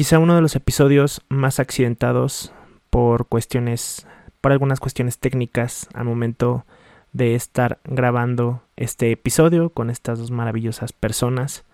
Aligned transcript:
quizá 0.00 0.18
uno 0.18 0.34
de 0.34 0.40
los 0.40 0.56
episodios 0.56 1.20
más 1.28 1.60
accidentados 1.60 2.54
por 2.88 3.26
cuestiones, 3.26 4.06
por 4.40 4.50
algunas 4.50 4.80
cuestiones 4.80 5.18
técnicas 5.18 5.88
al 5.92 6.06
momento 6.06 6.64
de 7.12 7.34
estar 7.34 7.80
grabando 7.84 8.62
este 8.78 9.12
episodio 9.12 9.68
con 9.68 9.90
estas 9.90 10.18
dos 10.18 10.30
maravillosas 10.30 10.94
personas. 10.94 11.64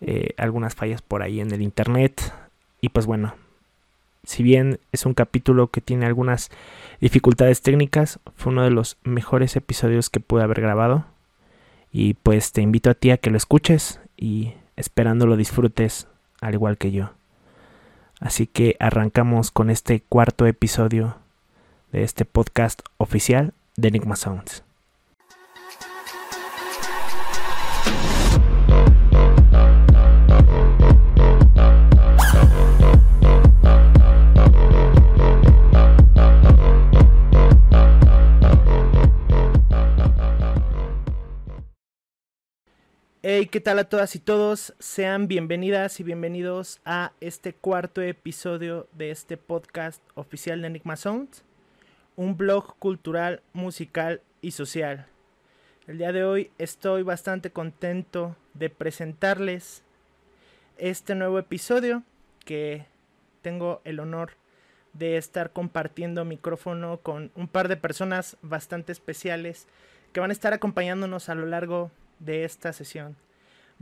Eh, 0.00 0.30
algunas 0.36 0.74
fallas 0.74 1.00
por 1.00 1.22
ahí 1.22 1.40
en 1.40 1.52
el 1.52 1.62
internet. 1.62 2.32
Y 2.80 2.88
pues 2.88 3.06
bueno, 3.06 3.36
si 4.24 4.42
bien 4.42 4.80
es 4.90 5.06
un 5.06 5.14
capítulo 5.14 5.68
que 5.68 5.80
tiene 5.80 6.06
algunas 6.06 6.50
dificultades 7.00 7.62
técnicas, 7.62 8.18
fue 8.34 8.52
uno 8.52 8.64
de 8.64 8.70
los 8.70 8.96
mejores 9.04 9.54
episodios 9.54 10.10
que 10.10 10.18
pude 10.18 10.42
haber 10.42 10.60
grabado. 10.60 11.04
Y 11.92 12.14
pues 12.14 12.50
te 12.50 12.62
invito 12.62 12.90
a 12.90 12.94
ti 12.94 13.12
a 13.12 13.16
que 13.16 13.30
lo 13.30 13.36
escuches 13.36 14.00
y 14.16 14.54
esperando 14.74 15.28
lo 15.28 15.36
disfrutes 15.36 16.08
al 16.40 16.54
igual 16.54 16.78
que 16.78 16.90
yo. 16.90 17.12
Así 18.20 18.46
que 18.46 18.76
arrancamos 18.80 19.50
con 19.50 19.70
este 19.70 20.00
cuarto 20.00 20.46
episodio 20.46 21.18
de 21.92 22.02
este 22.02 22.24
podcast 22.24 22.80
oficial 22.96 23.54
de 23.76 23.88
Enigma 23.88 24.16
Sounds. 24.16 24.63
Hey, 43.26 43.46
¿qué 43.46 43.58
tal 43.58 43.78
a 43.78 43.88
todas 43.88 44.14
y 44.16 44.18
todos? 44.18 44.74
Sean 44.78 45.28
bienvenidas 45.28 45.98
y 45.98 46.02
bienvenidos 46.02 46.82
a 46.84 47.12
este 47.22 47.54
cuarto 47.54 48.02
episodio 48.02 48.86
de 48.92 49.10
este 49.10 49.38
podcast 49.38 50.02
oficial 50.14 50.60
de 50.60 50.66
Enigma 50.66 50.96
Sounds, 50.96 51.42
un 52.16 52.36
blog 52.36 52.76
cultural, 52.78 53.40
musical 53.54 54.20
y 54.42 54.50
social. 54.50 55.06
El 55.86 55.96
día 55.96 56.12
de 56.12 56.22
hoy 56.22 56.50
estoy 56.58 57.02
bastante 57.02 57.48
contento 57.48 58.36
de 58.52 58.68
presentarles 58.68 59.82
este 60.76 61.14
nuevo 61.14 61.38
episodio 61.38 62.02
que 62.44 62.84
tengo 63.40 63.80
el 63.84 64.00
honor 64.00 64.32
de 64.92 65.16
estar 65.16 65.50
compartiendo 65.50 66.26
micrófono 66.26 66.98
con 66.98 67.30
un 67.36 67.48
par 67.48 67.68
de 67.68 67.78
personas 67.78 68.36
bastante 68.42 68.92
especiales 68.92 69.66
que 70.12 70.20
van 70.20 70.28
a 70.28 70.34
estar 70.34 70.52
acompañándonos 70.52 71.30
a 71.30 71.34
lo 71.34 71.46
largo 71.46 71.84
de 71.86 72.03
de 72.24 72.44
esta 72.44 72.72
sesión. 72.72 73.16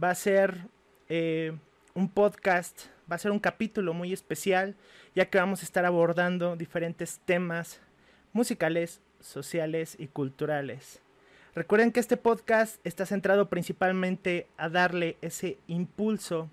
Va 0.03 0.11
a 0.11 0.15
ser 0.15 0.67
eh, 1.09 1.53
un 1.95 2.09
podcast, 2.09 2.87
va 3.11 3.17
a 3.17 3.19
ser 3.19 3.31
un 3.31 3.39
capítulo 3.39 3.95
muy 3.95 4.13
especial, 4.13 4.77
ya 5.15 5.27
que 5.27 5.39
vamos 5.39 5.63
a 5.63 5.65
estar 5.65 5.85
abordando 5.85 6.57
diferentes 6.57 7.21
temas 7.25 7.81
musicales, 8.33 9.01
sociales 9.21 9.97
y 9.99 10.09
culturales. 10.09 11.01
Recuerden 11.55 11.93
que 11.93 12.01
este 12.01 12.17
podcast 12.17 12.85
está 12.87 13.05
centrado 13.05 13.51
principalmente 13.51 14.47
a 14.57 14.71
darle 14.71 15.19
ese 15.21 15.59
impulso 15.67 16.49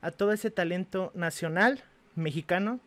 a 0.00 0.12
todo 0.12 0.32
ese 0.32 0.52
talento 0.52 1.10
nacional 1.14 1.82
mexicano 2.14 2.78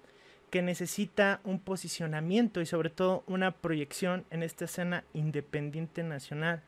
que 0.51 0.61
necesita 0.61 1.41
un 1.43 1.59
posicionamiento 1.59 2.61
y 2.61 2.65
sobre 2.65 2.89
todo 2.89 3.23
una 3.27 3.51
proyección 3.51 4.25
en 4.31 4.41
esta 4.41 4.65
escena 4.65 5.03
independiente 5.13 6.01
nacional 6.01 6.63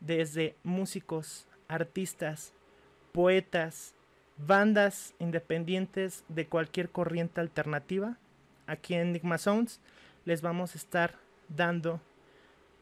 desde 0.00 0.56
músicos, 0.64 1.46
artistas, 1.68 2.52
poetas, 3.12 3.94
bandas 4.46 5.14
independientes 5.18 6.24
de 6.28 6.46
cualquier 6.46 6.90
corriente 6.90 7.40
alternativa. 7.40 8.16
Aquí 8.66 8.94
en 8.94 9.08
Enigma 9.08 9.38
Sounds 9.38 9.80
les 10.24 10.42
vamos 10.42 10.74
a 10.74 10.78
estar 10.78 11.14
dando 11.48 12.00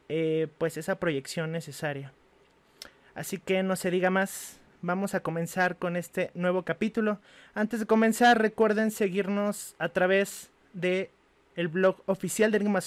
eh, 0.07 0.47
pues 0.57 0.77
esa 0.77 0.99
proyección 0.99 1.51
necesaria. 1.51 2.11
Así 3.15 3.37
que 3.37 3.63
no 3.63 3.75
se 3.75 3.91
diga 3.91 4.09
más, 4.09 4.59
vamos 4.81 5.13
a 5.13 5.19
comenzar 5.19 5.77
con 5.77 5.95
este 5.95 6.31
nuevo 6.33 6.63
capítulo. 6.63 7.19
Antes 7.53 7.81
de 7.81 7.85
comenzar 7.85 8.41
recuerden 8.41 8.91
seguirnos 8.91 9.75
a 9.79 9.89
través 9.89 10.51
de 10.73 11.11
el 11.55 11.67
blog 11.67 12.01
oficial 12.05 12.51
de 12.51 12.57
Enigma 12.57 12.81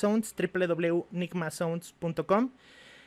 Sounds 1.51 1.95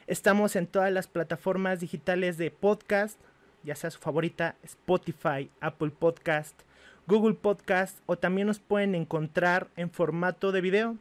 Estamos 0.07 0.55
en 0.55 0.67
todas 0.67 0.93
las 0.93 1.07
plataformas 1.07 1.79
digitales 1.79 2.37
de 2.37 2.51
podcast, 2.51 3.19
ya 3.63 3.75
sea 3.75 3.89
su 3.89 3.97
favorita, 3.97 4.55
Spotify, 4.61 5.49
Apple 5.61 5.89
Podcast, 5.89 6.61
Google 7.07 7.33
Podcast 7.33 7.97
o 8.05 8.15
también 8.15 8.45
nos 8.45 8.59
pueden 8.59 8.93
encontrar 8.93 9.67
en 9.75 9.89
formato 9.89 10.51
de 10.51 10.61
video 10.61 10.97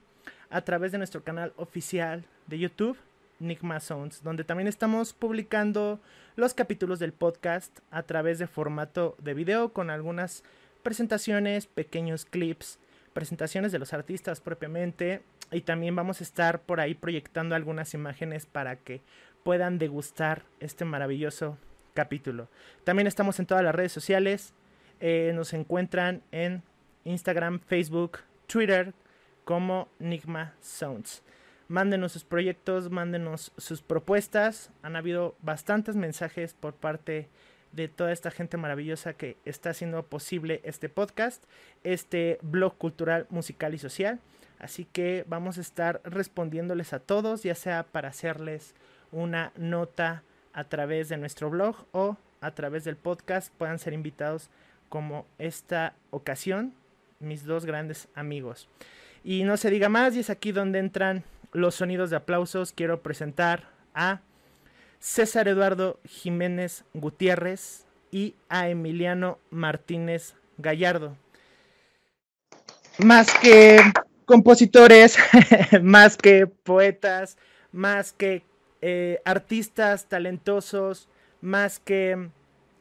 a 0.48 0.62
través 0.62 0.90
de 0.90 0.96
nuestro 0.96 1.22
canal 1.22 1.52
oficial 1.56 2.24
de 2.46 2.58
YouTube, 2.58 2.96
Nigma 3.40 3.78
Sounds, 3.78 4.22
donde 4.22 4.42
también 4.42 4.68
estamos 4.68 5.12
publicando 5.12 6.00
los 6.34 6.54
capítulos 6.54 6.98
del 6.98 7.12
podcast 7.12 7.80
a 7.90 8.04
través 8.04 8.38
de 8.38 8.46
formato 8.46 9.16
de 9.18 9.34
video 9.34 9.74
con 9.74 9.90
algunas 9.90 10.44
presentaciones, 10.82 11.66
pequeños 11.66 12.24
clips, 12.24 12.78
presentaciones 13.12 13.70
de 13.70 13.78
los 13.78 13.92
artistas 13.92 14.40
propiamente 14.40 15.20
y 15.54 15.60
también 15.60 15.94
vamos 15.94 16.20
a 16.20 16.24
estar 16.24 16.60
por 16.62 16.80
ahí 16.80 16.94
proyectando 16.94 17.54
algunas 17.54 17.94
imágenes 17.94 18.44
para 18.44 18.76
que 18.76 19.00
puedan 19.44 19.78
degustar 19.78 20.42
este 20.60 20.84
maravilloso 20.84 21.58
capítulo. 21.94 22.48
También 22.82 23.06
estamos 23.06 23.38
en 23.38 23.46
todas 23.46 23.62
las 23.62 23.74
redes 23.74 23.92
sociales. 23.92 24.52
Eh, 25.00 25.32
nos 25.34 25.52
encuentran 25.52 26.22
en 26.32 26.62
Instagram, 27.04 27.60
Facebook, 27.60 28.18
Twitter 28.46 28.94
como 29.44 29.88
Nigma 29.98 30.54
Sounds. 30.60 31.22
Mándenos 31.68 32.12
sus 32.12 32.24
proyectos, 32.24 32.90
mándenos 32.90 33.52
sus 33.56 33.80
propuestas. 33.80 34.70
Han 34.82 34.96
habido 34.96 35.36
bastantes 35.40 35.96
mensajes 35.96 36.54
por 36.54 36.74
parte 36.74 37.28
de 37.72 37.88
toda 37.88 38.12
esta 38.12 38.30
gente 38.30 38.56
maravillosa 38.56 39.14
que 39.14 39.36
está 39.44 39.70
haciendo 39.70 40.04
posible 40.04 40.60
este 40.64 40.88
podcast, 40.88 41.42
este 41.82 42.38
blog 42.42 42.76
cultural, 42.76 43.26
musical 43.30 43.74
y 43.74 43.78
social. 43.78 44.20
Así 44.58 44.84
que 44.84 45.24
vamos 45.28 45.58
a 45.58 45.60
estar 45.60 46.00
respondiéndoles 46.04 46.92
a 46.92 47.00
todos, 47.00 47.42
ya 47.42 47.54
sea 47.54 47.82
para 47.82 48.08
hacerles 48.08 48.74
una 49.12 49.52
nota 49.56 50.22
a 50.52 50.64
través 50.64 51.08
de 51.08 51.16
nuestro 51.16 51.50
blog 51.50 51.76
o 51.92 52.16
a 52.40 52.50
través 52.52 52.84
del 52.84 52.96
podcast. 52.96 53.52
Puedan 53.58 53.78
ser 53.78 53.92
invitados 53.92 54.48
como 54.88 55.26
esta 55.38 55.94
ocasión 56.10 56.72
mis 57.20 57.44
dos 57.44 57.64
grandes 57.64 58.08
amigos. 58.14 58.68
Y 59.22 59.44
no 59.44 59.56
se 59.56 59.70
diga 59.70 59.88
más, 59.88 60.14
y 60.14 60.20
es 60.20 60.30
aquí 60.30 60.52
donde 60.52 60.78
entran 60.78 61.24
los 61.52 61.74
sonidos 61.74 62.10
de 62.10 62.16
aplausos. 62.16 62.72
Quiero 62.72 63.00
presentar 63.00 63.64
a 63.94 64.20
César 65.00 65.48
Eduardo 65.48 65.98
Jiménez 66.04 66.84
Gutiérrez 66.92 67.86
y 68.10 68.34
a 68.48 68.68
Emiliano 68.68 69.38
Martínez 69.50 70.34
Gallardo. 70.58 71.16
Más 72.98 73.32
que 73.40 73.80
compositores, 74.24 75.18
más 75.82 76.16
que 76.16 76.46
poetas, 76.46 77.36
más 77.72 78.12
que 78.12 78.42
eh, 78.80 79.20
artistas 79.24 80.06
talentosos, 80.06 81.08
más 81.40 81.78
que 81.78 82.28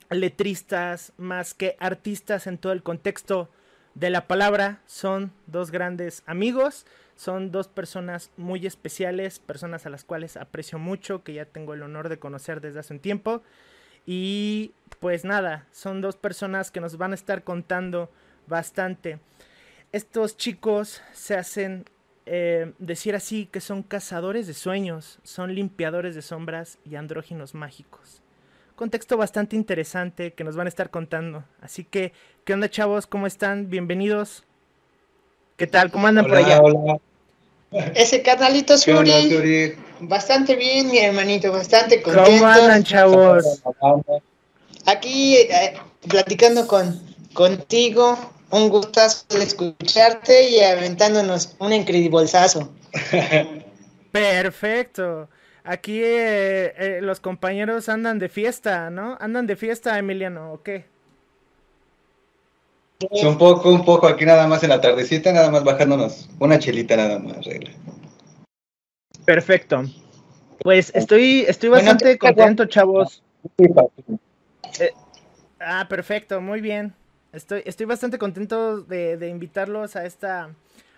letristas, 0.09 1.13
más 1.17 1.53
que 1.53 1.75
artistas 1.79 2.47
en 2.47 2.57
todo 2.57 2.73
el 2.73 2.83
contexto 2.83 3.49
de 3.95 4.09
la 4.09 4.27
palabra, 4.27 4.81
son 4.85 5.31
dos 5.47 5.71
grandes 5.71 6.23
amigos, 6.25 6.85
son 7.15 7.51
dos 7.51 7.67
personas 7.67 8.31
muy 8.37 8.65
especiales, 8.65 9.39
personas 9.39 9.85
a 9.85 9.89
las 9.89 10.03
cuales 10.03 10.35
aprecio 10.35 10.79
mucho, 10.79 11.23
que 11.23 11.33
ya 11.33 11.45
tengo 11.45 11.73
el 11.73 11.83
honor 11.83 12.09
de 12.09 12.19
conocer 12.19 12.59
desde 12.59 12.79
hace 12.79 12.93
un 12.93 12.99
tiempo. 12.99 13.43
Y 14.05 14.73
pues 14.99 15.23
nada, 15.23 15.67
son 15.71 16.01
dos 16.01 16.15
personas 16.15 16.71
que 16.71 16.81
nos 16.81 16.97
van 16.97 17.11
a 17.11 17.15
estar 17.15 17.43
contando 17.43 18.09
bastante 18.47 19.19
estos 19.93 20.35
chicos 20.35 21.01
se 21.13 21.35
hacen 21.35 21.85
eh, 22.25 22.73
decir 22.79 23.15
así 23.15 23.47
que 23.49 23.61
son 23.61 23.83
cazadores 23.83 24.47
de 24.47 24.55
sueños, 24.55 25.19
son 25.23 25.53
limpiadores 25.53 26.15
de 26.15 26.21
sombras 26.23 26.79
y 26.83 26.95
andróginos 26.95 27.53
mágicos. 27.53 28.21
Contexto 28.75 29.17
bastante 29.17 29.55
interesante 29.55 30.33
que 30.33 30.43
nos 30.43 30.55
van 30.55 30.65
a 30.65 30.69
estar 30.69 30.89
contando. 30.89 31.43
Así 31.61 31.83
que, 31.83 32.11
¿qué 32.43 32.55
onda 32.55 32.69
chavos? 32.69 33.05
¿Cómo 33.05 33.27
están? 33.27 33.69
Bienvenidos. 33.69 34.43
¿Qué 35.57 35.67
tal? 35.67 35.91
¿Cómo 35.91 36.07
andan 36.07 36.25
por 36.25 36.37
allá? 36.37 36.59
Hola. 36.59 36.97
Ese 37.93 38.23
canalito 38.23 38.77
Suri. 38.77 39.75
Bastante 39.99 40.55
bien, 40.55 40.87
mi 40.87 40.97
hermanito, 40.97 41.51
bastante 41.51 42.01
contento. 42.01 42.31
¿Cómo 42.31 42.47
andan, 42.47 42.83
chavos? 42.83 43.61
Aquí 44.85 45.35
eh, 45.35 45.75
platicando 46.07 46.67
con, 46.67 46.99
contigo, 47.33 48.17
un 48.53 48.69
gustazo 48.69 49.25
de 49.29 49.43
escucharte 49.43 50.49
y 50.49 50.59
aventándonos 50.59 51.55
un 51.57 51.73
incredibolsazo. 51.73 52.71
Perfecto. 54.11 55.27
Aquí 55.63 56.03
eh, 56.03 56.73
eh, 56.77 56.99
los 57.01 57.19
compañeros 57.19 57.89
andan 57.89 58.19
de 58.19 58.29
fiesta, 58.29 58.91
¿no? 58.91 59.17
Andan 59.19 59.47
de 59.47 59.55
fiesta, 59.55 59.97
Emiliano, 59.97 60.53
¿o 60.53 60.61
qué? 60.61 60.85
un 63.09 63.37
poco, 63.37 63.69
un 63.69 63.83
poco 63.83 64.07
aquí 64.07 64.23
nada 64.23 64.47
más 64.47 64.63
en 64.63 64.69
la 64.69 64.79
tardecita, 64.79 65.33
nada 65.33 65.51
más 65.51 65.63
bajándonos 65.63 66.29
una 66.39 66.57
chelita 66.57 66.95
nada 66.95 67.19
más, 67.19 67.43
regla. 67.43 67.71
Perfecto. 69.25 69.83
Pues 70.59 70.91
estoy, 70.95 71.43
estoy 71.47 71.69
bastante 71.69 72.17
contento, 72.17 72.65
chavos. 72.65 73.23
Eh, 73.57 74.93
ah, 75.59 75.87
perfecto, 75.89 76.39
muy 76.39 76.61
bien. 76.61 76.93
Estoy, 77.33 77.63
estoy 77.65 77.87
bastante 77.87 78.19
contento 78.19 78.81
de, 78.81 79.17
de, 79.17 79.27
invitarlos 79.27 79.95
a 79.95 80.05
esta, 80.05 80.51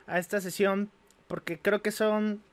a 0.05 0.19
esta 0.19 0.41
sesión 0.41 0.91
porque 1.27 1.59
creo 1.59 1.81
que 1.81 1.91
son 1.91 2.43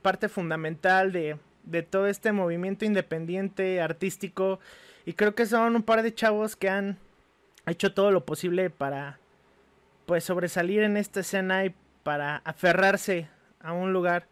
parte 0.00 0.30
fundamental 0.30 1.12
de, 1.12 1.36
de 1.64 1.82
todo 1.82 2.06
este 2.06 2.32
movimiento 2.32 2.86
independiente 2.86 3.82
artístico 3.82 4.60
y 5.04 5.12
creo 5.12 5.34
que 5.34 5.44
son 5.44 5.76
un 5.76 5.82
par 5.82 6.02
de 6.02 6.14
chavos 6.14 6.56
que 6.56 6.70
han 6.70 6.96
hecho 7.66 7.92
todo 7.92 8.10
lo 8.10 8.24
posible 8.24 8.70
para 8.70 9.18
pues 10.06 10.24
sobresalir 10.24 10.82
en 10.82 10.96
esta 10.96 11.20
escena 11.20 11.66
y 11.66 11.74
para 12.02 12.38
aferrarse 12.38 13.28
a 13.60 13.74
un 13.74 13.92
lugar 13.92 14.26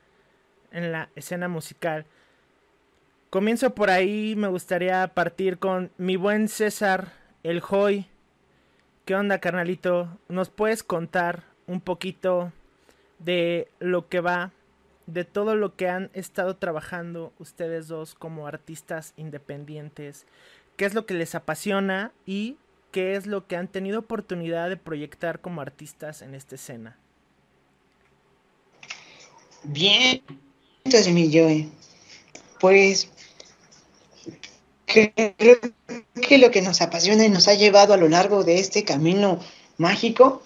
en 0.72 0.90
la 0.90 1.10
escena 1.14 1.48
musical. 1.48 2.06
Comienzo 3.28 3.74
por 3.74 3.90
ahí, 3.90 4.34
me 4.36 4.48
gustaría 4.48 5.06
partir 5.08 5.58
con 5.58 5.90
mi 5.98 6.16
buen 6.16 6.48
César, 6.48 7.12
el 7.42 7.60
Joy. 7.60 8.06
¿Qué 9.06 9.14
onda, 9.14 9.38
carnalito? 9.38 10.18
¿Nos 10.28 10.50
puedes 10.50 10.82
contar 10.82 11.44
un 11.66 11.80
poquito 11.80 12.52
de 13.18 13.68
lo 13.78 14.08
que 14.08 14.20
va, 14.20 14.52
de 15.06 15.24
todo 15.24 15.54
lo 15.54 15.76
que 15.76 15.88
han 15.88 16.10
estado 16.12 16.56
trabajando 16.56 17.32
ustedes 17.38 17.88
dos 17.88 18.14
como 18.14 18.46
artistas 18.46 19.14
independientes? 19.16 20.26
¿Qué 20.76 20.84
es 20.84 20.92
lo 20.92 21.06
que 21.06 21.14
les 21.14 21.34
apasiona 21.34 22.12
y 22.26 22.56
qué 22.96 23.14
es 23.14 23.26
lo 23.26 23.46
que 23.46 23.56
han 23.56 23.68
tenido 23.68 23.98
oportunidad 23.98 24.70
de 24.70 24.78
proyectar 24.78 25.40
como 25.40 25.60
artistas 25.60 26.22
en 26.22 26.34
esta 26.34 26.54
escena. 26.54 26.96
Bien, 29.64 30.22
entonces 30.82 31.12
mi 31.12 31.30
Joey, 31.30 31.70
pues 32.58 33.12
creo 35.36 35.58
que 36.28 36.38
lo 36.38 36.50
que 36.50 36.62
nos 36.62 36.80
apasiona 36.80 37.24
y 37.24 37.28
nos 37.28 37.48
ha 37.48 37.54
llevado 37.54 37.94
a 37.94 37.96
lo 37.96 38.08
largo 38.08 38.44
de 38.44 38.58
este 38.58 38.84
camino 38.84 39.40
mágico 39.78 40.42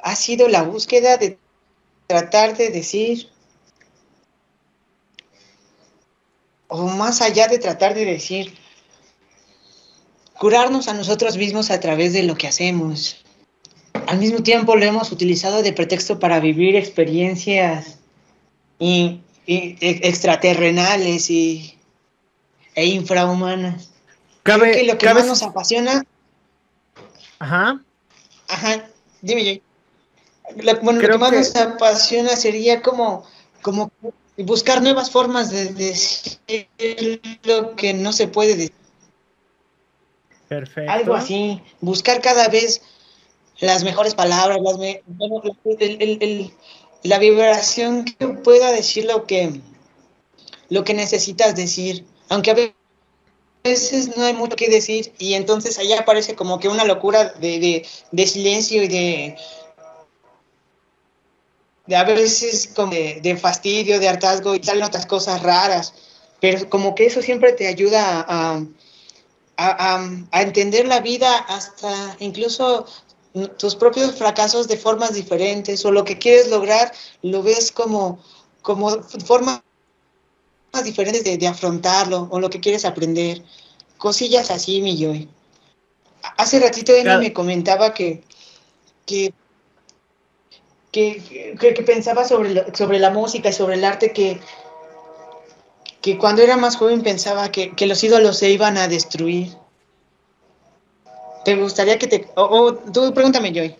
ha 0.00 0.16
sido 0.16 0.48
la 0.48 0.62
búsqueda 0.62 1.16
de 1.16 1.38
tratar 2.06 2.56
de 2.56 2.70
decir, 2.70 3.28
o 6.68 6.86
más 6.86 7.20
allá 7.20 7.48
de 7.48 7.58
tratar 7.58 7.94
de 7.94 8.04
decir, 8.04 8.54
curarnos 10.38 10.88
a 10.88 10.94
nosotros 10.94 11.36
mismos 11.36 11.70
a 11.70 11.80
través 11.80 12.12
de 12.12 12.22
lo 12.22 12.36
que 12.36 12.48
hacemos. 12.48 13.24
Al 14.06 14.18
mismo 14.18 14.42
tiempo 14.42 14.76
lo 14.76 14.84
hemos 14.84 15.12
utilizado 15.12 15.62
de 15.62 15.72
pretexto 15.72 16.18
para 16.18 16.40
vivir 16.40 16.76
experiencias 16.76 17.98
y, 18.78 19.20
e, 19.46 19.76
extraterrenales 19.80 21.30
y, 21.30 21.77
e 22.78 22.86
infrahumanas. 22.86 23.90
Cabe, 24.44 24.70
que 24.70 24.84
lo 24.84 24.96
que 24.96 25.12
más 25.12 25.26
nos 25.26 25.42
apasiona. 25.42 26.04
Ajá. 27.40 27.82
Ajá, 28.46 28.88
dime, 29.20 29.60
bueno, 30.80 31.00
lo 31.00 31.08
que 31.08 31.18
más 31.18 31.32
nos 31.32 31.56
apasiona 31.56 32.36
sería 32.36 32.80
como, 32.80 33.24
como 33.62 33.90
buscar 34.36 34.80
nuevas 34.80 35.10
formas 35.10 35.50
de 35.50 35.66
decir 35.74 36.38
lo 37.42 37.74
que 37.74 37.94
no 37.94 38.12
se 38.12 38.28
puede 38.28 38.54
decir. 38.54 38.72
Perfecto. 40.46 40.90
Algo 40.90 41.14
así, 41.14 41.60
buscar 41.80 42.20
cada 42.22 42.46
vez 42.48 42.80
las 43.58 43.82
mejores 43.82 44.14
palabras, 44.14 44.58
las 44.62 44.78
la 47.02 47.18
vibración 47.18 48.04
que 48.04 48.28
pueda 48.28 48.70
decir 48.70 49.04
lo 49.04 49.26
que, 49.26 49.60
lo 50.68 50.84
que 50.84 50.94
necesitas 50.94 51.56
decir, 51.56 52.06
aunque 52.28 52.50
a 52.50 52.72
veces 53.64 54.16
no 54.16 54.24
hay 54.24 54.34
mucho 54.34 54.56
que 54.56 54.68
decir 54.68 55.12
y 55.18 55.34
entonces 55.34 55.78
allá 55.78 56.00
aparece 56.00 56.34
como 56.34 56.58
que 56.58 56.68
una 56.68 56.84
locura 56.84 57.24
de, 57.24 57.86
silencio 58.26 58.82
y 58.82 58.88
de, 58.88 59.36
de 61.86 61.96
a 61.96 62.04
veces 62.04 62.70
como 62.74 62.92
de, 62.92 63.38
fastidio, 63.40 63.98
de 63.98 64.08
hartazgo 64.08 64.54
y 64.54 64.62
salen 64.62 64.84
otras 64.84 65.06
cosas 65.06 65.42
raras, 65.42 65.94
pero 66.40 66.68
como 66.70 66.94
que 66.94 67.06
eso 67.06 67.22
siempre 67.22 67.52
te 67.52 67.66
ayuda 67.66 68.24
a 68.28 68.62
a, 69.58 70.40
entender 70.40 70.86
la 70.86 71.00
vida 71.00 71.36
hasta 71.36 72.16
incluso 72.20 72.86
tus 73.58 73.74
propios 73.74 74.14
fracasos 74.14 74.68
de 74.68 74.76
formas 74.76 75.14
diferentes 75.14 75.84
o 75.84 75.90
lo 75.90 76.04
que 76.04 76.18
quieres 76.18 76.48
lograr 76.48 76.92
lo 77.22 77.42
ves 77.42 77.70
como, 77.72 78.18
como 78.62 79.02
formas 79.02 79.60
diferentes 80.84 81.24
de, 81.24 81.48
afrontarlo 81.48 82.28
o 82.30 82.40
lo 82.40 82.50
que 82.50 82.60
quieres 82.60 82.84
aprender. 82.84 83.42
Cosillas 83.96 84.50
así, 84.50 84.80
mi 84.80 84.96
Joy. 84.96 85.28
Hace 86.36 86.60
ratito 86.60 86.94
él 86.94 87.18
me 87.18 87.32
comentaba 87.32 87.94
que, 87.94 88.22
que, 89.06 89.32
que, 90.92 91.82
pensaba 91.86 92.24
sobre, 92.24 92.74
sobre 92.74 92.98
la 92.98 93.10
música 93.10 93.48
y 93.48 93.52
sobre 93.52 93.74
el 93.74 93.84
arte 93.84 94.12
que, 94.12 94.40
que 96.00 96.18
cuando 96.18 96.42
era 96.42 96.56
más 96.56 96.76
joven 96.76 97.02
pensaba 97.02 97.50
que, 97.50 97.74
los 97.86 98.02
ídolos 98.04 98.38
se 98.38 98.50
iban 98.50 98.76
a 98.76 98.88
destruir. 98.88 99.56
¿Te 101.44 101.56
gustaría 101.56 101.98
que 101.98 102.06
te... 102.06 102.28
O 102.34 102.74
tú 102.74 103.12
pregúntame, 103.14 103.52
Joy. 103.52 103.74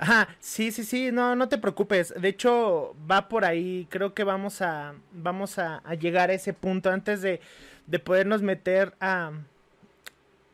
Ajá, 0.00 0.28
sí, 0.40 0.72
sí, 0.72 0.84
sí, 0.84 1.12
no, 1.12 1.36
no 1.36 1.48
te 1.48 1.58
preocupes. 1.58 2.14
De 2.18 2.28
hecho, 2.28 2.96
va 3.10 3.28
por 3.28 3.44
ahí. 3.44 3.86
Creo 3.90 4.14
que 4.14 4.24
vamos 4.24 4.62
a, 4.62 4.94
vamos 5.12 5.58
a, 5.58 5.82
llegar 5.94 6.30
a 6.30 6.34
ese 6.34 6.52
punto 6.54 6.90
antes 6.90 7.22
de, 7.22 7.40
de 7.86 7.98
podernos 7.98 8.42
meter 8.42 8.94
a, 9.00 9.32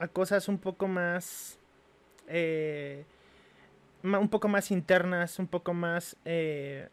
a 0.00 0.08
cosas 0.08 0.48
un 0.48 0.58
poco 0.58 0.88
más, 0.88 1.58
eh, 2.28 3.04
un 4.02 4.28
poco 4.28 4.48
más 4.48 4.70
internas, 4.70 5.38
un 5.38 5.46
poco 5.46 5.72
más 5.74 6.16
eh, 6.24 6.88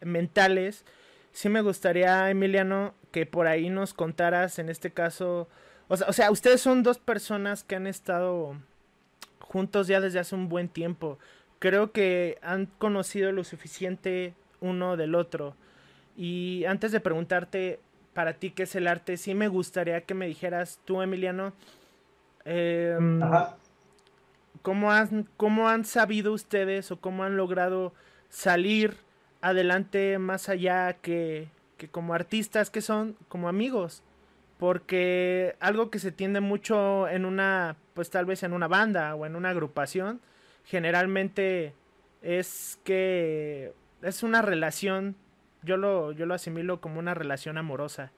mentales 0.00 0.84
sí 1.38 1.48
me 1.48 1.60
gustaría, 1.60 2.28
Emiliano, 2.30 2.94
que 3.12 3.24
por 3.24 3.46
ahí 3.46 3.70
nos 3.70 3.94
contaras, 3.94 4.58
en 4.58 4.68
este 4.68 4.90
caso, 4.90 5.48
o 5.86 5.96
sea, 5.96 6.08
o 6.08 6.12
sea, 6.12 6.30
ustedes 6.32 6.60
son 6.60 6.82
dos 6.82 6.98
personas 6.98 7.62
que 7.62 7.76
han 7.76 7.86
estado 7.86 8.56
juntos 9.38 9.86
ya 9.86 10.00
desde 10.00 10.18
hace 10.18 10.34
un 10.34 10.48
buen 10.48 10.68
tiempo. 10.68 11.18
Creo 11.58 11.92
que 11.92 12.38
han 12.42 12.66
conocido 12.66 13.32
lo 13.32 13.44
suficiente 13.44 14.34
uno 14.60 14.96
del 14.96 15.14
otro. 15.14 15.54
Y 16.16 16.64
antes 16.66 16.92
de 16.92 17.00
preguntarte 17.00 17.80
para 18.14 18.34
ti 18.34 18.50
qué 18.50 18.64
es 18.64 18.74
el 18.74 18.88
arte, 18.88 19.16
sí 19.16 19.34
me 19.34 19.48
gustaría 19.48 20.00
que 20.02 20.14
me 20.14 20.26
dijeras 20.26 20.80
tú, 20.84 21.02
Emiliano, 21.02 21.52
em, 22.44 23.20
¿cómo, 24.62 24.92
han, 24.92 25.28
¿cómo 25.36 25.68
han 25.68 25.84
sabido 25.84 26.32
ustedes 26.32 26.90
o 26.90 27.00
cómo 27.00 27.24
han 27.24 27.36
logrado 27.36 27.92
salir 28.28 28.96
adelante 29.40 30.18
más 30.18 30.48
allá 30.48 30.94
que, 30.94 31.48
que 31.78 31.88
como 31.88 32.12
artistas 32.14 32.70
que 32.70 32.82
son, 32.82 33.16
como 33.28 33.48
amigos. 33.48 34.02
Porque 34.58 35.56
algo 35.60 35.88
que 35.90 36.00
se 36.00 36.10
tiende 36.10 36.40
mucho 36.40 37.08
en 37.08 37.24
una, 37.24 37.76
pues 37.94 38.10
tal 38.10 38.26
vez 38.26 38.42
en 38.42 38.52
una 38.52 38.66
banda 38.66 39.14
o 39.14 39.24
en 39.24 39.36
una 39.36 39.50
agrupación, 39.50 40.20
generalmente 40.68 41.72
es 42.22 42.78
que 42.84 43.72
es 44.02 44.22
una 44.22 44.42
relación, 44.42 45.16
yo 45.62 45.76
lo, 45.76 46.12
yo 46.12 46.26
lo 46.26 46.34
asimilo 46.34 46.80
como 46.80 46.98
una 46.98 47.14
relación 47.14 47.56
amorosa. 47.56 48.12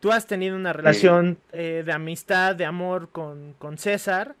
Tú 0.00 0.12
has 0.12 0.26
tenido 0.26 0.56
una 0.56 0.72
relación 0.72 1.38
eh, 1.52 1.82
de 1.84 1.92
amistad, 1.92 2.54
de 2.56 2.64
amor 2.64 3.10
con, 3.10 3.54
con 3.58 3.78
César. 3.78 4.34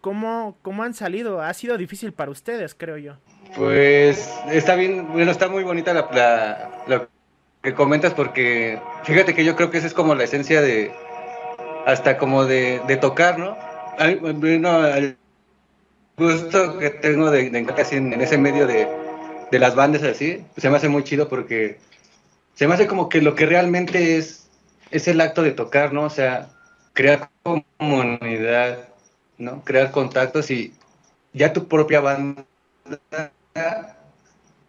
¿Cómo, 0.00 0.56
¿Cómo 0.62 0.82
han 0.82 0.94
salido? 0.94 1.42
Ha 1.42 1.52
sido 1.52 1.76
difícil 1.76 2.12
para 2.12 2.30
ustedes, 2.30 2.74
creo 2.74 2.96
yo. 2.96 3.16
Pues 3.56 4.32
está 4.50 4.76
bien, 4.76 5.08
bueno, 5.12 5.30
está 5.30 5.48
muy 5.48 5.64
bonita 5.64 5.92
la, 5.92 6.70
lo 6.86 7.08
que 7.60 7.74
comentas 7.74 8.14
porque 8.14 8.80
fíjate 9.04 9.34
que 9.34 9.44
yo 9.44 9.56
creo 9.56 9.70
que 9.70 9.78
esa 9.78 9.88
es 9.88 9.94
como 9.94 10.14
la 10.14 10.24
esencia 10.24 10.62
de, 10.62 10.92
hasta 11.84 12.16
como 12.16 12.46
de, 12.46 12.80
tocar, 13.00 13.38
¿no? 13.38 13.58
Bueno, 14.20 14.86
el 14.86 15.18
gusto 16.20 16.78
que 16.78 16.90
tengo 16.90 17.30
de, 17.30 17.50
de 17.50 17.58
en, 17.58 18.20
ese 18.20 18.38
medio 18.38 18.66
de, 18.66 18.86
de 19.50 19.58
las 19.58 19.74
bandas 19.74 20.02
así, 20.02 20.44
se 20.56 20.70
me 20.70 20.76
hace 20.76 20.88
muy 20.88 21.02
chido 21.02 21.28
porque 21.28 21.78
se 22.54 22.68
me 22.68 22.74
hace 22.74 22.86
como 22.86 23.08
que 23.08 23.22
lo 23.22 23.34
que 23.34 23.46
realmente 23.46 24.18
es, 24.18 24.48
es 24.90 25.08
el 25.08 25.20
acto 25.20 25.42
de 25.42 25.52
tocar, 25.52 25.92
¿no? 25.92 26.04
O 26.04 26.10
sea, 26.10 26.50
crear 26.92 27.30
comunidad, 27.42 28.88
¿no? 29.38 29.64
Crear 29.64 29.90
contactos 29.90 30.50
y 30.50 30.74
ya 31.32 31.52
tu 31.52 31.66
propia 31.66 32.00
banda 32.00 32.44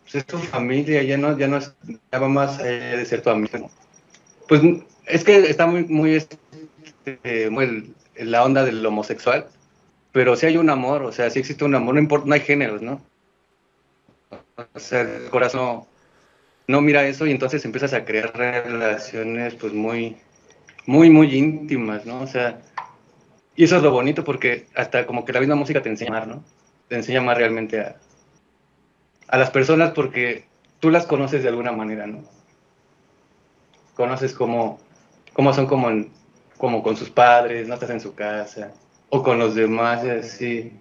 pues 0.04 0.16
es 0.16 0.26
tu 0.26 0.38
familia, 0.38 1.04
ya 1.04 1.18
no, 1.18 1.38
ya 1.38 1.48
no 1.48 1.58
es, 1.58 1.74
ya 2.12 2.20
va 2.20 2.28
más 2.28 2.58
de 2.58 3.06
ser 3.06 3.22
tu 3.22 3.30
amigo. 3.30 3.70
Pues 4.48 4.62
es 5.06 5.24
que 5.24 5.50
está 5.50 5.66
muy, 5.68 5.86
muy, 5.86 6.16
este, 6.16 7.50
muy 7.50 7.94
la 8.18 8.44
onda 8.44 8.66
del 8.66 8.86
homosexual. 8.86 9.48
Pero 10.12 10.36
sí 10.36 10.46
hay 10.46 10.58
un 10.58 10.70
amor, 10.70 11.04
o 11.04 11.12
sea, 11.12 11.30
sí 11.30 11.40
existe 11.40 11.64
un 11.64 11.76
amor, 11.76 11.96
no 11.96 12.02
importa, 12.02 12.28
no 12.28 12.34
hay 12.34 12.42
géneros, 12.42 12.82
¿no? 12.82 13.02
O 14.74 14.80
sea, 14.80 15.02
el 15.02 15.30
corazón 15.30 15.84
no 16.68 16.82
mira 16.82 17.06
eso 17.06 17.26
y 17.26 17.32
entonces 17.32 17.64
empiezas 17.66 17.94
a 17.94 18.06
crear 18.06 18.34
relaciones 18.36 19.56
pues 19.56 19.74
muy, 19.74 20.18
muy, 20.86 21.10
muy 21.10 21.36
íntimas, 21.36 22.06
¿no? 22.06 22.22
O 22.22 22.28
sea, 22.28 22.62
y 23.56 23.64
eso 23.64 23.78
es 23.78 23.84
lo 23.84 23.92
bonito 23.92 24.24
porque 24.24 24.68
hasta 24.76 25.06
como 25.06 25.26
que 25.26 25.34
la 25.34 25.40
misma 25.40 25.56
música 25.56 25.82
te 25.82 25.90
enseña 25.90 26.12
más, 26.12 26.28
¿no? 26.28 26.44
Te 26.88 26.96
enseña 26.96 27.22
más 27.22 27.38
realmente 27.38 27.80
a, 27.80 27.96
a 29.28 29.38
las 29.38 29.50
personas 29.50 29.92
porque 29.92 30.46
tú 30.80 30.90
las 30.90 31.06
conoces 31.06 31.44
de 31.44 31.50
alguna 31.50 31.72
manera, 31.72 32.08
¿no? 32.08 32.24
Conoces 33.96 34.34
cómo, 34.34 34.80
cómo 35.34 35.54
son 35.54 35.68
como, 35.68 35.90
como 36.58 36.84
con 36.84 36.98
sus 36.98 37.10
padres, 37.10 37.68
no 37.68 37.76
estás 37.76 37.90
en 37.92 38.02
su 38.02 38.14
casa, 38.14 38.74
o 39.12 39.22
con 39.22 39.38
los 39.38 39.54
demás, 39.56 40.04
así. 40.06 40.74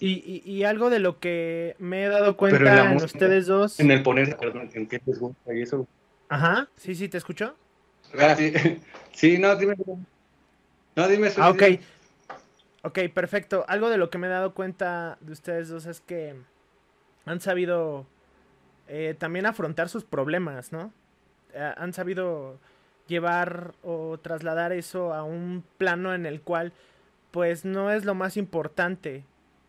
Y, 0.00 0.42
y, 0.44 0.64
algo 0.64 0.90
de 0.90 0.98
lo 0.98 1.20
que 1.20 1.76
me 1.78 2.04
he 2.04 2.08
dado 2.08 2.36
cuenta 2.36 2.90
en, 2.90 2.96
ustedes 2.96 3.46
dos. 3.46 3.80
En 3.80 3.90
el 3.90 4.02
poner, 4.02 4.36
en 4.74 4.86
qué 4.86 5.00
les 5.06 5.18
gusta 5.18 5.54
y 5.54 5.62
eso. 5.62 5.86
Ajá, 6.28 6.68
sí, 6.76 6.94
sí, 6.94 7.08
¿te 7.08 7.16
escucho? 7.16 7.54
Ah, 8.18 8.34
sí. 8.34 8.52
sí, 9.12 9.38
no, 9.38 9.56
dime. 9.56 9.74
No, 10.96 11.08
dime. 11.08 11.30
Ah, 11.38 11.50
ok. 11.50 11.62
Ok, 12.82 12.98
perfecto. 13.12 13.64
Algo 13.68 13.88
de 13.88 13.98
lo 13.98 14.10
que 14.10 14.18
me 14.18 14.26
he 14.26 14.30
dado 14.30 14.54
cuenta 14.54 15.18
de 15.20 15.32
ustedes 15.32 15.68
dos 15.68 15.86
es 15.86 16.00
que 16.00 16.34
han 17.24 17.40
sabido 17.40 18.06
eh, 18.88 19.14
también 19.18 19.46
afrontar 19.46 19.88
sus 19.88 20.04
problemas, 20.04 20.72
¿no? 20.72 20.92
Eh, 21.52 21.72
han 21.76 21.92
sabido 21.92 22.58
llevar 23.06 23.74
o 23.82 24.18
trasladar 24.18 24.72
eso 24.72 25.14
a 25.14 25.24
un 25.24 25.64
plano 25.78 26.14
en 26.14 26.26
el 26.26 26.40
cual 26.40 26.72
pues 27.36 27.66
no 27.66 27.90
es 27.90 28.06
lo 28.06 28.14
más 28.14 28.38
importante 28.38 29.22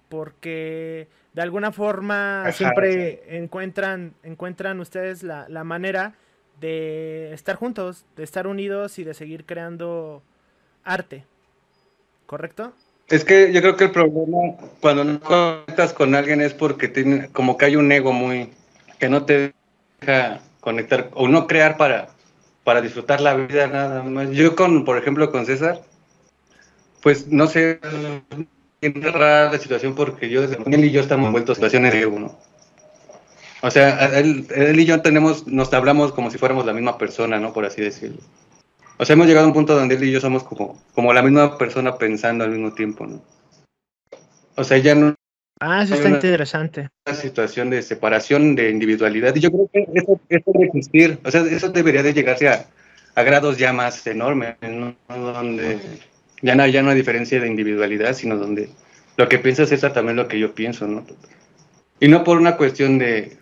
porque 0.08 1.10
de 1.34 1.42
alguna 1.42 1.74
forma 1.74 2.50
siempre 2.54 3.24
encuentran 3.28 4.14
encuentran 4.24 4.80
ustedes 4.80 5.22
la, 5.22 5.50
la, 5.50 5.66
manera 5.66 6.14
de 6.62 7.34
estar 7.34 7.58
juntos, 7.58 8.06
de 8.16 8.24
estar 8.24 8.48
unidos 8.48 9.00
y 9.00 9.04
de 9.04 9.14
seguir 9.14 9.44
creando 9.44 10.24
arte. 10.86 11.26
¿Correcto? 12.26 12.72
Es 13.10 13.26
que 13.26 13.52
yo 13.52 13.60
creo 13.60 13.76
que 13.76 13.84
el 13.84 13.92
problema 13.92 14.56
cuando 14.80 15.04
no 15.04 15.20
conectas 15.20 15.92
con 15.92 16.16
alguien 16.16 16.40
es 16.40 16.54
porque 16.54 16.88
tiene 16.88 17.28
como 17.34 17.58
que 17.58 17.66
hay 17.66 17.76
un 17.76 17.92
ego 17.92 18.14
muy 18.14 18.50
que 18.98 19.10
no 19.10 19.26
te 19.26 19.54
deja 20.00 20.40
conectar 20.62 21.10
o 21.16 21.28
no 21.28 21.48
crear 21.48 21.76
para 21.76 22.08
para 22.64 22.80
disfrutar 22.80 23.20
la 23.20 23.36
vida 23.36 23.68
nada 23.68 24.04
más. 24.04 24.30
Yo 24.30 24.56
con 24.56 24.86
por 24.86 24.98
ejemplo 24.98 25.30
con 25.34 25.46
César 25.46 25.82
pues 27.02 27.28
no 27.28 27.48
sé 27.48 27.80
es 28.82 28.94
rara 29.14 29.52
la 29.52 29.60
situación 29.60 29.96
porque 29.96 30.30
yo 30.30 30.42
desde 30.42 30.58
él 30.66 30.86
y 30.86 30.92
yo 30.92 31.02
estamos 31.02 31.28
envueltos 31.28 31.58
en 31.58 31.64
situaciones 31.64 31.94
de 31.94 32.02
ego, 32.02 32.20
¿no? 32.20 32.38
O 33.62 33.72
sea, 33.72 34.18
él, 34.20 34.46
él, 34.56 34.80
y 34.80 34.86
yo 34.86 35.02
tenemos, 35.02 35.48
nos 35.48 35.74
hablamos 35.74 36.12
como 36.12 36.30
si 36.30 36.38
fuéramos 36.38 36.66
la 36.66 36.74
misma 36.74 36.98
persona, 36.98 37.40
¿no? 37.40 37.54
Por 37.54 37.66
así 37.66 37.82
decirlo. 37.82 38.20
O 38.98 39.06
sea, 39.06 39.16
hemos 39.16 39.28
llegado 39.28 39.46
a 39.46 39.48
un 39.48 39.54
punto 39.54 39.76
donde 39.76 39.96
él 39.96 40.04
y 40.04 40.12
yo 40.12 40.20
somos 40.20 40.44
como, 40.44 40.80
como 40.94 41.12
la 41.12 41.24
misma 41.24 41.58
persona 41.58 41.98
pensando 41.98 42.44
al 42.44 42.52
mismo 42.52 42.74
tiempo, 42.74 43.08
¿no? 43.08 43.22
O 44.56 44.64
sea, 44.64 44.78
ya 44.78 44.94
no... 44.94 45.16
Ah, 45.60 45.84
eso 45.84 45.96
está 45.96 46.10
interesante. 46.10 46.90
Una 47.08 47.16
situación 47.16 47.72
de 47.72 47.82
separación 47.82 48.56
de 48.56 48.70
individualidad. 48.70 49.36
Y 49.36 49.40
yo 49.40 49.52
creo 49.52 49.70
que 49.74 49.88
eso, 49.94 50.20
eso 50.30 50.52
debe 50.54 50.68
existir. 50.68 51.20
O 51.26 51.32
sea, 51.32 51.42
eso 51.42 51.70
debería 51.70 52.04
de 52.04 52.14
llegarse 52.14 52.48
a, 52.48 52.68
a 53.16 53.24
grados 53.24 53.58
ya 53.58 53.74
más 53.74 54.06
enormes, 54.06 54.56
¿no? 54.62 54.96
Donde 55.10 55.80
ya 56.42 56.56
no, 56.56 56.66
ya 56.68 56.82
no 56.82 56.92
hay 56.92 56.96
diferencia 56.96 57.40
de 57.40 57.48
individualidad, 57.48 58.14
sino 58.14 58.38
donde 58.38 58.70
lo 59.16 59.28
que 59.28 59.40
piensas 59.40 59.72
es 59.72 59.82
también 59.82 60.16
lo 60.16 60.28
que 60.28 60.40
yo 60.40 60.54
pienso, 60.54 60.88
¿no? 60.88 61.06
Y 62.00 62.08
no 62.08 62.24
por 62.24 62.38
una 62.38 62.58
cuestión 62.58 63.00
de, 63.00 63.38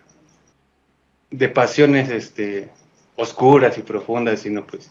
de 1.30 1.48
pasiones 1.48 2.08
este, 2.08 2.70
oscuras 3.16 3.76
y 3.78 3.82
profundas, 3.82 4.40
sino 4.40 4.66
pues 4.66 4.90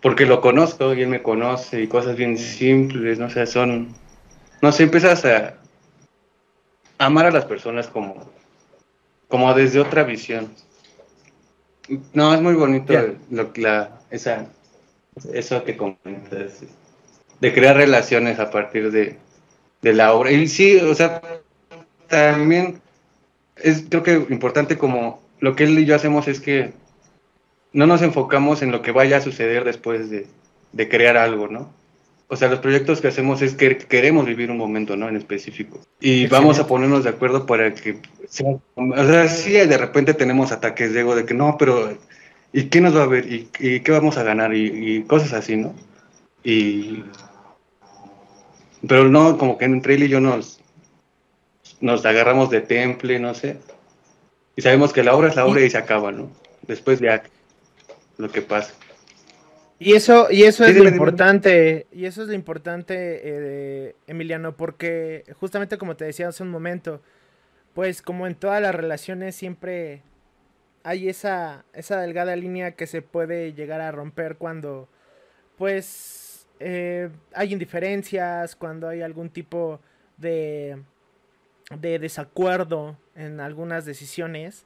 porque 0.00 0.26
lo 0.26 0.40
conozco 0.40 0.94
y 0.94 1.02
él 1.02 1.08
me 1.08 1.22
conoce 1.22 1.82
y 1.82 1.88
cosas 1.88 2.16
bien 2.16 2.38
simples, 2.38 3.18
no 3.18 3.28
sé, 3.30 3.46
son, 3.46 3.88
no 4.62 4.72
sé, 4.72 4.84
empiezas 4.84 5.24
a 5.24 5.54
amar 6.98 7.26
a 7.26 7.30
las 7.30 7.44
personas 7.44 7.88
como, 7.88 8.30
como 9.28 9.52
desde 9.54 9.80
otra 9.80 10.04
visión. 10.04 10.48
No, 12.12 12.34
es 12.34 12.40
muy 12.40 12.54
bonito 12.54 12.92
lo, 13.30 13.50
la, 13.56 14.00
esa, 14.10 14.46
eso 15.32 15.64
que 15.64 15.76
comentas 15.76 16.62
de 17.40 17.52
crear 17.52 17.76
relaciones 17.76 18.38
a 18.38 18.50
partir 18.50 18.90
de, 18.90 19.16
la 19.82 20.12
obra. 20.12 20.32
Y 20.32 20.48
sí, 20.48 20.76
o 20.76 20.94
sea, 20.94 21.22
también 22.08 22.80
es 23.56 23.84
creo 23.88 24.02
que 24.02 24.26
importante 24.30 24.76
como 24.76 25.22
lo 25.40 25.54
que 25.54 25.64
él 25.64 25.78
y 25.78 25.84
yo 25.84 25.94
hacemos 25.94 26.28
es 26.28 26.40
que 26.40 26.72
no 27.72 27.86
nos 27.86 28.02
enfocamos 28.02 28.62
en 28.62 28.72
lo 28.72 28.82
que 28.82 28.92
vaya 28.92 29.18
a 29.18 29.20
suceder 29.20 29.64
después 29.64 30.10
de, 30.10 30.26
crear 30.88 31.16
algo, 31.16 31.48
¿no? 31.48 31.72
O 32.30 32.36
sea, 32.36 32.48
los 32.48 32.58
proyectos 32.58 33.00
que 33.00 33.08
hacemos 33.08 33.40
es 33.40 33.54
que 33.54 33.78
queremos 33.78 34.26
vivir 34.26 34.50
un 34.50 34.58
momento, 34.58 34.96
¿no? 34.96 35.08
En 35.08 35.16
específico. 35.16 35.80
Y 36.00 36.26
vamos 36.26 36.58
a 36.58 36.66
ponernos 36.66 37.04
de 37.04 37.10
acuerdo 37.10 37.46
para 37.46 37.74
que... 37.74 38.00
o 38.74 39.06
sea, 39.06 39.28
sí, 39.28 39.52
de 39.52 39.78
repente 39.78 40.12
tenemos 40.12 40.52
ataques 40.52 40.92
de 40.92 41.00
ego 41.00 41.14
de 41.14 41.24
que 41.24 41.34
no, 41.34 41.56
pero... 41.58 41.96
¿Y 42.52 42.64
qué 42.64 42.80
nos 42.80 42.96
va 42.96 43.04
a 43.04 43.06
ver? 43.06 43.30
¿Y, 43.32 43.48
qué 43.80 43.92
vamos 43.92 44.18
a 44.18 44.22
ganar? 44.22 44.54
Y, 44.54 44.96
y, 44.96 45.02
cosas 45.04 45.32
así, 45.34 45.56
¿no? 45.56 45.74
Y 46.42 47.02
pero 48.86 49.08
no, 49.08 49.38
como 49.38 49.58
que 49.58 49.64
entre 49.64 49.94
él 49.94 50.04
y 50.04 50.08
yo 50.08 50.20
nos, 50.20 50.60
nos 51.80 52.04
agarramos 52.04 52.50
de 52.50 52.60
temple, 52.60 53.18
no 53.18 53.34
sé. 53.34 53.58
Y 54.56 54.62
sabemos 54.62 54.92
que 54.92 55.02
la 55.02 55.14
obra 55.14 55.28
es 55.28 55.36
la 55.36 55.46
obra 55.46 55.60
y 55.60 55.70
se 55.70 55.78
acaba, 55.78 56.12
¿no? 56.12 56.30
Después 56.62 57.00
ya 57.00 57.22
lo 58.16 58.30
que 58.30 58.42
pasa. 58.42 58.74
Y 59.80 59.94
eso, 59.94 60.26
y 60.30 60.42
eso 60.42 60.64
es 60.64 60.76
lo 60.76 60.88
importante, 60.88 61.86
y 61.92 62.06
eso 62.06 62.22
es 62.22 62.28
lo 62.28 62.34
importante, 62.34 63.20
eh, 63.22 63.94
Emiliano, 64.08 64.56
porque 64.56 65.24
justamente 65.38 65.78
como 65.78 65.94
te 65.94 66.04
decía 66.04 66.26
hace 66.26 66.42
un 66.42 66.50
momento, 66.50 67.00
pues 67.74 68.02
como 68.02 68.26
en 68.26 68.34
todas 68.34 68.60
las 68.60 68.74
relaciones 68.74 69.36
siempre 69.36 70.02
hay 70.82 71.08
esa, 71.08 71.64
esa 71.74 72.00
delgada 72.00 72.34
línea 72.34 72.72
que 72.72 72.88
se 72.88 73.02
puede 73.02 73.52
llegar 73.52 73.80
a 73.80 73.92
romper 73.92 74.36
cuando, 74.36 74.88
pues, 75.56 76.27
eh, 76.60 77.10
hay 77.34 77.52
indiferencias, 77.52 78.56
cuando 78.56 78.88
hay 78.88 79.02
algún 79.02 79.30
tipo 79.30 79.80
de, 80.16 80.82
de 81.78 81.98
desacuerdo 81.98 82.96
en 83.14 83.40
algunas 83.40 83.84
decisiones, 83.84 84.64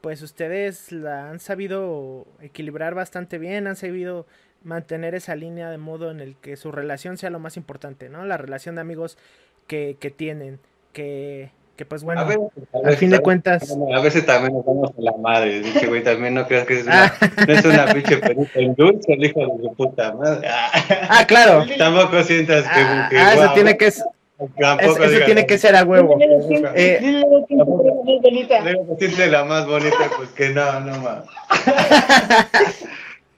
pues 0.00 0.22
ustedes 0.22 0.92
la 0.92 1.30
han 1.30 1.40
sabido 1.40 2.26
equilibrar 2.40 2.94
bastante 2.94 3.38
bien, 3.38 3.66
han 3.66 3.76
sabido 3.76 4.26
mantener 4.62 5.14
esa 5.14 5.36
línea 5.36 5.70
de 5.70 5.78
modo 5.78 6.10
en 6.10 6.20
el 6.20 6.36
que 6.36 6.56
su 6.56 6.72
relación 6.72 7.16
sea 7.16 7.30
lo 7.30 7.38
más 7.38 7.56
importante, 7.56 8.08
¿no? 8.08 8.24
La 8.24 8.36
relación 8.36 8.74
de 8.74 8.80
amigos 8.80 9.18
que, 9.66 9.96
que 10.00 10.10
tienen, 10.10 10.60
que, 10.92 11.52
que 11.78 11.86
pues 11.86 12.02
bueno, 12.02 12.22
a, 12.22 12.90
fin 12.96 13.08
de 13.08 13.20
cuentas. 13.20 13.78
A 13.94 14.00
veces 14.00 14.26
también 14.26 14.52
nos 14.52 14.66
vamos 14.66 14.90
a 14.90 15.00
la 15.00 15.12
madre, 15.16 15.60
dije, 15.60 15.86
güey, 15.86 16.02
también 16.02 16.34
no 16.34 16.44
creas 16.44 16.66
que 16.66 16.80
es 16.80 16.82
una, 16.84 17.14
no 17.46 17.52
es 17.52 17.64
una 17.64 17.86
pinche 17.94 18.16
perita 18.16 18.58
en 18.58 18.74
dulce, 18.74 19.12
el 19.12 19.24
hijo 19.24 19.38
de 19.38 19.62
su 19.62 19.72
puta 19.76 20.12
madre. 20.12 20.48
Ah, 21.08 21.24
claro. 21.28 21.64
Tampoco 21.78 22.20
sientas 22.24 22.64
que. 22.64 22.80
Ah, 22.80 23.06
que 23.08 23.16
ah 23.16 23.34
eso 23.34 23.52
tiene 23.54 23.76
que. 23.76 23.92
Tampoco 24.58 25.04
eso 25.04 25.24
tiene 25.24 25.46
que 25.46 25.56
ser 25.56 25.76
a 25.76 25.84
huevo. 25.84 26.18
Eh, 26.74 27.22
que 27.48 28.96
siente 28.98 29.28
la 29.28 29.44
más 29.44 29.64
bonita, 29.64 30.10
pues 30.16 30.30
que 30.30 30.48
no, 30.48 30.80
no 30.80 30.98
más. 30.98 31.22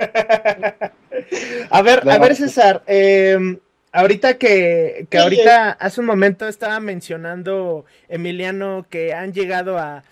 a 1.71 1.83
ver, 1.83 2.09
a 2.09 2.19
ver, 2.19 2.37
César, 2.37 2.83
eh, 2.87 3.59
Ahorita 3.93 4.39
que, 4.39 5.07
que 5.11 5.19
ahorita 5.19 5.73
hace 5.73 6.01
un 6.01 6.07
momento 6.07 6.47
estaba 6.47 6.79
mencionando 6.79 7.85
Emiliano 8.09 8.87
que 8.89 9.15
han 9.15 9.33
llegado 9.33 9.79
a, 9.79 10.05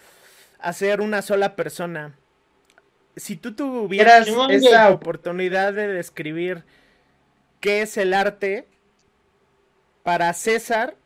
a 0.58 0.72
ser 0.72 1.00
una 1.00 1.22
sola 1.22 1.54
persona. 1.54 2.14
Si 3.16 3.36
tú 3.36 3.54
tuvieras 3.54 4.28
esa 4.50 4.90
oportunidad 4.90 5.72
de 5.72 5.88
describir 5.88 6.64
qué 7.60 7.82
es 7.82 7.96
el 7.96 8.14
arte 8.14 8.66
para 10.02 10.32
César, 10.32 10.96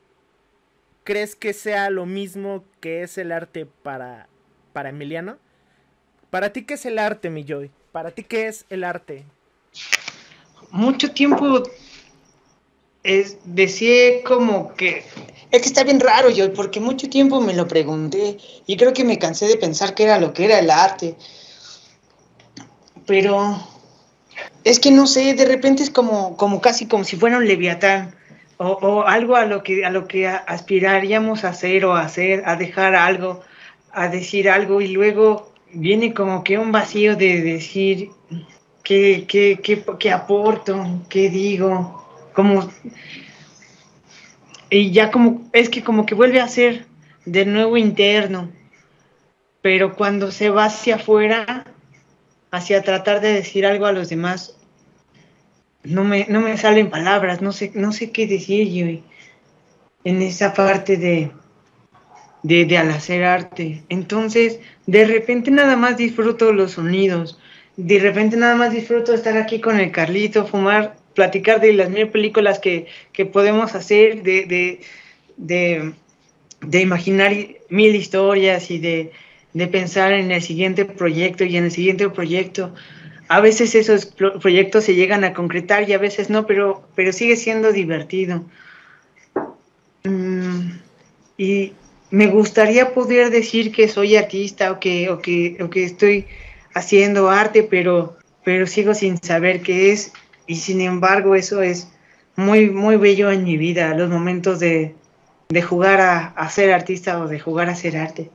¿crees 1.05 1.37
que 1.37 1.53
sea 1.53 1.91
lo 1.91 2.07
mismo 2.07 2.65
que 2.81 3.03
es 3.03 3.19
el 3.19 3.33
arte 3.33 3.67
para, 3.67 4.29
para 4.73 4.91
Emiliano? 4.91 5.39
¿Para 6.31 6.53
ti 6.53 6.65
qué 6.65 6.75
es 6.75 6.87
el 6.87 6.99
arte, 6.99 7.29
mi 7.29 7.45
Joy? 7.45 7.71
¿Para 7.93 8.11
ti 8.11 8.25
qué 8.25 8.47
es 8.47 8.65
el 8.71 8.85
arte? 8.85 9.25
Mucho 10.71 11.13
tiempo 11.13 11.63
es, 13.05 13.39
decía 13.45 14.23
como 14.25 14.75
que 14.75 15.05
es 15.51 15.61
que 15.61 15.69
está 15.69 15.85
bien 15.85 16.01
raro 16.01 16.31
yo, 16.31 16.53
porque 16.55 16.81
mucho 16.81 17.11
tiempo 17.11 17.41
me 17.41 17.53
lo 17.53 17.69
pregunté 17.69 18.39
y 18.67 18.77
creo 18.79 18.95
que 18.95 19.05
me 19.05 19.19
cansé 19.19 19.47
de 19.47 19.59
pensar 19.59 19.95
que 19.95 20.05
era 20.05 20.19
lo 20.19 20.33
que 20.33 20.47
era 20.47 20.59
el 20.59 20.71
arte. 20.71 21.15
Pero 23.07 23.59
es 24.65 24.81
que 24.81 24.91
no 24.91 25.07
sé, 25.07 25.35
de 25.35 25.45
repente 25.45 25.83
es 25.83 25.91
como, 25.91 26.39
como 26.39 26.63
casi 26.63 26.87
como 26.87 27.05
si 27.05 27.17
fuera 27.17 27.37
un 27.37 27.47
leviatán. 27.47 28.15
o, 28.57 29.03
algo 29.03 29.37
a 29.37 29.45
lo 29.45 29.63
que 29.63 29.85
a 29.85 29.91
lo 29.91 30.09
que 30.09 30.27
aspiraríamos 30.27 31.45
a 31.45 31.51
hacer 31.51 31.85
o 31.85 31.95
a 31.95 32.03
hacer, 32.03 32.45
a 32.47 32.57
dejar 32.57 32.95
algo, 32.95 33.43
a 33.93 34.09
decir 34.09 34.49
algo 34.49 34.81
y 34.81 34.89
luego 34.89 35.53
viene 35.73 36.15
como 36.15 36.45
que 36.45 36.59
un 36.59 36.73
vacío 36.73 37.17
de 37.17 37.43
decir 37.43 38.11
qué, 38.83 39.27
qué, 39.29 39.61
qué, 39.63 39.85
qué 39.99 40.11
aporto, 40.11 40.83
qué 41.09 41.29
digo, 41.29 42.02
como 42.33 42.71
y 44.71 44.91
ya 44.91 45.11
como 45.11 45.49
es 45.53 45.69
que 45.69 45.85
como 45.85 46.07
que 46.07 46.15
vuelve 46.15 46.41
a 46.41 46.49
ser 46.49 46.87
de 47.27 47.45
nuevo 47.45 47.77
interno, 47.77 48.51
pero 49.61 49.95
cuando 49.95 50.33
se 50.33 50.49
va 50.49 50.65
hacia 50.65 50.97
afuera, 50.97 51.67
hacia 52.51 52.83
tratar 52.83 53.21
de 53.21 53.35
decir 53.35 53.67
algo 53.67 53.87
a 53.87 53.93
los 53.93 54.09
demás, 54.09 54.57
no 55.85 56.05
me, 56.05 56.27
no 56.29 56.41
me 56.41 56.57
salen 56.57 56.91
palabras, 56.91 57.43
no 57.43 57.53
sé, 57.53 57.73
no 57.75 57.93
sé 57.93 58.13
qué 58.13 58.27
decir 58.27 58.69
yo 58.69 59.03
en 60.05 60.23
esa 60.23 60.55
parte 60.55 60.97
de, 60.97 61.31
de, 62.43 62.79
al 62.79 62.91
hacer 62.91 63.25
arte. 63.25 63.85
Entonces, 63.89 64.59
de 64.87 65.05
repente 65.05 65.51
nada 65.51 65.77
más 65.77 65.97
disfruto 65.97 66.53
los 66.53 66.73
sonidos, 66.73 67.39
de 67.77 67.99
repente 67.99 68.37
nada 68.37 68.55
más 68.55 68.73
disfruto 68.73 69.13
estar 69.13 69.37
aquí 69.37 69.61
con 69.61 69.79
el 69.79 69.93
Carlito, 69.93 70.47
fumar, 70.47 70.97
platicar 71.15 71.61
de 71.61 71.73
las 71.73 71.91
mil 71.91 72.09
películas 72.09 72.59
que, 72.59 72.87
podemos 73.33 73.75
hacer, 73.75 74.23
de, 74.23 74.81
de, 75.37 75.93
de, 76.61 76.81
imaginar 76.81 77.33
mil 77.69 77.95
historias 77.95 78.71
y 78.71 78.79
de, 78.79 79.13
de 79.53 79.67
pensar 79.67 80.13
en 80.13 80.31
el 80.31 80.43
siguiente 80.43 80.85
proyecto 80.85 81.45
y 81.45 81.57
en 81.57 81.65
el 81.65 81.71
siguiente 81.71 82.09
proyecto 82.09 82.73
a 83.33 83.41
veces 83.41 83.75
esos 83.75 84.05
proyectos 84.05 84.85
se 84.85 84.95
llegan 84.95 85.25
a 85.25 85.33
concretar 85.33 85.89
y 85.89 85.95
a 85.95 85.99
veces 85.99 86.29
no, 86.29 86.47
pero, 86.47 86.87
pero 86.95 87.15
sigue 87.15 87.37
siendo 87.37 87.73
divertido. 87.73 88.45
Mm, 90.05 90.73
y 91.39 91.73
me 92.11 92.27
gustaría 92.27 92.93
poder 92.93 93.31
decir 93.31 93.73
que 93.73 93.89
soy 93.89 94.17
artista 94.17 94.71
o 94.71 94.79
que, 94.79 95.09
o 95.09 95.21
que, 95.21 95.57
o 95.63 95.71
que 95.71 95.85
estoy 95.85 96.27
haciendo 96.75 97.31
arte, 97.31 97.63
pero, 97.63 98.19
pero 98.45 98.67
sigo 98.67 98.95
sin 98.95 99.17
saber 99.17 99.63
qué 99.63 99.93
es. 99.93 100.13
Y 100.53 100.57
sin 100.57 100.83
embargo, 100.83 101.35
eso 101.35 101.63
es 101.63 101.91
muy, 102.37 102.69
muy 102.69 102.97
bello 102.97 103.31
en 103.31 103.43
mi 103.43 103.57
vida, 103.57 103.95
los 103.95 104.11
momentos 104.11 104.61
de, 104.61 104.95
de 105.49 105.63
jugar 105.63 106.03
a, 106.03 106.27
a 106.27 106.51
ser 106.51 106.75
artista 106.75 107.19
o 107.23 107.27
de 107.27 107.41
jugar 107.41 107.71
a 107.71 107.75
ser 107.75 107.97
arte. 107.97 108.31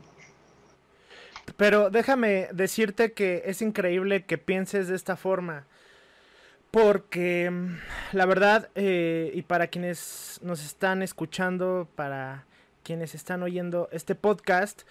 Pero 1.57 1.91
déjame 1.91 2.47
decirte 2.51 3.11
que 3.11 3.43
es 3.45 3.61
increíble 3.61 4.25
que 4.25 4.39
pienses 4.39 4.87
de 4.87 4.95
esta 4.95 5.15
forma. 5.15 5.67
Porque 6.71 7.51
mm, 7.51 7.77
la 8.13 8.25
verdad, 8.25 8.69
eh, 8.73 9.29
y 9.35 9.43
para 9.43 9.67
quienes 9.67 10.39
nos 10.41 10.65
están 10.65 11.03
escuchando, 11.03 11.87
para 11.93 12.45
quienes 12.81 13.13
están 13.13 13.43
oyendo 13.43 13.89
este 13.91 14.15
podcast, 14.15 14.81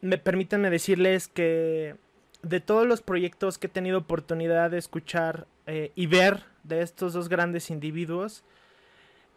me 0.00 0.16
permítanme 0.16 0.70
decirles 0.70 1.28
que 1.28 1.94
de 2.42 2.60
todos 2.60 2.86
los 2.86 3.02
proyectos 3.02 3.58
que 3.58 3.66
he 3.66 3.70
tenido 3.70 3.98
oportunidad 3.98 4.70
de 4.70 4.78
escuchar 4.78 5.46
eh, 5.72 5.92
y 5.94 6.06
ver 6.06 6.42
de 6.64 6.82
estos 6.82 7.12
dos 7.12 7.28
grandes 7.28 7.70
individuos, 7.70 8.42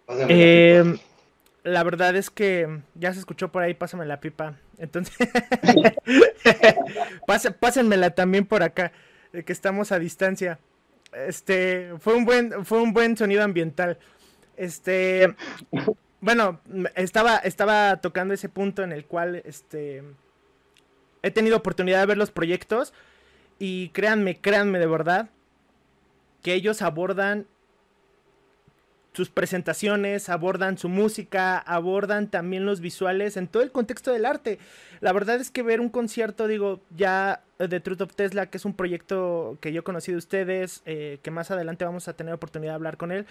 eh, 0.08 0.98
la 1.62 1.84
verdad 1.84 2.16
es 2.16 2.32
que 2.32 2.82
ya 2.96 3.14
se 3.14 3.20
escuchó 3.20 3.52
por 3.52 3.62
ahí, 3.62 3.76
pásame 3.76 4.08
la 4.08 4.20
pipa. 4.20 4.58
Entonces, 4.80 5.16
pásenmela 7.60 8.16
también 8.16 8.48
por 8.48 8.64
acá, 8.64 8.94
que 9.32 9.54
estamos 9.54 9.92
a 9.92 10.00
distancia. 10.00 10.58
Este, 11.14 11.94
fue 12.00 12.16
un 12.16 12.26
buen, 12.26 12.66
fue 12.66 12.82
un 12.82 12.94
buen 12.94 13.16
sonido 13.16 13.44
ambiental. 13.44 14.00
Este, 14.58 15.36
bueno, 16.20 16.62
estaba, 16.96 17.38
estaba 17.38 17.98
tocando 17.98 18.34
ese 18.34 18.50
punto 18.50 18.82
en 18.82 18.92
el 18.92 19.06
cual, 19.06 19.44
este, 19.46 20.02
he 21.22 21.30
tenido 21.30 21.58
oportunidad 21.58 22.00
de 22.00 22.08
ver 22.08 22.18
los 22.18 22.32
proyectos 22.32 22.92
y 23.60 23.90
créanme, 23.90 24.42
créanme 24.42 24.80
de 24.80 24.88
verdad 24.88 25.30
que 26.44 26.54
ellos 26.54 26.84
abordan 26.84 27.48
sus 29.14 29.30
presentaciones, 29.30 30.28
abordan 30.30 30.78
su 30.78 30.90
música, 30.90 31.58
abordan 31.60 32.30
también 32.30 32.66
los 32.66 32.80
visuales 32.80 33.38
en 33.38 33.48
todo 33.48 33.64
el 33.64 33.72
contexto 33.72 34.12
del 34.12 34.26
arte. 34.26 34.60
La 35.02 35.14
verdad 35.14 35.40
es 35.40 35.52
que 35.52 35.64
ver 35.64 35.82
un 35.82 35.90
concierto, 35.90 36.48
digo, 36.48 36.82
ya 36.96 37.44
de 37.60 37.80
Truth 37.80 38.02
of 38.02 38.16
Tesla, 38.16 38.48
que 38.48 38.58
es 38.58 38.66
un 38.66 38.74
proyecto 38.74 39.58
que 39.62 39.72
yo 39.72 39.84
conocí 39.84 40.12
de 40.12 40.18
ustedes, 40.18 40.82
eh, 40.86 41.20
que 41.22 41.32
más 41.32 41.52
adelante 41.52 41.86
vamos 41.86 42.08
a 42.08 42.14
tener 42.14 42.34
oportunidad 42.34 42.72
de 42.72 42.76
hablar 42.76 42.98
con 42.98 43.12
él. 43.12 43.26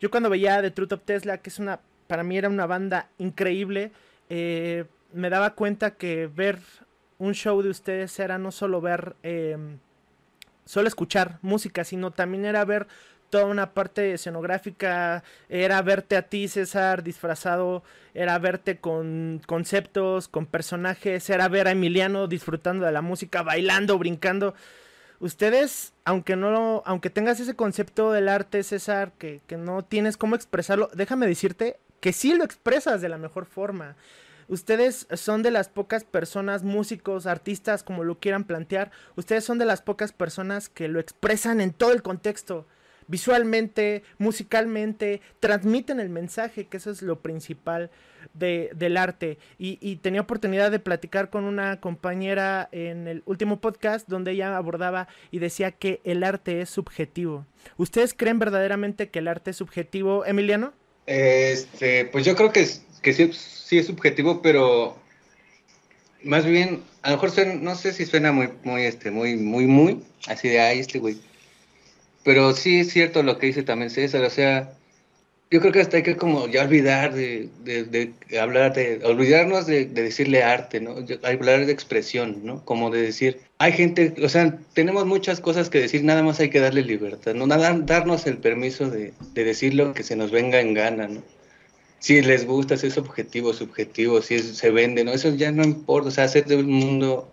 Yo 0.00 0.10
cuando 0.10 0.30
veía 0.30 0.60
The 0.60 0.70
Truth 0.70 0.92
of 0.92 1.02
Tesla, 1.04 1.38
que 1.38 1.50
es 1.50 1.58
una, 1.58 1.80
para 2.06 2.24
mí 2.24 2.36
era 2.36 2.48
una 2.48 2.66
banda 2.66 3.08
increíble, 3.18 3.92
eh, 4.28 4.84
me 5.12 5.30
daba 5.30 5.54
cuenta 5.54 5.92
que 5.92 6.26
ver 6.26 6.58
un 7.18 7.34
show 7.34 7.62
de 7.62 7.70
ustedes 7.70 8.18
era 8.18 8.38
no 8.38 8.52
solo 8.52 8.80
ver, 8.80 9.14
em, 9.22 9.78
solo 10.68 10.86
escuchar 10.86 11.38
música, 11.40 11.82
sino 11.82 12.10
también 12.10 12.44
era 12.44 12.62
ver 12.66 12.86
toda 13.30 13.46
una 13.46 13.72
parte 13.72 14.12
escenográfica, 14.12 15.24
era 15.48 15.80
verte 15.80 16.14
a 16.14 16.28
ti, 16.28 16.46
César, 16.46 17.02
disfrazado, 17.02 17.82
era 18.12 18.38
verte 18.38 18.76
con 18.76 19.40
conceptos, 19.46 20.28
con 20.28 20.44
personajes, 20.44 21.30
era 21.30 21.48
ver 21.48 21.68
a 21.68 21.70
Emiliano 21.70 22.26
disfrutando 22.26 22.84
de 22.84 22.92
la 22.92 23.00
música, 23.00 23.42
bailando, 23.42 23.98
brincando. 23.98 24.54
Ustedes, 25.20 25.94
aunque 26.04 26.36
no, 26.36 26.82
aunque 26.84 27.08
tengas 27.08 27.40
ese 27.40 27.56
concepto 27.56 28.12
del 28.12 28.28
arte, 28.28 28.62
César, 28.62 29.12
que, 29.18 29.40
que 29.46 29.56
no 29.56 29.82
tienes 29.82 30.18
cómo 30.18 30.36
expresarlo, 30.36 30.90
déjame 30.92 31.26
decirte 31.26 31.78
que 32.00 32.12
sí 32.12 32.34
lo 32.34 32.44
expresas 32.44 33.00
de 33.00 33.08
la 33.08 33.16
mejor 33.16 33.46
forma. 33.46 33.96
Ustedes 34.48 35.06
son 35.14 35.42
de 35.42 35.50
las 35.50 35.68
pocas 35.68 36.04
personas, 36.04 36.62
músicos, 36.62 37.26
artistas, 37.26 37.82
como 37.82 38.04
lo 38.04 38.18
quieran 38.18 38.44
plantear, 38.44 38.90
ustedes 39.16 39.44
son 39.44 39.58
de 39.58 39.66
las 39.66 39.82
pocas 39.82 40.12
personas 40.12 40.68
que 40.68 40.88
lo 40.88 41.00
expresan 41.00 41.60
en 41.60 41.72
todo 41.72 41.92
el 41.92 42.02
contexto 42.02 42.66
visualmente, 43.08 44.04
musicalmente, 44.18 45.20
transmiten 45.40 45.98
el 45.98 46.10
mensaje, 46.10 46.66
que 46.66 46.76
eso 46.76 46.90
es 46.90 47.02
lo 47.02 47.20
principal 47.20 47.90
de, 48.34 48.70
del 48.76 48.96
arte. 48.96 49.38
Y, 49.58 49.96
tenía 49.96 50.20
oportunidad 50.20 50.70
de 50.70 50.78
platicar 50.78 51.30
con 51.30 51.44
una 51.44 51.80
compañera 51.80 52.68
en 52.70 53.08
el 53.08 53.22
último 53.26 53.60
podcast 53.60 54.06
donde 54.08 54.32
ella 54.32 54.56
abordaba 54.56 55.08
y 55.32 55.40
decía 55.40 55.72
que 55.72 56.00
el 56.04 56.22
arte 56.22 56.60
es 56.60 56.70
subjetivo. 56.70 57.46
¿Ustedes 57.76 58.14
creen 58.14 58.38
verdaderamente 58.38 59.08
que 59.08 59.18
el 59.18 59.28
arte 59.28 59.50
es 59.50 59.56
subjetivo, 59.56 60.24
Emiliano? 60.24 60.72
Este, 61.06 62.04
pues 62.04 62.26
yo 62.26 62.36
creo 62.36 62.52
que, 62.52 62.68
que 63.02 63.12
sí, 63.12 63.30
sí 63.32 63.78
es 63.78 63.86
subjetivo, 63.86 64.42
pero 64.42 64.96
más 66.22 66.44
bien, 66.44 66.82
a 67.02 67.10
lo 67.10 67.16
mejor 67.20 67.46
no 67.56 67.74
sé 67.74 67.92
si 67.92 68.06
suena 68.06 68.32
muy, 68.32 68.50
muy, 68.64 68.82
este, 68.82 69.10
muy, 69.10 69.36
muy, 69.36 69.66
muy, 69.66 70.02
así 70.26 70.48
de, 70.48 70.60
ay, 70.60 70.80
este 70.80 70.98
güey 70.98 71.18
pero 72.28 72.52
sí 72.52 72.80
es 72.80 72.92
cierto 72.92 73.22
lo 73.22 73.38
que 73.38 73.46
dice 73.46 73.62
también 73.62 73.88
César, 73.90 74.22
o 74.22 74.28
sea, 74.28 74.74
yo 75.50 75.60
creo 75.60 75.72
que 75.72 75.80
hasta 75.80 75.96
hay 75.96 76.02
que 76.02 76.16
como 76.18 76.46
ya 76.46 76.62
olvidar 76.62 77.14
de, 77.14 77.48
de, 77.64 78.12
hablar 78.38 78.74
de, 78.74 79.00
olvidarnos 79.02 79.66
de, 79.66 79.86
decirle 79.86 80.42
arte, 80.42 80.78
¿no? 80.78 80.96
Hablar 81.22 81.64
de 81.64 81.72
expresión, 81.72 82.40
¿no? 82.44 82.62
Como 82.66 82.90
de 82.90 83.00
decir, 83.00 83.40
hay 83.56 83.72
gente, 83.72 84.14
o 84.22 84.28
sea, 84.28 84.58
tenemos 84.74 85.06
muchas 85.06 85.40
cosas 85.40 85.70
que 85.70 85.80
decir, 85.80 86.04
nada 86.04 86.22
más 86.22 86.38
hay 86.38 86.50
que 86.50 86.60
darle 86.60 86.82
libertad, 86.82 87.32
¿no? 87.32 87.46
Nada, 87.46 87.72
darnos 87.78 88.26
el 88.26 88.36
permiso 88.36 88.90
de, 88.90 89.14
decir 89.32 89.72
lo 89.72 89.94
que 89.94 90.02
se 90.02 90.14
nos 90.14 90.30
venga 90.30 90.60
en 90.60 90.74
gana, 90.74 91.08
¿no? 91.08 91.22
Si 91.98 92.22
les 92.22 92.46
gusta, 92.46 92.76
si 92.76 92.86
es 92.86 92.98
objetivo, 92.98 93.52
subjetivo, 93.52 94.22
si 94.22 94.38
se 94.38 94.70
vende, 94.70 95.04
¿no? 95.04 95.12
Eso 95.12 95.30
ya 95.30 95.50
no 95.50 95.64
importa, 95.64 96.08
o 96.08 96.10
sea, 96.12 96.24
hacer 96.24 96.44
de 96.46 96.56
un 96.56 96.70
mundo 96.70 97.28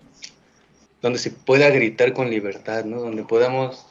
donde 1.02 1.20
se 1.20 1.32
pueda 1.32 1.70
gritar 1.70 2.14
con 2.14 2.30
libertad, 2.30 2.86
¿no? 2.86 3.00
Donde 3.00 3.24
podamos 3.24 3.86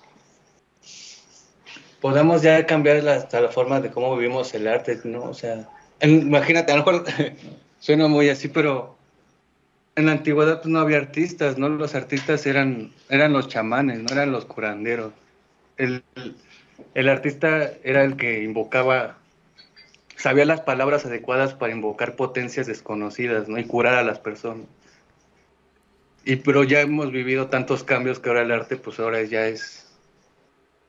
podamos 2.04 2.42
ya 2.42 2.66
cambiar 2.66 3.02
la, 3.02 3.26
la 3.32 3.48
forma 3.48 3.80
de 3.80 3.90
cómo 3.90 4.14
vivimos 4.14 4.52
el 4.52 4.68
arte, 4.68 4.98
¿no? 5.04 5.22
O 5.22 5.32
sea, 5.32 5.66
imagínate, 6.02 6.70
a 6.70 6.76
lo 6.76 6.84
mejor 6.84 7.04
suena 7.80 8.08
muy 8.08 8.28
así, 8.28 8.48
pero 8.48 8.94
en 9.96 10.06
la 10.06 10.12
antigüedad 10.12 10.60
pues, 10.60 10.70
no 10.70 10.80
había 10.80 10.98
artistas, 10.98 11.56
¿no? 11.56 11.68
Los 11.70 11.94
artistas 11.94 12.44
eran, 12.44 12.92
eran 13.08 13.32
los 13.32 13.48
chamanes, 13.48 14.02
no 14.02 14.08
eran 14.12 14.32
los 14.32 14.44
curanderos. 14.44 15.12
El, 15.76 16.02
el 16.94 17.08
artista 17.08 17.70
era 17.82 18.04
el 18.04 18.16
que 18.16 18.42
invocaba, 18.42 19.16
sabía 20.24 20.46
las 20.46 20.62
palabras 20.62 21.04
adecuadas 21.04 21.52
para 21.52 21.74
invocar 21.74 22.16
potencias 22.16 22.66
desconocidas, 22.66 23.46
¿no? 23.46 23.58
Y 23.58 23.66
curar 23.66 23.96
a 23.96 24.02
las 24.02 24.18
personas. 24.18 24.64
Y 26.24 26.36
pero 26.36 26.64
ya 26.64 26.80
hemos 26.80 27.12
vivido 27.12 27.48
tantos 27.48 27.84
cambios 27.84 28.20
que 28.20 28.30
ahora 28.30 28.40
el 28.40 28.50
arte, 28.50 28.78
pues 28.78 28.98
ahora 28.98 29.22
ya 29.22 29.46
es 29.46 29.86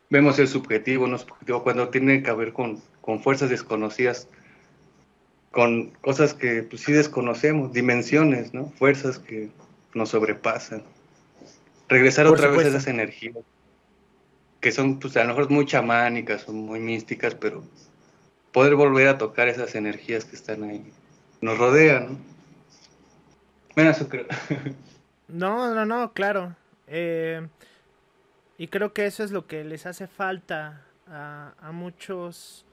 vemos 0.10 0.40
el 0.40 0.48
subjetivo, 0.48 1.06
no 1.08 1.18
subjetivo, 1.18 1.64
cuando 1.64 1.90
tiene 1.90 2.24
que 2.24 2.32
ver 2.32 2.54
con, 2.54 2.82
con 3.02 3.22
fuerzas 3.22 3.50
desconocidas, 3.50 4.30
con 5.52 5.90
cosas 6.00 6.34
que 6.34 6.64
pues, 6.64 6.84
sí 6.84 6.94
desconocemos, 6.94 7.74
dimensiones, 7.74 8.54
¿no? 8.54 8.70
Fuerzas 8.78 9.20
que 9.20 9.50
nos 9.94 10.12
sobrepasan. 10.12 10.82
Regresar 11.90 12.28
otra 12.28 12.48
vez 12.48 12.68
a 12.68 12.70
esas 12.70 12.88
energías, 12.88 13.36
que 14.62 14.72
son 14.72 14.98
pues, 14.98 15.18
a 15.18 15.24
lo 15.24 15.28
mejor 15.28 15.52
muy 15.52 15.66
chamánicas, 15.66 16.44
son 16.44 16.56
muy 16.56 16.80
místicas, 16.80 17.36
pero 17.36 17.66
poder 18.56 18.76
volver 18.76 19.10
a 19.10 19.18
tocar 19.18 19.50
esas 19.50 19.76
energías 19.76 20.24
que 20.24 20.38
están 20.38 20.64
ahí, 20.64 20.90
nos 21.42 21.58
rodean, 21.58 22.14
¿no? 22.14 22.18
Bueno, 23.76 23.92
eso 23.92 24.08
creo. 24.08 24.26
No, 25.28 25.74
no, 25.74 25.88
no, 25.88 26.14
claro. 26.14 26.56
Eh, 26.86 27.46
y 28.60 28.68
creo 28.68 28.94
que 28.94 29.08
eso 29.08 29.24
es 29.24 29.32
lo 29.32 29.48
que 29.48 29.64
les 29.64 29.88
hace 29.88 30.06
falta 30.06 30.86
a, 31.08 31.72
muchos, 31.74 32.64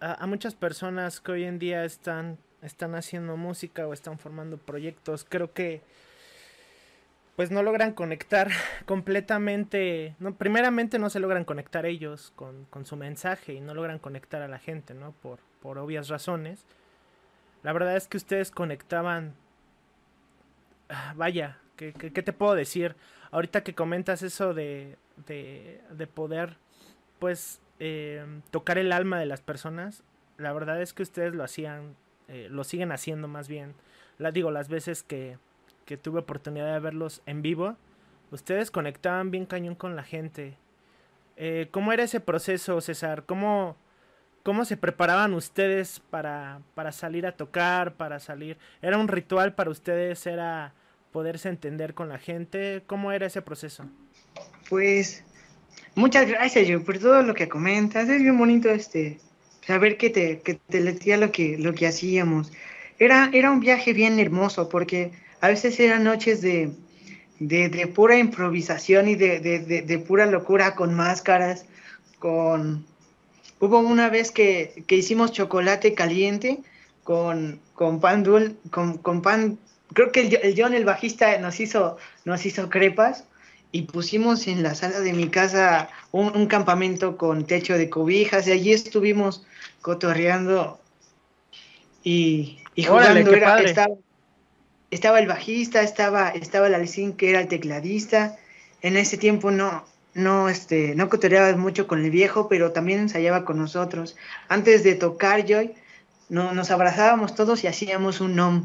a, 0.00 0.22
a, 0.22 0.26
muchas 0.28 0.54
personas 0.54 1.20
que 1.20 1.32
hoy 1.32 1.44
en 1.44 1.58
día 1.58 1.84
están, 1.84 2.38
están 2.62 2.94
haciendo 2.94 3.36
música 3.36 3.88
o 3.88 3.92
están 3.92 4.20
formando 4.20 4.56
proyectos. 4.56 5.26
Creo 5.28 5.52
que 5.52 5.82
pues 7.36 7.50
no 7.50 7.62
logran 7.62 7.92
conectar 7.92 8.50
completamente, 8.86 10.14
no, 10.18 10.34
primeramente 10.34 10.98
no 10.98 11.10
se 11.10 11.20
logran 11.20 11.44
conectar 11.44 11.86
ellos 11.86 12.32
con, 12.36 12.64
con, 12.66 12.86
su 12.86 12.96
mensaje 12.96 13.54
y 13.54 13.60
no 13.60 13.74
logran 13.74 13.98
conectar 13.98 14.42
a 14.42 14.48
la 14.48 14.58
gente, 14.58 14.94
¿no? 14.94 15.12
Por, 15.12 15.38
por 15.60 15.78
obvias 15.78 16.08
razones. 16.08 16.66
La 17.62 17.72
verdad 17.72 17.96
es 17.96 18.08
que 18.08 18.16
ustedes 18.16 18.50
conectaban, 18.50 19.34
ah, 20.88 21.14
vaya, 21.16 21.58
¿qué, 21.76 21.92
qué, 21.92 22.22
te 22.22 22.32
puedo 22.32 22.54
decir? 22.54 22.94
Ahorita 23.30 23.62
que 23.64 23.74
comentas 23.74 24.22
eso 24.22 24.54
de, 24.54 24.96
de, 25.26 25.80
de 25.90 26.06
poder, 26.06 26.58
pues, 27.18 27.60
eh, 27.80 28.24
tocar 28.50 28.78
el 28.78 28.92
alma 28.92 29.18
de 29.18 29.26
las 29.26 29.40
personas, 29.40 30.04
la 30.36 30.52
verdad 30.52 30.80
es 30.80 30.92
que 30.92 31.02
ustedes 31.02 31.34
lo 31.34 31.42
hacían, 31.42 31.96
eh, 32.28 32.48
lo 32.50 32.64
siguen 32.64 32.92
haciendo 32.92 33.28
más 33.28 33.48
bien. 33.48 33.74
La 34.18 34.30
digo, 34.30 34.50
las 34.50 34.68
veces 34.68 35.02
que, 35.02 35.38
que 35.84 35.96
tuve 35.96 36.20
oportunidad 36.20 36.72
de 36.72 36.80
verlos 36.80 37.22
en 37.26 37.42
vivo, 37.42 37.76
ustedes 38.30 38.70
conectaban 38.70 39.30
bien 39.30 39.46
cañón 39.46 39.74
con 39.74 39.96
la 39.96 40.02
gente. 40.02 40.56
Eh, 41.36 41.68
¿Cómo 41.70 41.92
era 41.92 42.04
ese 42.04 42.20
proceso, 42.20 42.80
César? 42.80 43.24
¿Cómo, 43.26 43.76
cómo 44.42 44.64
se 44.64 44.76
preparaban 44.76 45.34
ustedes 45.34 46.00
para, 46.10 46.60
para 46.74 46.92
salir 46.92 47.26
a 47.26 47.32
tocar, 47.32 47.94
para 47.94 48.20
salir? 48.20 48.56
¿Era 48.82 48.98
un 48.98 49.08
ritual 49.08 49.54
para 49.54 49.70
ustedes? 49.70 50.26
¿Era 50.26 50.74
poderse 51.12 51.48
entender 51.48 51.94
con 51.94 52.08
la 52.08 52.18
gente? 52.18 52.82
¿Cómo 52.86 53.12
era 53.12 53.26
ese 53.26 53.42
proceso? 53.42 53.84
Pues 54.68 55.24
muchas 55.94 56.28
gracias, 56.28 56.66
yo, 56.66 56.84
por 56.84 56.98
todo 56.98 57.22
lo 57.22 57.34
que 57.34 57.48
comentas. 57.48 58.08
Es 58.08 58.22
bien 58.22 58.38
bonito 58.38 58.68
este 58.68 59.18
saber 59.66 59.96
que 59.96 60.10
te, 60.10 60.40
que 60.40 60.54
te 60.54 61.16
lo 61.16 61.32
que, 61.32 61.56
lo 61.58 61.74
que 61.74 61.86
hacíamos. 61.86 62.52
Era, 62.98 63.30
era 63.32 63.50
un 63.50 63.60
viaje 63.60 63.92
bien 63.92 64.18
hermoso 64.18 64.68
porque 64.68 65.12
a 65.44 65.48
veces 65.48 65.78
eran 65.78 66.04
noches 66.04 66.40
de, 66.40 66.70
de, 67.38 67.68
de 67.68 67.86
pura 67.86 68.16
improvisación 68.16 69.08
y 69.08 69.14
de, 69.14 69.40
de, 69.40 69.98
pura 69.98 70.24
locura 70.24 70.74
con 70.74 70.94
máscaras, 70.94 71.66
con... 72.18 72.86
Hubo 73.60 73.78
una 73.80 74.08
vez 74.08 74.30
que, 74.30 74.84
que 74.86 74.96
hicimos 74.96 75.32
chocolate 75.32 75.92
caliente 75.92 76.60
con, 77.02 77.60
con 77.74 78.00
pan 78.00 78.22
dul, 78.22 78.56
con, 78.70 78.96
con 78.96 79.20
pan, 79.20 79.58
creo 79.92 80.12
que 80.12 80.22
el, 80.22 80.38
el, 80.42 80.54
John, 80.56 80.72
el 80.72 80.86
bajista, 80.86 81.36
nos 81.36 81.60
hizo, 81.60 81.98
nos 82.24 82.46
hizo 82.46 82.70
crepas 82.70 83.24
y 83.70 83.82
pusimos 83.82 84.46
en 84.46 84.62
la 84.62 84.74
sala 84.74 85.00
de 85.00 85.12
mi 85.12 85.28
casa 85.28 85.90
un, 86.10 86.34
un 86.34 86.46
campamento 86.46 87.18
con 87.18 87.44
techo 87.44 87.76
de 87.76 87.90
cobijas 87.90 88.46
y 88.46 88.52
allí 88.52 88.72
estuvimos 88.72 89.44
cotorreando 89.82 90.80
y, 92.02 92.60
y 92.74 92.84
jugando. 92.84 93.30
Órale, 93.30 93.36
era, 93.36 93.60
estaba, 93.60 93.94
estaba 94.94 95.18
el 95.18 95.26
bajista, 95.26 95.82
estaba, 95.82 96.30
estaba 96.30 96.68
el 96.68 96.74
Alicín 96.74 97.14
que 97.14 97.30
era 97.30 97.40
el 97.40 97.48
tecladista. 97.48 98.36
En 98.80 98.96
ese 98.96 99.16
tiempo 99.16 99.50
no, 99.50 99.84
no, 100.14 100.48
este, 100.48 100.94
no 100.94 101.08
cotoreaba 101.08 101.56
mucho 101.56 101.86
con 101.86 102.04
el 102.04 102.10
viejo, 102.10 102.48
pero 102.48 102.72
también 102.72 103.00
ensayaba 103.00 103.44
con 103.44 103.58
nosotros. 103.58 104.16
Antes 104.48 104.84
de 104.84 104.94
tocar 104.94 105.44
Joy, 105.46 105.74
no, 106.28 106.52
nos 106.52 106.70
abrazábamos 106.70 107.34
todos 107.34 107.64
y 107.64 107.66
hacíamos 107.66 108.20
un 108.20 108.36
nom 108.36 108.64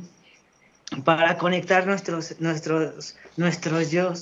para 1.04 1.38
conectar 1.38 1.88
nuestros, 1.88 2.40
nuestros, 2.40 3.16
nuestros 3.36 3.92
yo 3.92 4.14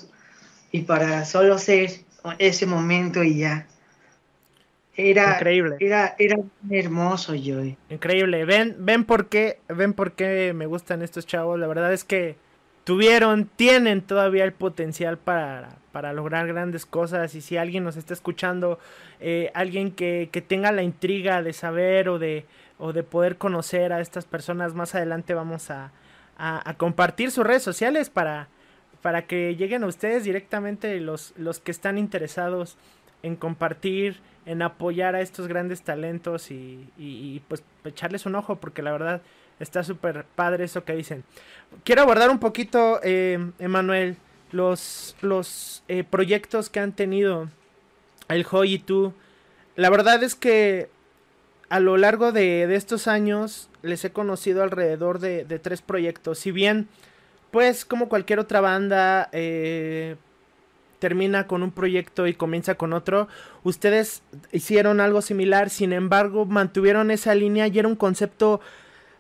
y 0.72 0.84
para 0.84 1.26
solo 1.26 1.58
ser 1.58 1.92
ese 2.40 2.66
momento 2.66 3.24
y 3.24 3.40
ya. 3.40 3.68
Era, 4.98 5.36
Increíble. 5.36 5.78
Era, 5.80 6.16
era 6.18 6.38
hermoso, 6.72 7.36
Joy. 7.36 7.78
Increíble. 7.90 8.46
Ven, 8.46 8.76
ven 8.80 9.06
por 9.06 9.30
qué, 9.30 9.60
ven 9.70 9.94
por 9.94 10.14
qué 10.14 10.54
me 10.56 10.66
gustan 10.66 11.04
estos 11.04 11.28
chavos. 11.28 11.60
La 11.60 11.68
verdad 11.68 11.94
es 11.94 12.04
que 12.04 12.36
tuvieron, 12.84 13.46
tienen 13.46 14.02
todavía 14.02 14.44
el 14.44 14.54
potencial 14.54 15.20
para, 15.20 15.78
para 15.92 16.14
lograr 16.14 16.48
grandes 16.48 16.88
cosas. 16.88 17.36
Y 17.36 17.42
si 17.42 17.58
alguien 17.58 17.84
nos 17.84 17.96
está 17.96 18.16
escuchando, 18.16 18.80
eh, 19.20 19.52
alguien 19.54 19.92
que, 19.92 20.30
que, 20.32 20.42
tenga 20.42 20.72
la 20.72 20.82
intriga 20.82 21.44
de 21.44 21.54
saber 21.54 22.10
o 22.10 22.18
de, 22.18 22.46
o 22.80 22.92
de 22.92 23.04
poder 23.04 23.38
conocer 23.38 23.94
a 23.94 24.02
estas 24.02 24.26
personas, 24.26 24.74
más 24.74 24.96
adelante 24.96 25.36
vamos 25.36 25.70
a, 25.70 25.92
a, 26.38 26.68
a 26.68 26.74
compartir 26.74 27.30
sus 27.30 27.46
redes 27.46 27.62
sociales 27.62 28.10
para, 28.10 28.48
para 29.04 29.28
que 29.28 29.56
lleguen 29.56 29.84
a 29.84 29.88
ustedes 29.88 30.24
directamente 30.24 31.00
los, 31.00 31.34
los 31.38 31.60
que 31.60 31.70
están 31.72 32.00
interesados 32.00 32.78
en 33.22 33.36
compartir 33.36 34.22
en 34.48 34.62
apoyar 34.62 35.14
a 35.14 35.22
estos 35.22 35.48
grandes 35.48 35.82
talentos 35.82 36.52
y, 36.52 36.90
y, 36.98 37.42
pues 37.50 37.64
echarles 37.84 38.26
un 38.26 38.36
ojo 38.36 38.56
porque 38.56 38.82
la 38.82 38.94
verdad 38.94 39.22
está 39.60 39.84
súper 39.84 40.26
padre 40.36 40.64
eso 40.64 40.86
que 40.86 40.96
dicen. 40.96 41.26
Quiero 41.84 42.04
abordar 42.04 42.30
un 42.30 42.40
poquito, 42.40 43.02
eh, 43.04 43.52
Emanuel, 43.60 44.16
los, 44.54 45.18
los 45.20 45.84
eh, 45.90 46.06
proyectos 46.06 46.70
que 46.70 46.80
han 46.80 46.94
tenido 46.94 47.50
el 48.30 48.46
Joy 48.46 48.76
y 48.76 48.80
tú. 48.80 49.14
La 49.76 49.90
verdad 49.90 50.24
es 50.24 50.34
que 50.34 50.90
a 51.68 51.82
lo 51.82 51.98
largo 51.98 52.32
de, 52.32 52.68
de 52.68 52.76
estos 52.76 53.10
años 53.10 53.70
les 53.82 54.06
he 54.06 54.12
conocido 54.12 54.64
alrededor 54.64 55.20
de, 55.20 55.44
de, 55.44 55.60
tres 55.60 55.82
proyectos. 55.82 56.40
Si 56.40 56.52
bien, 56.52 56.88
pues 57.52 57.84
como 57.84 58.08
cualquier 58.08 58.40
otra 58.40 58.62
banda, 58.62 59.28
eh, 59.34 60.16
termina 61.00 61.48
con 61.48 61.64
un 61.64 61.72
proyecto 61.72 62.28
y 62.28 62.34
comienza 62.34 62.76
con 62.76 62.94
otro. 62.94 63.28
Ustedes 63.64 64.24
hicieron 64.52 65.00
algo 65.00 65.22
similar, 65.22 65.70
sin 65.70 65.94
embargo, 65.94 66.46
mantuvieron 66.46 67.12
esa 67.12 67.36
línea 67.36 67.68
y 67.68 67.80
era 67.80 67.88
un 67.88 67.96
concepto 67.96 68.60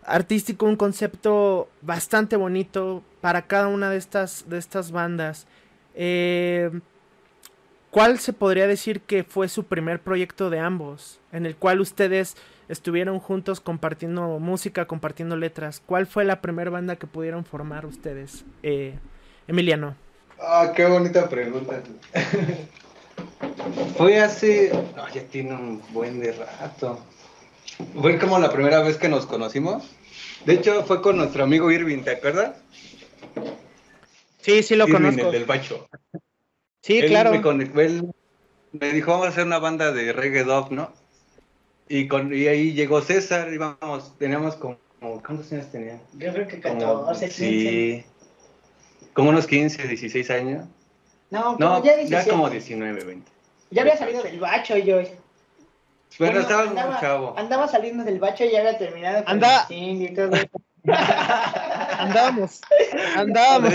artístico, 0.04 0.66
un 0.66 0.78
concepto 0.78 1.70
bastante 1.82 2.36
bonito 2.36 3.04
para 3.22 3.44
cada 3.44 3.68
una 3.68 3.90
de 3.90 3.98
estas, 3.98 4.50
de 4.50 4.58
estas 4.58 4.92
bandas. 4.92 5.48
Eh, 5.96 6.72
¿Cuál 7.92 8.20
se 8.20 8.34
podría 8.34 8.68
decir 8.68 9.02
que 9.02 9.24
fue 9.24 9.50
su 9.50 9.66
primer 9.66 10.02
proyecto 10.02 10.50
de 10.50 10.60
ambos? 10.60 11.20
En 11.32 11.46
el 11.46 11.56
cual 11.56 11.82
ustedes 11.82 12.36
estuvieron 12.70 13.20
juntos 13.20 13.60
compartiendo 13.60 14.40
música, 14.40 14.86
compartiendo 14.86 15.36
letras. 15.36 15.82
¿Cuál 15.86 16.06
fue 16.06 16.26
la 16.26 16.42
primera 16.42 16.70
banda 16.70 16.98
que 16.98 17.08
pudieron 17.08 17.46
formar 17.46 17.86
ustedes? 17.86 18.46
Eh, 18.62 19.00
Emiliano. 19.48 19.96
Ah, 20.40 20.72
qué 20.76 20.86
bonita 20.86 21.28
pregunta. 21.28 21.82
Fue 23.98 24.20
hace. 24.20 24.72
No, 24.96 25.08
ya 25.10 25.22
tiene 25.24 25.54
un 25.54 25.82
buen 25.92 26.20
de 26.20 26.32
rato. 26.34 27.00
Fue 28.00 28.18
como 28.18 28.40
la 28.40 28.52
primera 28.52 28.82
vez 28.82 28.98
que 28.98 29.10
nos 29.10 29.26
conocimos. 29.26 29.84
De 30.46 30.54
hecho, 30.54 30.84
fue 30.86 31.02
con 31.02 31.18
nuestro 31.18 31.44
amigo 31.44 31.72
Irving, 31.72 32.04
¿te 32.04 32.12
acuerdas? 32.12 32.56
Sí, 34.42 34.64
sí 34.64 34.76
lo 34.76 34.88
Irving, 34.88 34.96
conozco. 34.96 35.26
El 35.28 35.32
del 35.32 35.46
bacho. 35.46 35.88
Sí, 36.82 37.00
él 37.00 37.08
claro. 37.08 37.32
Me, 37.32 37.42
conectó, 37.42 37.82
él 37.82 38.10
me 38.72 38.94
dijo, 38.94 39.12
vamos 39.12 39.28
a 39.28 39.30
hacer 39.30 39.46
una 39.46 39.60
banda 39.60 39.92
de 39.92 40.14
reggae 40.14 40.44
dog, 40.44 40.72
¿no? 40.72 40.94
Y, 41.90 42.08
con, 42.08 42.34
y 42.34 42.48
ahí 42.48 42.74
llegó 42.74 43.02
César, 43.02 43.52
y 43.52 43.58
vamos, 43.58 44.18
teníamos 44.18 44.56
como. 44.56 44.78
¿Cuántos 45.00 45.52
años 45.52 45.72
tenía? 45.72 46.00
Yo 46.14 46.34
creo 46.34 46.48
que 46.48 46.62
Como- 46.62 46.80
14, 47.06 47.26
15. 47.30 47.36
Sí. 47.38 48.06
Como 49.18 49.32
unos 49.32 49.48
15, 49.48 49.88
16 49.88 50.30
años. 50.30 50.66
No, 51.32 51.58
No, 51.58 51.74
como 51.74 51.84
ya, 51.84 51.92
ya, 51.94 51.98
17. 51.98 52.30
como 52.30 52.50
19, 52.52 53.04
20. 53.04 53.32
Ya 53.72 53.82
había 53.82 53.98
salido 53.98 54.22
del 54.22 54.40
bacho 54.40 54.78
yo. 54.78 54.98
Bueno, 54.98 55.10
Bueno, 56.20 56.40
estaba 56.42 56.64
andaba- 56.70 56.92
muy 56.92 57.00
chavo. 57.02 57.34
Andaba 57.36 57.68
saliendo 57.68 58.04
del 58.04 58.20
bacho 58.20 58.46
y 58.46 58.52
ya 58.52 58.60
había 58.60 58.78
terminado 58.78 59.26
con 59.26 59.34
Anda- 59.34 59.66
el 59.72 60.02
y 60.04 60.14
todo. 60.14 60.32
Andábamos, 61.98 62.62
andábamos. 63.16 63.74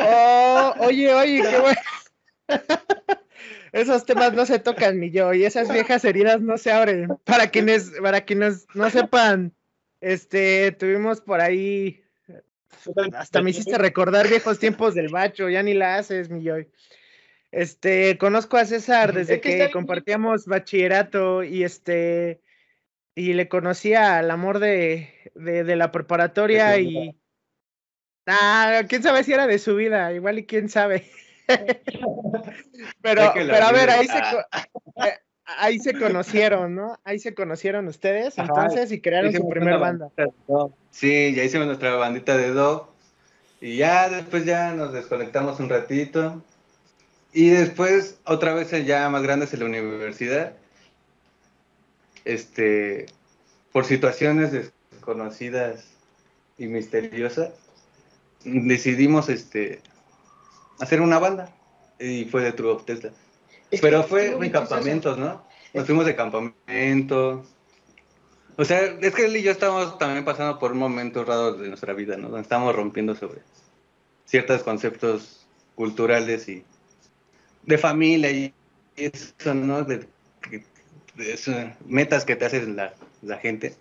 Oh, 0.00 0.74
oye, 0.80 1.12
oye, 1.14 1.42
qué 1.42 1.58
bueno. 1.60 1.80
Esos 3.72 4.06
temas 4.06 4.32
no 4.32 4.46
se 4.46 4.58
tocan, 4.60 4.98
mi 4.98 5.10
yo, 5.10 5.34
y 5.34 5.44
esas 5.44 5.70
viejas 5.70 6.04
heridas 6.06 6.40
no 6.40 6.56
se 6.56 6.72
abren. 6.72 7.08
Para 7.24 7.48
quienes, 7.48 7.90
para 8.02 8.22
quienes 8.24 8.66
no 8.74 8.88
sepan, 8.88 9.52
este, 10.00 10.72
tuvimos 10.72 11.20
por 11.20 11.40
ahí, 11.40 12.03
hasta 13.14 13.42
me 13.42 13.50
hiciste 13.50 13.78
recordar 13.78 14.28
viejos 14.28 14.58
tiempos 14.58 14.94
del 14.94 15.08
bacho, 15.08 15.48
ya 15.48 15.62
ni 15.62 15.74
la 15.74 15.96
haces, 15.96 16.30
mi 16.30 16.44
Joy. 16.44 16.68
Este, 17.50 18.18
conozco 18.18 18.56
a 18.56 18.64
César 18.64 19.12
desde 19.12 19.34
Es 19.34 19.40
que 19.40 19.70
compartíamos 19.70 20.46
bachillerato 20.46 21.44
y 21.44 21.62
este, 21.62 22.40
y 23.14 23.34
le 23.34 23.48
conocía 23.48 24.18
al 24.18 24.30
amor 24.30 24.58
de, 24.58 25.30
de, 25.34 25.64
de 25.64 25.76
la 25.76 25.92
preparatoria 25.92 26.78
y... 26.78 27.16
Ah, 28.26 28.82
quién 28.88 29.02
sabe 29.02 29.22
si 29.22 29.32
era 29.34 29.46
de 29.46 29.58
su 29.58 29.76
vida, 29.76 30.12
igual 30.12 30.38
y 30.38 30.46
quién 30.46 30.68
sabe. 30.68 31.08
pero, 33.02 33.32
pero 33.34 33.64
a 33.64 33.72
ver, 33.72 33.90
ahí 33.90 34.06
se, 34.06 34.18
co- 34.18 35.04
eh, 35.04 35.18
ahí 35.46 35.78
se 35.78 35.98
conocieron, 35.98 36.74
¿no? 36.74 36.98
Ahí 37.04 37.18
se 37.18 37.34
conocieron 37.34 37.86
ustedes 37.88 38.38
entonces 38.38 38.90
y 38.92 39.00
crearon 39.00 39.32
su 39.32 39.48
primer 39.48 39.78
banda. 39.78 40.10
Sí, 40.90 41.34
ya 41.34 41.44
hicimos 41.44 41.66
nuestra 41.66 41.94
bandita 41.96 42.36
de 42.36 42.50
do. 42.50 42.92
Y 43.60 43.76
ya 43.76 44.08
después 44.08 44.44
ya 44.44 44.72
nos 44.72 44.92
desconectamos 44.92 45.60
un 45.60 45.68
ratito. 45.68 46.42
Y 47.32 47.50
después, 47.50 48.18
otra 48.24 48.54
vez 48.54 48.70
ya 48.84 49.08
más 49.08 49.22
grandes 49.22 49.52
en 49.54 49.60
la 49.60 49.66
universidad. 49.66 50.54
Este, 52.24 53.06
por 53.72 53.84
situaciones 53.84 54.52
desconocidas 54.52 55.84
y 56.58 56.66
misteriosas, 56.66 57.50
decidimos 58.44 59.28
este, 59.28 59.80
hacer 60.80 61.00
una 61.00 61.18
banda. 61.18 61.50
Y 61.98 62.24
fue 62.26 62.42
de 62.42 62.52
True 62.52 62.72
of 62.72 62.84
Tesla. 62.84 63.10
Pero 63.80 64.02
fue 64.04 64.28
en 64.28 64.50
campamentos, 64.50 65.18
¿no? 65.18 65.44
Nos 65.72 65.86
fuimos 65.86 66.06
de 66.06 66.14
campamento. 66.14 67.44
O 68.56 68.64
sea, 68.64 68.82
es 68.84 69.14
que 69.14 69.24
él 69.26 69.36
y 69.36 69.42
yo 69.42 69.50
estábamos 69.50 69.98
también 69.98 70.24
pasando 70.24 70.58
por 70.58 70.72
un 70.72 70.78
momento 70.78 71.24
raro 71.24 71.54
de 71.54 71.68
nuestra 71.68 71.92
vida, 71.92 72.16
¿no? 72.16 72.28
Donde 72.28 72.42
estábamos 72.42 72.76
rompiendo 72.76 73.14
sobre 73.14 73.40
ciertos 74.24 74.62
conceptos 74.62 75.46
culturales 75.74 76.48
y 76.48 76.64
de 77.64 77.78
familia 77.78 78.30
y 78.30 78.54
eso, 78.96 79.54
¿no? 79.54 79.82
De, 79.82 80.06
metas 81.86 82.24
que 82.24 82.36
te 82.36 82.44
hace 82.44 82.66
la, 82.66 82.94
la 83.22 83.38
gente. 83.38 83.74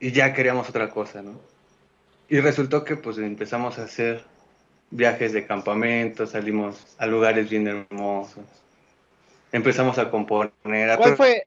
Y 0.00 0.10
ya 0.10 0.34
queríamos 0.34 0.68
otra 0.68 0.90
cosa, 0.90 1.22
¿no? 1.22 1.40
Y 2.28 2.40
resultó 2.40 2.84
que 2.84 2.96
pues 2.96 3.18
empezamos 3.18 3.78
a 3.78 3.84
hacer 3.84 4.24
viajes 4.90 5.32
de 5.32 5.46
campamento, 5.46 6.26
salimos 6.26 6.96
a 6.98 7.06
lugares 7.06 7.48
bien 7.48 7.68
hermosos 7.68 8.63
empezamos 9.54 9.96
a 9.98 10.10
componer. 10.10 10.52
¿Cuál 10.98 11.16
fue? 11.16 11.46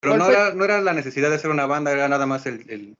Pero 0.00 0.16
no, 0.16 0.28
Era, 0.28 0.52
no, 0.54 0.64
Era, 0.64 0.80
la 0.80 0.94
necesidad 0.94 1.28
de 1.28 1.36
hacer 1.36 1.50
una 1.50 1.66
banda, 1.66 1.92
era 1.92 2.08
nada 2.08 2.26
más 2.26 2.46
el... 2.46 2.96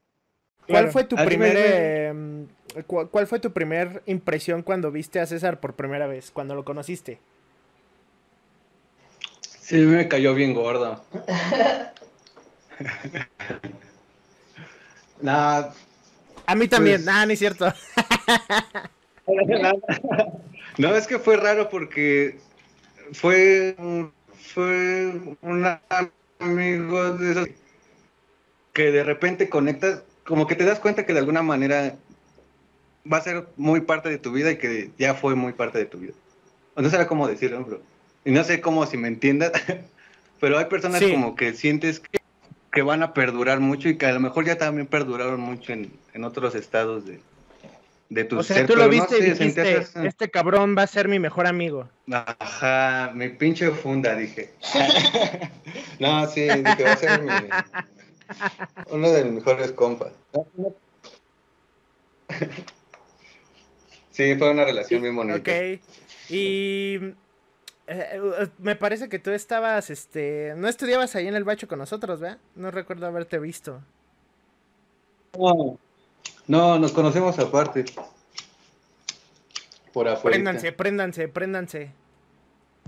¿Cuál 0.68 0.90
fue 0.90 1.04
tu 1.04 1.16
primer... 1.16 1.56
Em, 1.56 2.46
¿Cuál 2.86 3.26
fue 3.26 3.40
tu 3.40 3.52
primer 3.52 4.02
impresión 4.06 4.62
cuando 4.62 4.90
viste 4.90 5.20
a 5.20 5.26
César 5.26 5.60
por 5.60 5.74
primera 5.74 6.06
vez, 6.06 6.30
cuando 6.30 6.54
lo 6.54 6.64
conociste? 6.64 7.18
Sí, 9.40 9.76
me 9.76 10.08
cayó 10.08 10.34
bien 10.34 10.54
gordo. 10.54 11.02
nah, 15.22 15.68
a 16.46 16.54
mí 16.54 16.68
también, 16.68 16.96
pues... 16.96 17.06
nah, 17.06 17.24
ni 17.24 17.32
es 17.34 17.38
cierto. 17.38 17.72
no, 20.78 20.96
es 20.96 21.06
que 21.06 21.18
fue 21.18 21.36
raro 21.36 21.70
porque 21.70 22.38
fue 23.12 23.76
fue 24.52 25.36
un 25.42 25.78
amigo 26.38 27.10
de 27.12 27.30
esos 27.30 27.48
que 28.72 28.90
de 28.90 29.04
repente 29.04 29.48
conectas, 29.48 30.02
como 30.24 30.46
que 30.46 30.56
te 30.56 30.64
das 30.64 30.80
cuenta 30.80 31.06
que 31.06 31.12
de 31.12 31.20
alguna 31.20 31.42
manera 31.42 31.96
va 33.10 33.18
a 33.18 33.22
ser 33.22 33.46
muy 33.56 33.80
parte 33.82 34.08
de 34.08 34.18
tu 34.18 34.32
vida 34.32 34.50
y 34.50 34.58
que 34.58 34.90
ya 34.98 35.14
fue 35.14 35.34
muy 35.34 35.52
parte 35.52 35.78
de 35.78 35.86
tu 35.86 35.98
vida. 35.98 36.14
No 36.76 36.90
sé 36.90 37.06
cómo 37.06 37.28
decirlo, 37.28 37.64
bro. 37.64 37.80
Y 38.24 38.32
no 38.32 38.42
sé 38.42 38.60
cómo 38.60 38.84
si 38.86 38.96
me 38.96 39.08
entiendas, 39.08 39.52
pero 40.40 40.58
hay 40.58 40.64
personas 40.66 41.02
como 41.02 41.36
que 41.36 41.54
sientes 41.54 42.00
que, 42.00 42.18
que, 42.72 42.82
van 42.82 43.02
a 43.02 43.14
perdurar 43.14 43.60
mucho 43.60 43.88
y 43.88 43.96
que 43.96 44.06
a 44.06 44.12
lo 44.12 44.20
mejor 44.20 44.44
ya 44.44 44.58
también 44.58 44.86
perduraron 44.86 45.40
mucho 45.40 45.72
en, 45.72 45.92
en 46.12 46.24
otros 46.24 46.54
estados 46.54 47.06
de, 47.06 47.20
de 48.14 48.24
tu 48.24 48.38
O 48.38 48.42
sea, 48.42 48.64
tú 48.64 48.76
lo 48.76 48.88
viste 48.88 49.18
y 49.18 49.22
dijiste, 49.22 49.84
este 50.04 50.30
cabrón 50.30 50.76
va 50.78 50.82
a 50.82 50.86
ser 50.86 51.08
mi 51.08 51.18
mejor 51.18 51.46
amigo. 51.46 51.88
Ajá, 52.10 53.10
mi 53.12 53.28
pinche 53.28 53.70
funda, 53.72 54.14
dije. 54.14 54.54
no, 55.98 56.26
sí, 56.28 56.42
dije, 56.42 56.84
va 56.84 56.92
a 56.92 56.96
ser 56.96 57.22
mi, 57.22 57.30
uno 58.90 59.10
de 59.10 59.24
mis 59.24 59.32
mejores 59.34 59.72
compas. 59.72 60.12
sí, 64.12 64.36
fue 64.36 64.50
una 64.50 64.64
relación 64.64 65.00
muy 65.00 65.10
bonita. 65.10 65.38
Ok, 65.38 65.80
y 66.30 67.00
eh, 67.88 68.48
me 68.58 68.76
parece 68.76 69.08
que 69.08 69.18
tú 69.18 69.32
estabas, 69.32 69.90
este, 69.90 70.54
no 70.56 70.68
estudiabas 70.68 71.16
ahí 71.16 71.26
en 71.26 71.34
el 71.34 71.44
bacho 71.44 71.66
con 71.66 71.80
nosotros, 71.80 72.20
¿verdad? 72.20 72.38
No 72.54 72.70
recuerdo 72.70 73.06
haberte 73.06 73.40
visto. 73.40 73.82
No, 75.36 75.80
no, 76.46 76.78
nos 76.78 76.92
conocemos 76.92 77.38
aparte. 77.38 77.84
Por 79.92 80.08
afuera. 80.08 80.34
Préndanse, 80.34 80.72
préndanse, 80.72 81.28
préndanse. 81.28 81.90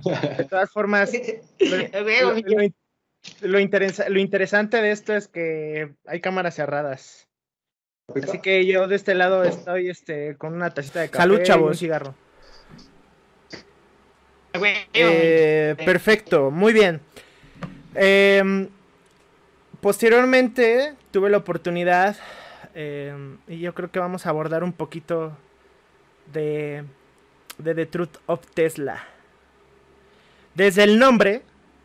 De 0.05 0.45
todas 0.51 0.71
formas, 0.71 1.11
lo, 3.41 3.59
interesante 3.61 4.83
de 4.83 4.91
esto 4.91 5.15
es 5.15 5.29
que 5.29 5.93
hay 6.07 6.21
cámaras 6.21 6.55
cerradas. 6.55 7.29
Así 8.23 8.41
que 8.41 8.67
yo 8.67 8.87
de 8.87 8.97
este 8.97 9.15
lado 9.15 9.43
estoy 9.43 9.89
este, 9.89 10.37
con 10.37 10.55
una 10.55 10.71
tacita 10.71 11.01
de 11.01 11.09
café 11.09 11.23
Salud, 11.23 11.43
chavos. 11.43 11.67
y 11.67 11.69
un 11.71 11.75
cigarro. 11.75 12.15
Eh, 14.95 15.75
perfecto, 15.85 16.51
muy 16.51 16.73
bien. 16.73 17.01
Em, 17.95 18.69
posteriormente 19.81 20.95
tuve 21.11 21.31
la 21.31 21.39
oportunidad 21.39 22.17
Em, 22.79 23.39
y 23.49 23.59
yo 23.61 23.75
creo 23.75 23.91
que 23.91 23.99
vamos 23.99 24.27
a 24.27 24.29
abordar 24.29 24.63
un 24.63 24.75
poquito 24.75 25.35
de, 26.31 26.85
de 27.57 27.75
The 27.75 27.87
Truth 27.87 28.19
of 28.27 28.47
Tesla. 28.53 29.03
Desde 30.55 30.85
el 30.85 30.99
nombre, 30.99 31.41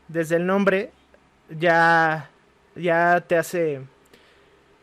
desde 0.09 0.35
el 0.35 0.45
nombre, 0.45 0.91
ya, 1.49 2.29
ya 2.75 3.23
te 3.25 3.37
hace, 3.37 3.79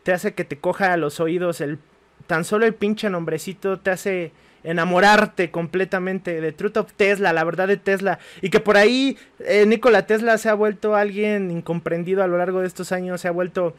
te 0.01 0.11
hace 0.11 0.33
que 0.33 0.45
te 0.45 0.57
coja 0.57 0.93
a 0.93 0.97
los 0.97 1.19
oídos 1.19 1.61
el, 1.61 1.77
tan 2.25 2.43
solo 2.43 2.65
el 2.65 2.73
pinche 2.73 3.11
nombrecito 3.11 3.79
te 3.79 3.91
hace 3.91 4.31
enamorarte 4.63 5.51
completamente 5.51 6.41
de 6.41 6.51
Truth 6.53 6.77
of 6.77 6.93
Tesla, 6.93 7.33
la 7.33 7.43
verdad 7.43 7.67
de 7.67 7.77
Tesla, 7.77 8.17
y 8.41 8.49
que 8.49 8.59
por 8.59 8.77
ahí 8.77 9.15
eh, 9.39 9.67
Nikola 9.67 10.07
Tesla 10.07 10.39
se 10.39 10.49
ha 10.49 10.55
vuelto 10.55 10.95
alguien 10.95 11.51
incomprendido 11.51 12.23
a 12.23 12.27
lo 12.27 12.39
largo 12.39 12.61
de 12.61 12.67
estos 12.67 12.91
años, 12.91 13.21
se 13.21 13.27
ha 13.27 13.31
vuelto 13.31 13.75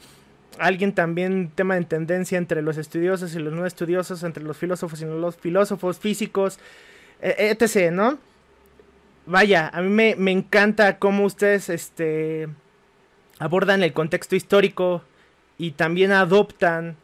alguien 0.61 0.95
también 0.95 1.51
tema 1.55 1.75
de 1.75 1.85
tendencia 1.85 2.39
entre 2.39 2.63
los 2.63 2.77
estudiosos 2.77 3.35
y 3.35 3.39
los 3.39 3.53
no 3.53 3.67
estudiosos, 3.67 4.23
entre 4.23 4.45
los 4.45 4.57
filósofos 4.57 5.01
y 5.01 5.07
los 5.07 5.37
filósofos 5.37 5.99
físicos, 5.99 6.59
e, 7.21 7.51
etc., 7.51 7.91
¿no? 7.91 8.19
Vaya, 9.27 9.71
a 9.73 9.81
mí 9.81 9.89
me, 10.17 10.31
encanta 10.31 10.99
cómo 10.99 11.25
ustedes 11.25 11.69
este, 11.69 12.49
abordan 13.39 13.83
el 13.83 13.93
contexto 13.93 14.37
histórico 14.37 15.03
y 15.57 15.73
también 15.73 16.13
adoptan 16.13 16.97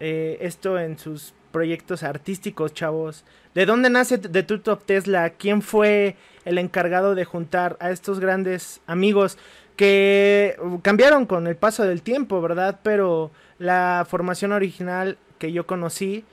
eh, 0.00 0.38
esto 0.40 0.78
en 0.78 0.98
sus 0.98 1.34
proyectos 1.52 2.02
artísticos, 2.02 2.74
chavos. 2.74 3.24
¿De 3.54 3.66
dónde 3.66 3.90
nace 3.90 4.18
The 4.18 4.42
Truth 4.42 4.68
of 4.68 4.84
Tesla? 4.84 5.30
¿Quién 5.30 5.62
fue 5.62 6.16
el 6.44 6.58
encargado 6.58 7.14
de 7.14 7.24
juntar 7.24 7.76
a 7.80 7.90
estos 7.90 8.18
grandes 8.18 8.80
amigos? 8.86 9.38
Que 9.76 10.56
cambiaron 10.82 11.26
con 11.26 11.46
el 11.46 11.56
paso 11.56 11.84
del 11.84 12.02
tiempo, 12.02 12.40
¿verdad? 12.40 12.80
Pero 12.82 13.30
la 13.58 14.06
formación 14.08 14.52
original 14.52 15.18
que 15.38 15.52
yo 15.52 15.66
conocí 15.66 16.24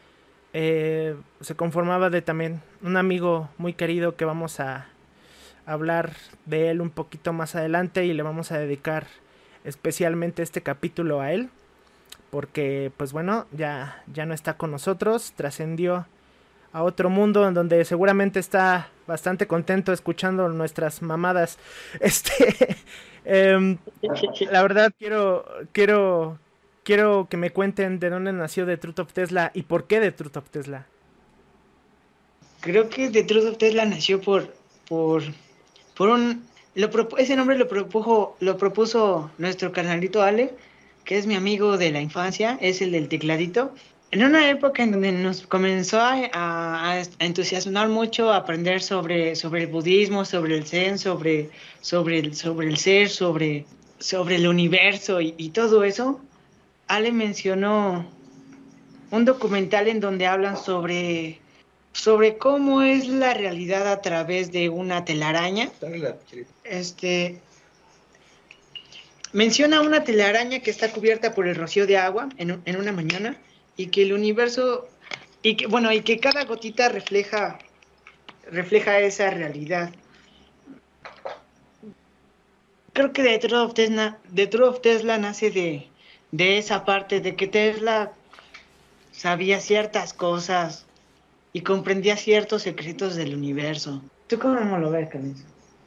eh, 0.54 1.16
se 1.42 1.56
conformaba 1.56 2.10
de 2.10 2.22
también 2.22 2.62
un 2.82 2.98
amigo 2.98 3.50
muy 3.58 3.74
querido 3.74 4.16
que 4.16 4.26
vamos 4.26 4.60
a 4.60 4.88
hablar 5.66 6.14
de 6.46 6.72
él 6.72 6.82
un 6.82 6.90
poquito 6.90 7.34
más 7.34 7.56
adelante 7.56 8.06
y 8.06 8.14
le 8.14 8.24
vamos 8.24 8.52
a 8.52 8.58
dedicar 8.58 9.06
especialmente 9.64 10.42
este 10.42 10.62
capítulo 10.64 11.22
a 11.22 11.32
él 11.32 11.50
porque 12.32 12.92
pues 12.98 13.12
bueno 13.12 13.46
ya 13.52 14.04
ya 14.12 14.26
no 14.26 14.34
está 14.34 14.56
con 14.56 14.72
nosotros 14.72 15.34
trascendió 15.36 16.08
a 16.72 16.84
otro 16.84 17.10
mundo 17.10 17.48
en 17.48 17.54
donde 17.54 17.84
seguramente 17.86 18.40
está 18.40 18.90
bastante 19.08 19.48
contento 19.48 19.92
escuchando 19.92 20.48
nuestras 20.50 21.02
mamadas 21.02 21.58
este 22.00 22.78
Em, 23.32 23.78
la 24.50 24.64
verdad 24.64 24.92
quiero, 24.98 25.46
quiero, 25.72 26.40
quiero 26.84 27.28
que 27.30 27.38
me 27.38 27.52
cuenten 27.52 28.00
de 28.00 28.10
dónde 28.10 28.34
nació 28.34 28.66
The 28.66 28.78
Truth 28.78 29.00
of 29.00 29.14
Tesla 29.14 29.52
y 29.54 29.64
por 29.64 29.86
qué 29.86 30.00
The 30.00 30.12
Truth 30.12 30.38
of 30.38 30.50
Tesla. 30.50 30.88
Creo 32.62 32.90
que 32.90 33.10
The 33.10 33.24
Truth 33.24 33.46
of 33.46 33.58
Tesla 33.58 33.86
nació 33.86 34.20
por, 34.20 34.52
por, 34.88 35.22
por 35.96 36.10
un, 36.10 36.44
lo, 36.74 36.90
ese 37.18 37.36
nombre 37.36 37.58
lo 37.58 37.68
propuso, 37.68 38.36
lo 38.40 38.58
propuso 38.58 39.30
nuestro 39.38 39.72
carnalito 39.72 40.24
Ale, 40.24 40.56
que 41.06 41.20
es 41.20 41.28
mi 41.28 41.36
amigo 41.36 41.78
de 41.78 41.92
la 41.92 42.02
infancia, 42.02 42.58
es 42.62 42.82
el 42.82 42.92
del 42.92 43.10
tecladito. 43.10 43.76
En 44.12 44.24
una 44.24 44.50
época 44.50 44.82
en 44.82 44.92
donde 44.92 45.12
nos 45.12 45.46
comenzó 45.46 46.00
a, 46.02 47.04
entusiasmar 47.20 47.90
mucho, 47.90 48.32
a 48.32 48.38
aprender 48.38 48.82
sobre, 48.82 49.36
sobre 49.36 49.64
el 49.64 49.68
budismo, 49.68 50.26
sobre 50.26 50.58
el 50.58 50.66
zen, 50.66 50.98
sobre, 50.98 51.52
sobre, 51.82 52.18
el, 52.18 52.36
sobre 52.36 52.68
el 52.70 52.78
ser, 52.78 53.10
sobre, 53.10 53.66
sobre 54.00 54.38
el 54.38 54.48
universo 54.48 55.22
y, 55.22 55.36
y 55.38 55.50
todo 55.50 55.84
eso, 55.84 56.20
Ale 56.88 57.12
mencionó 57.12 58.10
un 59.12 59.26
documental 59.26 59.88
en 59.88 60.00
donde 60.00 60.26
hablan 60.26 60.58
sobre, 60.58 61.40
sobre 61.94 62.40
cómo 62.40 62.82
es 62.82 63.08
la 63.08 63.36
realidad 63.36 63.88
a 63.92 64.02
través 64.02 64.52
de 64.52 64.70
una 64.70 65.06
telaraña. 65.06 65.70
Este, 66.64 67.40
menciona 69.34 69.82
una 69.82 70.04
telaraña 70.04 70.62
que 70.62 70.72
está 70.72 70.92
cubierta 70.92 71.36
por 71.36 71.48
el 71.48 71.56
rocío 71.56 71.86
de 71.86 71.98
agua 71.98 72.30
en, 72.38 72.60
en 72.66 72.76
una 72.76 72.92
mañana 72.92 73.38
y 73.80 73.88
que 73.88 74.02
el 74.02 74.12
universo, 74.12 74.90
y 75.42 75.56
que, 75.56 75.68
bueno, 75.68 75.90
y 75.94 76.02
que 76.02 76.20
cada 76.20 76.44
gotita 76.44 76.90
refleja, 76.90 77.58
refleja 78.52 79.00
esa 79.00 79.30
realidad. 79.30 79.94
Creo 82.92 83.14
que 83.14 83.24
The 83.24 83.40
Truth 83.40 83.54
of 83.54 83.74
Tesla, 83.74 84.20
of 84.66 84.82
Tesla 84.82 85.18
nace 85.18 85.50
de, 85.50 85.88
de 86.34 86.58
esa 86.58 86.84
parte, 86.84 87.22
de 87.22 87.38
que 87.38 87.48
Tesla 87.48 88.12
sabía 89.14 89.62
ciertas 89.62 90.12
cosas 90.12 90.86
y 91.54 91.62
comprendía 91.62 92.18
ciertos 92.18 92.64
secretos 92.64 93.16
del 93.16 93.34
universo. 93.34 94.04
¿Tú 94.28 94.38
cómo 94.40 94.78
lo 94.78 94.92
ves, 94.92 95.08
Carlos? 95.10 95.38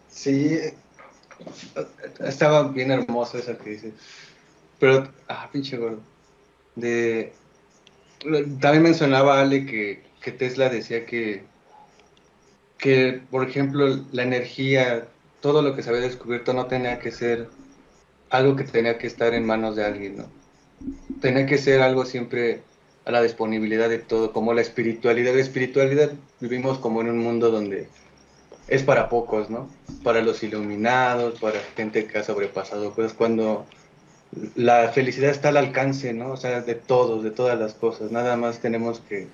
Sí, 0.09 0.59
estaba 2.21 2.69
bien 2.69 2.91
hermoso 2.91 3.37
eso 3.37 3.59
que 3.59 3.69
dices. 3.69 3.93
Pero, 4.79 5.13
ah, 5.29 5.51
pinche 5.53 5.77
gordo. 5.77 6.01
De, 6.75 7.35
también 8.61 8.83
mencionaba 8.83 9.41
Ale 9.41 9.67
que, 9.67 10.03
que 10.21 10.33
Tesla 10.33 10.69
decía 10.69 11.07
que, 11.07 11.45
que, 12.79 13.21
por 13.31 13.49
ejemplo, 13.49 14.05
la 14.13 14.23
energía, 14.23 15.09
todo 15.41 15.63
lo 15.63 15.75
que 15.75 15.83
se 15.83 15.91
había 15.91 16.03
descubierto 16.03 16.53
no 16.53 16.67
tenía 16.67 16.99
que 16.99 17.11
ser 17.11 17.49
algo 18.31 18.57
que 18.57 18.65
tenía 18.65 18.99
que 18.99 19.07
estar 19.07 19.35
en 19.35 19.45
manos 19.45 19.77
de 19.77 19.85
alguien, 19.85 20.17
¿no? 20.17 20.25
Tenía 21.21 21.47
que 21.47 21.59
ser 21.59 21.83
algo 21.83 22.05
siempre 22.05 22.63
a 23.05 23.11
la 23.11 23.23
disponibilidad 23.23 23.89
de 23.89 23.99
todo, 23.99 24.33
como 24.33 24.55
la 24.55 24.63
espiritualidad. 24.63 25.35
La 25.35 25.41
espiritualidad 25.41 26.13
vivimos 26.41 26.79
como 26.79 27.01
en 27.01 27.11
un 27.11 27.19
mundo 27.19 27.51
donde 27.51 27.89
es 28.69 28.83
para 28.83 29.09
pocos, 29.09 29.51
¿no? 29.51 29.69
Para 30.03 30.23
los 30.23 30.43
iluminados, 30.43 31.41
para 31.41 31.61
gente 31.77 32.07
que 32.07 32.19
ha 32.19 32.25
sobrepasado 32.25 32.95
pues 32.95 33.13
cuando 33.13 33.67
la 34.55 34.89
felicidad 34.89 35.31
está 35.31 35.49
al 35.49 35.59
alcance, 35.59 36.13
¿no? 36.13 36.33
O 36.33 36.37
sea, 36.37 36.63
de 36.63 36.75
todos, 36.75 37.23
de 37.23 37.31
todas 37.31 37.59
las 37.59 37.75
cosas. 37.75 38.11
Nada 38.11 38.37
más 38.37 38.61
tenemos 38.61 39.01
que, 39.01 39.29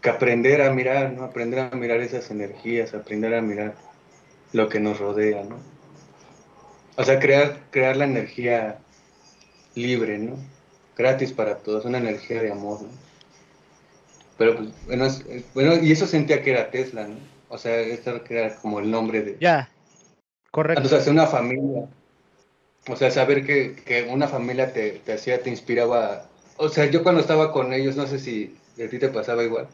que 0.00 0.10
aprender 0.10 0.62
a 0.62 0.72
mirar, 0.72 1.12
¿no? 1.12 1.24
Aprender 1.24 1.58
a 1.60 1.76
mirar 1.76 2.00
esas 2.00 2.30
energías, 2.30 2.94
aprender 2.94 3.34
a 3.34 3.42
mirar 3.42 3.74
lo 4.52 4.68
que 4.68 4.80
nos 4.80 5.00
rodea, 5.00 5.42
¿no? 5.44 5.56
O 6.96 7.04
sea, 7.04 7.18
crear, 7.18 7.58
crear 7.70 7.96
la 7.96 8.04
energía 8.04 8.78
libre, 9.74 10.18
¿no? 10.18 10.36
Gratis 10.96 11.32
para 11.32 11.56
todos, 11.58 11.84
una 11.84 11.98
energía 11.98 12.40
de 12.40 12.52
amor, 12.52 12.82
¿no? 12.82 12.88
Pero 14.38 14.56
pues, 14.56 14.68
bueno, 14.86 15.08
bueno, 15.54 15.82
y 15.82 15.92
eso 15.92 16.06
sentía 16.06 16.42
que 16.42 16.52
era 16.52 16.70
Tesla, 16.70 17.06
¿no? 17.06 17.16
O 17.48 17.58
sea, 17.58 17.80
esto 17.80 18.20
era 18.28 18.56
como 18.56 18.80
el 18.80 18.90
nombre 18.90 19.22
de... 19.22 19.36
Ya, 19.40 19.70
correcto. 20.50 20.88
Sea, 20.88 21.12
una 21.12 21.26
familia. 21.26 21.88
O 22.88 22.96
sea, 22.96 23.10
saber 23.10 23.46
que, 23.46 23.76
que 23.76 24.04
una 24.04 24.28
familia 24.28 24.72
te, 24.72 24.92
te, 25.04 25.14
hacía, 25.14 25.42
te 25.42 25.50
inspiraba. 25.50 26.28
O 26.56 26.68
sea, 26.68 26.86
yo 26.86 27.02
cuando 27.02 27.20
estaba 27.20 27.52
con 27.52 27.72
ellos, 27.72 27.96
no 27.96 28.06
sé 28.06 28.18
si 28.18 28.56
a 28.82 28.88
ti 28.88 28.98
te 28.98 29.08
pasaba 29.08 29.42
igual, 29.44 29.68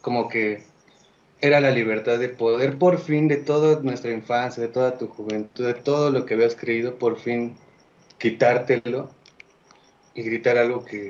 como 0.00 0.28
que 0.28 0.64
era 1.40 1.60
la 1.60 1.70
libertad 1.70 2.18
de 2.18 2.28
poder 2.28 2.78
por 2.78 2.98
fin 2.98 3.28
de 3.28 3.36
toda 3.36 3.82
nuestra 3.82 4.10
infancia, 4.12 4.62
de 4.62 4.68
toda 4.68 4.98
tu 4.98 5.08
juventud, 5.08 5.66
de 5.66 5.74
todo 5.74 6.10
lo 6.10 6.24
que 6.24 6.34
habías 6.34 6.56
creído, 6.56 6.98
por 6.98 7.18
fin 7.18 7.56
quitártelo 8.18 9.10
y 10.14 10.22
gritar 10.22 10.58
algo 10.58 10.84
que, 10.84 11.08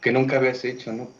que 0.00 0.12
nunca 0.12 0.36
habías 0.36 0.64
hecho, 0.64 0.92
¿no? 0.92 1.17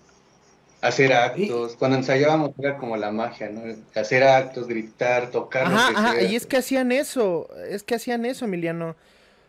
Hacer 0.81 1.13
actos. 1.13 1.77
Cuando 1.77 1.97
ensayábamos 1.99 2.53
era 2.59 2.77
como 2.77 2.97
la 2.97 3.11
magia, 3.11 3.51
¿no? 3.51 3.63
Hacer 3.95 4.23
actos, 4.23 4.67
gritar, 4.67 5.31
tocar. 5.31 5.67
Ajá, 5.67 5.89
ajá, 5.89 6.23
y 6.23 6.37
es 6.37 6.47
que 6.47 6.57
hacían 6.59 6.93
eso, 6.93 7.49
es 7.69 7.83
que 7.83 7.95
hacían 7.95 8.25
eso, 8.25 8.45
Emiliano. 8.45 8.97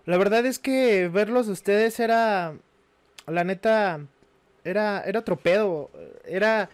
La 0.05 0.17
verdad 0.17 0.45
es 0.45 0.59
que 0.59 1.07
verlos 1.07 1.47
ustedes 1.47 1.99
era, 1.99 2.53
la 3.27 3.43
neta, 3.43 3.99
era, 4.63 5.03
era 5.05 5.19
otro 5.19 5.37
pedo. 5.37 5.91
Era 6.25 6.69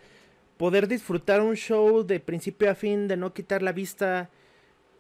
poder 0.58 0.88
disfrutar 0.88 1.42
un 1.42 1.56
show 1.56 2.06
de 2.06 2.20
principio 2.20 2.70
a 2.72 2.76
fin, 2.76 3.08
de 3.08 3.18
no 3.18 3.34
quitar 3.34 3.62
la 3.62 3.72
vista. 3.72 4.30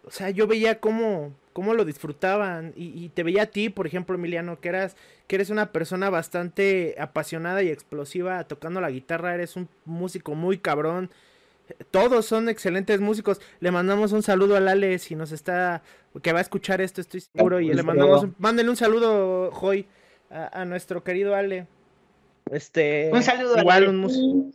O 0.03 0.11
sea, 0.11 0.29
yo 0.29 0.47
veía 0.47 0.79
cómo, 0.79 1.31
cómo 1.55 1.73
lo 1.73 1.85
disfrutaban. 1.85 2.73
Y, 2.75 3.07
te 3.09 3.23
veía 3.23 3.43
a 3.43 3.45
ti, 3.45 3.69
por 3.69 3.87
ejemplo, 3.87 4.15
Emiliano, 4.15 4.59
que 4.59 4.67
eras, 4.67 4.97
que 5.25 5.37
eres 5.37 5.49
una 5.49 5.71
persona 5.71 6.09
bastante 6.09 6.95
apasionada 6.99 7.63
y 7.63 7.69
explosiva 7.69 8.43
tocando 8.43 8.81
la 8.81 8.91
guitarra, 8.91 9.33
eres 9.33 9.55
un 9.55 9.69
músico 9.85 10.35
muy 10.35 10.57
cabrón. 10.57 11.09
Todos 11.91 12.25
son 12.25 12.49
excelentes 12.49 12.99
músicos. 12.99 13.39
Le 13.61 13.71
mandamos 13.71 14.11
un 14.11 14.21
saludo 14.21 14.57
a 14.57 14.59
Lale 14.59 14.99
si 14.99 15.15
nos 15.15 15.31
está, 15.31 15.81
que 16.21 16.33
va 16.33 16.39
a 16.39 16.41
escuchar 16.41 16.81
esto, 16.81 16.99
estoy 16.99 17.21
seguro. 17.21 17.61
Y 17.61 17.73
le 17.73 17.83
mandamos, 17.83 18.25
un, 18.25 18.35
mándenle 18.37 18.69
un 18.69 18.75
saludo, 18.75 19.49
Joy, 19.51 19.87
a, 20.29 20.65
nuestro 20.65 21.05
querido 21.05 21.35
Ale. 21.35 21.67
Este, 22.51 23.09
un 23.13 23.23
saludo 23.23 23.57
igual 23.57 23.87
un 23.87 23.97
músico. 23.99 24.51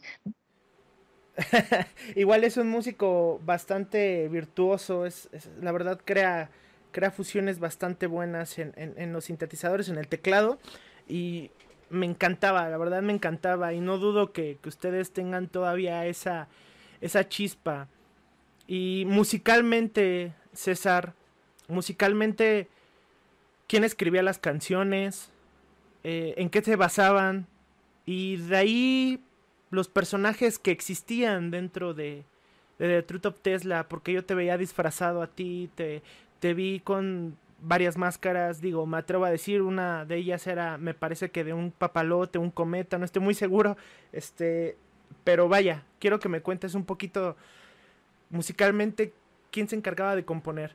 igual 2.15 2.45
es 2.45 2.59
un 2.59 2.69
músico 2.69 3.41
bastante 3.43 4.29
virtuoso, 4.29 5.07
es 5.07 5.31
la 5.63 5.73
verdad 5.73 5.99
crea 6.05 6.51
crea 6.91 7.11
fusiones 7.11 7.59
bastante 7.59 8.07
buenas 8.07 8.59
en, 8.59 9.13
los 9.13 9.25
sintetizadores, 9.27 9.89
en 9.89 9.99
el 9.99 10.09
teclado. 10.09 10.59
Y 11.09 11.51
me 11.89 12.07
encantaba, 12.07 12.69
la 12.69 12.79
verdad 12.79 13.03
me 13.03 13.13
encantaba. 13.13 13.73
Y 13.73 13.81
no 13.81 13.99
dudo 13.99 14.33
que, 14.33 14.59
ustedes 14.65 15.13
tengan 15.13 15.49
todavía 15.49 16.07
esa, 16.07 16.49
esa 17.01 17.29
chispa. 17.29 17.89
Y 18.67 19.05
musicalmente, 19.07 20.35
César, 20.53 21.15
musicalmente, 21.69 22.69
¿quién 23.67 23.85
escribía 23.85 24.23
las 24.23 24.39
canciones? 24.39 25.31
Eh, 26.05 26.35
¿En 26.37 26.51
qué 26.51 26.63
se 26.63 26.77
basaban? 26.77 27.47
Y 28.07 28.37
de 28.37 28.57
ahí 28.57 29.25
los 29.71 29.89
personajes 29.89 30.59
que 30.59 30.71
existían 30.71 31.51
dentro 31.51 31.95
de, 31.95 32.25
de 32.79 32.89
The 32.89 33.03
Truth 33.03 33.27
of 33.27 33.41
Tesla, 33.41 33.89
porque 33.89 34.13
yo 34.13 34.25
te 34.25 34.35
veía 34.35 34.57
disfrazado 34.57 35.23
a 35.23 35.27
ti, 35.29 35.71
te, 35.75 36.03
te 36.41 36.55
vi 36.55 36.81
con 36.81 37.37
varias 37.63 37.97
máscaras, 37.97 38.61
digo, 38.61 38.87
me 38.87 38.99
atrevo 38.99 39.27
a 39.27 39.31
decir, 39.31 39.63
una 39.63 40.05
de 40.05 40.17
ellas 40.17 40.47
era, 40.47 40.79
me 40.79 40.95
parece 40.95 41.31
que 41.31 41.45
de 41.45 41.53
un 41.53 41.71
papalote, 41.71 42.39
un 42.39 42.51
cometa, 42.51 42.99
no 42.99 43.05
estoy 43.05 43.23
muy 43.23 43.35
seguro, 43.35 43.77
este, 44.13 44.77
pero 45.25 45.49
vaya, 45.49 45.85
quiero 45.99 46.19
que 46.19 46.29
me 46.29 46.41
cuentes 46.41 46.75
un 46.75 46.85
poquito 46.85 47.37
musicalmente 48.31 49.13
quién 49.51 49.69
se 49.69 49.77
encargaba 49.77 50.17
de 50.17 50.25
componer. 50.25 50.75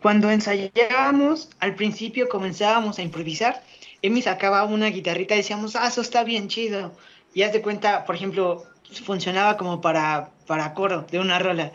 Cuando 0.00 0.30
ensayábamos, 0.30 1.50
al 1.60 1.76
principio 1.76 2.28
comenzábamos 2.28 2.98
a 2.98 3.02
improvisar, 3.02 3.62
Emi 4.02 4.20
sacaba 4.20 4.64
una 4.64 4.88
guitarrita 4.88 5.34
y 5.34 5.38
decíamos, 5.38 5.76
ah, 5.76 5.86
eso 5.86 6.00
está 6.00 6.24
bien 6.24 6.48
chido. 6.48 6.92
Y 7.34 7.42
haz 7.42 7.52
de 7.52 7.62
cuenta, 7.62 8.04
por 8.04 8.16
ejemplo, 8.16 8.64
funcionaba 9.04 9.56
como 9.56 9.80
para, 9.80 10.30
para 10.48 10.74
coro 10.74 11.02
de 11.02 11.20
una 11.20 11.38
rola 11.38 11.72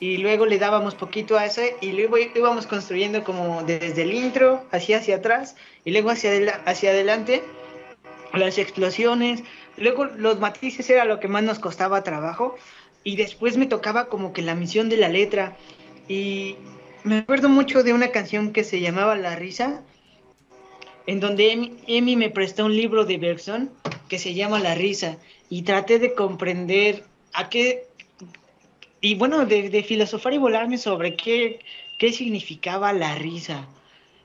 y 0.00 0.16
luego 0.16 0.46
le 0.46 0.58
dábamos 0.58 0.94
poquito 0.94 1.38
a 1.38 1.44
eso 1.44 1.60
y 1.80 1.92
luego 1.92 2.16
íbamos 2.18 2.66
construyendo 2.66 3.22
como 3.22 3.62
desde 3.62 4.02
el 4.02 4.14
intro 4.14 4.64
hacia 4.72 4.98
hacia 4.98 5.16
atrás 5.16 5.56
y 5.84 5.92
luego 5.92 6.10
hacia, 6.10 6.32
hacia 6.64 6.90
adelante 6.90 7.42
las 8.32 8.58
explosiones, 8.58 9.42
luego 9.76 10.04
los 10.04 10.40
matices 10.40 10.88
era 10.88 11.04
lo 11.04 11.20
que 11.20 11.28
más 11.28 11.42
nos 11.42 11.58
costaba 11.58 12.02
trabajo 12.02 12.56
y 13.04 13.16
después 13.16 13.56
me 13.56 13.66
tocaba 13.66 14.06
como 14.06 14.32
que 14.32 14.42
la 14.42 14.54
misión 14.54 14.88
de 14.88 14.96
la 14.96 15.08
letra. 15.08 15.56
Y 16.08 16.56
me 17.02 17.18
acuerdo 17.18 17.48
mucho 17.48 17.82
de 17.82 17.92
una 17.92 18.08
canción 18.08 18.52
que 18.52 18.64
se 18.64 18.80
llamaba 18.80 19.16
La 19.16 19.36
risa 19.36 19.82
en 21.06 21.18
donde 21.18 21.72
Emi, 21.86 22.16
me 22.16 22.30
prestó 22.30 22.66
un 22.66 22.76
libro 22.76 23.04
de 23.04 23.18
Bergson 23.18 23.70
que 24.08 24.18
se 24.18 24.34
llama 24.34 24.60
La 24.60 24.74
risa 24.74 25.16
y 25.48 25.62
traté 25.62 25.98
de 25.98 26.14
comprender 26.14 27.04
a 27.32 27.48
qué 27.48 27.88
y 29.00 29.14
bueno, 29.14 29.46
de, 29.46 29.82
filosofar 29.82 30.34
y 30.34 30.38
volarme 30.38 30.78
sobre 30.78 31.16
qué, 31.16 31.60
qué 31.98 32.12
significaba 32.12 32.92
la 32.92 33.14
risa. 33.14 33.66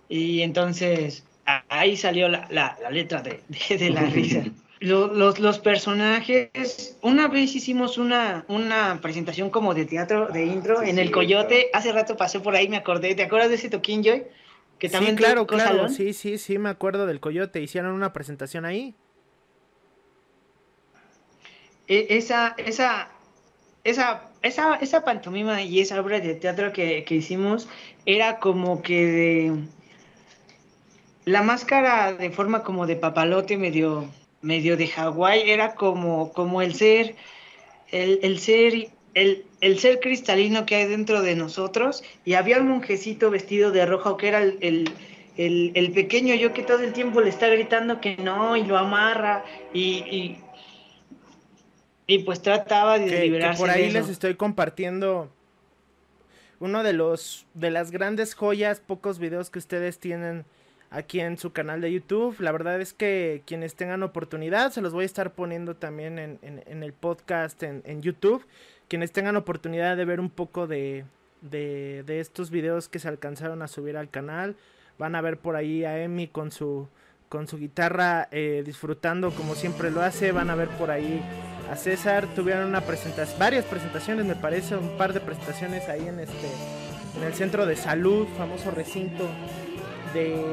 Y 0.10 0.42
entonces 0.42 1.26
ahí 1.70 1.96
salió 1.96 2.28
la, 2.28 2.48
la, 2.50 2.78
letra 2.92 3.22
de, 3.22 3.42
de, 3.78 3.90
la 3.90 4.04
risa. 4.04 4.44
Los, 4.82 5.40
los, 5.40 5.58
personajes, 5.60 6.98
una 7.02 7.28
vez 7.30 7.56
hicimos 7.56 7.98
una, 7.98 8.46
una 8.50 9.00
presentación 9.02 9.50
como 9.50 9.74
de 9.74 9.86
teatro, 9.86 10.28
de 10.28 10.46
intro, 10.46 10.84
en 10.84 11.00
el 11.00 11.12
Coyote, 11.12 11.70
hace 11.74 11.92
rato 11.94 12.18
pasé 12.18 12.42
por 12.42 12.56
ahí, 12.56 12.68
me 12.68 12.76
acordé, 12.76 13.16
¿te 13.16 13.24
acuerdas 13.24 13.50
de 13.50 13.56
ese 13.56 13.70
Toquín 13.70 14.04
Joy? 14.04 14.26
Que 14.78 14.90
también 14.90 15.16
sí, 15.16 15.24
claro, 15.24 15.48
claro, 15.48 15.90
sí, 15.90 16.14
sí, 16.14 16.38
sí, 16.38 16.60
me 16.60 16.70
acuerdo 16.70 17.08
del 17.08 17.22
Coyote, 17.22 17.62
hicieron 17.62 17.94
una 17.94 18.12
presentación 18.12 18.66
ahí. 18.66 18.94
E, 21.88 22.08
esa, 22.10 22.54
esa, 22.58 23.10
esa 23.86 24.30
esa, 24.46 24.76
esa 24.76 25.04
pantomima 25.04 25.64
y 25.64 25.80
esa 25.82 26.00
obra 26.00 26.20
de 26.20 26.36
teatro 26.36 26.72
que, 26.72 27.04
hicimos 27.10 27.68
era 28.06 28.40
como 28.40 28.82
que 28.82 29.06
de 29.06 29.54
la 31.26 31.42
máscara 31.42 32.14
de 32.14 32.30
forma 32.30 32.64
como 32.64 32.86
de 32.86 32.96
papalote 32.96 33.58
medio 33.58 34.06
medio 34.42 34.78
de 34.78 34.88
Hawái 34.88 35.50
era 35.50 35.74
como 35.74 36.32
como 36.34 36.62
el 36.62 36.76
ser 36.76 37.16
el, 37.92 38.40
ser 38.40 38.90
el, 39.16 39.46
el, 39.62 39.80
ser 39.80 40.00
cristalino 40.00 40.66
que 40.68 40.76
hay 40.76 40.86
dentro 40.88 41.24
de 41.24 41.36
nosotros 41.36 42.04
y 42.26 42.34
había 42.34 42.60
un 42.60 42.68
monjecito 42.68 43.32
vestido 43.32 43.72
de 43.72 43.86
rojo 43.88 44.18
que 44.18 44.28
era 44.28 44.44
el, 44.44 44.92
el, 45.38 45.72
el, 45.74 45.92
pequeño 45.92 46.36
yo 46.36 46.54
que 46.54 46.62
todo 46.62 46.80
el 46.80 46.94
tiempo 46.94 47.22
le 47.22 47.30
está 47.30 47.48
gritando 47.48 48.00
que 48.00 48.18
no 48.18 48.56
y 48.56 48.64
lo 48.64 48.78
amarra 48.78 49.44
y, 49.74 50.38
y 52.08 52.20
pues 52.20 52.42
trataba 52.42 53.00
de 53.00 53.08
que, 53.08 53.22
liberarse. 53.22 53.58
Que 53.58 53.68
por 53.68 53.70
ahí 53.70 53.88
de 53.88 53.94
les 53.94 54.10
estoy 54.10 54.36
compartiendo 54.36 55.30
uno 56.60 56.84
de 56.84 56.94
los 56.94 57.46
de 57.54 57.72
las 57.72 57.92
grandes 57.92 58.36
joyas, 58.36 58.80
pocos 58.80 59.20
videos 59.20 59.50
que 59.50 59.60
ustedes 59.60 60.00
tienen 60.00 60.46
aquí 60.90 61.20
en 61.20 61.38
su 61.38 61.52
canal 61.52 61.82
de 61.82 61.92
YouTube. 61.92 62.40
La 62.40 62.52
verdad 62.52 62.80
es 62.80 62.94
que 62.94 63.42
quienes 63.46 63.76
tengan 63.76 64.04
oportunidad, 64.04 64.72
se 64.72 64.82
los 64.82 64.94
voy 64.94 65.04
a 65.04 65.06
estar 65.06 65.34
poniendo 65.34 65.76
también 65.76 66.20
en, 66.20 66.40
en, 66.42 66.64
en 66.66 66.84
el 66.84 66.94
podcast 66.94 67.62
en, 67.64 67.82
en, 67.86 68.02
YouTube. 68.02 68.46
Quienes 68.88 69.12
tengan 69.12 69.36
oportunidad 69.36 69.98
de 69.98 70.06
ver 70.06 70.20
un 70.20 70.30
poco 70.30 70.68
de, 70.68 71.06
de, 71.42 72.04
de, 72.06 72.20
estos 72.20 72.52
videos 72.52 72.88
que 72.88 73.00
se 73.00 73.08
alcanzaron 73.08 73.62
a 73.62 73.68
subir 73.68 73.98
al 73.98 74.10
canal, 74.10 74.56
van 74.98 75.16
a 75.16 75.22
ver 75.22 75.38
por 75.38 75.56
ahí 75.56 75.84
a 75.84 76.02
Emi 76.02 76.28
con 76.28 76.52
su, 76.52 76.88
con 77.30 77.48
su 77.48 77.58
guitarra 77.58 78.28
eh, 78.32 78.64
disfrutando 78.66 79.32
como 79.32 79.56
siempre 79.56 79.92
lo 79.92 80.02
hace. 80.02 80.32
Van 80.32 80.50
a 80.50 80.56
ver 80.56 80.70
por 80.70 80.92
ahí 80.92 81.22
a 81.72 81.76
César. 81.76 82.28
Tuvieron 82.36 82.68
una 82.68 82.82
presentación, 82.82 83.40
varias 83.40 83.66
presentaciones, 83.66 84.26
me 84.26 84.36
parece, 84.36 84.76
un 84.76 84.98
par 84.98 85.14
de 85.14 85.20
presentaciones 85.20 85.90
ahí 85.90 86.08
en 86.08 86.20
este 86.20 86.50
en 87.18 87.24
el 87.24 87.34
centro 87.34 87.66
de 87.66 87.76
salud, 87.76 88.28
famoso 88.38 88.72
recinto 88.72 89.30
de, 90.14 90.44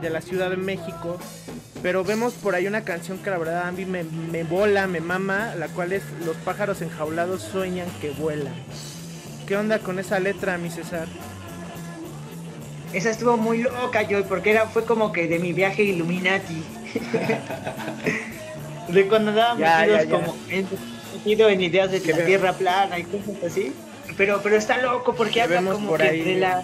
de, 0.00 0.10
la 0.10 0.20
Ciudad 0.20 0.50
de 0.50 0.56
México. 0.56 1.18
Pero 1.82 2.04
vemos 2.04 2.34
por 2.34 2.54
ahí 2.54 2.66
una 2.66 2.82
canción 2.82 3.18
que 3.18 3.30
la 3.30 3.38
verdad 3.38 3.66
a 3.66 3.72
me, 3.72 4.04
me 4.04 4.44
bola, 4.44 4.86
me 4.86 5.00
mama, 5.00 5.54
la 5.56 5.68
cual 5.68 5.92
es 5.92 6.02
Los 6.24 6.36
pájaros 6.36 6.82
enjaulados 6.82 7.42
sueñan 7.42 7.88
que 8.00 8.10
vuelan. 8.10 8.54
¿Qué 9.46 9.56
onda 9.56 9.78
con 9.78 9.98
esa 9.98 10.18
letra, 10.20 10.58
mi 10.58 10.70
César? 10.70 11.08
Esa 12.92 13.10
estuvo 13.10 13.36
muy 13.36 13.58
loca, 13.58 14.02
yo, 14.02 14.24
porque 14.24 14.50
era, 14.50 14.66
fue 14.66 14.84
como 14.84 15.12
que 15.12 15.28
de 15.28 15.38
mi 15.38 15.52
viaje 15.52 15.82
Illuminati. 15.82 16.58
de 18.88 19.08
cuando 19.08 19.30
andábamos 19.30 19.60
ya, 19.60 19.86
ya, 19.86 20.04
ya. 20.04 20.10
como 20.10 20.34
metido 21.12 21.48
en 21.48 21.60
ideas 21.60 21.90
de 21.90 22.00
que 22.00 22.12
la 22.12 22.24
tierra 22.24 22.52
plana 22.54 22.98
y 22.98 23.04
cosas 23.04 23.42
así. 23.46 23.74
Pero, 24.16 24.40
pero 24.42 24.56
está 24.56 24.78
loco 24.78 25.14
porque 25.14 25.42
habla 25.42 25.62
como 25.62 25.88
por 25.88 26.00
que 26.00 26.08
ahí. 26.08 26.22
de 26.22 26.36
la 26.36 26.62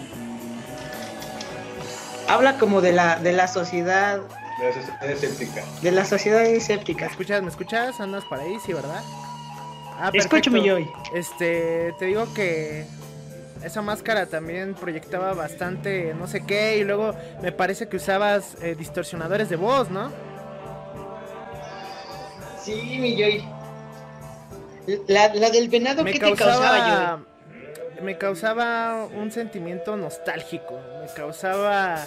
habla 2.27 2.57
como 2.57 2.81
de 2.81 2.91
la 2.91 3.19
de 3.19 3.33
la 3.33 3.47
sociedad 3.47 4.19
de 4.59 4.67
la 4.67 4.73
sociedad 4.73 5.11
escéptica. 5.11 5.63
De 5.81 5.91
la 5.91 6.05
sociedad 6.05 6.45
escéptica. 6.45 7.05
¿Me 7.05 7.11
escuchas? 7.11 7.41
¿Me 7.43 7.49
escuchas? 7.49 7.99
Andas 7.99 8.23
por 8.25 8.39
ahí, 8.39 8.57
sí, 8.65 8.73
¿verdad? 8.73 9.03
Ah, 9.99 10.09
Escúchame, 10.13 10.67
Joy. 10.67 10.89
Este, 11.13 11.93
te 11.99 12.05
digo 12.05 12.25
que 12.33 12.85
esa 13.65 13.81
máscara 13.81 14.27
también 14.27 14.75
proyectaba 14.75 15.33
bastante 15.33 16.13
no 16.13 16.27
sé 16.27 16.45
qué 16.45 16.77
y 16.77 16.83
luego 16.83 17.15
me 17.41 17.51
parece 17.51 17.87
que 17.87 17.97
usabas 17.97 18.55
eh, 18.61 18.75
distorsionadores 18.75 19.49
de 19.49 19.55
voz, 19.55 19.89
¿no? 19.89 20.11
Sí, 22.61 22.97
mi 22.99 23.15
Joy. 23.15 23.43
La, 25.07 25.33
la 25.33 25.49
del 25.49 25.69
venado 25.69 26.03
me 26.03 26.13
que 26.13 26.19
causaba, 26.19 26.51
te 26.51 26.57
causaba, 26.59 27.17
Joy. 27.17 28.03
Me 28.03 28.17
causaba 28.17 29.05
un 29.05 29.31
sentimiento 29.31 29.97
nostálgico. 29.97 30.79
Me 31.01 31.07
causaba. 31.13 32.05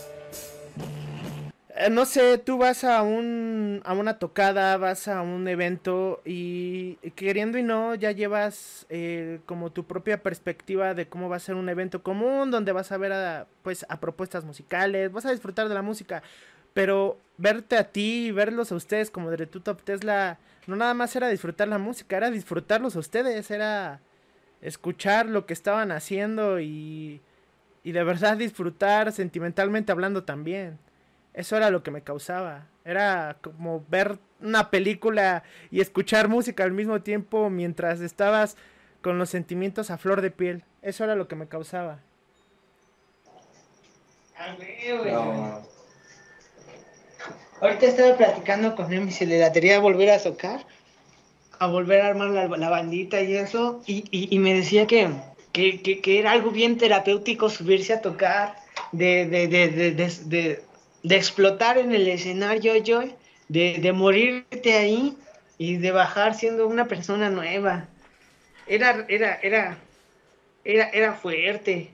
Eh, 1.81 1.91
no 1.91 2.07
sé, 2.07 2.39
tú 2.39 2.59
vas 2.59 2.83
a 2.83 3.03
un 3.03 3.83
a 3.85 3.93
una 3.95 4.19
tocada, 4.19 4.77
vas 4.79 5.07
a 5.07 5.23
un 5.23 5.47
evento 5.47 6.21
y 6.25 6.97
queriendo 7.15 7.57
y 7.57 7.63
no 7.63 7.95
ya 7.95 8.11
llevas 8.11 8.85
eh, 8.91 9.39
como 9.47 9.71
tu 9.71 9.85
propia 9.87 10.21
perspectiva 10.25 10.95
de 10.95 11.07
cómo 11.09 11.29
va 11.29 11.37
a 11.37 11.39
ser 11.39 11.55
un 11.55 11.69
evento 11.69 12.03
común 12.03 12.51
donde 12.51 12.73
vas 12.73 12.91
a 12.91 12.97
ver 12.97 13.13
a, 13.13 13.47
pues 13.63 13.87
a 13.89 14.01
propuestas 14.01 14.45
musicales, 14.45 15.13
vas 15.13 15.25
a 15.27 15.31
disfrutar 15.31 15.69
de 15.69 15.75
la 15.77 15.83
música, 15.83 16.23
pero 16.75 17.17
verte 17.37 17.77
a 17.77 17.85
ti 17.93 18.27
y 18.27 18.33
verlos 18.33 18.73
a 18.73 18.75
ustedes 18.75 19.09
como 19.11 19.31
de 19.31 19.47
tu 19.47 19.61
Tesla 19.61 20.39
no 20.67 20.75
nada 20.75 20.95
más 20.95 21.15
era 21.15 21.29
disfrutar 21.29 21.69
la 21.69 21.79
música, 21.79 22.17
era 22.17 22.31
disfrutarlos 22.33 22.97
a 22.97 22.99
ustedes, 22.99 23.51
era 23.53 24.01
escuchar 24.63 25.27
lo 25.27 25.47
que 25.47 25.53
estaban 25.55 25.93
haciendo 25.93 26.59
y, 26.61 27.21
y 27.85 27.93
de 27.93 28.03
verdad 28.05 28.37
disfrutar 28.37 29.13
sentimentalmente 29.13 29.93
hablando 29.93 30.25
también. 30.25 30.79
Eso 31.39 31.57
era 31.57 31.71
lo 31.71 31.85
que 31.85 31.93
me 31.93 32.03
causaba. 32.03 32.67
Era 32.85 33.37
como 33.41 33.85
ver 33.89 34.19
una 34.43 34.71
película 34.71 35.45
y 35.71 35.81
escuchar 35.81 36.27
música 36.27 36.65
al 36.65 36.73
mismo 36.73 37.01
tiempo 37.01 37.49
mientras 37.49 38.01
estabas 38.01 38.57
con 39.03 39.19
los 39.19 39.31
sentimientos 39.31 39.93
a 39.93 39.99
flor 39.99 40.21
de 40.21 40.33
piel. 40.33 40.65
Eso 40.83 41.05
era 41.05 41.15
lo 41.15 41.29
que 41.29 41.37
me 41.37 41.47
causaba. 41.47 42.01
No. 45.07 45.63
Ahorita 47.61 47.87
estaba 47.87 48.17
platicando 48.17 48.75
con 48.75 48.93
él 48.93 49.07
y 49.07 49.13
se 49.13 49.25
le 49.25 49.39
latería 49.39 49.79
volver 49.79 50.11
a 50.11 50.21
tocar, 50.21 50.67
a 51.61 51.69
volver 51.69 52.01
a 52.01 52.09
armar 52.09 52.31
la, 52.31 52.49
la 52.49 52.69
bandita 52.69 53.21
y 53.21 53.37
eso, 53.37 53.81
y, 53.87 54.03
y, 54.11 54.35
y 54.35 54.41
me 54.41 54.55
decía 54.55 54.89
que, 54.89 55.09
que, 55.53 55.83
que, 55.83 56.01
que, 56.01 56.19
era 56.19 56.33
algo 56.33 56.51
bien 56.51 56.79
terapéutico 56.79 57.49
subirse 57.49 57.93
a 57.93 58.01
tocar, 58.01 58.57
de, 58.91 59.27
de, 59.27 59.49
de, 59.49 59.93
de, 60.27 60.68
de, 61.03 61.17
explotar 61.17 61.79
en 61.79 61.93
el 61.93 62.09
escenario, 62.09 62.77
yo, 62.77 63.03
de, 63.49 63.79
de 63.81 63.93
morirte 63.93 64.75
ahí 64.75 65.17
y 65.59 65.77
de 65.77 65.91
bajar 65.91 66.35
siendo 66.35 66.67
una 66.67 66.87
persona 66.87 67.31
nueva. 67.31 67.89
Era, 68.67 69.05
era, 69.09 69.35
era, 69.43 69.79
era, 70.65 70.89
era 70.91 71.13
fuerte, 71.15 71.91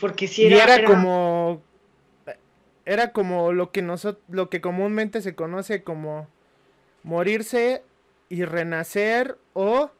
porque 0.00 0.26
si 0.26 0.46
era, 0.46 0.56
y 0.56 0.60
era, 0.60 0.74
era 0.76 0.86
como 0.86 1.62
era 2.84 3.12
como 3.12 3.52
lo 3.52 3.72
que 3.72 3.82
nosotros 3.82 4.22
lo 4.28 4.48
que 4.48 4.60
comúnmente 4.60 5.20
se 5.20 5.34
conoce 5.34 5.82
como 5.82 6.28
morirse 7.02 7.82
y 8.28 8.44
renacer 8.44 9.36
o 9.52 9.90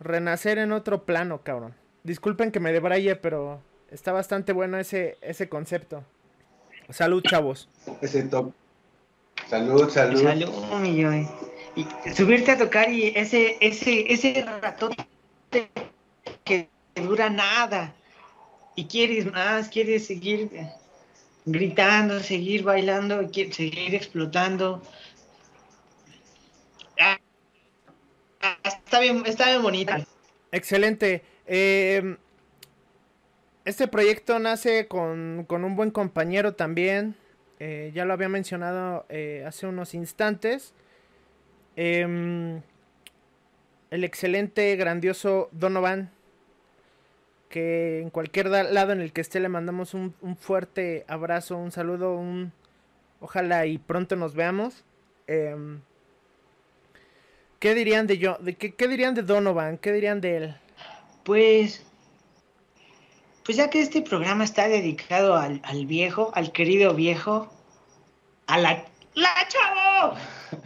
renacer 0.00 0.58
en 0.58 0.72
otro 0.72 1.04
plano, 1.04 1.42
cabrón. 1.42 1.74
Disculpen 2.02 2.50
que 2.50 2.60
me 2.60 2.72
debraye, 2.72 3.14
pero 3.16 3.60
está 3.90 4.12
bastante 4.12 4.52
bueno 4.52 4.78
ese 4.78 5.16
ese 5.20 5.48
concepto. 5.48 6.04
Salud, 6.90 7.22
chavos. 7.22 7.68
Ese 8.00 8.22
top. 8.24 8.52
Salud, 9.48 9.88
salud. 9.90 10.22
Salud, 10.22 10.50
mi 10.80 11.02
Joy. 11.02 11.28
Y 11.76 11.86
subirte 12.14 12.52
a 12.52 12.58
tocar 12.58 12.90
y 12.90 13.12
ese 13.16 13.56
ese 13.60 14.12
ese 14.12 14.44
ratote 14.62 14.96
que 16.44 16.68
dura 16.94 17.28
nada 17.30 17.94
y 18.76 18.84
quieres 18.84 19.30
más, 19.30 19.68
quieres 19.68 20.06
seguir 20.06 20.50
gritando, 21.44 22.20
seguir 22.20 22.62
bailando, 22.62 23.28
seguir 23.32 23.94
explotando. 23.94 24.82
Ah, 27.00 27.18
está 28.64 29.00
bien, 29.00 29.22
está 29.26 29.46
bien 29.46 29.62
bonita. 29.62 30.06
Excelente. 30.52 31.24
Eh, 31.46 32.16
este 33.64 33.88
proyecto 33.88 34.38
nace 34.38 34.88
con, 34.88 35.44
con, 35.46 35.64
un 35.64 35.76
buen 35.76 35.90
compañero 35.90 36.54
también. 36.54 37.14
Eh, 37.60 37.92
ya 37.94 38.04
lo 38.04 38.12
había 38.12 38.28
mencionado 38.28 39.06
eh, 39.08 39.44
hace 39.46 39.66
unos 39.66 39.94
instantes. 39.94 40.74
el 41.76 42.62
excelente, 43.90 44.76
grandioso 44.76 45.48
Donovan 45.52 46.10
que 47.54 48.00
en 48.00 48.10
cualquier 48.10 48.48
lado 48.48 48.90
en 48.90 49.00
el 49.00 49.12
que 49.12 49.20
esté 49.20 49.38
le 49.38 49.48
mandamos 49.48 49.94
un, 49.94 50.12
un 50.22 50.36
fuerte 50.36 51.04
abrazo, 51.06 51.56
un 51.56 51.70
saludo, 51.70 52.16
un 52.16 52.50
ojalá 53.20 53.64
y 53.66 53.78
pronto 53.78 54.16
nos 54.16 54.34
veamos. 54.34 54.82
Eh, 55.28 55.54
¿Qué 57.60 57.76
dirían 57.76 58.08
de 58.08 58.18
yo? 58.18 58.38
De 58.40 58.54
qué, 58.54 58.74
qué, 58.74 58.88
dirían 58.88 59.14
de 59.14 59.22
Donovan? 59.22 59.78
¿Qué 59.78 59.92
dirían 59.92 60.20
de 60.20 60.36
él? 60.36 60.56
Pues, 61.22 61.86
pues 63.44 63.58
ya 63.58 63.68
que 63.68 63.80
este 63.80 64.02
programa 64.02 64.44
está 64.44 64.68
dedicado 64.68 65.36
al, 65.36 65.60
al 65.64 65.86
viejo, 65.86 66.32
al 66.34 66.50
querido 66.52 66.94
viejo, 66.94 67.52
a 68.46 68.58
la, 68.58 68.84
la 69.14 69.48
chavo, 69.48 70.16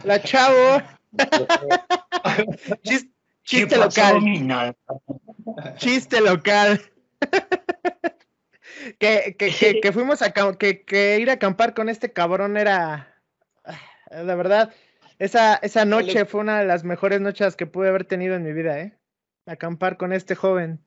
la 0.03 0.21
chavo. 0.21 0.81
Chiste, 2.83 3.11
chiste 3.43 3.77
local. 3.77 4.75
Chiste 5.77 6.21
local. 6.21 6.81
que, 8.99 9.35
que, 9.37 9.51
que, 9.51 9.79
que, 9.81 9.91
fuimos 9.91 10.21
a 10.21 10.31
que, 10.31 10.83
que, 10.85 11.19
ir 11.19 11.29
a 11.29 11.33
acampar 11.33 11.73
con 11.73 11.89
este 11.89 12.13
cabrón 12.13 12.57
era. 12.57 13.15
La 14.11 14.35
verdad, 14.35 14.73
esa, 15.19 15.55
esa 15.55 15.85
noche 15.85 16.25
fue 16.25 16.41
una 16.41 16.59
de 16.59 16.65
las 16.65 16.83
mejores 16.83 17.21
noches 17.21 17.55
que 17.55 17.67
pude 17.67 17.89
haber 17.89 18.05
tenido 18.05 18.35
en 18.35 18.43
mi 18.43 18.53
vida, 18.53 18.79
¿eh? 18.79 18.97
Acampar 19.45 19.97
con 19.97 20.13
este 20.13 20.35
joven. 20.35 20.83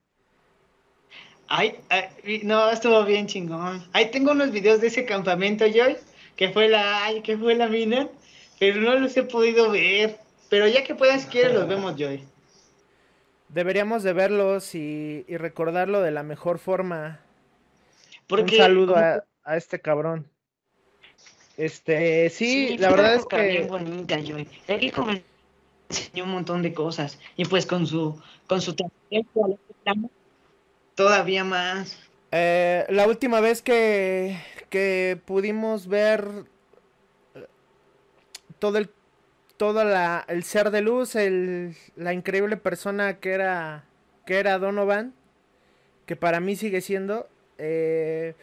Ay, 1.54 1.78
ay, 1.90 2.40
no, 2.44 2.70
estuvo 2.70 3.04
bien 3.04 3.26
chingón. 3.26 3.86
Ahí 3.92 4.10
tengo 4.10 4.32
unos 4.32 4.52
videos 4.52 4.80
de 4.80 4.86
ese 4.86 5.04
campamento, 5.04 5.66
Joy, 5.66 5.98
que 6.34 6.48
fue 6.48 6.66
la, 6.66 7.04
ay, 7.04 7.20
que 7.20 7.36
fue 7.36 7.54
la 7.54 7.68
mina, 7.68 8.08
pero 8.58 8.80
no 8.80 8.98
los 8.98 9.14
he 9.18 9.22
podido 9.22 9.70
ver. 9.70 10.18
Pero 10.48 10.66
ya 10.66 10.82
que 10.82 10.94
puedas, 10.94 11.24
si 11.24 11.28
quieres, 11.28 11.52
los 11.52 11.68
vemos, 11.68 11.94
Joy. 11.98 12.24
deberíamos 13.50 14.02
de 14.02 14.14
verlos 14.14 14.74
y, 14.74 15.26
recordarlo 15.28 16.00
de 16.00 16.10
la 16.10 16.22
mejor 16.22 16.58
forma. 16.58 17.20
Un 18.30 18.48
saludo 18.48 18.96
a, 18.96 19.22
este 19.54 19.78
cabrón. 19.78 20.26
Este, 21.58 22.30
sí, 22.30 22.78
la 22.78 22.88
verdad 22.88 23.16
es 23.16 23.26
que... 23.26 23.42
Bien 23.42 23.68
bonita, 23.68 24.14
Él 24.14 24.92
me 25.04 25.22
enseñó 25.90 26.24
un 26.24 26.30
montón 26.30 26.62
de 26.62 26.72
cosas 26.72 27.18
y 27.36 27.44
pues 27.44 27.66
con 27.66 27.86
su, 27.86 28.18
con 28.46 28.62
su 28.62 28.74
todavía 30.94 31.44
más. 31.44 31.98
Eh, 32.30 32.86
la 32.88 33.06
última 33.06 33.40
vez 33.40 33.62
que, 33.62 34.38
que 34.70 35.20
pudimos 35.24 35.86
ver 35.86 36.26
eh, 37.34 37.46
todo 38.58 38.78
el 38.78 38.90
todo 39.58 39.84
la, 39.84 40.24
el 40.26 40.42
ser 40.42 40.70
de 40.70 40.80
luz, 40.80 41.14
el, 41.14 41.76
la 41.94 42.12
increíble 42.12 42.56
persona 42.56 43.20
que 43.20 43.32
era, 43.32 43.84
que 44.26 44.40
era 44.40 44.58
Donovan, 44.58 45.14
que 46.06 46.16
para 46.16 46.40
mí 46.40 46.56
sigue 46.56 46.80
siendo, 46.80 47.28
eh, 47.58 48.34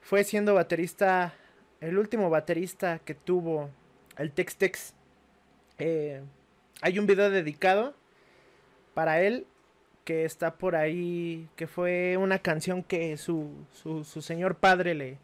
fue 0.00 0.22
siendo 0.22 0.54
baterista, 0.54 1.34
el 1.80 1.98
último 1.98 2.30
baterista 2.30 3.00
que 3.00 3.14
tuvo 3.14 3.70
el 4.18 4.30
Tex 4.30 4.56
Tex. 4.56 4.94
Hay 6.80 6.98
un 6.98 7.06
video 7.06 7.30
dedicado 7.30 7.94
para 8.94 9.20
él 9.20 9.46
que 10.08 10.24
está 10.24 10.54
por 10.54 10.74
ahí, 10.74 11.50
que 11.54 11.66
fue 11.66 12.16
una 12.16 12.38
canción 12.38 12.82
que 12.82 13.18
su, 13.18 13.50
su, 13.74 14.04
su 14.04 14.22
señor 14.22 14.54
padre 14.54 14.94
le, 14.94 15.18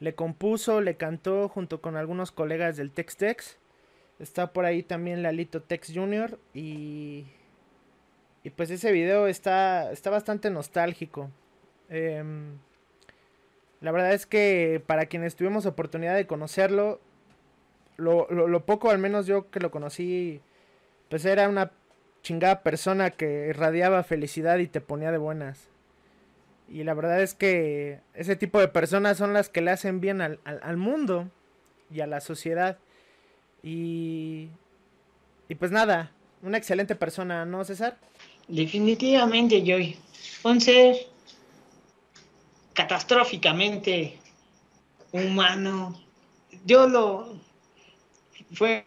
le 0.00 0.14
compuso, 0.14 0.80
le 0.80 0.96
cantó 0.96 1.50
junto 1.50 1.82
con 1.82 1.96
algunos 1.96 2.32
colegas 2.32 2.78
del 2.78 2.92
Tex 2.92 3.18
Tex. 3.18 3.58
Está 4.18 4.54
por 4.54 4.64
ahí 4.64 4.82
también 4.82 5.22
Lalito 5.22 5.60
Tex 5.60 5.92
Jr. 5.94 6.38
Y, 6.54 7.26
y 8.42 8.48
pues 8.48 8.70
ese 8.70 8.90
video 8.90 9.26
está, 9.26 9.92
está 9.92 10.08
bastante 10.08 10.48
nostálgico. 10.48 11.30
Em, 11.90 12.56
la 13.82 13.92
verdad 13.92 14.14
es 14.14 14.24
que 14.24 14.82
para 14.86 15.04
quienes 15.04 15.36
tuvimos 15.36 15.66
oportunidad 15.66 16.16
de 16.16 16.26
conocerlo, 16.26 17.02
lo, 17.98 18.30
lo, 18.30 18.64
poco 18.64 18.88
al 18.88 18.96
menos 18.98 19.26
yo 19.26 19.50
que 19.50 19.60
lo 19.60 19.70
conocí, 19.70 20.40
pues 21.10 21.26
era 21.26 21.50
una 21.50 21.70
chingada 22.22 22.62
persona 22.62 23.10
que 23.10 23.48
irradiaba 23.48 24.02
felicidad 24.04 24.58
y 24.58 24.66
te 24.66 24.80
ponía 24.80 25.10
de 25.10 25.18
buenas. 25.18 25.68
Y 26.68 26.84
la 26.84 26.94
verdad 26.94 27.22
es 27.22 27.34
que 27.34 28.00
ese 28.14 28.36
tipo 28.36 28.60
de 28.60 28.68
personas 28.68 29.18
son 29.18 29.32
las 29.32 29.48
que 29.48 29.60
le 29.60 29.70
hacen 29.70 30.00
bien 30.00 30.20
al, 30.20 30.40
al 30.44 30.76
mundo 30.76 31.30
y 31.90 32.00
a 32.00 32.06
la 32.06 32.20
sociedad. 32.20 32.78
Y, 33.62 34.48
y 35.48 35.54
pues 35.54 35.70
nada, 35.70 36.12
una 36.42 36.58
excelente 36.58 36.94
persona, 36.96 37.44
¿no, 37.44 37.64
César? 37.64 37.98
Definitivamente, 38.48 39.62
Joy. 39.64 39.96
Un 40.44 40.60
ser 40.60 40.96
catastróficamente 42.72 44.18
humano. 45.12 46.00
Yo 46.64 46.88
lo... 46.88 47.36
Fue, 48.54 48.84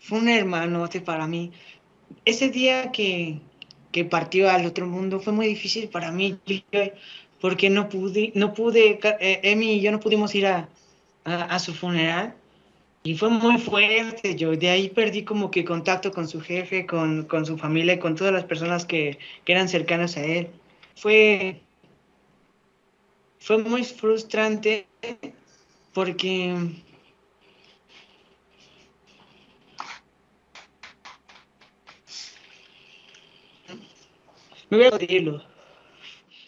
fue 0.00 0.18
un 0.18 0.28
hermanote 0.28 1.00
para 1.00 1.26
mí. 1.26 1.52
Ese 2.24 2.48
día 2.50 2.92
que, 2.92 3.40
que 3.92 4.04
partió 4.04 4.50
al 4.50 4.66
otro 4.66 4.86
mundo 4.86 5.20
fue 5.20 5.32
muy 5.32 5.46
difícil 5.46 5.88
para 5.88 6.10
mí, 6.12 6.38
porque 7.40 7.70
no 7.70 7.88
pude, 7.88 8.32
no 8.34 8.54
pude, 8.54 8.98
eh, 9.20 9.40
Emi 9.42 9.74
y 9.74 9.80
yo 9.80 9.92
no 9.92 10.00
pudimos 10.00 10.34
ir 10.34 10.46
a, 10.46 10.68
a 11.24 11.58
su 11.58 11.74
funeral 11.74 12.34
y 13.06 13.16
fue 13.16 13.30
muy 13.30 13.58
fuerte, 13.58 14.34
yo 14.34 14.56
de 14.56 14.68
ahí 14.68 14.88
perdí 14.88 15.22
como 15.22 15.48
que 15.52 15.64
contacto 15.64 16.10
con 16.10 16.26
su 16.26 16.40
jefe, 16.40 16.86
con, 16.86 17.28
su 17.46 17.56
familia 17.56 18.00
con 18.00 18.16
todas 18.16 18.32
las 18.32 18.42
personas 18.42 18.84
que, 18.84 19.20
eran 19.46 19.68
cercanas 19.68 20.16
a 20.16 20.24
él. 20.24 20.48
Fue, 20.96 21.60
fue 23.38 23.58
muy 23.58 23.84
frustrante 23.84 24.88
porque 25.92 26.56
me 34.70 34.78
voy 34.78 34.86
a 34.86 34.90
decirlo. 34.98 35.42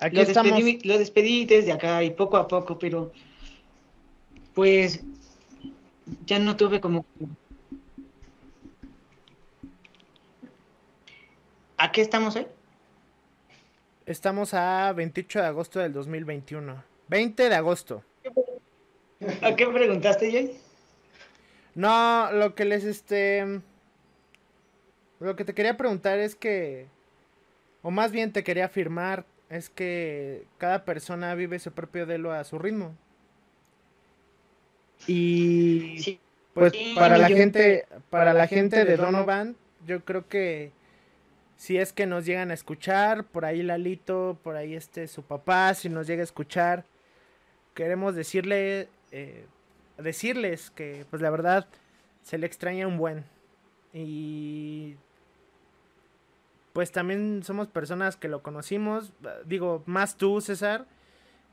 Aquí 0.00 0.16
lo, 0.16 0.24
despedí, 0.24 0.78
lo 0.84 0.98
despedí 0.98 1.44
desde 1.44 1.72
acá 1.72 2.02
y 2.04 2.10
poco 2.10 2.36
a 2.36 2.46
poco, 2.46 2.78
pero 2.78 3.12
pues 4.54 5.04
ya 6.26 6.38
no 6.38 6.56
tuve 6.56 6.80
como... 6.80 7.04
¿A 11.76 11.92
qué 11.92 12.00
estamos 12.00 12.34
hoy? 12.36 12.46
Estamos 14.06 14.54
a 14.54 14.92
28 14.92 15.40
de 15.40 15.46
agosto 15.46 15.80
del 15.80 15.92
2021. 15.92 16.82
20 17.08 17.48
de 17.48 17.54
agosto. 17.54 18.02
¿A 19.42 19.54
qué 19.54 19.66
preguntaste, 19.66 20.30
Jay? 20.30 20.58
No, 21.74 22.32
lo 22.32 22.54
que 22.54 22.64
les 22.64 22.84
este... 22.84 23.60
Lo 25.20 25.36
que 25.36 25.44
te 25.44 25.54
quería 25.54 25.76
preguntar 25.76 26.18
es 26.18 26.34
que... 26.34 26.86
O 27.82 27.90
más 27.90 28.12
bien 28.12 28.32
te 28.32 28.44
quería 28.44 28.66
afirmar 28.66 29.24
es 29.50 29.70
que 29.70 30.46
cada 30.58 30.84
persona 30.84 31.34
vive 31.34 31.58
su 31.58 31.72
propio 31.72 32.06
duelo 32.06 32.32
a 32.32 32.44
su 32.44 32.58
ritmo. 32.58 32.94
Y 35.06 36.18
pues 36.54 36.72
para 36.94 37.18
la 37.18 37.28
gente, 37.28 37.86
para 38.10 38.34
la 38.34 38.46
gente 38.46 38.84
de 38.84 38.96
Donovan, 38.96 39.56
yo 39.86 40.04
creo 40.04 40.28
que 40.28 40.72
si 41.56 41.78
es 41.78 41.92
que 41.92 42.06
nos 42.06 42.26
llegan 42.26 42.50
a 42.50 42.54
escuchar, 42.54 43.24
por 43.24 43.44
ahí 43.44 43.62
Lalito, 43.62 44.38
por 44.42 44.56
ahí 44.56 44.74
este 44.74 45.08
su 45.08 45.22
papá, 45.22 45.74
si 45.74 45.88
nos 45.88 46.06
llega 46.06 46.20
a 46.20 46.24
escuchar, 46.24 46.84
queremos 47.74 48.14
decirle, 48.14 48.88
eh, 49.12 49.46
decirles 49.96 50.70
que 50.70 51.06
pues 51.10 51.22
la 51.22 51.30
verdad 51.30 51.66
se 52.22 52.38
le 52.38 52.46
extraña 52.46 52.86
un 52.86 52.98
buen. 52.98 53.24
Y 53.92 54.96
pues 56.72 56.92
también 56.92 57.42
somos 57.44 57.68
personas 57.68 58.16
que 58.16 58.28
lo 58.28 58.42
conocimos, 58.42 59.12
digo, 59.44 59.82
más 59.86 60.16
tú, 60.16 60.40
César, 60.40 60.86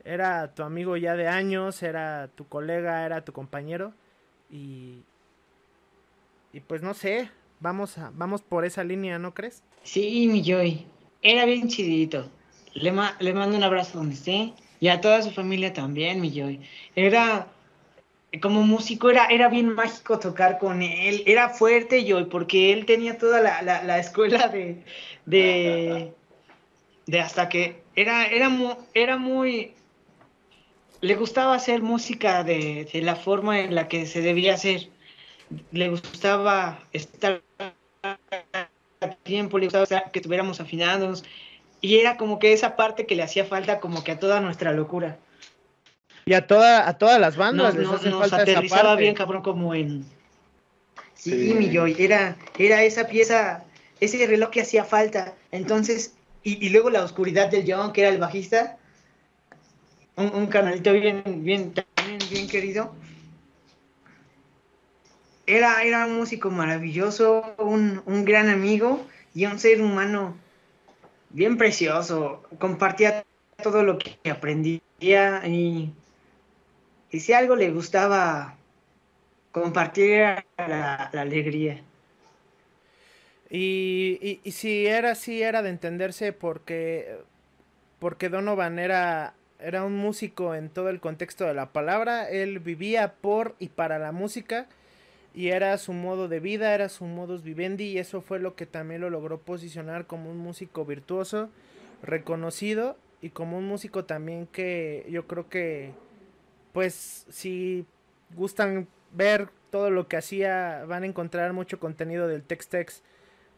era 0.04 0.54
tu 0.54 0.62
amigo 0.62 0.96
ya 0.96 1.16
de 1.16 1.28
años, 1.28 1.82
era 1.82 2.28
tu 2.28 2.46
colega, 2.46 3.04
era 3.04 3.24
tu 3.24 3.32
compañero 3.32 3.92
y 4.50 5.02
y 6.52 6.60
pues 6.60 6.80
no 6.80 6.94
sé, 6.94 7.30
vamos 7.60 7.98
a 7.98 8.10
vamos 8.14 8.42
por 8.42 8.64
esa 8.64 8.84
línea, 8.84 9.18
¿no 9.18 9.34
crees? 9.34 9.62
Sí, 9.82 10.26
mi 10.28 10.42
Joy. 10.42 10.86
Era 11.22 11.44
bien 11.44 11.68
chidito. 11.68 12.30
Le, 12.74 12.92
le 13.18 13.34
mando 13.34 13.56
un 13.56 13.64
abrazo 13.64 13.98
donde 13.98 14.14
esté 14.14 14.54
y 14.80 14.88
a 14.88 15.00
toda 15.00 15.22
su 15.22 15.30
familia 15.32 15.72
también, 15.72 16.20
mi 16.20 16.30
Joy. 16.30 16.60
Era 16.94 17.48
como 18.40 18.62
músico 18.62 19.10
era, 19.10 19.26
era 19.26 19.48
bien 19.48 19.72
mágico 19.72 20.18
tocar 20.18 20.58
con 20.58 20.82
él, 20.82 21.22
era 21.26 21.48
fuerte 21.48 22.04
Joy, 22.06 22.24
porque 22.24 22.72
él 22.72 22.84
tenía 22.84 23.18
toda 23.18 23.40
la, 23.40 23.62
la, 23.62 23.98
escuela 23.98 24.48
de, 24.48 24.82
de, 25.24 27.20
hasta 27.20 27.48
que 27.48 27.82
era, 27.94 28.26
era, 28.26 28.50
era 28.94 29.16
muy, 29.16 29.74
le 31.00 31.14
gustaba 31.14 31.54
hacer 31.54 31.82
música 31.82 32.42
de, 32.44 32.88
la 32.94 33.16
forma 33.16 33.60
en 33.60 33.74
la 33.74 33.88
que 33.88 34.06
se 34.06 34.22
debía 34.22 34.54
hacer. 34.54 34.88
Le 35.70 35.88
gustaba 35.88 36.80
estar 36.92 37.42
a 38.02 38.68
tiempo, 39.22 39.58
le 39.58 39.66
gustaba 39.66 39.86
que 40.10 40.18
estuviéramos 40.18 40.60
afinados. 40.60 41.24
Y 41.80 41.98
era 41.98 42.16
como 42.16 42.38
que 42.38 42.52
esa 42.52 42.76
parte 42.76 43.06
que 43.06 43.14
le 43.14 43.22
hacía 43.22 43.44
falta 43.44 43.80
como 43.80 44.02
que 44.02 44.12
a 44.12 44.18
toda 44.18 44.40
nuestra 44.40 44.72
locura. 44.72 45.18
Y 46.28 46.34
a 46.34 46.44
toda, 46.48 46.88
a 46.88 46.98
todas 46.98 47.20
las 47.20 47.36
bandas 47.36 47.76
les 47.76 47.88
hace 47.88 48.10
nos 48.10 48.32
aterrizaba 48.32 48.96
bien 48.96 49.14
cabrón 49.14 49.42
como 49.42 49.76
en... 49.76 50.04
Sí, 51.14 51.54
mi 51.56 51.72
Joy, 51.72 51.94
era, 52.00 52.36
era 52.58 52.82
esa 52.82 53.06
pieza, 53.06 53.62
ese 54.00 54.26
reloj 54.26 54.50
que 54.50 54.62
hacía 54.62 54.84
falta. 54.84 55.34
Entonces, 55.52 56.14
y, 56.42 56.66
y 56.66 56.70
luego 56.70 56.90
la 56.90 57.04
oscuridad 57.04 57.48
del 57.48 57.64
John, 57.66 57.92
que 57.92 58.00
era 58.00 58.10
el 58.10 58.18
bajista, 58.18 58.76
un, 60.16 60.46
canalito 60.48 60.92
bien, 60.92 61.22
bien, 61.44 61.72
bien, 62.04 62.18
bien 62.28 62.48
querido. 62.48 62.92
Era, 65.46 65.84
era 65.84 66.06
un 66.06 66.16
músico 66.16 66.50
maravilloso, 66.50 67.54
un, 67.58 68.02
un 68.04 68.24
gran 68.24 68.48
amigo 68.48 69.06
y 69.32 69.46
un 69.46 69.60
ser 69.60 69.80
humano 69.80 70.36
bien 71.30 71.56
precioso. 71.56 72.42
Compartía 72.58 73.24
todo 73.62 73.84
lo 73.84 73.98
que 73.98 74.18
aprendía 74.28 74.80
y, 75.46 75.92
y 77.16 77.20
si 77.20 77.32
algo 77.32 77.56
le 77.56 77.70
gustaba 77.70 78.56
compartir 79.50 80.18
la, 80.58 81.08
la 81.10 81.20
alegría. 81.22 81.80
Y, 83.48 84.40
y, 84.44 84.50
si 84.52 84.86
era 84.86 85.12
así, 85.12 85.42
era 85.42 85.62
de 85.62 85.70
entenderse 85.70 86.34
porque, 86.34 87.16
porque 88.00 88.28
Donovan 88.28 88.78
era 88.78 89.32
era 89.58 89.82
un 89.82 89.96
músico 89.96 90.54
en 90.54 90.68
todo 90.68 90.90
el 90.90 91.00
contexto 91.00 91.46
de 91.46 91.54
la 91.54 91.72
palabra, 91.72 92.28
él 92.28 92.58
vivía 92.58 93.14
por 93.14 93.54
y 93.58 93.68
para 93.68 93.98
la 93.98 94.12
música 94.12 94.66
y 95.34 95.48
era 95.48 95.78
su 95.78 95.94
modo 95.94 96.28
de 96.28 96.40
vida, 96.40 96.74
era 96.74 96.90
su 96.90 97.06
modus 97.06 97.42
vivendi 97.42 97.84
y 97.84 97.98
eso 97.98 98.20
fue 98.20 98.40
lo 98.40 98.54
que 98.56 98.66
también 98.66 99.00
lo 99.00 99.08
logró 99.08 99.38
posicionar 99.38 100.06
como 100.06 100.30
un 100.30 100.36
músico 100.36 100.84
virtuoso, 100.84 101.48
reconocido 102.02 102.98
y 103.22 103.30
como 103.30 103.56
un 103.56 103.66
músico 103.66 104.04
también 104.04 104.46
que 104.46 105.06
yo 105.08 105.26
creo 105.26 105.48
que 105.48 105.92
pues 106.76 107.24
si 107.30 107.86
gustan 108.34 108.86
ver 109.12 109.48
todo 109.70 109.88
lo 109.88 110.08
que 110.08 110.18
hacía 110.18 110.84
van 110.86 111.04
a 111.04 111.06
encontrar 111.06 111.54
mucho 111.54 111.80
contenido 111.80 112.28
del 112.28 112.42
Tex-Tex 112.42 113.02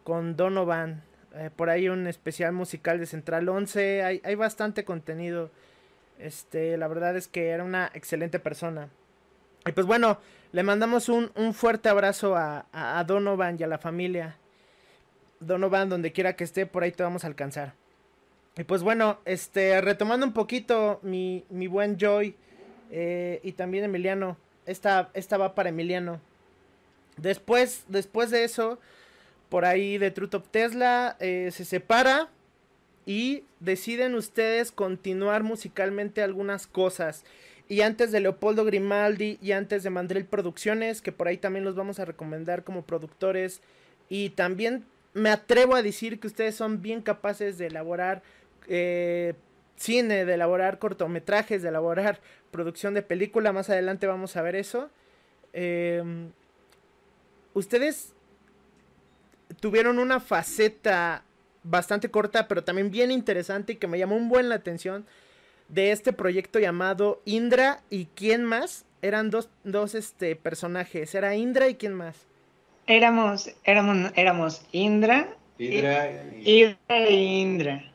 con 0.05 0.37
Donovan, 0.37 1.03
eh, 1.35 1.51
por 1.57 1.69
ahí 1.69 1.89
un 1.89 2.07
especial 2.07 2.53
musical 2.53 3.01
de 3.01 3.07
Central 3.07 3.49
11, 3.49 4.05
hay, 4.05 4.21
hay 4.23 4.37
bastante 4.37 4.85
contenido. 4.85 5.51
Este, 6.21 6.77
la 6.77 6.87
verdad 6.87 7.17
es 7.17 7.27
que 7.27 7.49
era 7.49 7.65
una 7.65 7.91
excelente 7.93 8.39
persona. 8.39 8.89
Y 9.67 9.73
pues 9.73 9.85
bueno, 9.85 10.21
le 10.53 10.63
mandamos 10.63 11.09
un, 11.09 11.33
fuerte 11.55 11.89
abrazo 11.89 12.37
a, 12.37 13.05
Donovan 13.05 13.57
y 13.59 13.65
a 13.65 13.67
la 13.67 13.79
familia. 13.79 14.37
Donovan, 15.41 15.89
donde 15.89 16.13
quiera 16.13 16.37
que 16.37 16.45
esté, 16.45 16.67
por 16.67 16.85
ahí 16.85 16.93
te 16.93 17.03
vamos 17.03 17.25
a 17.25 17.27
alcanzar. 17.27 17.75
Y 18.57 18.63
pues 18.63 18.85
bueno, 18.85 19.19
este, 19.25 19.81
retomando 19.81 20.25
un 20.25 20.33
poquito 20.33 21.01
mi, 21.03 21.45
buen 21.51 21.99
Joy 21.99 22.37
eh, 22.91 23.41
y 23.43 23.53
también 23.53 23.85
Emiliano. 23.85 24.37
Esta, 24.67 25.11
esta 25.15 25.39
va 25.39 25.55
para 25.55 25.71
Emiliano. 25.71 26.21
Después, 27.17 27.85
después 27.89 28.31
de 28.31 28.45
eso, 28.45 28.79
por 29.49 29.65
ahí 29.65 29.99
de 29.99 30.11
Truth 30.11 30.35
of 30.35 30.49
Tesla 30.49 31.17
eh, 31.21 31.51
se 31.53 31.65
separa 31.65 32.29
y 33.07 33.45
deciden 33.61 34.15
ustedes 34.15 34.71
continuar 34.71 35.43
musicalmente 35.43 36.23
algunas 36.23 36.67
cosas. 36.67 37.25
Y 37.69 37.81
antes 37.83 38.13
de 38.13 38.21
Leopoldo 38.21 38.65
Grimaldi 38.65 39.39
y 39.43 39.53
antes 39.53 39.83
de 39.83 39.91
Mandril 39.91 40.25
Producciones, 40.25 41.03
que 41.03 41.13
por 41.13 41.29
ahí 41.29 41.37
también 41.37 41.65
los 41.65 41.75
vamos 41.75 41.99
a 41.99 42.05
recomendar 42.05 42.65
como 42.65 42.83
productores. 42.83 43.61
Y 44.09 44.31
también 44.31 44.85
me 45.13 45.31
atrevo 45.31 45.75
a 45.75 45.83
decir 45.83 46.21
que 46.21 46.27
ustedes 46.27 46.55
son 46.55 46.81
bien 46.81 47.03
capaces 47.03 47.59
de 47.59 47.67
elaborar 47.67 48.23
eh, 48.69 49.35
cine, 49.79 50.25
de 50.25 50.35
elaborar 50.35 50.79
cortometrajes, 50.79 51.63
de 51.63 51.69
elaborar 51.69 52.21
producción 52.51 52.95
de 52.95 53.03
película. 53.03 53.53
Más 53.53 53.71
adelante 53.71 54.07
vamos 54.07 54.37
a 54.37 54.43
ver 54.43 54.57
eso. 54.57 54.91
Em, 55.53 56.31
ustedes 57.55 58.13
tuvieron 59.61 59.99
una 59.99 60.21
faceta 60.21 61.25
bastante 61.63 62.11
corta, 62.11 62.49
pero 62.49 62.65
también 62.65 62.91
bien 62.91 63.11
interesante 63.11 63.75
y 63.75 63.77
que 63.77 63.87
me 63.87 63.99
llamó 63.99 64.17
un 64.17 64.29
buen 64.29 64.49
la 64.49 64.57
atención 64.57 65.07
de 65.69 65.93
este 65.93 66.13
proyecto 66.13 66.59
llamado 66.59 67.21
Indra 67.25 67.83
y 67.91 68.07
quién 68.15 68.45
más. 68.45 68.85
Eran 69.01 69.31
dos, 69.31 69.49
dos 69.65 69.95
este, 69.95 70.35
personajes. 70.35 71.15
Era 71.15 71.37
Indra 71.37 71.69
y 71.69 71.77
quién 71.77 71.95
más. 71.95 72.27
Éramos, 72.87 73.51
éramos, 73.65 74.13
éramos 74.17 74.63
Indra. 74.73 75.29
Indra 75.59 76.11
y... 76.37 76.63
Indra 76.63 76.79
e 76.89 77.13
Indra. 77.13 77.93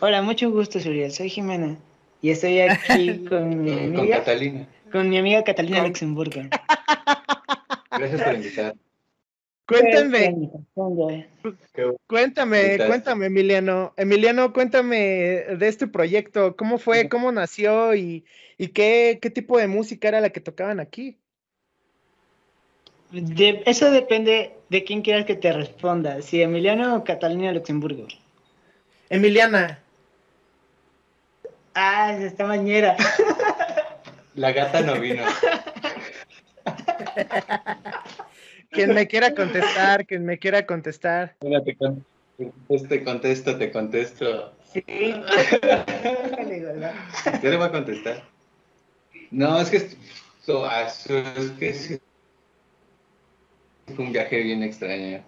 Hola, 0.00 0.22
mucho 0.22 0.50
gusto, 0.50 0.80
Suriel. 0.80 1.12
Soy 1.12 1.28
Jimena. 1.28 1.76
Y 2.22 2.30
estoy 2.30 2.60
aquí 2.60 3.24
con 3.28 3.62
mi 3.62 3.72
amiga. 3.72 3.96
Con 3.96 4.08
Catalina. 4.08 4.68
Con 4.92 5.08
mi 5.08 5.18
amiga 5.18 5.44
Catalina 5.44 5.86
Luxemburgo. 5.86 6.42
Gracias 7.90 8.22
por 8.22 8.34
invitar. 8.34 8.74
Cuéntame, 9.66 10.50
cuéntame, 12.06 12.78
cuéntame, 12.86 13.26
Emiliano. 13.26 13.92
Emiliano, 13.96 14.52
cuéntame 14.52 14.96
de 14.96 15.68
este 15.68 15.88
proyecto. 15.88 16.54
¿Cómo 16.56 16.78
fue? 16.78 17.08
¿Cómo 17.08 17.32
nació? 17.32 17.92
¿Y, 17.96 18.24
qué, 18.58 19.18
tipo 19.34 19.58
de 19.58 19.66
música 19.66 20.06
era 20.06 20.20
la 20.20 20.30
que 20.30 20.40
tocaban 20.40 20.78
aquí? 20.78 21.18
eso 23.12 23.90
depende 23.90 24.52
de 24.68 24.84
quién 24.84 25.02
quieras 25.02 25.26
que 25.26 25.34
te 25.34 25.52
responda. 25.52 26.22
Si 26.22 26.40
Emiliano 26.40 26.96
o 26.96 27.04
Catalina 27.04 27.52
Luxemburgo. 27.52 28.06
Emiliana. 29.08 29.78
Ah, 31.74 32.12
es 32.14 32.22
esta 32.22 32.46
mañera. 32.46 32.96
La 34.34 34.52
gata 34.52 34.80
no 34.82 34.98
vino. 35.00 35.24
Quien 38.70 38.94
me 38.94 39.06
quiera 39.06 39.34
contestar, 39.34 40.06
quien 40.06 40.24
me 40.24 40.38
quiera 40.38 40.66
contestar. 40.66 41.36
te, 41.38 43.04
contesto, 43.04 43.56
te 43.56 43.70
contesto. 43.70 44.52
Sí. 44.72 44.84
Yo 47.42 47.50
le 47.50 47.56
voy 47.56 47.66
a 47.66 47.72
contestar. 47.72 48.22
No, 49.30 49.60
es 49.60 49.70
que, 49.70 49.76
es 49.76 51.50
que 51.58 51.68
es 51.68 52.00
un 53.98 54.12
viaje 54.12 54.42
bien 54.42 54.62
extraño. 54.62 55.22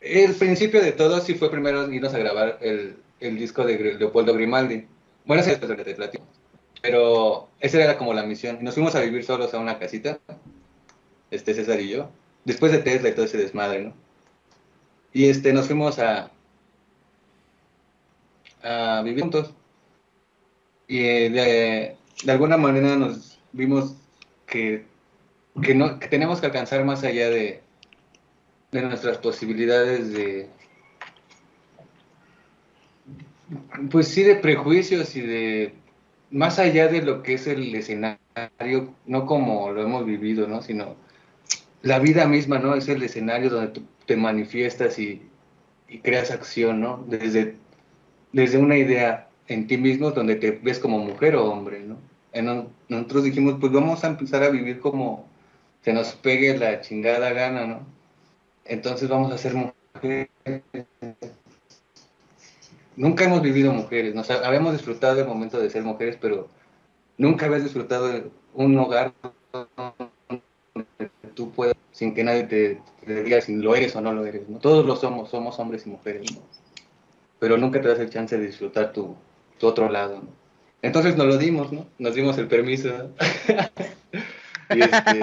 El 0.00 0.34
principio 0.34 0.80
de 0.80 0.92
todo 0.92 1.20
sí 1.20 1.34
fue 1.34 1.50
primero 1.50 1.92
irnos 1.92 2.14
a 2.14 2.18
grabar 2.18 2.58
el, 2.60 2.96
el 3.20 3.38
disco 3.38 3.64
de 3.64 3.96
Leopoldo 3.98 4.34
Grimaldi. 4.34 4.86
Bueno, 5.24 5.42
ese 5.42 5.52
es 5.52 5.94
platico. 5.94 6.24
Pero 6.80 7.48
esa 7.60 7.82
era 7.82 7.98
como 7.98 8.14
la 8.14 8.22
misión. 8.22 8.58
Nos 8.62 8.74
fuimos 8.74 8.94
a 8.94 9.00
vivir 9.00 9.24
solos 9.24 9.52
a 9.54 9.58
una 9.58 9.78
casita 9.78 10.18
este 11.30 11.54
César 11.54 11.80
y 11.80 11.88
yo, 11.88 12.10
después 12.44 12.72
de 12.72 12.78
Tesla 12.78 13.08
y 13.08 13.12
todo 13.12 13.24
ese 13.24 13.36
desmadre, 13.36 13.84
¿no? 13.84 13.94
Y 15.12 15.28
este, 15.28 15.52
nos 15.52 15.66
fuimos 15.66 15.98
a, 15.98 16.30
a 18.62 19.02
vivir 19.02 19.20
juntos. 19.20 19.52
Y 20.86 21.00
eh, 21.00 21.96
de, 22.24 22.32
alguna 22.32 22.56
manera 22.56 22.96
nos 22.96 23.38
vimos 23.52 23.94
que, 24.46 24.84
que, 25.62 25.74
no, 25.74 25.98
que 25.98 26.08
tenemos 26.08 26.40
que 26.40 26.46
alcanzar 26.46 26.84
más 26.84 27.04
allá 27.04 27.28
de, 27.30 27.62
de 28.70 28.82
nuestras 28.82 29.18
posibilidades 29.18 30.12
de, 30.12 30.48
pues 33.90 34.08
sí, 34.08 34.22
de 34.22 34.36
prejuicios 34.36 35.16
y 35.16 35.20
de 35.22 35.74
más 36.30 36.58
allá 36.58 36.88
de 36.88 37.02
lo 37.02 37.22
que 37.22 37.34
es 37.34 37.46
el 37.46 37.74
escenario, 37.74 38.94
no 39.06 39.26
como 39.26 39.70
lo 39.72 39.82
hemos 39.82 40.04
vivido, 40.04 40.46
¿no? 40.46 40.60
Sino 40.62 40.96
la 41.82 41.98
vida 41.98 42.26
misma, 42.26 42.58
¿no? 42.58 42.74
Es 42.74 42.88
el 42.88 43.02
escenario 43.02 43.50
donde 43.50 43.72
tú 43.72 43.82
te 44.06 44.16
manifiestas 44.16 44.98
y, 44.98 45.22
creas 46.02 46.30
acción, 46.30 46.82
¿no? 46.82 47.02
Desde, 47.08 47.56
desde 48.32 48.58
una 48.58 48.76
idea 48.76 49.28
en 49.46 49.66
ti 49.66 49.78
mismo 49.78 50.10
donde 50.10 50.36
te 50.36 50.50
ves 50.50 50.78
como 50.78 50.98
mujer 50.98 51.34
o 51.36 51.50
hombre, 51.50 51.80
¿no? 51.80 51.96
En, 52.32 52.68
nosotros 52.88 53.24
dijimos, 53.24 53.56
pues 53.58 53.72
vamos 53.72 54.04
a 54.04 54.08
empezar 54.08 54.42
a 54.42 54.50
vivir 54.50 54.80
como 54.80 55.26
se 55.82 55.94
nos 55.94 56.12
pegue 56.12 56.58
la 56.58 56.82
chingada 56.82 57.32
gana, 57.32 57.66
¿no? 57.66 57.97
Entonces 58.68 59.08
vamos 59.08 59.32
a 59.32 59.38
ser 59.38 59.54
mujeres. 59.54 60.28
Nunca 62.96 63.24
hemos 63.24 63.42
vivido 63.42 63.72
mujeres, 63.72 64.14
nos 64.14 64.30
habíamos 64.30 64.72
disfrutado 64.72 65.14
del 65.14 65.26
momento 65.26 65.58
de 65.58 65.70
ser 65.70 65.82
mujeres, 65.82 66.18
pero 66.20 66.48
nunca 67.16 67.46
habías 67.46 67.62
disfrutado 67.62 68.30
un 68.54 68.78
hogar 68.78 69.12
tú 71.38 71.52
puedas, 71.52 71.76
sin 71.92 72.14
que 72.14 72.24
nadie 72.24 72.42
te, 72.44 72.80
diga 73.06 73.40
si 73.40 73.54
lo 73.54 73.76
eres 73.76 73.94
o 73.94 74.00
no 74.00 74.12
lo 74.12 74.26
eres. 74.26 74.48
¿no? 74.48 74.58
Todos 74.58 74.84
lo 74.84 74.96
somos, 74.96 75.30
somos 75.30 75.56
hombres 75.60 75.86
y 75.86 75.90
mujeres, 75.90 76.36
pero 77.38 77.56
nunca 77.56 77.80
te 77.80 77.86
das 77.86 78.00
el 78.00 78.10
chance 78.10 78.36
de 78.36 78.44
disfrutar 78.44 78.92
tu, 78.92 79.14
otro 79.62 79.88
lado. 79.88 80.22
Entonces 80.82 81.16
nos 81.16 81.26
lo 81.26 81.38
dimos, 81.38 81.72
¿no? 81.72 81.86
Nos 81.98 82.16
dimos 82.16 82.38
el 82.38 82.48
permiso. 82.48 82.88
y 84.74 84.80
este, 84.80 85.20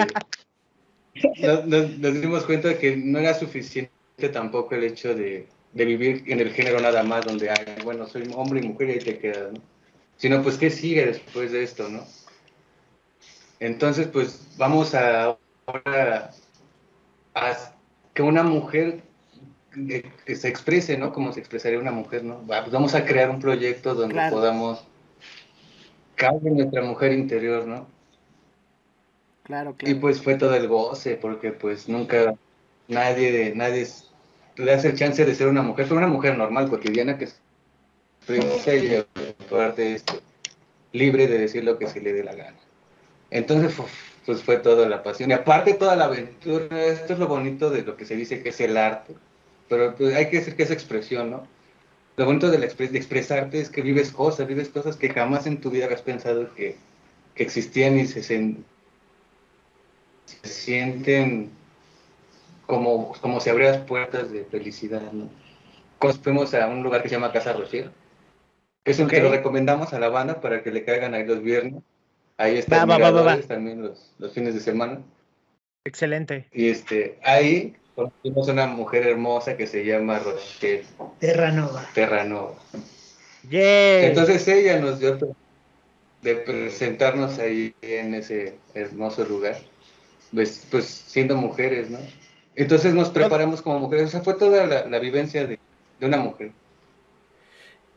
nos, 1.66 2.20
dimos 2.20 2.44
cuenta 2.44 2.68
de 2.68 2.78
que 2.78 2.96
no 2.96 3.18
era 3.18 3.34
suficiente 3.34 3.90
tampoco 4.32 4.74
el 4.74 4.84
hecho 4.84 5.14
de, 5.14 5.48
vivir 5.72 6.24
en 6.26 6.40
el 6.40 6.52
género 6.52 6.80
nada 6.80 7.02
más, 7.02 7.24
donde 7.24 7.50
hay, 7.50 7.82
bueno, 7.84 8.06
soy 8.06 8.28
hombre 8.34 8.60
y 8.60 8.68
mujer 8.68 8.88
y 8.88 8.92
ahí 8.92 8.98
te 8.98 9.18
quedas, 9.18 9.52
¿no? 9.52 9.60
Sino, 10.16 10.42
pues, 10.42 10.56
¿qué 10.56 10.70
sigue 10.70 11.04
después 11.04 11.52
de 11.52 11.62
esto, 11.62 11.88
no? 11.88 12.04
Entonces, 13.60 14.06
pues, 14.06 14.40
vamos 14.56 14.94
a 14.94 15.36
ahora 15.66 16.30
que 18.14 18.22
una 18.22 18.42
mujer 18.42 19.02
que 20.24 20.36
se 20.36 20.48
exprese, 20.48 20.96
¿no? 20.96 21.12
Como 21.12 21.32
se 21.32 21.40
expresaría 21.40 21.78
una 21.78 21.92
mujer, 21.92 22.24
¿no? 22.24 22.38
Pues 22.46 22.70
vamos 22.70 22.94
a 22.94 23.04
crear 23.04 23.28
un 23.28 23.40
proyecto 23.40 23.94
donde 23.94 24.14
podamos 24.30 24.84
cambiar 26.14 26.54
nuestra 26.54 26.82
mujer 26.82 27.12
interior, 27.12 27.66
¿no? 27.66 27.86
Claro, 29.46 29.74
claro. 29.76 29.96
Y 29.96 29.98
pues 30.00 30.20
fue 30.20 30.34
todo 30.34 30.54
el 30.54 30.66
goce, 30.66 31.14
porque 31.14 31.52
pues 31.52 31.88
nunca 31.88 32.34
nadie, 32.88 33.52
nadie 33.54 33.86
le 34.56 34.72
hace 34.72 34.88
el 34.88 34.96
chance 34.96 35.24
de 35.24 35.34
ser 35.34 35.46
una 35.46 35.62
mujer, 35.62 35.86
fue 35.86 35.96
una 35.96 36.08
mujer 36.08 36.36
normal, 36.36 36.68
cotidiana, 36.68 37.16
que 37.16 37.26
es 37.26 37.40
esto, 39.76 40.20
libre 40.92 41.28
de 41.28 41.38
decir 41.38 41.62
lo 41.62 41.78
que 41.78 41.86
se 41.86 42.00
le 42.00 42.12
dé 42.12 42.24
la 42.24 42.34
gana. 42.34 42.56
Entonces, 43.30 43.74
pues 44.24 44.42
fue 44.42 44.58
toda 44.58 44.88
la 44.88 45.04
pasión. 45.04 45.30
Y 45.30 45.34
aparte 45.34 45.74
toda 45.74 45.94
la 45.94 46.06
aventura, 46.06 46.84
esto 46.84 47.12
es 47.12 47.18
lo 47.18 47.28
bonito 47.28 47.70
de 47.70 47.82
lo 47.82 47.96
que 47.96 48.04
se 48.04 48.16
dice 48.16 48.42
que 48.42 48.48
es 48.48 48.60
el 48.60 48.76
arte, 48.76 49.14
pero 49.68 49.94
pues, 49.94 50.14
hay 50.14 50.28
que 50.28 50.38
decir 50.38 50.56
que 50.56 50.64
es 50.64 50.70
expresión, 50.70 51.30
¿no? 51.30 51.46
Lo 52.16 52.24
bonito 52.24 52.50
de, 52.50 52.58
la 52.58 52.66
de 52.66 52.98
expresarte 52.98 53.60
es 53.60 53.68
que 53.68 53.82
vives 53.82 54.10
cosas, 54.10 54.48
vives 54.48 54.70
cosas 54.70 54.96
que 54.96 55.10
jamás 55.10 55.46
en 55.46 55.60
tu 55.60 55.70
vida 55.70 55.84
habías 55.84 56.02
pensado 56.02 56.52
que, 56.54 56.76
existían 57.38 57.98
y 57.98 58.06
se 58.06 58.22
se 58.22 58.56
sienten 60.46 61.50
como, 62.66 63.12
como 63.20 63.40
si 63.40 63.50
abrieras 63.50 63.78
puertas 63.78 64.30
de 64.30 64.44
felicidad, 64.44 65.12
¿no? 65.12 65.28
Cuando 65.98 66.22
fuimos 66.22 66.54
a 66.54 66.66
un 66.66 66.82
lugar 66.82 67.02
que 67.02 67.08
se 67.08 67.14
llama 67.14 67.32
Casa 67.32 67.52
Rociera, 67.52 67.90
es 68.84 68.98
un 68.98 69.08
que 69.08 69.20
lo 69.20 69.30
recomendamos 69.30 69.92
a 69.92 69.98
la 69.98 70.08
banda 70.08 70.40
para 70.40 70.62
que 70.62 70.70
le 70.70 70.84
caigan 70.84 71.14
ahí 71.14 71.24
los 71.24 71.42
viernes. 71.42 71.82
Ahí 72.36 72.58
están 72.58 72.88
también 73.48 73.82
los, 73.82 74.12
los 74.18 74.32
fines 74.32 74.54
de 74.54 74.60
semana. 74.60 75.00
Excelente. 75.84 76.46
Y 76.52 76.68
este, 76.68 77.18
ahí 77.24 77.74
conocimos 77.94 78.48
una 78.48 78.66
mujer 78.66 79.06
hermosa 79.06 79.56
que 79.56 79.66
se 79.66 79.84
llama 79.84 80.18
Rochelle. 80.18 80.84
Terranova. 81.18 81.84
Terranova. 81.94 82.54
Entonces 83.50 84.46
ella 84.48 84.78
nos 84.80 84.98
dio 84.98 85.18
de 86.22 86.34
presentarnos 86.36 87.38
ahí 87.38 87.74
en 87.82 88.14
ese 88.14 88.56
hermoso 88.74 89.24
lugar, 89.24 89.56
pues, 90.36 90.66
pues 90.70 90.84
siendo 90.84 91.34
mujeres, 91.34 91.90
¿no? 91.90 91.98
Entonces 92.54 92.94
nos 92.94 93.08
preparamos 93.08 93.62
como 93.62 93.80
mujeres, 93.80 94.08
o 94.08 94.10
sea, 94.10 94.20
fue 94.20 94.34
toda 94.34 94.86
la, 94.86 94.98
vivencia 94.98 95.46
de, 95.46 95.58
una 96.00 96.18
mujer. 96.18 96.52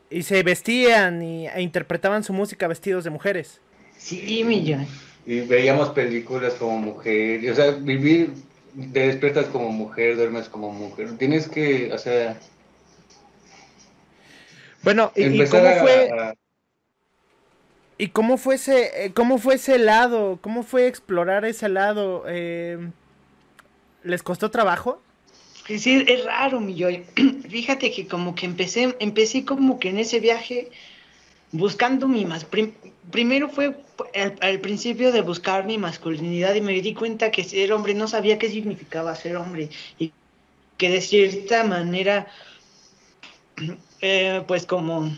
Y 0.08 0.22
se 0.22 0.42
vestían 0.42 1.22
y, 1.22 1.46
e 1.46 1.60
interpretaban 1.60 2.24
su 2.24 2.32
música 2.32 2.66
vestidos 2.66 3.04
de 3.04 3.10
mujeres. 3.10 3.60
Sí, 3.98 4.42
millón. 4.42 4.86
Y 5.26 5.40
veíamos 5.40 5.90
películas 5.90 6.54
como 6.54 6.78
mujer, 6.78 7.48
o 7.50 7.54
sea, 7.54 7.72
vivir, 7.72 8.32
te 8.92 9.00
despiertas 9.08 9.46
como 9.46 9.70
mujer, 9.70 10.16
duermes 10.16 10.48
como 10.48 10.72
mujer. 10.72 11.16
Tienes 11.18 11.46
que, 11.46 11.92
o 11.92 11.98
sea... 11.98 12.38
Bueno, 14.82 15.12
¿y, 15.14 15.44
cómo 15.44 15.70
fue? 15.80 16.10
¿Y 18.00 18.08
cómo 18.08 18.38
fue 18.38 18.54
ese, 18.54 19.04
eh, 19.04 19.12
cómo 19.12 19.36
fue 19.36 19.56
ese 19.56 19.78
lado? 19.78 20.38
¿Cómo 20.40 20.62
fue 20.62 20.86
explorar 20.86 21.44
ese 21.44 21.68
lado? 21.68 22.24
Eh, 22.26 22.78
¿Les 24.04 24.22
costó 24.22 24.50
trabajo? 24.50 25.02
Sí, 25.66 26.02
es 26.08 26.24
raro, 26.24 26.60
mi 26.60 26.74
yo. 26.76 26.88
Fíjate 27.50 27.92
que 27.92 28.06
como 28.06 28.34
que 28.34 28.46
empecé, 28.46 28.96
empecé 29.00 29.44
como 29.44 29.78
que 29.78 29.90
en 29.90 29.98
ese 29.98 30.18
viaje 30.18 30.70
buscando 31.52 32.08
mi 32.08 32.24
más. 32.24 32.46
primero 33.10 33.50
fue 33.50 33.76
al, 34.40 34.60
principio 34.60 35.12
de 35.12 35.20
buscar 35.20 35.66
mi 35.66 35.76
masculinidad 35.76 36.54
y 36.54 36.62
me 36.62 36.80
di 36.80 36.94
cuenta 36.94 37.30
que 37.30 37.44
ser 37.44 37.70
hombre 37.70 37.92
no 37.92 38.08
sabía 38.08 38.38
qué 38.38 38.48
significaba 38.48 39.14
ser 39.14 39.36
hombre 39.36 39.68
y 39.98 40.10
que 40.78 40.88
de 40.88 41.02
cierta 41.02 41.64
manera, 41.64 42.28
eh, 44.00 44.42
pues 44.46 44.64
como 44.64 45.12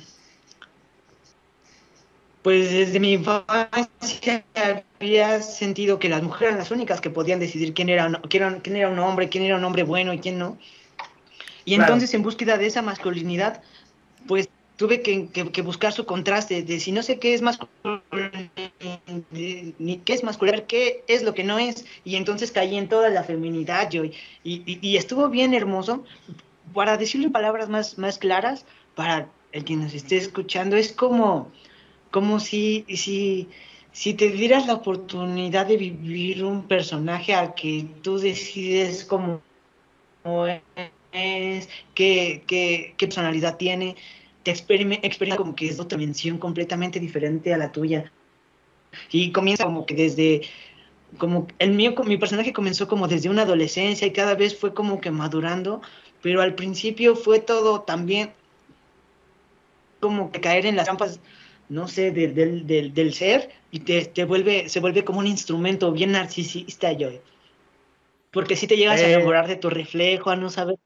pues 2.43 2.71
desde 2.71 2.99
mi 2.99 3.13
infancia 3.13 4.45
había 5.01 5.41
sentido 5.41 5.99
que 5.99 6.09
las 6.09 6.23
mujeres 6.23 6.49
eran 6.49 6.59
las 6.59 6.71
únicas 6.71 7.01
que 7.01 7.11
podían 7.11 7.39
decidir 7.39 7.73
quién 7.73 7.89
era, 7.89 8.21
quién 8.29 8.61
quién 8.61 8.77
era 8.77 8.89
un 8.89 8.99
hombre, 8.99 9.29
quién 9.29 9.45
era 9.45 9.57
un 9.57 9.65
hombre 9.65 9.85
bueno 9.85 10.13
y 10.13 10.19
quién 10.19 10.39
no. 10.39 10.59
Y 11.65 11.75
entonces 11.75 12.13
en 12.15 12.23
búsqueda 12.23 12.59
de 12.59 12.67
esa 12.67 12.83
masculinidad, 12.83 13.63
pues 14.27 14.49
tuve 14.77 15.03
que, 15.03 15.63
buscar 15.63 15.93
su 15.93 16.07
contraste 16.07 16.63
de 16.63 16.81
si 16.81 16.91
no 16.91 17.05
sé 17.05 17.21
qué 17.21 17.35
es 17.35 17.43
masculino, 17.43 18.01
ni 19.79 19.99
qué 19.99 20.13
es 20.13 20.25
masculino, 20.25 20.67
qué 20.67 21.05
es 21.07 21.23
lo 21.23 21.35
que 21.35 21.45
no 21.45 21.61
es. 21.61 21.85
Y 22.05 22.17
entonces 22.17 22.51
caí 22.51 22.77
en 22.77 22.89
toda 22.89 23.09
la 23.11 23.23
feminidad 23.23 23.91
yo. 23.91 24.05
Y, 24.05 24.13
y, 24.43 24.97
estuvo 24.97 25.29
bien 25.29 25.55
hermoso. 25.55 26.05
Para 26.75 26.97
decirlo 26.97 27.27
en 27.27 27.33
palabras 27.33 27.69
más, 27.69 27.99
más 27.99 28.19
claras, 28.19 28.65
para 28.95 29.29
el 29.53 29.65
que 29.65 29.77
nos 29.77 29.95
esté 29.95 30.17
escuchando, 30.17 30.77
es 30.77 30.91
como 30.93 31.53
como 32.13 32.39
si, 32.39 32.85
si, 32.95 33.49
si 33.91 34.15
te 34.15 34.29
dieras 34.31 34.67
la 34.67 34.75
oportunidad 34.75 35.67
de 35.67 35.79
vivir 35.79 36.45
un 36.45 36.69
personaje 36.69 37.35
al 37.35 37.55
que 37.55 37.87
tú 38.03 38.19
decides 38.19 39.05
cómo 39.05 39.41
es, 41.13 41.69
qué, 41.95 42.45
qué, 42.47 42.95
qué 42.97 43.07
personalidad 43.07 43.57
tiene, 43.57 43.97
te 44.43 44.51
experimenta 44.51 45.37
como 45.37 45.57
que 45.57 45.67
es 45.67 45.81
otra 45.81 45.99
dimensión 45.99 46.39
completamente 46.39 47.01
diferente 47.01 47.53
a 47.55 47.59
la 47.59 47.73
tuya. 47.73 48.13
Y 49.11 49.33
comienza 49.33 49.65
como 49.65 49.87
que 49.87 49.95
desde, 49.95 50.43
como 51.17 51.47
el 51.59 51.73
mío, 51.73 51.95
mi 52.05 52.19
personaje 52.19 52.53
comenzó 52.53 52.89
como 52.89 53.09
desde 53.09 53.31
una 53.31 53.43
adolescencia 53.43 54.07
y 54.07 54.13
cada 54.13 54.35
vez 54.35 54.55
fue 54.55 54.75
como 54.75 55.01
que 55.01 55.11
madurando, 55.11 55.81
pero 56.21 56.43
al 56.43 56.55
principio 56.55 57.17
fue 57.17 57.41
todo 57.41 57.81
también 57.81 58.33
como 59.99 60.31
que 60.31 60.43
caer 60.43 60.67
en 60.67 60.77
las 60.77 60.85
trampas 60.85 61.21
no 61.73 61.89
sé, 61.89 62.11
del, 62.11 62.35
del, 62.67 62.93
del, 62.93 63.15
ser 63.15 63.49
y 63.71 63.81
te, 63.81 64.05
te, 64.05 64.25
vuelve, 64.27 64.69
se 64.69 64.79
vuelve 64.79 65.05
como 65.05 65.21
un 65.21 65.27
instrumento 65.27 65.91
bien 65.91 66.13
narcisista, 66.13 66.93
yo. 66.93 67.09
Porque 68.31 68.57
si 68.57 68.67
te 68.67 68.77
llegas 68.77 69.01
a 69.01 69.09
eh. 69.09 69.15
enamorar 69.15 69.49
de 69.49 69.57
tu 69.57 69.71
reflejo, 69.71 70.29
a 70.29 70.37
no 70.37 70.51
saber 70.51 70.77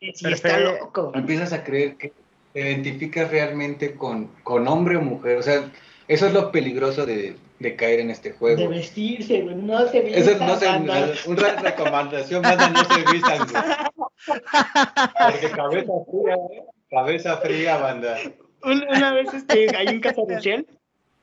si 0.00 0.28
está 0.28 0.60
loco. 0.60 1.10
Empiezas 1.16 1.52
a 1.52 1.64
creer 1.64 1.96
que 1.96 2.12
te 2.52 2.60
identificas 2.60 3.28
realmente 3.28 3.96
con, 3.96 4.28
con 4.44 4.68
hombre 4.68 4.98
o 4.98 5.02
mujer, 5.02 5.38
o 5.38 5.42
sea, 5.42 5.68
eso 6.06 6.26
es 6.28 6.32
lo 6.32 6.52
peligroso 6.52 7.06
de, 7.06 7.36
de 7.58 7.74
caer 7.74 7.98
en 7.98 8.10
este 8.10 8.30
juego. 8.30 8.56
De 8.56 8.68
vestirse, 8.68 9.42
güey, 9.42 9.56
no 9.56 9.88
se 9.88 10.00
vistan. 10.00 10.22
Eso 10.22 10.44
no 10.44 10.56
se, 10.56 11.28
una 11.28 11.60
recomendación, 11.60 12.42
más 12.42 12.70
no 12.70 12.84
se 12.84 13.12
vistan, 13.12 13.46
Porque 14.26 15.50
cabeza 15.50 15.92
fría, 16.08 16.34
¿eh? 16.34 16.62
cabeza 16.88 17.36
fría, 17.38 17.76
banda 17.78 18.16
una, 18.62 19.12
vez 19.12 19.32
este, 19.34 19.76
hay 19.76 19.88
un 19.88 20.00
casa 20.00 20.22
de 20.26 20.40
Shell. 20.40 20.66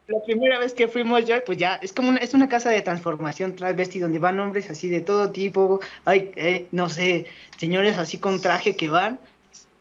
La 0.07 0.23
primera 0.23 0.57
vez 0.57 0.73
que 0.73 0.87
fuimos 0.87 1.25
yo, 1.25 1.43
pues 1.43 1.57
ya, 1.57 1.75
es 1.75 1.91
como 1.91 2.09
una, 2.09 2.19
es 2.19 2.33
una 2.33 2.47
casa 2.47 2.69
de 2.69 2.81
transformación 2.81 3.57
transvesti 3.57 3.99
donde 3.99 4.19
van 4.19 4.39
hombres 4.39 4.69
así 4.69 4.87
de 4.87 5.01
todo 5.01 5.31
tipo, 5.31 5.81
hay, 6.05 6.31
eh, 6.37 6.67
no 6.71 6.87
sé, 6.87 7.25
señores 7.57 7.97
así 7.97 8.17
con 8.17 8.39
traje 8.39 8.77
que 8.77 8.87
van, 8.87 9.19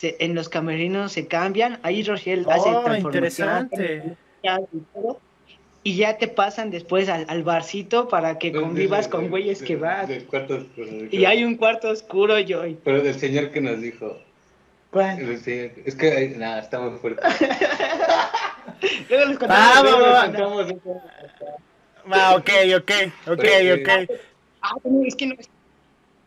en 0.02 0.34
los 0.34 0.48
camerinos 0.48 1.12
se 1.12 1.26
cambian, 1.26 1.78
ahí 1.82 2.02
Rochelle 2.02 2.44
hace 2.48 2.68
oh, 2.70 2.82
transformación. 2.84 3.70
Y, 5.82 5.94
ya 5.94 6.18
te 6.18 6.26
pasan 6.26 6.70
después 6.70 7.08
al, 7.08 7.44
barcito 7.44 8.08
para 8.08 8.38
que 8.38 8.52
convivas 8.52 9.06
con 9.06 9.30
güeyes 9.30 9.62
que 9.62 9.76
van. 9.76 10.08
Y 11.12 11.24
hay 11.26 11.44
un 11.44 11.56
cuarto 11.56 11.90
oscuro, 11.90 12.40
yo. 12.40 12.62
Pero 12.82 13.02
del 13.02 13.14
señor 13.14 13.52
que 13.52 13.60
nos 13.60 13.80
dijo, 13.80 14.18
es 15.00 15.94
que 15.94 16.34
nada, 16.36 16.60
está 16.60 16.80
muy 16.80 16.98
fuerte. 16.98 17.22
Luego 19.08 19.24
les 19.26 19.38
contamos. 19.38 20.74
Ah, 22.10 22.34
ok, 22.36 22.50
ok, 22.76 22.90
ok, 23.26 23.44
ok. 23.80 23.88
Ah, 24.62 24.74
es 25.04 25.16
que 25.16 25.26
no, 25.26 25.34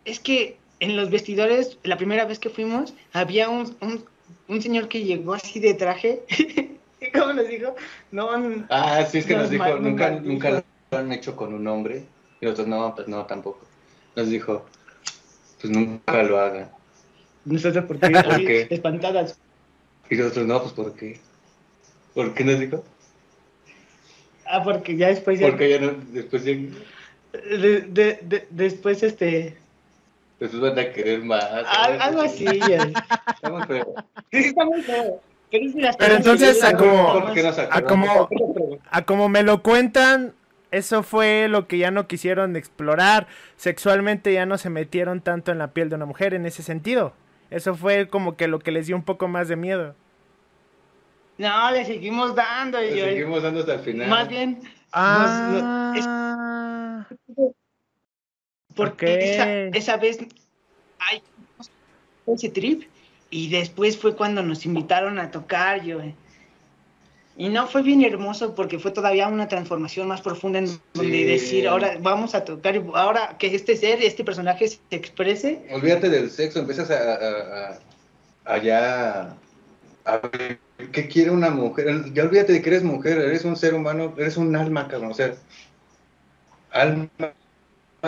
es 0.06 0.20
que 0.20 0.58
en 0.80 0.96
los 0.96 1.10
vestidores, 1.10 1.78
la 1.84 1.98
primera 1.98 2.26
vez 2.26 2.40
que 2.40 2.50
fuimos, 2.50 2.94
había 3.14 3.50
un, 3.50 3.76
un, 3.82 4.06
un 4.48 4.62
señor 4.62 4.88
que 4.88 5.04
llegó 5.04 5.34
así 5.34 5.60
de 5.60 5.74
traje. 5.74 6.24
¿Cómo 7.14 7.34
nos 7.34 7.48
dijo? 7.48 7.76
No, 8.12 8.30
ah, 8.70 9.06
sí, 9.06 9.20
es 9.20 9.26
que 9.26 9.36
nos, 9.36 9.50
dijo, 9.50 9.78
nunca, 9.78 10.12
nunca 10.12 10.64
lo 10.92 10.98
han 10.98 11.12
hecho 11.12 11.36
con 11.36 11.54
un 11.54 11.68
hombre. 11.68 12.04
Y 12.42 12.46
nosotros, 12.46 12.68
no, 12.68 12.94
pues 12.96 13.08
no, 13.08 13.26
tampoco. 13.26 13.62
Nos 14.16 14.30
dijo, 14.30 14.66
pues 15.62 15.72
nunca 15.72 16.24
lo 16.24 16.40
hagan. 16.40 16.70
Nosotros, 17.46 17.86
¿por 17.86 18.00
qué? 18.00 18.10
¿Por 18.10 18.38
qué? 18.38 18.68
Espantadas. 18.70 19.40
Y 20.10 20.16
nosotros, 20.16 20.46
no, 20.46 20.62
pues 20.62 20.74
¿por 20.74 20.94
qué? 20.96 21.20
¿Por 22.14 22.34
qué 22.34 22.44
nos 22.44 22.60
dijo? 22.60 22.84
Ah, 24.46 24.64
porque 24.64 24.98
ya 24.98 25.08
después 25.08 25.40
ya... 25.40 25.48
Porque 25.48 25.70
ya 25.70 25.80
no, 25.80 25.94
después 26.12 26.44
ya... 26.44 26.54
De, 26.54 27.82
de, 27.82 28.20
de, 28.24 28.48
después, 28.50 29.04
este... 29.04 29.56
Después 30.40 30.62
van 30.62 30.80
a 30.80 30.92
querer 30.92 31.24
más. 31.24 31.44
algo 31.44 32.22
así, 32.22 32.46
ya. 32.46 32.90
Está 33.34 33.50
muy 33.52 33.64
feo. 33.64 33.94
Sí, 34.32 34.38
está 34.38 34.66
muy 34.66 34.82
feo. 34.82 35.22
Pero 35.52 36.16
entonces, 36.16 36.64
a 36.64 36.78
como, 36.78 37.10
a, 37.72 37.82
como, 37.82 38.30
a 38.92 39.02
como 39.02 39.30
me 39.30 39.42
lo 39.42 39.64
cuentan, 39.64 40.34
eso 40.72 41.02
fue 41.02 41.48
lo 41.50 41.68
que 41.68 41.80
ya 41.80 41.90
no 41.90 42.08
quisieron 42.08 42.56
explorar. 42.56 43.28
Sexualmente 43.56 44.32
ya 44.32 44.46
no 44.46 44.60
se 44.60 44.70
metieron 44.70 45.22
tanto 45.22 45.52
en 45.52 45.58
la 45.58 45.72
piel 45.72 45.90
de 45.90 45.96
una 45.96 46.06
mujer 46.06 46.36
en 46.36 46.46
ese 46.46 46.62
sentido. 46.62 47.14
Eso 47.50 47.76
fue 47.76 48.08
como 48.08 48.36
que 48.38 48.48
lo 48.48 48.60
que 48.60 48.72
les 48.72 48.88
dio 48.88 48.96
un 48.96 49.04
poco 49.04 49.28
más 49.28 49.48
de 49.48 49.56
miedo. 49.56 49.96
No, 51.38 51.72
le 51.72 51.86
seguimos 51.86 52.36
dando. 52.36 52.80
Le 52.80 52.94
seguimos 52.94 53.42
dando 53.42 53.62
hasta 53.62 53.76
el 53.76 53.80
final. 53.80 54.10
Más 54.10 54.28
bien. 54.28 54.60
Ah. 54.92 55.94
porque 58.76 59.70
esa, 59.74 59.98
vez 59.98 60.20
hay 61.00 61.22
ese 62.28 62.50
trip 62.50 62.84
y 63.30 63.50
después 63.50 63.98
fue 63.98 64.16
cuando 64.16 64.42
nos 64.42 64.66
invitaron 64.66 65.20
a 65.20 65.32
tocar 65.32 65.84
yo. 65.84 66.02
Y 67.40 67.48
no 67.48 67.68
fue 67.68 67.84
bien 67.84 68.04
hermoso 68.04 68.54
porque 68.54 68.80
fue 68.80 68.92
todavía 68.92 69.30
una 69.30 69.48
transformación 69.48 70.10
más 70.10 70.20
profunda 70.20 70.60
en 70.60 70.68
donde 70.94 71.24
decir, 71.24 71.70
ahora 71.70 71.98
vamos 72.02 72.36
a 72.36 72.44
tocar, 72.44 72.84
ahora 72.94 73.38
que 73.40 73.56
este 73.56 73.78
ser, 73.78 74.04
este 74.04 74.26
personaje 74.26 74.68
se 74.68 74.80
exprese. 74.92 75.66
Olvídate 75.72 76.10
del 76.10 76.30
sexo, 76.32 76.60
empiezas 76.60 76.92
a, 76.92 77.80
a, 78.44 78.58
ya 78.58 79.38
a 80.04 80.18
ver 80.18 80.60
qué 80.92 81.08
quiere 81.08 81.32
una 81.32 81.50
mujer. 81.50 82.12
Ya 82.14 82.24
olvídate 82.24 82.52
de 82.52 82.62
que 82.62 82.72
eres 82.72 82.84
mujer, 82.84 83.18
eres 83.20 83.46
un 83.46 83.56
ser 83.56 83.74
humano, 83.74 84.14
eres 84.18 84.36
un 84.36 84.54
alma, 84.58 84.90
cabrón. 84.90 85.12
O 85.12 85.16
sea, 85.16 85.34
alma 86.72 87.10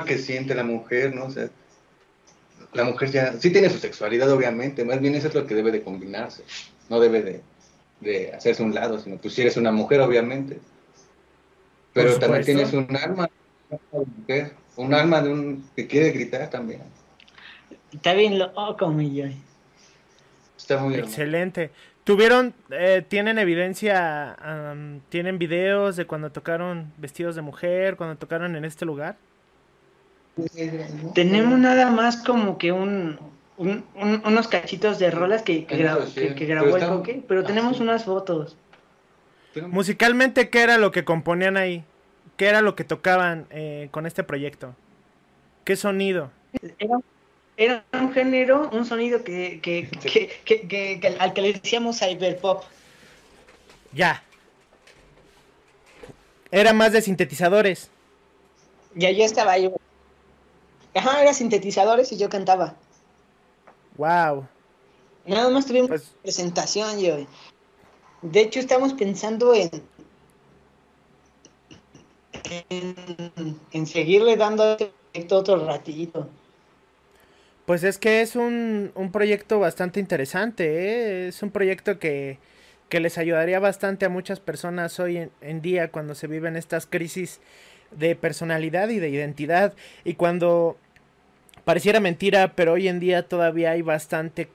que 0.06 0.18
siente 0.18 0.56
la 0.56 0.66
mujer, 0.66 1.16
¿no? 1.16 1.28
O 1.28 1.32
sea, 1.32 1.48
la 2.74 2.84
mujer 2.84 3.12
ya 3.12 3.34
sí 3.40 3.50
tiene 3.50 3.70
su 3.70 3.78
sexualidad, 3.78 4.30
obviamente, 4.30 4.84
más 4.84 5.00
bien 5.00 5.16
eso 5.16 5.30
es 5.30 5.36
lo 5.36 5.48
que 5.48 5.56
debe 5.56 5.72
de 5.72 5.84
combinarse, 5.84 6.44
no 6.90 7.00
debe 7.00 7.22
de, 7.22 7.42
de 8.02 8.34
hacerse 8.34 8.64
un 8.64 8.74
lado, 8.74 8.99
sino 8.99 9.18
pues 9.18 9.34
si 9.34 9.41
eres 9.41 9.58
una 9.58 9.72
mujer, 9.72 10.02
obviamente. 10.02 10.60
Pero 11.93 12.18
también 12.20 12.43
tienes 12.43 12.74
un 12.74 12.95
alma, 12.95 13.30
un 14.76 14.93
alma 14.93 15.22
de 15.22 15.32
un 15.32 15.70
que 15.76 15.88
quiere 15.88 16.12
gritar 16.12 16.49
también. 16.49 16.82
Está 17.93 18.14
bien 18.14 18.39
loco, 18.39 18.89
mi 18.89 19.36
Está 20.58 20.78
muy 20.78 20.95
Excelente. 20.95 21.72
¿Tuvieron, 22.04 22.54
eh, 22.72 23.04
tienen 23.08 23.38
evidencia, 23.38 24.36
tienen 25.10 25.38
videos 25.38 25.95
de 25.97 26.06
cuando 26.06 26.32
tocaron 26.32 26.91
vestidos 26.97 27.36
de 27.36 27.41
mujer, 27.41 27.95
cuando 27.95 28.18
tocaron 28.18 28.56
en 28.56 28.66
este 28.66 28.86
lugar? 28.86 29.18
Tenemos 31.14 31.60
nada 31.60 31.91
más 31.91 32.18
como 32.18 32.58
que 32.58 32.72
un, 32.72 33.20
unos 33.62 34.47
cachitos 34.47 34.99
de 34.99 35.12
rolas 35.12 35.43
que, 35.43 35.66
que, 35.66 35.78
grabó 36.45 36.78
el 36.78 36.88
coque, 36.88 37.24
pero 37.28 37.43
tenemos 37.43 37.80
unas 37.80 38.05
fotos. 38.05 38.57
Musicalmente, 39.68 40.49
¿qué 40.49 40.62
era 40.62 40.78
lo 40.78 40.91
que 40.91 41.03
componían 41.03 41.57
ahí? 41.57 41.84
¿Qué 42.38 42.47
era 42.47 42.62
lo 42.62 42.76
que 42.76 42.84
tocaban 42.84 43.45
eh, 43.51 43.89
con 43.91 44.05
este 44.05 44.24
proyecto? 44.24 44.76
¿Qué 45.64 45.76
sonido? 45.76 46.32
Era, 47.57 47.84
un 47.93 48.14
género, 48.14 48.70
un 48.72 48.86
sonido 48.86 49.24
que, 49.24 49.59
que, 49.62 51.16
al 51.20 51.34
que 51.34 51.41
le 51.41 51.53
decíamos 51.53 51.99
cyberpop. 51.99 52.64
Ya. 53.93 54.24
Era 56.49 56.74
más 56.74 56.93
de 56.93 57.01
sintetizadores. 57.01 57.89
Ya 58.95 59.12
yo 59.12 59.24
estaba 59.24 59.57
yo. 59.57 59.74
Ajá, 60.95 61.22
era 61.22 61.34
sintetizadores 61.34 62.12
y 62.12 62.18
yo 62.18 62.30
cantaba. 62.30 62.76
Wow. 64.02 64.47
Nada 65.28 65.52
más 65.52 65.68
tuvimos 65.68 65.89
pues 65.89 66.12
presentación 66.24 66.99
yo. 66.99 67.18
De 68.24 68.41
hecho, 68.41 68.60
estamos 68.60 68.93
pensando 68.93 69.54
en, 69.54 69.70
en, 73.72 73.86
seguirle 73.86 74.38
dando 74.38 74.76
este 75.14 75.36
otro 75.36 75.64
ratito. 75.68 76.28
Pues 77.68 77.84
es 77.84 77.99
que 77.99 78.22
es 78.22 78.36
un, 78.36 78.91
un 78.95 79.12
proyecto 79.12 79.60
bastante 79.60 79.99
interesante, 79.99 80.64
¿eh? 80.66 81.28
es 81.28 81.43
un 81.43 81.52
proyecto 81.52 81.99
que, 81.99 82.39
que, 82.89 82.99
les 82.99 83.20
ayudaría 83.20 83.60
bastante 83.60 84.08
a 84.08 84.10
muchas 84.10 84.39
personas 84.39 84.99
hoy 84.99 85.18
en, 85.18 85.32
en, 85.41 85.62
día 85.62 85.91
cuando 85.91 86.16
se 86.16 86.26
viven 86.26 86.56
estas 86.56 86.88
crisis 86.88 87.39
de 87.91 88.16
personalidad 88.16 88.89
y 88.89 88.97
de 88.97 89.10
identidad 89.10 89.76
y 90.04 90.16
cuando 90.16 90.76
pareciera 91.64 91.99
mentira, 91.99 92.53
pero 92.55 92.74
hoy 92.74 92.88
en 92.88 92.99
día 92.99 93.28
todavía 93.28 93.72
hay 93.72 93.82
bastante 93.82 94.49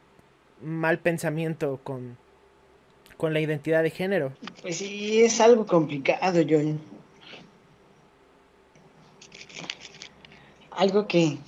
mal 0.63 0.99
pensamiento 0.99 1.81
con, 1.83 2.17
con 3.17 3.33
la 3.33 3.41
identidad 3.41 3.83
de 3.83 3.91
género. 3.91 4.33
Pues 4.63 4.79
sí, 4.79 5.21
es 5.23 5.41
algo 5.41 5.67
complicado, 5.67 6.41
John. 6.49 6.81
Algo 10.71 11.07
que, 11.07 11.39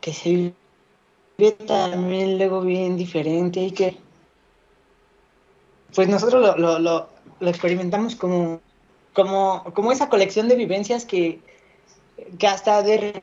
que 0.00 0.12
se 0.12 0.52
ve 1.38 1.52
también 1.52 2.38
luego 2.38 2.60
bien 2.60 2.96
diferente 2.96 3.60
y 3.60 3.70
que 3.70 3.96
pues 5.94 6.08
nosotros 6.08 6.42
lo, 6.42 6.56
lo, 6.56 6.78
lo, 6.78 7.08
lo 7.38 7.48
experimentamos 7.48 8.16
como, 8.16 8.60
como, 9.12 9.62
como 9.74 9.92
esa 9.92 10.08
colección 10.08 10.48
de 10.48 10.56
vivencias 10.56 11.04
que, 11.04 11.40
que 12.38 12.46
hasta 12.46 12.82
de 12.82 13.22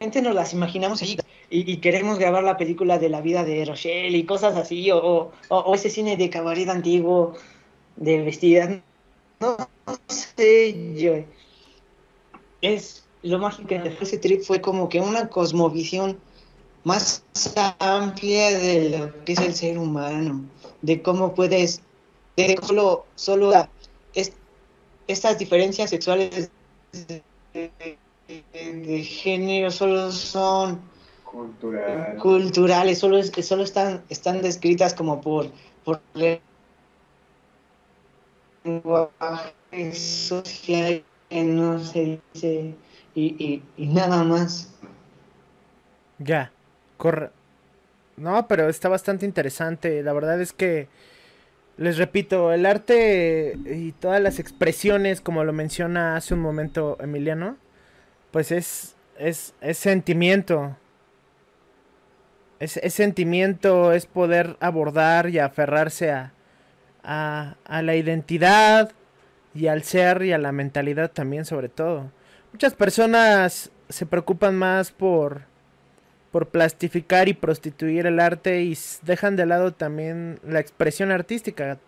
nos 0.00 0.34
las 0.34 0.52
imaginamos 0.52 1.02
y, 1.02 1.16
y, 1.50 1.76
queremos 1.78 2.18
grabar 2.18 2.44
la 2.44 2.56
película 2.56 2.98
de 2.98 3.08
la 3.08 3.20
vida 3.20 3.44
de 3.44 3.64
Rochelle 3.64 4.16
y 4.16 4.24
cosas 4.24 4.56
así, 4.56 4.90
o, 4.90 5.30
o, 5.48 5.74
ese 5.74 5.90
cine 5.90 6.16
de 6.16 6.30
cabaret 6.30 6.68
antiguo 6.68 7.34
de 7.96 8.22
vestidas. 8.22 8.80
No, 9.40 9.56
sé, 10.08 10.94
yo. 10.94 11.14
Es 12.60 13.04
lo 13.22 13.38
mágico 13.38 13.68
de 13.68 13.96
ese 14.00 14.18
trip 14.18 14.42
fue 14.42 14.60
como 14.60 14.88
que 14.88 15.00
una 15.00 15.28
cosmovisión 15.28 16.18
más 16.84 17.24
amplia 17.78 18.58
de 18.58 18.90
lo 18.90 19.24
que 19.24 19.32
es 19.32 19.40
el 19.40 19.54
ser 19.54 19.78
humano, 19.78 20.44
de 20.82 21.00
cómo 21.00 21.34
puedes, 21.34 21.80
de 22.36 22.58
solo, 22.62 23.06
solo 23.14 23.52
estas 25.06 25.38
diferencias 25.38 25.90
sexuales 25.90 26.50
de 26.92 27.98
género 28.28 29.70
solo 29.70 30.10
son 30.12 30.80
culturales, 32.20 32.98
solo, 32.98 33.22
solo 33.22 33.64
están, 33.64 34.02
están 34.08 34.42
descritas 34.42 34.94
como 34.94 35.20
por, 35.20 35.50
por 35.84 36.00
lenguaje 38.64 39.52
social 39.92 41.02
que 41.28 41.42
no 41.42 41.80
se 41.80 42.20
dice 42.34 42.74
y, 43.14 43.62
y, 43.76 43.86
nada 43.86 44.24
más. 44.24 44.72
Ya, 46.18 46.50
corre. 46.96 47.30
No, 48.16 48.46
pero 48.46 48.68
está 48.68 48.88
bastante 48.88 49.26
interesante. 49.26 50.02
La 50.02 50.12
verdad 50.12 50.40
es 50.40 50.52
que, 50.52 50.88
les 51.76 51.96
repito, 51.98 52.52
el 52.52 52.66
arte 52.66 53.56
y 53.66 53.92
todas 53.92 54.20
las 54.20 54.38
expresiones, 54.38 55.20
como 55.20 55.44
lo 55.44 55.52
menciona 55.52 56.16
hace 56.16 56.34
un 56.34 56.40
momento 56.40 56.96
Emiliano, 57.00 57.56
pues 58.34 58.50
es, 58.50 58.96
es, 59.16 59.54
es 59.60 59.78
sentimiento. 59.78 60.76
Es, 62.58 62.80
sentimiento, 62.92 63.92
es 63.92 64.06
poder 64.06 64.56
abordar 64.58 65.30
y 65.30 65.38
aferrarse 65.38 66.10
a, 66.10 66.32
a, 67.04 67.54
a, 67.64 67.82
la 67.82 67.94
identidad 67.94 68.90
y 69.54 69.68
al 69.68 69.84
ser 69.84 70.24
y 70.24 70.32
a 70.32 70.38
la 70.38 70.50
mentalidad 70.50 71.12
también 71.12 71.44
sobre 71.44 71.68
todo. 71.68 72.10
Muchas 72.52 72.74
personas 72.74 73.70
se 73.88 74.04
preocupan 74.04 74.56
más 74.56 74.90
por, 74.90 75.42
por 76.32 76.48
plastificar 76.48 77.28
y 77.28 77.34
prostituir 77.34 78.04
el 78.06 78.18
arte 78.18 78.62
y 78.62 78.76
dejan 79.02 79.36
de 79.36 79.46
lado 79.46 79.74
también 79.74 80.40
la 80.42 80.58
expresión 80.58 81.12
artística. 81.12 81.78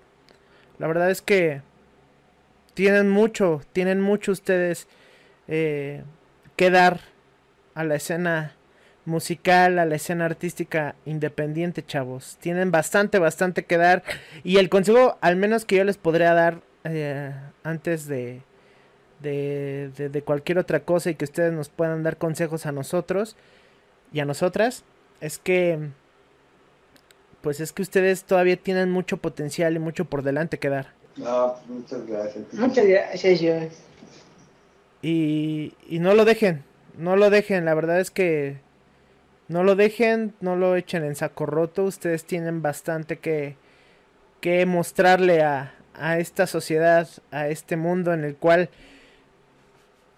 La 0.79 0.87
verdad 0.87 1.11
es 1.11 1.23
que 1.23 1.63
tienen 2.75 3.11
mucho, 3.11 3.63
tienen 3.73 4.01
mucho 4.01 4.31
ustedes 4.31 4.87
eh, 5.49 6.05
que 6.57 6.71
dar 6.71 7.01
a 7.75 7.85
la 7.85 7.95
escena 7.95 8.57
musical, 9.05 9.79
a 9.79 9.87
la 9.87 9.95
escena 9.95 10.25
artística 10.25 10.97
independiente, 11.05 11.85
chavos. 11.85 12.37
Tienen 12.41 12.71
bastante, 12.71 13.19
bastante 13.19 13.65
que 13.65 13.77
dar. 13.77 14.03
Y 14.45 14.59
el 14.59 14.69
consejo, 14.69 15.17
al 15.21 15.37
menos 15.37 15.65
que 15.65 15.77
yo 15.77 15.85
les 15.85 15.97
podría 15.97 16.35
dar 16.35 16.61
eh, 16.85 17.33
antes 17.63 18.07
de, 18.07 18.43
de, 19.21 19.91
de, 19.97 20.23
cualquier 20.23 20.59
otra 20.59 20.81
cosa 20.81 21.11
y 21.11 21.15
que 21.15 21.25
ustedes 21.25 21.53
nos 21.53 21.69
puedan 21.69 22.03
dar 22.03 22.17
consejos 22.17 22.67
a 22.67 22.73
nosotros 22.73 23.37
y 24.13 24.21
a 24.21 24.25
nosotras, 24.25 24.85
es 25.21 25.39
que, 25.39 25.79
pues 27.41 27.61
es 27.61 27.73
que 27.73 27.83
ustedes 27.83 28.25
todavía 28.25 28.57
tienen 28.57 28.91
mucho 28.91 29.17
potencial 29.17 29.77
y 29.77 29.79
mucho 29.79 30.05
por 30.05 30.23
delante 30.23 30.59
que 30.59 30.69
dar. 30.69 30.89
No, 31.17 31.55
muchas 31.69 32.07
gracias. 32.07 32.53
Muchas 32.53 32.87
gracias, 32.87 33.41
y, 35.07 35.75
y 35.89 36.01
no 36.01 36.15
lo 36.15 36.25
dejen, 36.25 36.65
no 36.99 37.15
lo 37.15 37.31
dejen, 37.31 37.65
la 37.65 37.75
verdad 37.75 38.01
es 38.01 38.11
que 38.11 38.57
no 39.47 39.63
lo 39.63 39.77
dejen, 39.77 40.35
no 40.41 40.57
lo 40.57 40.75
echen 40.75 41.05
en 41.05 41.15
saco 41.15 41.47
roto, 41.47 41.85
ustedes 41.85 42.25
tienen 42.25 42.61
bastante 42.61 43.19
que, 43.19 43.57
que 44.41 44.67
mostrarle 44.67 45.45
a, 45.45 45.75
a 45.95 46.19
esta 46.19 46.49
sociedad, 46.49 47.09
a 47.31 47.47
este 47.47 47.77
mundo 47.77 48.13
en 48.13 48.25
el 48.25 48.35
cual 48.35 48.69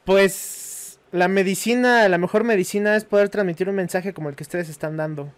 pues 0.07 0.99
la 1.13 1.29
medicina, 1.29 2.09
la 2.09 2.17
mejor 2.17 2.45
medicina 2.45 2.97
es 2.97 3.05
poder 3.05 3.29
transmitir 3.29 3.69
un 3.69 3.75
mensaje 3.75 4.15
como 4.15 4.31
el 4.31 4.37
que 4.37 4.45
ustedes 4.45 4.71
están 4.71 4.97
dando. 4.97 5.31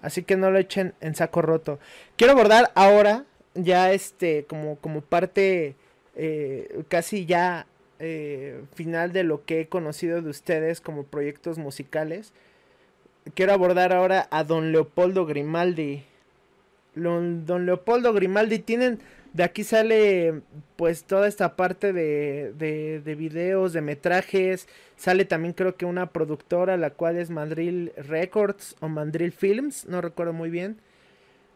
Así 0.00 0.22
que 0.22 0.36
no 0.36 0.50
lo 0.50 0.58
echen 0.58 0.94
en 1.02 1.14
saco 1.14 1.42
roto. 1.42 1.78
Quiero 2.16 2.32
abordar 2.32 2.72
ahora, 2.74 3.26
ya 3.54 3.92
este, 3.92 4.46
como, 4.46 4.76
como 4.76 5.02
parte 5.02 5.76
eh, 6.14 6.84
casi 6.88 7.26
ya 7.26 7.66
eh, 7.98 8.62
final 8.74 9.12
de 9.12 9.24
lo 9.24 9.44
que 9.44 9.60
he 9.60 9.68
conocido 9.68 10.22
de 10.22 10.30
ustedes 10.30 10.80
como 10.80 11.04
proyectos 11.04 11.58
musicales, 11.58 12.32
quiero 13.34 13.52
abordar 13.52 13.92
ahora 13.92 14.28
a 14.30 14.44
don 14.44 14.72
Leopoldo 14.72 15.26
Grimaldi. 15.26 16.04
don 16.94 17.66
Leopoldo 17.66 18.12
Grimaldi 18.12 18.58
tienen, 18.58 19.00
de 19.32 19.44
aquí 19.44 19.64
sale 19.64 20.40
pues 20.76 21.04
toda 21.04 21.28
esta 21.28 21.56
parte 21.56 21.92
de, 21.92 22.52
de, 22.56 23.00
de, 23.00 23.14
videos, 23.14 23.72
de 23.72 23.80
metrajes, 23.80 24.68
sale 24.96 25.24
también 25.24 25.54
creo 25.54 25.76
que 25.76 25.84
una 25.84 26.10
productora, 26.10 26.76
la 26.76 26.90
cual 26.90 27.16
es 27.16 27.30
Mandril 27.30 27.92
Records 27.96 28.76
o 28.80 28.88
Mandril 28.88 29.32
Films, 29.32 29.86
no 29.86 30.00
recuerdo 30.00 30.32
muy 30.32 30.50
bien. 30.50 30.78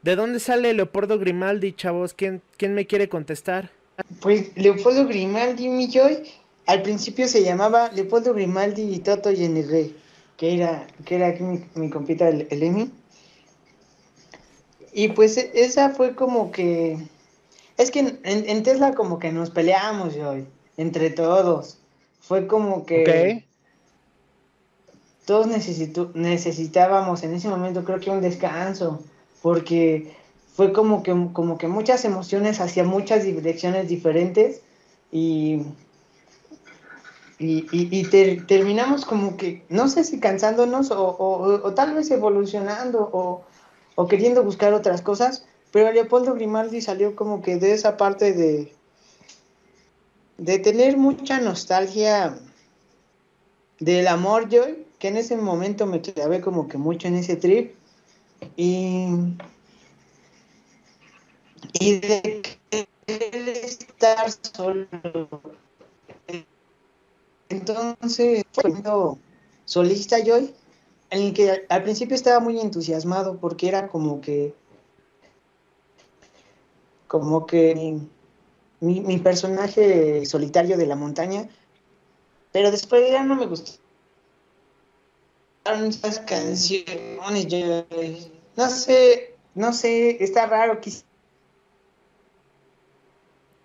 ¿De 0.03 0.16
dónde 0.16 0.40
sale 0.40 0.74
Leopoldo 0.74 1.18
Grimaldi, 1.18 1.72
chavos? 1.72 2.12
¿Quién, 2.12 2.43
quién 2.57 2.74
me 2.74 2.86
quiere 2.86 3.09
contestar? 3.09 3.70
Pues 4.20 4.57
Leopoldo 4.57 5.07
Grimaldi, 5.07 5.68
mi 5.68 5.88
Joy, 5.88 6.22
al 6.66 6.82
principio 6.82 7.28
se 7.28 7.43
llamaba 7.43 7.90
Leopoldo 7.93 8.34
Grimaldi 8.34 8.82
y 8.82 8.99
Toto 9.01 9.30
Yenirre, 9.30 9.90
que 10.36 10.55
era, 10.55 10.86
que 11.05 11.16
era 11.16 11.28
aquí 11.28 11.43
mi, 11.43 11.64
mi 11.74 11.90
compita, 11.90 12.28
el, 12.28 12.47
el 12.51 12.62
Emi. 12.62 12.90
Y 14.93 15.09
pues 15.09 15.36
e- 15.36 15.51
esa 15.55 15.90
fue 15.90 16.14
como 16.14 16.51
que... 16.53 16.99
Es 17.78 17.90
que 17.90 18.01
en, 18.01 18.20
en 18.24 18.62
Tesla 18.62 18.95
como 18.95 19.18
que 19.18 19.32
nos 19.32 19.51
peleamos 19.51 20.14
hoy, 20.16 20.47
entre 20.76 21.11
todos. 21.11 21.78
Fue 22.20 22.47
como 22.47 22.86
que 22.86 23.47
todos 25.26 25.47
necesito, 25.47 26.11
necesitábamos 26.14 27.22
en 27.22 27.34
ese 27.34 27.49
momento 27.49 27.84
creo 27.84 28.01
que 28.01 28.11
un 28.11 28.20
descanso, 28.20 29.03
porque 29.40 30.12
fue 30.55 30.72
como 30.72 31.03
que, 31.03 31.14
como 31.32 31.57
que 31.59 31.68
muchas 31.68 32.05
emociones 32.05 32.61
hacia 32.61 32.84
muchas 32.84 33.24
direcciones 33.24 33.88
diferentes 33.88 34.61
y, 35.11 35.62
y, 37.38 37.66
y- 37.72 37.88
y 37.90 38.05
ter- 38.05 38.46
terminamos 38.46 39.05
como 39.05 39.36
que, 39.36 39.64
no 39.68 39.88
sé 39.88 40.05
si 40.05 40.20
cansándonos 40.20 40.90
o, 40.90 41.03
o- 41.09 41.66
o 41.66 41.74
tal 41.74 41.94
vez 41.94 42.11
evolucionando 42.11 43.09
o, 43.12 43.42
o 43.94 44.09
queriendo 44.09 44.42
buscar 44.44 44.74
otras 44.74 45.03
cosas, 45.03 45.44
pero 45.72 45.90
Leopoldo 45.90 46.34
Grimaldi 46.34 46.82
salió 46.82 47.16
como 47.16 47.42
que 47.42 47.57
de 47.57 47.72
esa 47.72 47.96
parte 47.96 48.32
de, 48.34 48.72
de 50.38 50.59
tener 50.59 50.96
mucha 50.98 51.40
nostalgia 51.40 52.38
del 53.80 54.07
amor. 54.09 54.48
Yo 54.50 54.62
que 54.98 55.09
en 55.09 55.16
ese 55.16 55.36
momento 55.36 55.86
me 55.86 56.00
clavé 56.00 56.40
como 56.40 56.68
que 56.68 56.78
mucho 56.78 57.09
en 57.09 57.16
ese 57.16 57.36
trip 57.36 57.74
y 58.57 59.07
y 61.72 62.00
de 62.00 62.42
querer 63.06 63.48
estar 63.48 64.30
solo. 64.30 64.86
Entonces 67.48 68.44
siendo 68.52 69.18
solista 69.64 70.18
yo 70.18 70.38
en 70.38 70.50
el 71.10 71.34
que 71.34 71.66
al 71.68 71.82
principio 71.82 72.14
estaba 72.14 72.40
muy 72.40 72.58
entusiasmado 72.58 73.38
porque 73.38 73.68
era 73.68 73.88
como 73.88 74.20
que 74.20 74.54
como 77.06 77.44
que 77.44 77.74
mi, 78.80 79.00
mi, 79.00 79.18
personaje 79.18 80.24
solitario 80.24 80.78
de 80.78 80.86
la 80.86 80.96
montaña 80.96 81.48
pero 82.52 82.70
después 82.70 83.10
ya 83.10 83.22
no 83.22 83.36
me 83.36 83.46
gustó 83.46 83.72
esas 85.64 86.20
canciones 86.20 87.46
yo 87.46 87.84
no 88.56 88.70
sé 88.70 89.34
no 89.54 89.74
sé 89.74 90.22
está 90.24 90.46
raro 90.46 90.80
quis- 90.80 91.04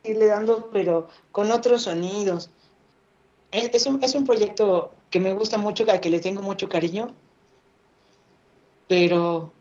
irle 0.07 0.27
dando 0.27 0.69
pero 0.71 1.07
con 1.31 1.51
otros 1.51 1.83
sonidos 1.83 2.49
es, 3.51 3.69
es 3.73 3.85
un, 3.85 4.03
es 4.03 4.15
un 4.15 4.25
proyecto 4.25 4.93
que 5.09 5.19
me 5.19 5.33
gusta 5.33 5.57
mucho 5.57 5.89
al 5.89 5.99
que 5.99 6.09
le 6.09 6.19
tengo 6.19 6.41
mucho 6.41 6.69
cariño 6.69 7.13
pero 8.87 9.51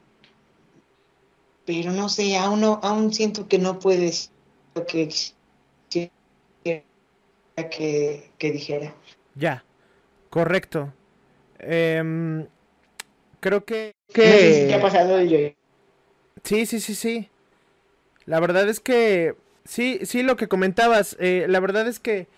pero 1.64 1.92
no 1.92 2.08
sé 2.08 2.36
aún 2.36 2.60
no 2.60 2.80
aún 2.82 3.12
siento 3.12 3.48
que 3.48 3.58
no 3.58 3.78
puedes 3.78 4.30
lo 4.74 4.86
que 4.86 5.08
que, 7.70 8.30
que 8.38 8.52
dijera 8.52 8.94
Ya, 9.34 9.64
correcto. 10.30 10.92
Em, 11.58 12.46
creo 13.40 13.64
que... 13.64 13.94
No 14.08 14.22
sé 14.22 14.62
si 14.62 14.68
te 14.68 14.74
ha 14.74 14.80
pasado 14.80 15.18
el 15.18 15.28
yo 15.28 15.38
Sí, 16.44 16.66
sí, 16.66 16.80
sí, 16.80 16.94
sí. 16.94 17.28
La 18.24 18.40
verdad 18.40 18.68
es 18.68 18.80
que... 18.80 19.34
Sí, 19.66 20.00
sí, 20.04 20.22
lo 20.22 20.36
que 20.36 20.48
comentabas. 20.48 21.16
eh, 21.20 21.46
la 21.48 21.60
verdad 21.60 21.86
es 21.88 22.00
que 22.00 22.28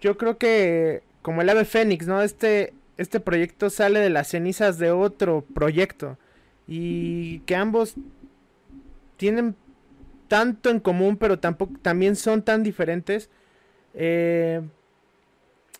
yo 0.00 0.16
creo 0.16 0.36
que 0.36 1.02
como 1.22 1.40
el 1.40 1.48
ave 1.48 1.64
fénix, 1.64 2.06
¿no? 2.06 2.20
Este, 2.22 2.74
este 2.96 3.20
proyecto 3.20 3.70
sale 3.70 4.00
de 4.00 4.10
las 4.10 4.28
cenizas 4.28 4.78
de 4.78 4.90
otro 4.90 5.44
proyecto. 5.54 6.18
Y 6.66 7.40
que 7.40 7.56
ambos 7.56 7.94
tienen 9.16 9.56
tanto 10.28 10.70
en 10.70 10.80
común, 10.80 11.16
pero 11.16 11.38
tampoco 11.38 11.74
también 11.80 12.16
son 12.16 12.42
tan 12.42 12.62
diferentes. 12.62 13.30
Eh, 13.94 14.62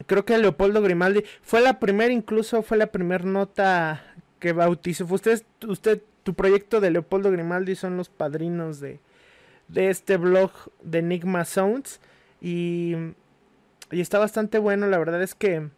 creo 0.07 0.25
que 0.25 0.39
Leopoldo 0.39 0.83
Grimaldi 0.83 1.25
fue 1.43 1.61
la 1.61 1.81
primera, 1.81 2.13
incluso 2.13 2.63
fue 2.63 2.77
la 2.77 2.87
primera 2.87 3.25
nota 3.25 4.05
que 4.39 4.53
bautizó. 4.53 5.07
Usted, 5.07 5.43
usted, 5.67 6.03
tu 6.23 6.35
proyecto 6.35 6.81
de 6.81 6.91
Leopoldo 6.91 7.31
Grimaldi 7.31 7.75
son 7.75 7.97
los 7.97 8.09
padrinos 8.09 8.79
de, 8.81 9.01
de 9.73 9.91
este 9.91 10.17
blog 10.17 10.51
de 10.83 10.99
Enigma 10.99 11.45
Sounds. 11.45 12.01
Y, 12.41 12.95
y 13.91 14.01
está 14.01 14.19
bastante 14.19 14.59
bueno, 14.59 14.87
la 14.89 14.99
verdad 14.99 15.23
es 15.23 15.35
que 15.35 15.69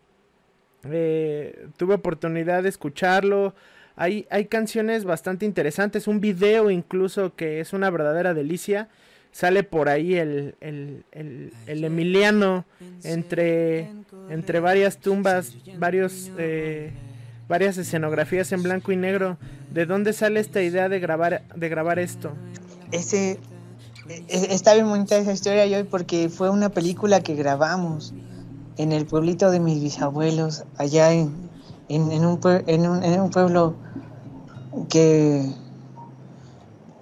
eh, 0.90 1.66
tuve 1.76 1.94
oportunidad 1.94 2.62
de 2.62 2.68
escucharlo. 2.68 3.54
Hay, 3.96 4.26
hay 4.30 4.46
canciones 4.46 5.04
bastante 5.04 5.46
interesantes, 5.46 6.08
un 6.08 6.20
video 6.20 6.70
incluso 6.70 7.34
que 7.36 7.60
es 7.60 7.72
una 7.72 7.90
verdadera 7.90 8.34
delicia. 8.34 8.88
Sale 9.30 9.64
por 9.64 9.88
ahí 9.88 10.14
el, 10.14 10.54
el, 10.60 11.04
el, 11.10 11.52
el 11.66 11.84
Emiliano 11.84 12.64
entre, 13.02 13.90
entre 14.30 14.60
varias 14.60 14.98
tumbas, 14.98 15.56
varios, 15.76 16.30
eh, 16.38 16.92
varias 17.48 17.76
escenografías 17.76 18.52
en 18.52 18.62
blanco 18.62 18.92
y 18.92 18.96
negro. 18.96 19.36
¿De 19.72 19.86
dónde 19.86 20.12
sale 20.12 20.38
esta 20.38 20.62
idea 20.62 20.88
de 20.88 21.00
grabar, 21.00 21.42
de 21.54 21.68
grabar 21.68 21.98
esto? 21.98 22.32
Ese, 22.92 23.40
está 24.28 24.74
bien 24.74 24.88
bonita 24.88 25.16
esa 25.16 25.32
historia 25.32 25.66
yo 25.66 25.84
porque 25.88 26.28
fue 26.28 26.50
una 26.50 26.68
película 26.68 27.20
que 27.20 27.34
grabamos 27.34 28.12
en 28.76 28.92
el 28.92 29.06
pueblito 29.06 29.50
de 29.50 29.60
mis 29.60 29.80
bisabuelos, 29.82 30.64
allá 30.76 31.12
en, 31.12 31.32
en, 31.88 32.10
en 32.10 32.24
un, 32.24 32.40
pue- 32.40 32.64
en, 32.66 32.88
un, 32.88 33.02
en 33.04 33.20
un 33.20 33.30
pueblo 33.30 33.74
que, 34.88 35.48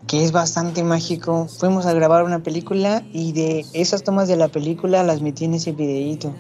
que 0.06 0.22
es 0.22 0.32
bastante 0.32 0.84
mágico. 0.84 1.48
Fuimos 1.48 1.86
a 1.86 1.94
grabar 1.94 2.24
una 2.24 2.42
película 2.42 3.02
y 3.12 3.32
de 3.32 3.64
esas 3.72 4.02
tomas 4.02 4.28
de 4.28 4.36
la 4.36 4.48
película 4.48 5.02
las 5.02 5.22
metí 5.22 5.46
en 5.46 5.54
ese 5.54 5.72
videíto. 5.72 6.34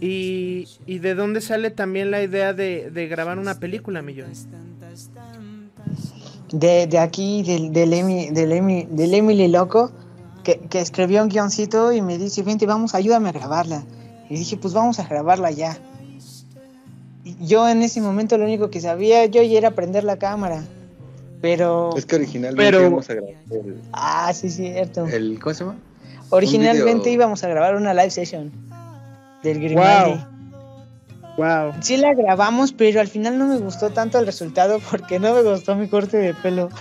Y, 0.00 0.68
y 0.86 0.98
de 0.98 1.14
dónde 1.14 1.40
sale 1.40 1.70
también 1.70 2.10
la 2.10 2.22
idea 2.22 2.52
de, 2.52 2.90
de 2.90 3.08
grabar 3.08 3.38
una 3.38 3.58
película, 3.58 4.02
Millón. 4.02 4.28
De, 6.52 6.86
de 6.86 6.98
aquí, 6.98 7.42
del, 7.42 7.72
del, 7.72 7.92
Emi- 7.92 8.30
del, 8.30 8.52
Emi- 8.52 8.86
del 8.88 9.14
Emily 9.14 9.48
Loco, 9.48 9.90
que, 10.46 10.60
que 10.60 10.80
escribió 10.80 11.24
un 11.24 11.28
guioncito 11.28 11.90
y 11.92 12.00
me 12.02 12.18
dice, 12.18 12.42
vente, 12.44 12.66
vamos, 12.66 12.94
ayúdame 12.94 13.30
a 13.30 13.32
grabarla. 13.32 13.82
Y 14.30 14.36
dije, 14.36 14.56
pues 14.56 14.74
vamos 14.74 15.00
a 15.00 15.04
grabarla 15.08 15.50
ya. 15.50 15.76
Y 17.24 17.34
yo 17.44 17.68
en 17.68 17.82
ese 17.82 18.00
momento 18.00 18.38
lo 18.38 18.44
único 18.44 18.70
que 18.70 18.80
sabía 18.80 19.26
yo 19.26 19.42
ya 19.42 19.58
era 19.58 19.72
prender 19.72 20.04
la 20.04 20.18
cámara. 20.18 20.62
Pero... 21.42 21.96
Es 21.96 22.06
que 22.06 22.14
originalmente 22.14 22.62
Pero- 22.64 22.80
íbamos 22.80 23.10
a 23.10 23.14
grabar 23.14 23.34
el, 23.50 23.80
Ah, 23.92 24.32
sí, 24.32 24.48
cierto. 24.48 25.04
el- 25.06 25.40
¿Cómo 25.40 25.52
se 25.52 25.64
llama? 25.64 25.78
Originalmente 26.30 27.10
íbamos 27.10 27.42
a 27.42 27.48
grabar 27.48 27.74
una 27.74 27.92
live 27.92 28.10
session 28.10 28.52
del 29.42 29.60
Grimaldi. 29.60 30.20
Wow. 31.38 31.72
Sí 31.80 31.96
la 31.96 32.14
grabamos, 32.14 32.72
pero 32.72 33.00
al 33.00 33.08
final 33.08 33.36
no 33.36 33.48
me 33.48 33.58
gustó 33.58 33.90
tanto 33.90 34.20
el 34.20 34.26
resultado 34.26 34.78
porque 34.90 35.18
no 35.18 35.34
me 35.34 35.42
gustó 35.42 35.74
mi 35.74 35.88
corte 35.88 36.18
de 36.18 36.34
pelo. 36.34 36.68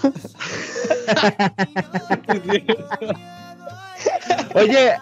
Oye, 4.54 4.94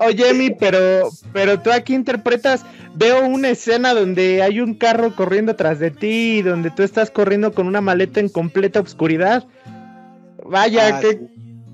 oye, 0.00 0.34
mi, 0.34 0.50
pero, 0.50 1.10
pero 1.32 1.60
tú 1.60 1.70
aquí 1.70 1.94
interpretas, 1.94 2.64
veo 2.94 3.26
una 3.26 3.50
escena 3.50 3.94
donde 3.94 4.42
hay 4.42 4.60
un 4.60 4.74
carro 4.74 5.14
corriendo 5.14 5.54
tras 5.56 5.78
de 5.78 5.90
ti, 5.90 6.42
donde 6.42 6.70
tú 6.70 6.82
estás 6.82 7.10
corriendo 7.10 7.52
con 7.52 7.66
una 7.66 7.80
maleta 7.80 8.20
en 8.20 8.28
completa 8.28 8.80
oscuridad. 8.80 9.44
Vaya, 10.44 10.96
Ah, 10.96 11.00
qué, 11.00 11.10
sí. 11.12 11.18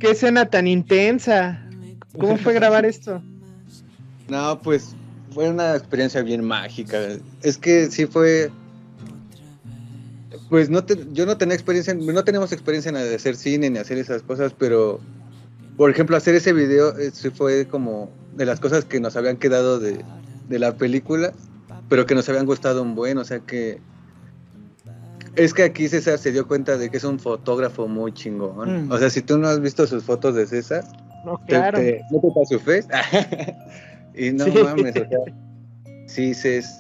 qué 0.01 0.11
escena 0.11 0.47
tan 0.47 0.67
intensa. 0.67 1.61
¿Cómo 2.19 2.37
fue 2.37 2.53
grabar 2.55 2.85
esto? 2.85 3.23
No, 4.29 4.61
pues 4.63 4.95
fue 5.33 5.49
una 5.51 5.75
experiencia 5.77 6.23
bien 6.23 6.45
mágica. 6.45 6.99
Es 7.43 7.59
que 7.59 7.91
sí 7.91 8.07
fue. 8.07 8.51
Pues 10.49 10.69
no 10.71 10.85
te- 10.85 11.07
yo 11.13 11.27
no 11.27 11.37
tenía 11.37 11.55
experiencia, 11.55 11.93
en- 11.93 12.07
no 12.07 12.25
tenemos 12.25 12.53
experiencia 12.53 12.91
en 12.91 12.97
hacer 12.97 13.35
cine 13.37 13.71
ni 13.71 13.79
hacer 13.79 13.99
esas 13.99 14.23
cosas, 14.23 14.53
pero 14.57 15.01
por 15.77 15.91
ejemplo 15.91 16.17
hacer 16.17 16.35
ese 16.35 16.53
video 16.53 16.97
eh, 16.99 17.11
sí 17.13 17.31
fue 17.31 17.67
como 17.67 18.11
de 18.37 18.47
las 18.47 18.61
cosas 18.61 18.85
que 18.85 19.01
nos 19.01 19.17
habían 19.17 19.37
quedado 19.37 19.79
de, 19.81 20.05
de 20.49 20.59
la 20.59 20.77
película, 20.77 21.33
pero 21.89 22.07
que 22.07 22.15
nos 22.15 22.29
habían 22.29 22.47
gustado 22.47 22.83
un 22.83 22.95
buen, 22.95 23.19
o 23.19 23.25
sea 23.25 23.41
que 23.41 23.81
es 25.37 25.53
que 25.53 25.65
aquí 25.65 25.89
César 25.89 26.19
se 26.19 26.31
dio 26.31 26.47
cuenta 26.47 26.77
de 26.79 26.91
que 26.91 26.97
es 26.99 27.05
un 27.05 27.19
fotógrafo 27.19 27.89
muy 27.89 28.13
chingón. 28.13 28.87
Mm. 28.87 28.93
O 28.93 28.99
sea, 28.99 29.11
si 29.11 29.21
tú 29.21 29.37
no 29.37 29.49
has 29.49 29.61
visto 29.61 29.85
sus 29.87 30.05
fotos 30.05 30.37
de 30.37 30.47
César, 30.47 30.85
No, 31.25 31.39
te- 31.39 31.47
claro. 31.47 31.79
te- 31.79 32.01
¿No 32.11 32.21
te 32.21 32.29
pasa 32.29 32.47
su 32.51 32.61
face? 32.61 32.87
y 34.15 34.31
no 34.33 34.45
Sí. 34.45 34.53
mames, 34.63 34.95
o 34.97 35.09
sea, 35.09 35.19
sí, 36.07 36.31
es, 36.45 36.79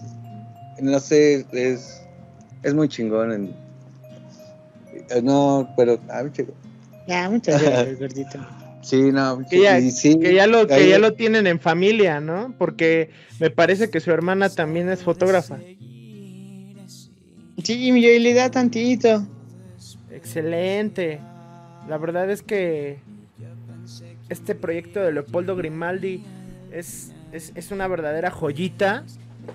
no 0.81 1.01
sé, 1.01 1.45
es, 1.53 2.01
es 2.63 2.75
muy 2.75 2.89
chingón. 2.89 3.33
en- 3.33 3.57
eh, 5.11 5.21
no, 5.23 5.69
pero, 5.77 5.99
ah, 6.09 6.23
chico. 6.33 6.53
Ya, 7.09 7.29
muchas 7.29 7.61
gracias, 7.61 7.99
gordito. 7.99 8.39
Sí, 8.85 9.13
no, 9.13 9.41
que 9.49 9.63
ya, 9.63 9.81
sí, 9.81 10.19
que 10.19 10.35
ya 10.35 10.47
lo, 10.47 10.67
que 10.67 10.89
ya 10.89 10.99
lo 10.99 11.15
tienen 11.15 11.47
en 11.47 11.59
familia, 11.59 12.21
¿no? 12.21 12.55
Porque 12.59 13.11
me 13.41 13.49
parece 13.49 13.89
que 13.89 13.99
su 13.99 14.11
hermana 14.11 14.51
también 14.51 14.91
es 14.91 15.03
fotógrafa. 15.03 15.59
Sí, 17.63 17.93
mi 17.93 18.03
le 18.03 18.35
da 18.35 18.51
tantito. 18.51 19.27
Excelente. 20.11 21.19
La 21.89 21.97
verdad 21.97 22.31
es 22.31 22.43
que 22.43 22.99
este 24.29 24.55
proyecto 24.55 25.01
de 25.01 25.13
Leopoldo 25.13 25.57
Grimaldi 25.57 26.23
es, 26.71 27.13
es, 27.33 27.71
una 27.71 27.89
verdadera 27.89 28.31
joyita. 28.31 29.05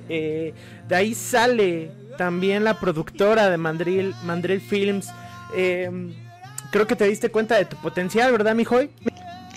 Eh, 0.08 0.54
de 0.88 0.96
ahí 0.96 1.14
sale 1.14 1.92
también 2.18 2.64
la 2.64 2.80
productora 2.80 3.50
de 3.50 3.58
Mandril, 3.58 4.16
Mandril 4.24 4.62
Films. 4.62 5.10
Eh, 5.56 5.90
creo 6.72 6.88
que 6.88 6.96
te 6.96 7.06
diste 7.06 7.30
cuenta 7.30 7.58
de 7.58 7.66
tu 7.66 7.76
potencial, 7.78 8.32
¿verdad, 8.32 8.56
mi 8.56 8.66
Joy? 8.66 8.90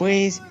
Pues, 0.02 0.42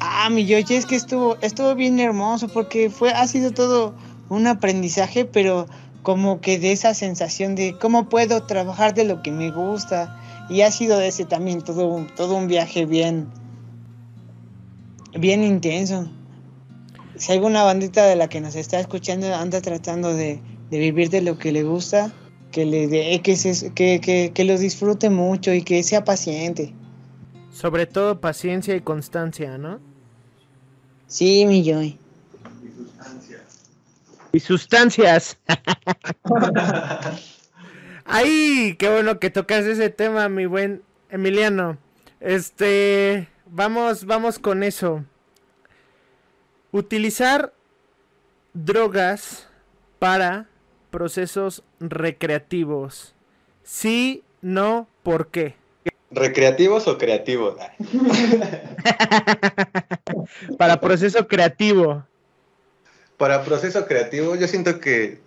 ah, 0.00 0.28
mi 0.28 0.44
Yoyi, 0.44 0.74
es 0.74 0.86
que 0.86 0.96
estuvo, 0.96 1.36
estuvo 1.40 1.76
bien 1.76 2.00
hermoso 2.00 2.48
porque 2.48 2.90
fue, 2.90 3.12
ha 3.12 3.24
sido 3.28 3.52
todo 3.52 3.94
un 4.28 4.48
aprendizaje, 4.48 5.24
pero 5.24 5.68
como 6.02 6.40
que 6.40 6.58
de 6.58 6.72
esa 6.72 6.92
sensación 6.92 7.54
de 7.54 7.78
cómo 7.78 8.08
puedo 8.08 8.42
trabajar 8.42 8.92
de 8.92 9.04
lo 9.04 9.22
que 9.22 9.30
me 9.30 9.52
gusta. 9.52 10.20
Y 10.50 10.62
ha 10.62 10.72
sido 10.72 10.98
de 10.98 11.06
ese 11.06 11.26
también 11.26 11.62
todo 11.62 11.86
un, 11.86 12.08
todo 12.08 12.34
un 12.34 12.48
viaje 12.48 12.86
bien, 12.86 13.28
bien 15.16 15.44
intenso. 15.44 16.10
Si 17.14 17.30
alguna 17.30 17.62
bandita 17.62 18.04
de 18.04 18.16
la 18.16 18.28
que 18.28 18.40
nos 18.40 18.56
está 18.56 18.80
escuchando 18.80 19.32
anda 19.32 19.60
tratando 19.60 20.12
de, 20.12 20.40
de 20.70 20.78
vivir 20.80 21.08
de 21.10 21.20
lo 21.20 21.38
que 21.38 21.52
le 21.52 21.62
gusta, 21.62 22.12
que 22.50 22.66
le 22.66 22.88
dé, 22.88 23.20
que, 23.22 23.36
que, 23.76 24.00
que, 24.00 24.32
que 24.34 24.44
lo 24.44 24.58
disfrute 24.58 25.08
mucho 25.08 25.54
y 25.54 25.62
que 25.62 25.84
sea 25.84 26.02
paciente. 26.02 26.74
Sobre 27.56 27.86
todo 27.86 28.20
paciencia 28.20 28.76
y 28.76 28.82
constancia, 28.82 29.56
¿no? 29.56 29.80
Sí, 31.06 31.46
mi 31.46 31.64
Joy. 31.64 31.98
Y 34.30 34.40
sustancias. 34.40 35.38
Ay, 38.04 38.76
qué 38.78 38.90
bueno 38.90 39.18
que 39.18 39.30
tocas 39.30 39.64
ese 39.64 39.88
tema, 39.88 40.28
mi 40.28 40.44
buen 40.44 40.82
Emiliano. 41.08 41.78
Este, 42.20 43.26
vamos, 43.46 44.04
vamos 44.04 44.38
con 44.38 44.62
eso. 44.62 45.02
Utilizar 46.72 47.54
drogas 48.52 49.48
para 49.98 50.46
procesos 50.90 51.62
recreativos? 51.80 53.14
Sí, 53.62 54.24
no, 54.42 54.88
¿por 55.02 55.28
qué? 55.28 55.56
¿Recreativos 56.16 56.88
o 56.88 56.96
creativos? 56.96 57.56
Para 60.58 60.80
proceso 60.80 61.28
creativo. 61.28 62.06
Para 63.18 63.44
proceso 63.44 63.86
creativo, 63.86 64.34
yo 64.34 64.48
siento 64.48 64.80
que 64.80 65.18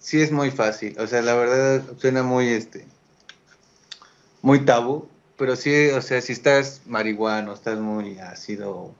sí 0.00 0.20
es 0.20 0.32
muy 0.32 0.50
fácil. 0.50 0.98
O 0.98 1.06
sea, 1.06 1.22
la 1.22 1.34
verdad 1.34 1.84
suena 1.98 2.24
muy 2.24 2.48
este 2.48 2.84
muy 4.42 4.64
tabú, 4.64 5.06
pero 5.36 5.54
sí, 5.54 5.90
o 5.90 6.02
sea, 6.02 6.20
si 6.20 6.32
estás 6.32 6.82
marihuano, 6.86 7.52
estás 7.52 7.78
muy 7.78 8.18
ácido, 8.18 8.92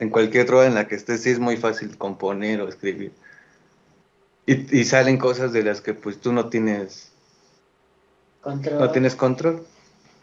en 0.00 0.10
cualquier 0.10 0.46
droga 0.46 0.66
en 0.66 0.74
la 0.74 0.88
que 0.88 0.96
estés, 0.96 1.22
sí 1.22 1.30
es 1.30 1.38
muy 1.38 1.56
fácil 1.56 1.96
componer 1.96 2.60
o 2.60 2.68
escribir. 2.68 3.12
Y, 4.46 4.84
salen 4.84 5.16
cosas 5.16 5.52
de 5.52 5.62
las 5.62 5.80
que 5.80 5.94
pues 5.94 6.20
tú 6.20 6.32
no 6.32 6.48
tienes 6.48 7.09
control. 8.40 8.78
no 8.78 8.90
tienes 8.90 9.14
control. 9.14 9.66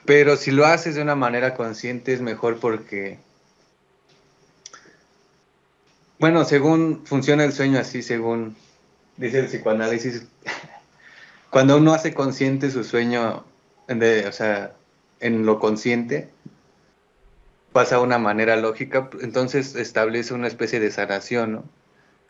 Pero 0.05 0.37
si 0.37 0.51
lo 0.51 0.65
haces 0.65 0.95
de 0.95 1.01
una 1.01 1.15
manera 1.15 1.53
consciente 1.53 2.13
es 2.13 2.21
mejor 2.21 2.59
porque 2.59 3.19
bueno, 6.19 6.45
según 6.45 7.05
funciona 7.05 7.43
el 7.43 7.53
sueño 7.53 7.79
así, 7.79 8.01
según 8.01 8.55
dice 9.17 9.39
el 9.39 9.45
psicoanálisis, 9.45 10.25
cuando 11.51 11.77
uno 11.77 11.93
hace 11.93 12.13
consciente 12.13 12.71
su 12.71 12.83
sueño, 12.83 13.43
de, 13.87 14.25
o 14.27 14.31
sea, 14.31 14.73
en 15.19 15.45
lo 15.45 15.59
consciente, 15.59 16.29
pasa 17.71 17.97
de 17.97 18.01
una 18.01 18.17
manera 18.17 18.55
lógica, 18.55 19.09
entonces 19.21 19.75
establece 19.75 20.33
una 20.33 20.47
especie 20.47 20.79
de 20.79 20.89
sanación, 20.89 21.51
¿no? 21.51 21.63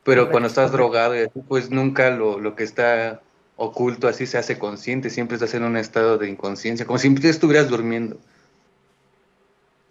Pero 0.03 0.31
cuando 0.31 0.47
estás 0.47 0.71
drogado 0.71 1.15
y 1.15 1.19
así, 1.19 1.41
pues 1.47 1.69
nunca 1.69 2.09
lo, 2.09 2.39
lo, 2.39 2.55
que 2.55 2.63
está 2.63 3.21
oculto 3.57 4.07
así 4.07 4.25
se 4.25 4.37
hace 4.37 4.57
consciente, 4.57 5.09
siempre 5.09 5.35
estás 5.35 5.53
en 5.55 5.63
un 5.63 5.75
estado 5.75 6.17
de 6.17 6.29
inconsciencia, 6.29 6.85
como 6.85 6.99
si 6.99 7.13
estuvieras 7.27 7.67
durmiendo. 7.67 8.17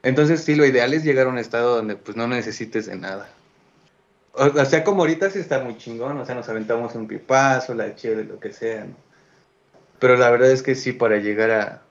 Entonces 0.02 0.42
sí, 0.42 0.54
lo 0.54 0.64
ideal 0.64 0.94
es 0.94 1.04
llegar 1.04 1.26
a 1.26 1.30
un 1.30 1.38
estado 1.38 1.76
donde 1.76 1.96
pues 1.96 2.16
no 2.16 2.28
necesites 2.28 2.86
de 2.86 2.96
nada. 2.96 3.28
O, 4.32 4.64
sea, 4.64 4.84
como 4.84 5.00
ahorita 5.00 5.30
sí 5.30 5.38
está 5.38 5.60
muy 5.60 5.76
chingón, 5.78 6.18
o 6.18 6.26
sea, 6.26 6.34
nos 6.34 6.48
aventamos 6.48 6.94
un 6.94 7.08
pipazo, 7.08 7.74
la 7.74 7.94
chévere, 7.96 8.24
lo 8.24 8.38
que 8.38 8.52
sea, 8.52 8.84
¿no? 8.84 8.94
Pero 9.98 10.16
la 10.16 10.30
verdad 10.30 10.50
es 10.50 10.62
que 10.62 10.74
sí, 10.74 10.92
para 10.92 11.16
llegar 11.16 11.50
a, 11.50 11.82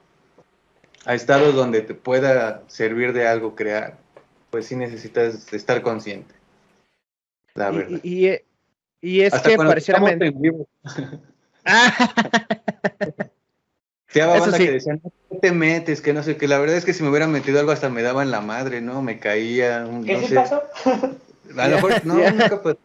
a 1.04 1.14
estados 1.14 1.54
donde 1.54 1.82
te 1.82 1.94
pueda 1.94 2.62
servir 2.68 3.12
de 3.12 3.26
algo 3.26 3.56
crear, 3.56 3.98
pues 4.50 4.66
sí 4.66 4.76
necesitas 4.76 5.52
estar 5.52 5.82
consciente. 5.82 6.34
La 7.54 7.70
verdad. 7.70 7.98
Y, 8.04 8.30
y, 9.00 9.20
es 9.22 9.34
que 9.42 9.56
pareciera... 9.56 10.00
ah. 11.66 13.28
banda 14.14 14.58
que 14.58 14.72
decían, 14.72 15.00
no 15.30 15.38
te 15.40 15.52
metes, 15.52 16.00
que 16.00 16.12
no 16.12 16.22
sé, 16.22 16.36
que 16.36 16.48
la 16.48 16.58
verdad 16.58 16.76
es 16.76 16.84
que 16.84 16.92
si 16.92 17.02
me 17.02 17.10
hubiera 17.10 17.26
metido 17.26 17.58
algo 17.58 17.72
hasta 17.72 17.88
me 17.88 18.02
daba 18.02 18.22
en 18.22 18.30
la 18.30 18.40
madre, 18.40 18.80
¿no? 18.80 19.02
Me 19.02 19.18
caía. 19.18 19.86
¿Qué 20.04 20.18
no 20.18 20.34
pasó? 20.34 20.62
A 21.56 21.68
lo 21.68 21.76
mejor, 21.76 22.06
no, 22.06 22.14
nunca 22.30 22.62
pues. 22.62 22.76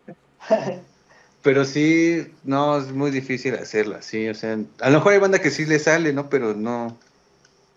Pero 1.41 1.65
sí, 1.65 2.27
no, 2.43 2.77
es 2.77 2.91
muy 2.91 3.11
difícil 3.11 3.55
hacerlo 3.55 3.95
así, 3.97 4.29
o 4.29 4.36
sea, 4.36 4.57
a 4.79 4.89
lo 4.89 4.97
mejor 4.97 5.13
hay 5.13 5.19
banda 5.19 5.39
que 5.39 5.49
sí 5.49 5.65
le 5.65 5.79
sale, 5.79 6.13
¿no? 6.13 6.29
Pero 6.29 6.53
no, 6.53 6.97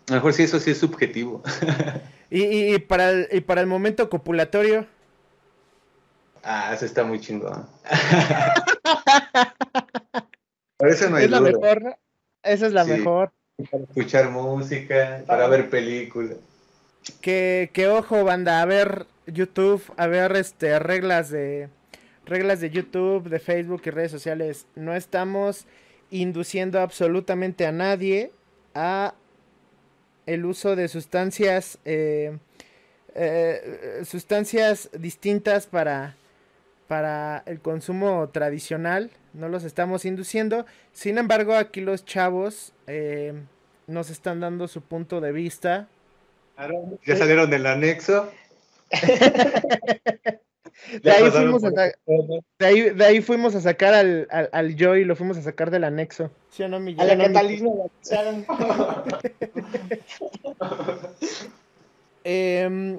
a 0.09 0.11
lo 0.11 0.15
mejor 0.17 0.35
sí 0.35 0.43
eso 0.43 0.61
sí 0.61 0.73
es 0.73 0.79
subjetivo. 0.79 1.43
¿Y, 2.31 2.75
y, 2.75 2.79
para, 2.79 3.11
el, 3.11 3.29
y 3.31 3.41
para 3.41 3.61
el 3.61 3.67
momento 3.67 4.11
copulatorio? 4.11 4.87
Ah, 6.43 6.73
eso 6.75 6.85
está 6.85 7.05
muy 7.05 7.21
chingón. 7.21 7.67
Eso 10.87 11.11
no 11.11 11.19
es 11.19 11.31
la 11.31 11.41
mejor. 11.41 11.97
Esa 12.43 12.67
es 12.67 12.73
la 12.73 12.85
mejor. 12.85 13.33
Para 13.71 13.85
escuchar 13.85 14.31
música, 14.31 15.23
para 15.27 15.47
ver 15.49 15.71
películas. 15.71 16.37
Que, 17.21 17.71
que 17.73 17.89
ojo, 17.89 18.25
banda, 18.25 18.61
a 18.61 18.65
ver 18.65 19.07
YouTube, 19.27 19.83
a 19.97 20.07
ver 20.07 20.35
este 20.37 20.79
reglas 20.79 21.31
de 21.31 21.69
reglas 22.27 22.61
de 22.61 22.71
YouTube, 22.71 23.29
de 23.29 23.39
Facebook 23.39 23.83
y 23.85 23.91
redes 23.91 24.11
sociales. 24.11 24.67
No 24.75 24.95
estamos 24.95 25.67
induciendo 26.11 26.81
absolutamente 26.81 27.67
a 27.67 27.73
nadie 27.73 28.33
a 28.75 29.15
el 30.27 30.45
uso 30.45 30.75
de 30.75 30.89
sustancias 30.89 31.79
eh, 31.85 32.39
eh, 33.15 34.03
sustancias 34.05 34.91
distintas 34.99 35.67
para 35.67 36.17
para 36.89 37.43
el 37.47 37.61
consumo 37.61 38.29
tradicional, 38.29 39.11
no 39.35 39.49
los 39.49 39.65
estamos 39.65 40.05
induciendo. 40.05 40.65
Sin 40.93 41.19
embargo, 41.19 41.55
aquí 41.55 41.81
los 41.81 42.05
chavos 42.05 42.73
eh, 42.87 43.35
nos 43.87 44.11
están 44.11 44.41
dando 44.41 44.67
su 44.69 44.81
punto 44.81 45.21
de 45.21 45.33
vista. 45.33 45.89
ya 47.05 47.17
salieron 47.17 47.51
del 47.51 47.67
anexo. 47.67 48.31
de, 51.03 51.11
ahí 51.11 51.29
fuimos 51.31 51.65
a 51.65 51.71
de, 51.71 51.95
ahí, 52.61 52.91
de 52.91 53.05
ahí 53.05 53.21
fuimos 53.21 53.57
a 53.57 53.61
sacar 53.61 53.95
al, 53.95 54.29
al, 54.31 54.49
al, 54.53 54.77
Joy, 54.77 55.05
lo 55.05 55.17
fuimos 55.17 55.37
a 55.37 55.43
sacar 55.43 55.71
del 55.71 55.83
anexo. 55.85 56.31
¿Sí 56.51 56.63
o 56.63 56.69
no, 56.69 56.79
mi 56.79 56.95
A 56.99 57.05
la 57.05 57.19
Catalina 57.19 57.71
eh, 62.25 62.99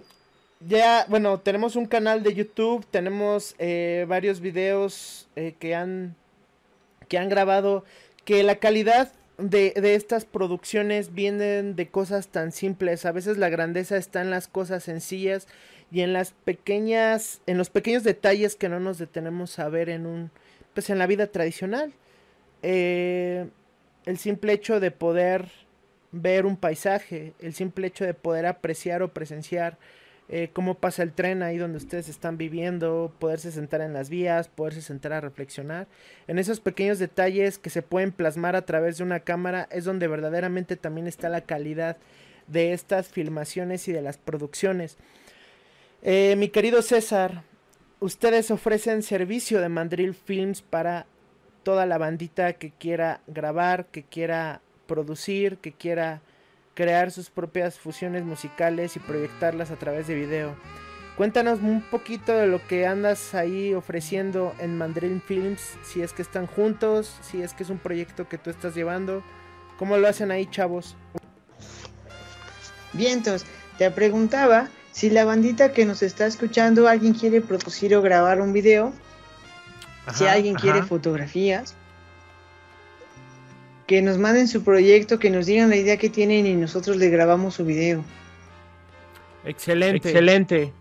ya, 0.67 1.05
bueno, 1.09 1.39
tenemos 1.39 1.75
un 1.75 1.85
canal 1.85 2.23
de 2.23 2.33
YouTube, 2.33 2.85
tenemos 2.89 3.55
eh, 3.59 4.05
varios 4.07 4.39
videos 4.39 5.27
eh, 5.35 5.53
que 5.59 5.75
han 5.75 6.15
que 7.07 7.17
han 7.17 7.29
grabado 7.29 7.83
que 8.23 8.43
la 8.43 8.55
calidad 8.55 9.11
de, 9.37 9.73
de, 9.75 9.95
estas 9.95 10.25
producciones 10.25 11.13
vienen 11.13 11.75
de 11.75 11.89
cosas 11.89 12.29
tan 12.29 12.51
simples. 12.51 13.05
A 13.05 13.11
veces 13.11 13.37
la 13.37 13.49
grandeza 13.49 13.97
está 13.97 14.21
en 14.21 14.29
las 14.29 14.47
cosas 14.47 14.83
sencillas 14.83 15.47
y 15.91 16.01
en 16.01 16.13
las 16.13 16.31
pequeñas, 16.31 17.41
en 17.45 17.57
los 17.57 17.69
pequeños 17.69 18.03
detalles 18.03 18.55
que 18.55 18.69
no 18.69 18.79
nos 18.79 18.97
detenemos 18.97 19.59
a 19.59 19.69
ver 19.69 19.89
en 19.89 20.05
un, 20.05 20.31
pues 20.73 20.89
en 20.89 20.97
la 20.97 21.07
vida 21.07 21.27
tradicional. 21.27 21.93
Eh, 22.63 23.47
el 24.05 24.17
simple 24.17 24.53
hecho 24.53 24.79
de 24.79 24.91
poder 24.91 25.49
ver 26.11 26.45
un 26.45 26.57
paisaje, 26.57 27.33
el 27.39 27.53
simple 27.53 27.87
hecho 27.87 28.05
de 28.05 28.13
poder 28.13 28.45
apreciar 28.45 29.03
o 29.03 29.13
presenciar 29.13 29.77
eh, 30.27 30.49
cómo 30.53 30.73
pasa 30.73 31.03
el 31.03 31.13
tren 31.13 31.43
ahí 31.43 31.57
donde 31.57 31.77
ustedes 31.77 32.09
están 32.09 32.37
viviendo, 32.37 33.13
poderse 33.19 33.51
sentar 33.51 33.81
en 33.81 33.93
las 33.93 34.09
vías, 34.09 34.47
poderse 34.47 34.81
sentar 34.81 35.13
a 35.13 35.21
reflexionar. 35.21 35.87
En 36.27 36.39
esos 36.39 36.59
pequeños 36.59 36.97
detalles 36.97 37.59
que 37.59 37.69
se 37.69 37.83
pueden 37.83 38.11
plasmar 38.11 38.55
a 38.55 38.65
través 38.65 38.97
de 38.97 39.03
una 39.03 39.19
cámara 39.19 39.67
es 39.71 39.85
donde 39.85 40.07
verdaderamente 40.07 40.77
también 40.77 41.05
está 41.05 41.29
la 41.29 41.41
calidad 41.41 41.97
de 42.47 42.73
estas 42.73 43.07
filmaciones 43.07 43.87
y 43.87 43.91
de 43.91 44.01
las 44.01 44.17
producciones. 44.17 44.97
Eh, 46.01 46.35
mi 46.37 46.49
querido 46.49 46.81
César, 46.81 47.43
ustedes 47.99 48.49
ofrecen 48.49 49.03
servicio 49.03 49.61
de 49.61 49.69
Mandril 49.69 50.15
Films 50.15 50.63
para 50.63 51.05
toda 51.61 51.85
la 51.85 51.99
bandita 51.99 52.53
que 52.53 52.71
quiera 52.71 53.21
grabar, 53.27 53.87
que 53.87 54.03
quiera 54.03 54.61
producir, 54.87 55.57
que 55.57 55.71
quiera 55.71 56.21
crear 56.75 57.11
sus 57.11 57.29
propias 57.29 57.79
fusiones 57.79 58.23
musicales 58.23 58.95
y 58.95 58.99
proyectarlas 58.99 59.71
a 59.71 59.77
través 59.77 60.07
de 60.07 60.13
video. 60.13 60.55
Cuéntanos 61.17 61.59
un 61.61 61.81
poquito 61.81 62.33
de 62.33 62.45
lo 62.45 62.65
que 62.67 62.85
andas 62.85 63.33
ahí 63.33 63.73
ofreciendo 63.73 64.53
en 64.59 64.77
Mandril 64.77 65.21
Films, 65.25 65.61
si 65.81 66.01
es 66.01 66.11
que 66.11 66.21
están 66.21 66.45
juntos, 66.45 67.17
si 67.21 67.41
es 67.41 67.53
que 67.53 67.63
es 67.63 67.69
un 67.69 67.77
proyecto 67.77 68.27
que 68.27 68.37
tú 68.37 68.49
estás 68.49 68.75
llevando, 68.75 69.23
¿cómo 69.79 69.97
lo 69.97 70.09
hacen 70.09 70.29
ahí, 70.29 70.45
chavos? 70.45 70.97
Vientos, 72.91 73.45
te 73.77 73.89
preguntaba 73.91 74.67
si 74.91 75.09
la 75.09 75.23
bandita 75.23 75.71
que 75.71 75.85
nos 75.85 76.03
está 76.03 76.25
escuchando, 76.25 76.89
alguien 76.89 77.13
quiere 77.13 77.39
producir 77.39 77.95
o 77.95 78.01
grabar 78.01 78.41
un 78.41 78.51
video, 78.51 78.91
si 80.13 80.25
alguien 80.25 80.55
quiere 80.55 80.83
fotografías, 80.83 81.75
que 83.87 84.01
nos 84.01 84.17
manden 84.17 84.47
su 84.47 84.63
proyecto, 84.63 85.19
que 85.19 85.29
nos 85.29 85.45
digan 85.45 85.69
la 85.69 85.75
idea 85.75 85.97
que 85.97 86.09
tienen 86.09 86.45
y 86.45 86.55
nosotros 86.55 86.97
le 86.97 87.09
grabamos 87.09 87.55
su 87.55 87.65
video. 87.65 88.03
Excelente. 89.45 90.09
Excelente. 90.09 90.73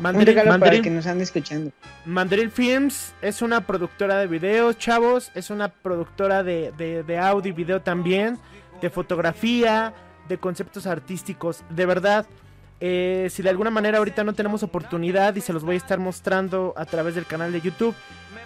Mandril, 0.00 0.34
para 0.34 0.80
que 0.80 0.90
nos 0.90 1.06
escuchando. 1.06 1.70
Mandril 2.06 2.50
Films 2.50 3.12
es 3.20 3.42
una 3.42 3.66
productora 3.66 4.18
de 4.18 4.26
videos, 4.26 4.78
chavos. 4.78 5.30
Es 5.34 5.50
una 5.50 5.68
productora 5.68 6.42
de, 6.42 6.72
de, 6.78 7.02
de 7.02 7.18
audio 7.18 7.50
y 7.50 7.52
video 7.52 7.82
también. 7.82 8.38
De 8.80 8.88
fotografía, 8.88 9.92
de 10.28 10.38
conceptos 10.38 10.86
artísticos. 10.86 11.62
De 11.68 11.84
verdad, 11.84 12.26
eh, 12.80 13.28
si 13.30 13.42
de 13.42 13.50
alguna 13.50 13.70
manera 13.70 13.98
ahorita 13.98 14.24
no 14.24 14.32
tenemos 14.32 14.62
oportunidad 14.62 15.36
y 15.36 15.40
se 15.40 15.52
los 15.52 15.62
voy 15.62 15.74
a 15.74 15.78
estar 15.78 15.98
mostrando 15.98 16.74
a 16.76 16.84
través 16.84 17.14
del 17.14 17.26
canal 17.26 17.52
de 17.52 17.60
YouTube, 17.60 17.94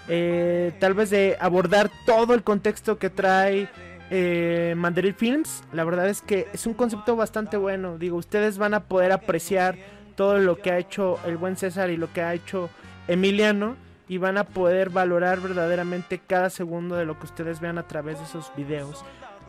eh, 0.09 0.73
tal 0.79 0.95
vez 0.95 1.11
de 1.11 1.37
abordar 1.41 1.91
todo 2.05 2.35
el 2.35 2.43
contexto 2.43 2.99
que 2.99 3.11
trae 3.11 3.69
eh, 4.11 4.75
Mandaril 4.77 5.15
Films, 5.15 5.65
la 5.73 5.85
verdad 5.85 6.09
es 6.09 6.21
que 6.21 6.47
es 6.53 6.67
un 6.67 6.75
concepto 6.75 7.17
bastante 7.17 7.57
bueno. 7.57 7.99
Digo, 7.99 8.17
ustedes 8.17 8.59
van 8.59 8.75
a 8.75 8.85
poder 8.85 9.13
apreciar 9.13 9.77
todo 10.15 10.39
lo 10.39 10.59
que 10.59 10.71
ha 10.71 10.79
hecho 10.79 11.19
el 11.27 11.37
buen 11.37 11.57
César 11.57 11.91
y 11.91 11.97
lo 11.97 12.13
que 12.13 12.23
ha 12.23 12.35
hecho 12.35 12.71
Emiliano 13.09 13.77
y 14.09 14.19
van 14.19 14.39
a 14.39 14.45
poder 14.45 14.91
valorar 14.91 15.41
verdaderamente 15.41 16.21
cada 16.25 16.51
segundo 16.51 16.97
de 16.97 17.05
lo 17.05 17.19
que 17.19 17.27
ustedes 17.27 17.61
vean 17.61 17.79
a 17.79 17.89
través 17.89 18.19
de 18.19 18.25
esos 18.25 18.53
videos. 18.57 19.05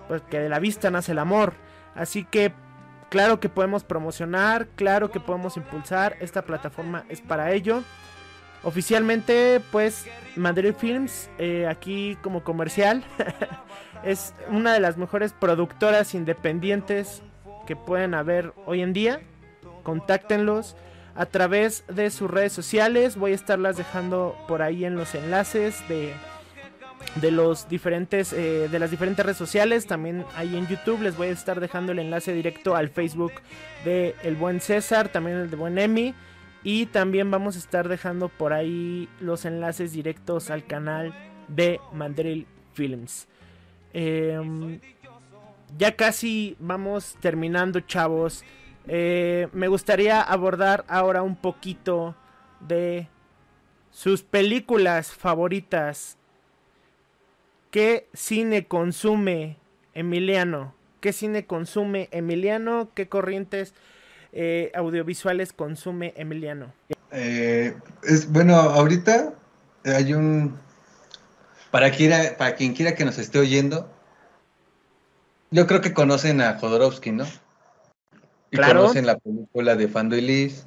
Porque 0.07 0.39
de 0.39 0.49
la 0.49 0.59
vista 0.59 0.89
nace 0.89 1.11
el 1.11 1.19
amor. 1.19 1.53
Así 1.95 2.23
que 2.23 2.51
Claro 3.09 3.39
que 3.39 3.47
podemos 3.47 3.85
promocionar, 3.85 4.67
claro 4.75 5.11
que 5.11 5.21
podemos 5.21 5.55
impulsar, 5.55 6.17
esta 6.19 6.41
plataforma 6.41 7.05
es 7.07 7.21
para 7.21 7.53
ello. 7.53 7.83
Oficialmente, 8.63 9.61
pues, 9.71 10.05
Madrid 10.35 10.73
Films, 10.77 11.29
eh, 11.37 11.67
aquí 11.67 12.17
como 12.21 12.43
comercial, 12.43 13.03
es 14.03 14.33
una 14.49 14.73
de 14.73 14.79
las 14.79 14.97
mejores 14.97 15.33
productoras 15.33 16.13
independientes 16.13 17.21
que 17.65 17.75
pueden 17.75 18.13
haber 18.13 18.53
hoy 18.65 18.81
en 18.81 18.93
día. 18.93 19.21
Contáctenlos 19.83 20.75
a 21.15 21.25
través 21.25 21.83
de 21.87 22.09
sus 22.09 22.29
redes 22.29 22.53
sociales, 22.53 23.15
voy 23.15 23.31
a 23.31 23.35
estarlas 23.35 23.77
dejando 23.77 24.35
por 24.47 24.61
ahí 24.61 24.85
en 24.85 24.95
los 24.95 25.15
enlaces 25.15 25.87
de 25.87 26.13
de 27.15 27.31
los 27.31 27.67
diferentes 27.69 28.33
eh, 28.33 28.67
de 28.69 28.79
las 28.79 28.91
diferentes 28.91 29.25
redes 29.25 29.37
sociales. 29.37 29.85
También 29.87 30.25
ahí 30.35 30.55
en 30.55 30.67
YouTube 30.67 31.01
les 31.01 31.15
voy 31.17 31.27
a 31.27 31.31
estar 31.31 31.59
dejando 31.59 31.91
el 31.91 31.99
enlace 31.99 32.33
directo 32.33 32.75
al 32.75 32.89
Facebook 32.89 33.33
de 33.85 34.15
el 34.23 34.35
buen 34.35 34.59
César 34.61 35.09
también 35.09 35.37
el 35.37 35.49
de 35.49 35.55
buen 35.55 35.77
Emi 35.77 36.13
y 36.67 36.85
también 36.87 37.31
vamos 37.31 37.55
a 37.55 37.59
estar 37.59 37.87
dejando 37.87 38.27
por 38.27 38.51
ahí 38.51 39.07
los 39.21 39.45
enlaces 39.45 39.93
directos 39.93 40.49
al 40.49 40.65
canal 40.67 41.15
de 41.47 41.79
Mandril 41.93 42.45
Films 42.73 43.29
em, 43.93 44.81
ya 45.77 45.95
casi 45.95 46.57
vamos 46.59 47.15
terminando 47.21 47.79
chavos 47.79 48.43
eh, 48.85 49.47
me 49.53 49.69
gustaría 49.69 50.21
abordar 50.21 50.83
ahora 50.89 51.21
un 51.21 51.37
poquito 51.37 52.17
de 52.59 53.07
sus 53.89 54.23
películas 54.23 55.13
favoritas 55.13 56.17
¿Qué 57.71 58.07
cine 58.13 58.65
consume 58.65 59.57
Emiliano? 59.93 60.73
¿Qué 60.99 61.13
cine 61.13 61.45
consume 61.45 62.09
Emiliano? 62.11 62.89
¿Qué 62.93 63.07
corrientes 63.07 63.73
eh, 64.31 64.71
audiovisuales 64.75 65.53
consume 65.53 66.13
Emiliano? 66.17 66.73
Eh, 67.11 67.75
es, 68.03 68.31
bueno, 68.31 68.55
ahorita 68.55 69.33
hay 69.85 70.13
un... 70.13 70.57
Para, 71.71 71.91
para 72.37 72.55
quien 72.55 72.73
quiera 72.73 72.95
que 72.95 73.05
nos 73.05 73.17
esté 73.17 73.39
oyendo, 73.39 73.89
yo 75.51 75.67
creo 75.67 75.81
que 75.81 75.93
conocen 75.93 76.41
a 76.41 76.57
Jodorowsky, 76.59 77.11
¿no? 77.11 77.25
Y 78.51 78.57
conocen 78.57 79.05
la 79.05 79.17
película 79.17 79.75
de 79.75 79.87
Fando 79.87 80.15
y 80.15 80.21
Liz. 80.21 80.65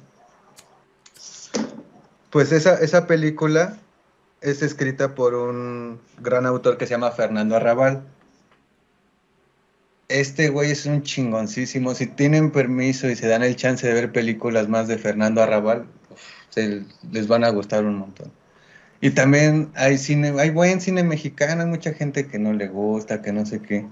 Pues 2.29 2.51
esa, 2.51 2.75
esa 2.75 3.07
película 3.07 3.77
es 4.41 4.61
escrita 4.61 5.15
por 5.15 5.33
un 5.33 5.99
gran 6.19 6.45
autor 6.45 6.77
que 6.77 6.85
se 6.85 6.91
llama 6.91 7.11
Fernando 7.11 7.55
Arrabal. 7.55 8.03
Este 10.11 10.49
güey 10.49 10.71
es 10.71 10.85
un 10.85 11.03
chingoncísimo. 11.03 11.95
Si 11.95 12.07
tienen 12.07 12.51
permiso 12.51 13.09
y 13.09 13.15
se 13.15 13.27
dan 13.27 13.43
el 13.43 13.55
chance 13.55 13.87
de 13.87 13.93
ver 13.93 14.11
películas 14.11 14.67
más 14.67 14.87
de 14.87 14.97
Fernando 14.97 15.41
Arrabal, 15.41 15.85
les 16.55 17.27
van 17.27 17.43
a 17.43 17.49
gustar 17.49 17.85
un 17.85 17.95
montón. 17.95 18.31
Y 18.99 19.11
también 19.11 19.71
hay 19.75 19.97
cine, 19.97 20.33
hay 20.39 20.51
buen 20.51 20.79
cine 20.79 21.03
mexicano, 21.03 21.63
hay 21.63 21.67
mucha 21.67 21.93
gente 21.93 22.27
que 22.27 22.37
no 22.37 22.53
le 22.53 22.67
gusta, 22.67 23.21
que 23.21 23.31
no 23.31 23.45
sé 23.45 23.59
qué. 23.59 23.85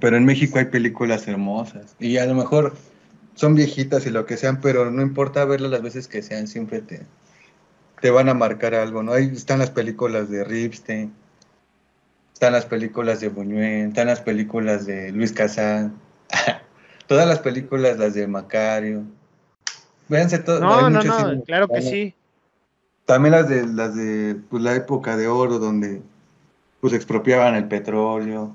Pero 0.00 0.16
en 0.16 0.24
México 0.24 0.58
hay 0.58 0.66
películas 0.66 1.26
hermosas. 1.26 1.96
Y 1.98 2.18
a 2.18 2.26
lo 2.26 2.34
mejor 2.34 2.76
son 3.34 3.54
viejitas 3.54 4.06
y 4.06 4.10
lo 4.10 4.24
que 4.24 4.36
sean, 4.36 4.60
pero 4.60 4.90
no 4.90 5.02
importa 5.02 5.44
verlas 5.44 5.70
las 5.70 5.82
veces 5.82 6.08
que 6.08 6.22
sean, 6.22 6.46
siempre 6.46 6.80
te, 6.80 7.02
te 8.00 8.10
van 8.10 8.28
a 8.28 8.34
marcar 8.34 8.74
algo, 8.74 9.02
¿no? 9.02 9.12
Ahí 9.12 9.30
están 9.34 9.58
las 9.58 9.70
películas 9.70 10.30
de 10.30 10.44
Ripstein, 10.44 11.12
están 12.36 12.52
las 12.52 12.66
películas 12.66 13.20
de 13.20 13.30
Buñuel, 13.30 13.88
están 13.88 14.08
las 14.08 14.20
películas 14.20 14.84
de 14.84 15.10
Luis 15.10 15.32
Casán, 15.32 15.98
todas 17.06 17.26
las 17.26 17.38
películas, 17.38 17.96
las 17.96 18.12
de 18.12 18.26
Macario. 18.26 19.04
Véanse 20.06 20.40
todas. 20.40 20.60
No, 20.60 20.90
no, 20.90 21.02
no, 21.02 21.42
claro 21.44 21.66
que 21.66 21.80
sí. 21.80 22.14
También 23.06 23.32
las 23.32 23.48
de 23.48 23.66
las 23.66 23.96
de 23.96 24.36
pues, 24.50 24.62
la 24.62 24.74
época 24.74 25.16
de 25.16 25.28
oro 25.28 25.58
donde 25.58 26.02
pues 26.82 26.92
expropiaban 26.92 27.54
el 27.54 27.68
petróleo. 27.68 28.52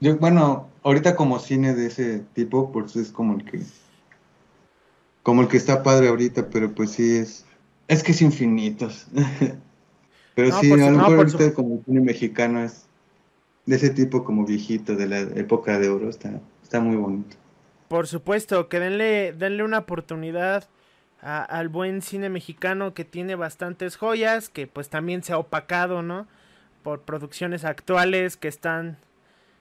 Yo, 0.00 0.18
bueno, 0.18 0.68
ahorita 0.82 1.16
como 1.16 1.38
cine 1.38 1.74
de 1.74 1.86
ese 1.86 2.18
tipo, 2.34 2.70
pues 2.70 2.96
es 2.96 3.12
como 3.12 3.38
el 3.38 3.46
que 3.46 3.62
como 5.22 5.40
el 5.40 5.48
que 5.48 5.56
está 5.56 5.82
padre 5.82 6.08
ahorita, 6.08 6.50
pero 6.50 6.74
pues 6.74 6.90
sí 6.90 7.16
es 7.16 7.46
es 7.88 8.02
que 8.02 8.12
es 8.12 8.20
infinitos. 8.20 9.06
Pero 10.34 10.60
sí, 10.60 10.72
a 10.72 10.76
lo 10.76 10.96
mejor 10.96 11.18
ahorita 11.18 11.52
como 11.52 11.74
el 11.74 11.84
cine 11.84 12.00
mexicano 12.00 12.64
es 12.64 12.86
de 13.66 13.76
ese 13.76 13.90
tipo 13.90 14.24
como 14.24 14.44
viejito 14.44 14.96
de 14.96 15.06
la 15.06 15.20
época 15.20 15.78
de 15.78 15.88
oro, 15.88 16.08
está, 16.08 16.40
está 16.62 16.80
muy 16.80 16.96
bonito. 16.96 17.36
Por 17.88 18.06
supuesto, 18.06 18.68
que 18.68 18.80
denle, 18.80 19.32
denle 19.32 19.62
una 19.62 19.78
oportunidad 19.78 20.68
al 21.20 21.68
buen 21.68 22.02
cine 22.02 22.28
mexicano 22.30 22.94
que 22.94 23.04
tiene 23.04 23.36
bastantes 23.36 23.96
joyas, 23.96 24.48
que 24.48 24.66
pues 24.66 24.88
también 24.88 25.22
se 25.22 25.32
ha 25.32 25.38
opacado, 25.38 26.02
¿no? 26.02 26.26
Por 26.82 27.02
producciones 27.02 27.64
actuales 27.64 28.36
que 28.36 28.48
están 28.48 28.98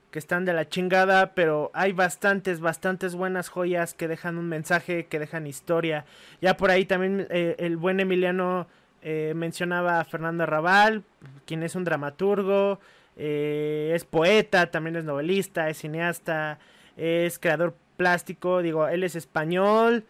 que 0.10 0.20
están 0.20 0.44
de 0.44 0.54
la 0.54 0.68
chingada, 0.68 1.34
pero 1.34 1.72
hay 1.74 1.94
bastantes, 1.94 2.60
bastantes 2.60 3.16
buenas 3.16 3.48
joyas 3.48 3.94
que 3.94 4.10
dejan 4.10 4.38
un 4.38 4.50
mensaje, 4.50 5.06
que 5.06 5.20
dejan 5.20 5.48
historia. 5.48 6.06
Ya 6.42 6.58
por 6.58 6.70
ahí 6.70 6.86
también 6.86 7.28
eh, 7.30 7.56
el 7.60 7.78
buen 7.78 8.00
Emiliano 8.02 8.68
eh, 9.02 9.32
mencionaba 9.36 10.02
a 10.02 10.06
Fernando 10.06 10.44
Arrabal, 10.44 11.04
quien 11.46 11.64
es 11.64 11.76
un 11.76 11.86
dramaturgo, 11.86 12.80
eh, 13.18 13.92
es 13.96 14.06
poeta, 14.06 14.72
también 14.72 14.96
es 14.96 15.06
novelista, 15.06 15.70
es 15.70 15.78
cineasta, 15.78 16.60
es 16.98 17.40
creador 17.40 17.76
plástico, 17.98 18.62
digo, 18.62 18.88
él 18.88 19.04
es 19.04 19.16
español, 19.16 20.06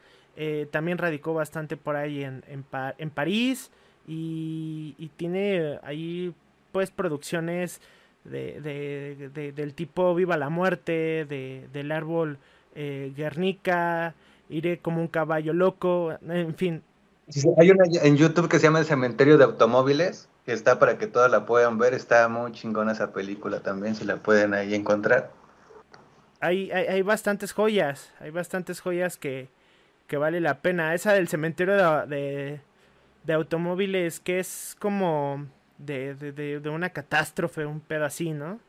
también 0.71 0.97
radicó 0.97 1.35
bastante 1.35 1.77
por 1.77 1.95
ahí 1.95 2.23
en, 2.23 2.43
en, 2.47 3.09
París 3.11 3.69
y, 4.07 5.11
tiene 5.17 5.77
ahí 5.83 6.33
pues 6.71 6.89
producciones 6.89 7.79
de, 8.23 8.61
de, 8.61 9.51
del 9.51 9.73
tipo 9.73 10.15
Viva 10.15 10.37
la 10.37 10.49
Muerte, 10.49 11.25
de, 11.25 11.67
del 11.71 11.91
árbol 11.91 12.37
eh, 12.75 13.11
Guernica, 13.15 14.15
Iré 14.49 14.79
como 14.79 14.99
un 14.99 15.07
caballo 15.07 15.53
loco, 15.53 16.13
en 16.27 16.55
fin. 16.55 16.83
hay 17.57 17.71
una 17.71 17.85
en 18.03 18.17
YouTube 18.17 18.49
que 18.49 18.59
se 18.59 18.63
llama 18.63 18.79
El 18.79 18.85
Cementerio 18.85 19.37
de 19.37 19.45
Automóviles, 19.45 20.27
que 20.45 20.53
está 20.53 20.79
para 20.79 20.97
que 20.97 21.07
todas 21.07 21.29
la 21.29 21.45
puedan 21.45 21.77
ver, 21.77 21.93
está 21.93 22.27
muy 22.27 22.51
chingona 22.51 22.93
esa 22.93 23.11
película 23.11 23.59
también, 23.59 23.95
si 23.95 24.05
la 24.05 24.17
pueden 24.17 24.53
ahí 24.53 24.73
encontrar. 24.73 25.31
hay, 26.39 26.71
hay, 26.71 27.01
bastantes 27.03 27.53
joyas, 27.53 28.11
hay 28.19 28.31
bastantes 28.31 28.81
joyas 28.81 29.17
que, 29.17 29.49
que 30.07 30.17
vale 30.17 30.41
la 30.41 30.61
pena. 30.61 30.95
Esa 30.95 31.13
del 31.13 31.27
cementerio 31.27 31.75
de, 32.07 32.59
de, 33.23 33.33
automóviles 33.33 34.19
que 34.19 34.39
es 34.39 34.75
como 34.79 35.45
de, 35.77 36.15
de, 36.15 36.59
de, 36.59 36.69
una 36.69 36.89
catástrofe, 36.89 37.65
un 37.65 37.83
así, 38.03 38.31
¿no? 38.31 38.59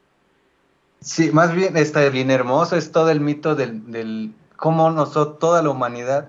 Sí, 1.01 1.32
más 1.32 1.55
bien 1.55 1.77
está 1.77 2.09
bien 2.11 2.31
hermoso, 2.31 2.77
es 2.77 2.93
todo 2.93 3.11
el 3.11 3.20
mito 3.20 3.57
del, 3.57 3.90
del 3.90 4.32
cómo 4.57 4.90
nosotros, 4.90 5.39
toda 5.40 5.62
la 5.62 5.70
humanidad, 5.70 6.28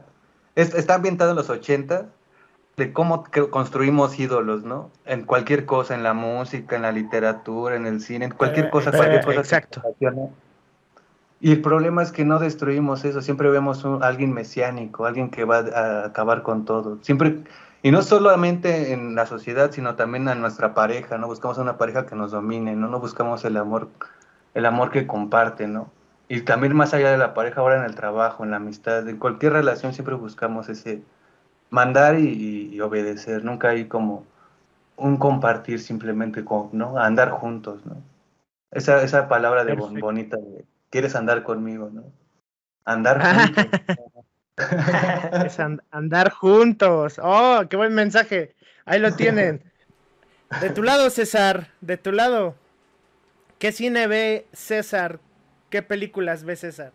está 0.56 0.96
ambientado 0.96 1.32
en 1.32 1.36
los 1.36 1.50
80 1.50 2.08
de 2.78 2.92
cómo 2.92 3.26
construimos 3.52 4.20
ídolos, 4.20 4.64
¿no? 4.64 4.90
En 5.06 5.26
cualquier 5.26 5.66
cosa, 5.66 5.94
en 5.94 6.04
la 6.04 6.14
música, 6.14 6.76
en 6.76 6.82
la 6.82 6.92
literatura, 6.92 7.76
en 7.76 7.86
el 7.86 8.02
cine, 8.02 8.26
en 8.26 8.32
cualquier 8.32 8.70
cosa, 8.72 8.90
eh, 8.90 8.98
cualquier 8.98 9.24
cosa. 9.24 9.40
Exacto. 9.40 9.82
Y 11.40 11.52
el 11.52 11.62
problema 11.62 12.02
es 12.02 12.12
que 12.12 12.24
no 12.24 12.40
destruimos 12.40 13.04
eso, 13.04 13.22
siempre 13.22 13.50
vemos 13.50 13.84
a 13.86 14.08
alguien 14.08 14.34
mesiánico, 14.34 15.06
alguien 15.06 15.30
que 15.30 15.44
va 15.44 15.58
a 15.58 16.06
acabar 16.06 16.42
con 16.42 16.64
todo. 16.64 17.00
Siempre, 17.02 17.44
y 17.84 17.92
no 17.92 18.02
solamente 18.02 18.94
en 18.94 19.14
la 19.14 19.26
sociedad, 19.26 19.72
sino 19.72 19.96
también 19.96 20.28
en 20.30 20.40
nuestra 20.40 20.74
pareja, 20.74 21.18
¿no? 21.18 21.28
Buscamos 21.28 21.58
una 21.58 21.78
pareja 21.78 22.06
que 22.06 22.16
nos 22.16 22.32
domine, 22.32 22.78
¿no? 22.78 22.88
No 22.88 23.00
buscamos 23.02 23.44
el 23.44 23.58
amor, 23.58 23.90
el 24.54 24.66
amor 24.66 24.90
que 24.90 25.06
comparte, 25.06 25.68
¿no? 25.68 25.92
Y 26.30 26.42
también 26.42 26.76
más 26.76 26.94
allá 26.94 27.12
de 27.12 27.18
la 27.18 27.34
pareja, 27.34 27.60
ahora 27.60 27.78
en 27.78 27.84
el 27.84 27.94
trabajo, 27.94 28.46
en 28.46 28.52
la 28.52 28.58
amistad, 28.58 29.08
en 29.08 29.18
cualquier 29.18 29.52
relación 29.52 29.94
siempre 29.94 30.16
buscamos 30.16 30.70
ese 30.70 31.04
mandar 31.74 32.20
y, 32.20 32.80
obedecer, 32.82 33.44
nunca 33.44 33.70
hay 33.70 33.86
como 33.86 34.26
un 34.96 35.18
compartir 35.18 35.80
simplemente, 35.80 36.46
con, 36.46 36.70
¿no? 36.72 37.00
Andar 37.00 37.32
juntos, 37.32 37.84
¿no? 37.84 37.96
Esa, 38.70 39.02
esa 39.02 39.28
palabra 39.28 39.66
de 39.66 39.74
bonita 39.74 40.38
de 40.38 40.66
quieres 40.92 41.16
andar 41.16 41.42
conmigo, 41.42 41.90
¿no? 41.92 42.04
Andar 42.86 43.20
juntos. 43.24 43.66
es 45.46 45.60
andar 45.90 46.30
juntos. 46.30 47.20
Oh, 47.22 47.64
qué 47.68 47.76
buen 47.76 47.96
mensaje. 47.96 48.54
Ahí 48.86 49.00
lo 49.00 49.16
tienen. 49.16 49.64
De 50.62 50.70
tu 50.70 50.84
lado, 50.84 51.10
César, 51.10 51.70
de 51.82 51.98
tu 51.98 52.12
lado. 52.12 52.54
¿Qué 53.58 53.72
cine 53.72 54.06
ve 54.06 54.46
César? 54.54 55.20
¿Qué 55.72 55.82
películas 55.82 56.44
ve 56.44 56.56
César? 56.56 56.92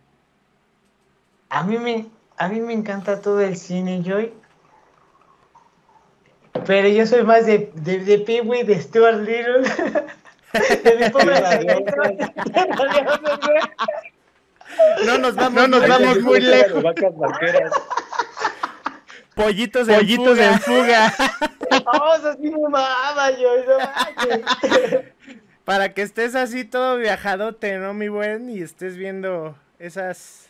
A 1.48 1.64
mí 1.64 1.78
me, 1.78 2.06
a 2.36 2.48
mí 2.48 2.60
me 2.60 2.74
encanta 2.74 3.20
todo 3.20 3.40
el 3.40 3.56
cine, 3.56 4.04
Joy. 4.04 4.32
Pero 6.66 6.88
yo 6.88 7.06
soy 7.06 7.22
más 7.22 7.46
de, 7.46 7.70
de, 7.74 7.98
de 7.98 8.18
Pee-Wee, 8.18 8.62
de 8.62 8.80
Stuart 8.80 9.20
Little. 9.20 9.62
de 10.84 10.96
mi 10.96 11.10
pobre 11.10 11.34
no 15.04 15.18
nos 15.18 15.34
vamos, 15.34 15.54
no 15.54 15.68
nos 15.68 15.88
vamos 15.88 16.20
muy 16.20 16.40
lejos. 16.40 16.84
Pollitos 19.34 19.86
de 19.86 19.94
Pollitos 19.94 20.38
en 20.38 20.60
fuga. 20.60 21.14
Vamos 21.84 22.24
así 22.24 22.50
mamá, 22.50 23.30
yo, 23.38 23.48
Para 25.64 25.92
que 25.94 26.02
estés 26.02 26.34
así 26.34 26.64
todo 26.64 26.96
viajadote, 26.96 27.78
¿no, 27.78 27.94
mi 27.94 28.08
buen? 28.08 28.50
Y 28.50 28.60
estés 28.60 28.96
viendo 28.96 29.56
esas. 29.78 30.48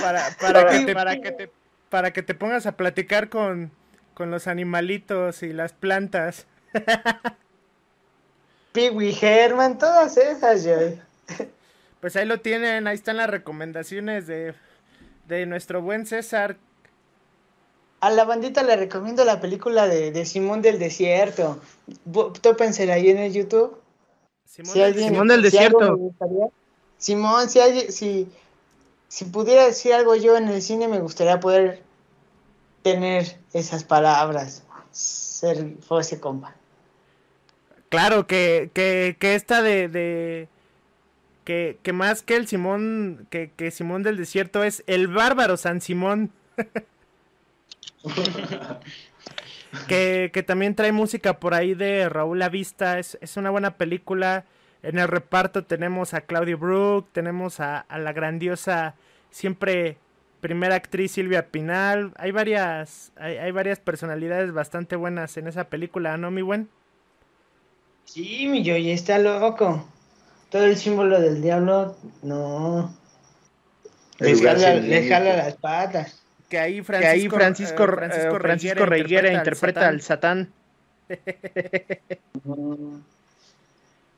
Para, 0.00 0.28
para, 0.40 0.66
que 0.68 0.80
te, 0.84 0.94
para, 0.94 1.20
que 1.20 1.32
te, 1.32 1.50
para 1.88 2.12
que 2.12 2.22
te 2.22 2.34
pongas 2.34 2.66
a 2.66 2.72
platicar 2.72 3.28
con, 3.28 3.72
con 4.16 4.30
los 4.30 4.46
animalitos 4.46 5.42
y 5.42 5.52
las 5.52 5.74
plantas. 5.74 6.46
Pee 8.72 9.14
Herman, 9.20 9.78
todas 9.78 10.16
esas, 10.16 10.64
yo. 10.64 10.72
Pues 12.00 12.14
ahí 12.14 12.24
lo 12.24 12.40
tienen, 12.40 12.86
ahí 12.86 12.94
están 12.94 13.16
las 13.16 13.28
recomendaciones 13.28 14.26
de, 14.26 14.54
nuestro 15.46 15.82
buen 15.82 16.06
César. 16.06 16.56
A 18.00 18.10
la 18.10 18.24
bandita 18.24 18.62
le 18.62 18.76
recomiendo 18.76 19.24
la 19.24 19.40
película 19.40 19.88
de, 19.88 20.24
Simón 20.24 20.62
del 20.62 20.78
Desierto. 20.78 21.60
Tópensela 22.42 22.94
ahí 22.94 23.10
en 23.10 23.18
el 23.18 23.32
YouTube. 23.32 23.76
Simón, 24.44 25.26
del 25.26 25.42
Desierto. 25.42 25.98
Simón, 26.98 27.50
si, 27.50 27.60
si, 27.90 28.28
si 29.08 29.24
pudiera 29.24 29.66
decir 29.66 29.92
algo 29.92 30.14
yo 30.14 30.36
en 30.36 30.48
el 30.48 30.62
cine, 30.62 30.86
me 30.86 31.00
gustaría 31.00 31.40
poder 31.40 31.82
tener 32.86 33.36
esas 33.52 33.82
palabras. 33.82 34.64
Ser 34.92 35.74
fuese 35.80 36.20
compa. 36.20 36.54
Claro, 37.88 38.28
que, 38.28 38.70
que, 38.72 39.16
que 39.18 39.34
esta 39.34 39.60
de 39.60 40.48
que, 41.42 41.78
que 41.82 41.92
más 41.92 42.22
que 42.22 42.36
el 42.36 42.46
Simón, 42.46 43.26
que, 43.30 43.50
que 43.56 43.72
Simón 43.72 44.04
del 44.04 44.16
Desierto 44.16 44.62
es 44.62 44.84
el 44.86 45.08
bárbaro 45.08 45.56
San 45.56 45.80
Simón. 45.80 46.30
que, 49.88 50.30
que, 50.32 50.42
también 50.44 50.76
trae 50.76 50.92
música 50.92 51.40
por 51.40 51.54
ahí 51.54 51.74
de 51.74 52.08
Raúl 52.08 52.40
Avista. 52.42 53.00
Es, 53.00 53.18
es 53.20 53.36
una 53.36 53.50
buena 53.50 53.76
película. 53.76 54.44
En 54.84 55.00
el 55.00 55.08
reparto 55.08 55.64
tenemos 55.64 56.14
a 56.14 56.20
Claudio 56.20 56.56
Brook, 56.56 57.08
tenemos 57.12 57.58
a, 57.58 57.78
a, 57.78 57.98
la 57.98 58.12
grandiosa, 58.12 58.94
siempre 59.30 59.98
primera 60.46 60.76
actriz 60.76 61.10
Silvia 61.10 61.48
Pinal. 61.48 62.12
Hay 62.18 62.30
varias, 62.30 63.10
hay, 63.16 63.36
hay 63.36 63.50
varias 63.50 63.80
personalidades 63.80 64.52
bastante 64.52 64.94
buenas 64.94 65.36
en 65.38 65.48
esa 65.48 65.64
película, 65.64 66.16
¿no, 66.16 66.30
mi 66.30 66.42
buen? 66.42 66.68
Sí, 68.04 68.46
mi 68.46 68.64
Joy 68.64 68.92
está 68.92 69.18
loco 69.18 69.84
todo 70.50 70.64
el 70.64 70.76
símbolo 70.76 71.20
del 71.20 71.42
diablo, 71.42 71.96
no. 72.22 72.96
Le 74.18 75.08
jala, 75.08 75.36
las 75.36 75.54
patas. 75.54 76.22
Que 76.48 76.60
ahí 76.60 76.80
Francisco, 76.82 77.36
eh, 77.36 78.38
Francisco, 78.38 78.86
Reiguera, 78.86 79.32
interpreta, 79.32 79.88
al 79.88 80.00
Satán. 80.00 80.52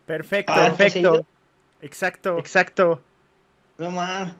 perfecto, 0.07 0.53
ah, 0.55 0.75
perfecto. 0.77 1.27
Exacto, 1.81 2.39
exacto. 2.39 3.03
No 3.79 3.91
más. 3.91 4.35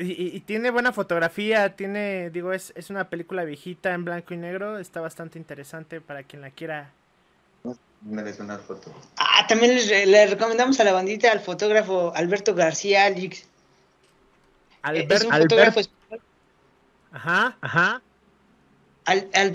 Y, 0.00 0.40
tiene 0.40 0.70
buena 0.70 0.92
fotografía, 0.92 1.74
tiene, 1.74 2.30
digo, 2.30 2.52
es, 2.52 2.72
es 2.76 2.88
una 2.88 3.10
película 3.10 3.42
viejita 3.42 3.92
en 3.94 4.04
blanco 4.04 4.32
y 4.32 4.36
negro, 4.36 4.78
está 4.78 5.00
bastante 5.00 5.38
interesante 5.38 6.00
para 6.00 6.22
quien 6.22 6.40
la 6.40 6.50
quiera 6.50 6.92
merece 8.02 8.42
una 8.42 8.58
foto. 8.58 8.92
Ah, 9.16 9.46
también 9.48 9.76
le, 9.76 10.26
recomendamos 10.26 10.78
a 10.80 10.84
la 10.84 10.92
bandita 10.92 11.32
al 11.32 11.40
fotógrafo 11.40 12.12
Alberto 12.14 12.54
García 12.54 13.04
Alix. 13.04 13.44
es 14.94 15.24
un 15.24 15.32
fotógrafo 15.32 15.80
español. 15.80 16.22
Ajá, 17.12 17.56
ajá. 17.60 18.02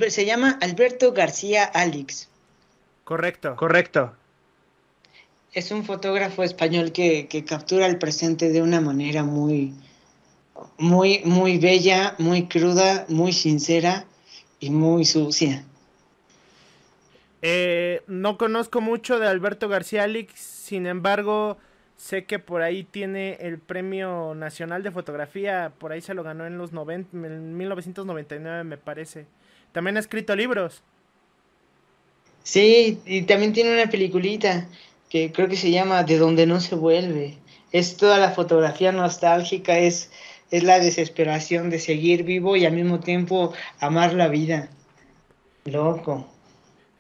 se 0.10 0.26
llama 0.26 0.58
Alberto 0.62 1.14
García 1.14 1.64
Alix. 1.66 2.30
Correcto, 3.04 3.56
correcto. 3.56 4.14
Es 5.54 5.72
un 5.72 5.86
fotógrafo 5.86 6.44
español 6.44 6.92
que, 6.92 7.28
que 7.28 7.46
captura 7.46 7.86
el 7.86 8.00
presente 8.00 8.50
de 8.50 8.62
una 8.62 8.82
manera 8.82 9.24
muy, 9.24 9.76
muy, 10.78 11.22
muy 11.26 11.58
bella, 11.58 12.16
muy 12.20 12.48
cruda, 12.48 13.06
muy 13.10 13.34
sincera 13.34 14.06
y 14.60 14.70
muy 14.70 15.06
sucia. 15.06 15.66
Eh, 17.42 18.02
no 18.08 18.38
conozco 18.38 18.80
mucho 18.80 19.20
de 19.20 19.28
Alberto 19.28 19.68
García 19.68 20.04
Alix, 20.04 20.40
sin 20.40 20.88
embargo, 20.88 21.58
sé 21.98 22.24
que 22.24 22.40
por 22.40 22.62
ahí 22.62 22.86
tiene 22.86 23.38
el 23.42 23.60
Premio 23.60 24.34
Nacional 24.34 24.82
de 24.82 24.92
Fotografía, 24.92 25.74
por 25.78 25.92
ahí 25.92 26.02
se 26.02 26.14
lo 26.14 26.24
ganó 26.24 26.46
en 26.46 26.58
los 26.58 26.72
90, 26.72 27.18
en 27.18 27.58
1999 27.58 28.64
me 28.64 28.78
parece. 28.78 29.26
También 29.74 29.98
ha 29.98 30.00
escrito 30.00 30.36
libros. 30.36 30.84
Sí, 32.44 33.00
y 33.06 33.24
también 33.24 33.54
tiene 33.54 33.74
una 33.74 33.90
peliculita 33.90 34.68
que 35.10 35.32
creo 35.32 35.48
que 35.48 35.56
se 35.56 35.72
llama 35.72 36.04
De 36.04 36.18
donde 36.18 36.46
no 36.46 36.60
se 36.60 36.76
vuelve. 36.76 37.38
Es 37.72 37.98
toda 37.98 38.18
la 38.20 38.32
fotografía 38.32 38.92
nostálgica, 38.92 39.78
es, 39.78 40.12
es 40.54 40.62
la 40.64 40.80
desesperación 40.80 41.72
de 41.72 41.80
seguir 41.80 42.24
vivo 42.24 42.56
y 42.56 42.68
al 42.68 42.74
mismo 42.74 43.00
tiempo 43.00 43.54
amar 43.80 44.14
la 44.14 44.28
vida. 44.28 44.70
Loco. 45.66 46.28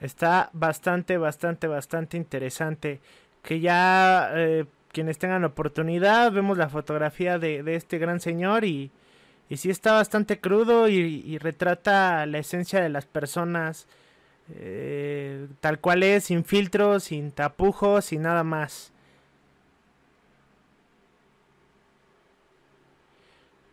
Está 0.01 0.49
bastante, 0.53 1.19
bastante, 1.19 1.67
bastante 1.67 2.17
interesante. 2.17 2.99
Que 3.43 3.59
ya 3.59 4.31
eh, 4.33 4.65
quienes 4.91 5.19
tengan 5.19 5.43
oportunidad, 5.43 6.31
vemos 6.31 6.57
la 6.57 6.67
fotografía 6.67 7.37
de, 7.37 7.63
este 7.75 7.99
gran 7.99 8.19
señor 8.19 8.65
y, 8.65 8.89
y 9.49 9.57
sí 9.57 9.69
está 9.69 9.93
bastante 9.93 10.39
crudo 10.39 10.89
y, 10.89 11.37
retrata 11.37 12.25
la 12.25 12.39
esencia 12.39 12.81
de 12.81 12.89
las 12.89 13.05
personas 13.05 13.85
eh, 14.55 15.47
tal 15.59 15.79
cual 15.79 16.01
es, 16.01 16.23
sin 16.23 16.43
filtros, 16.43 17.03
sin 17.03 17.31
tapujos, 17.31 18.05
sin 18.05 18.23
nada 18.23 18.43
más. 18.43 18.92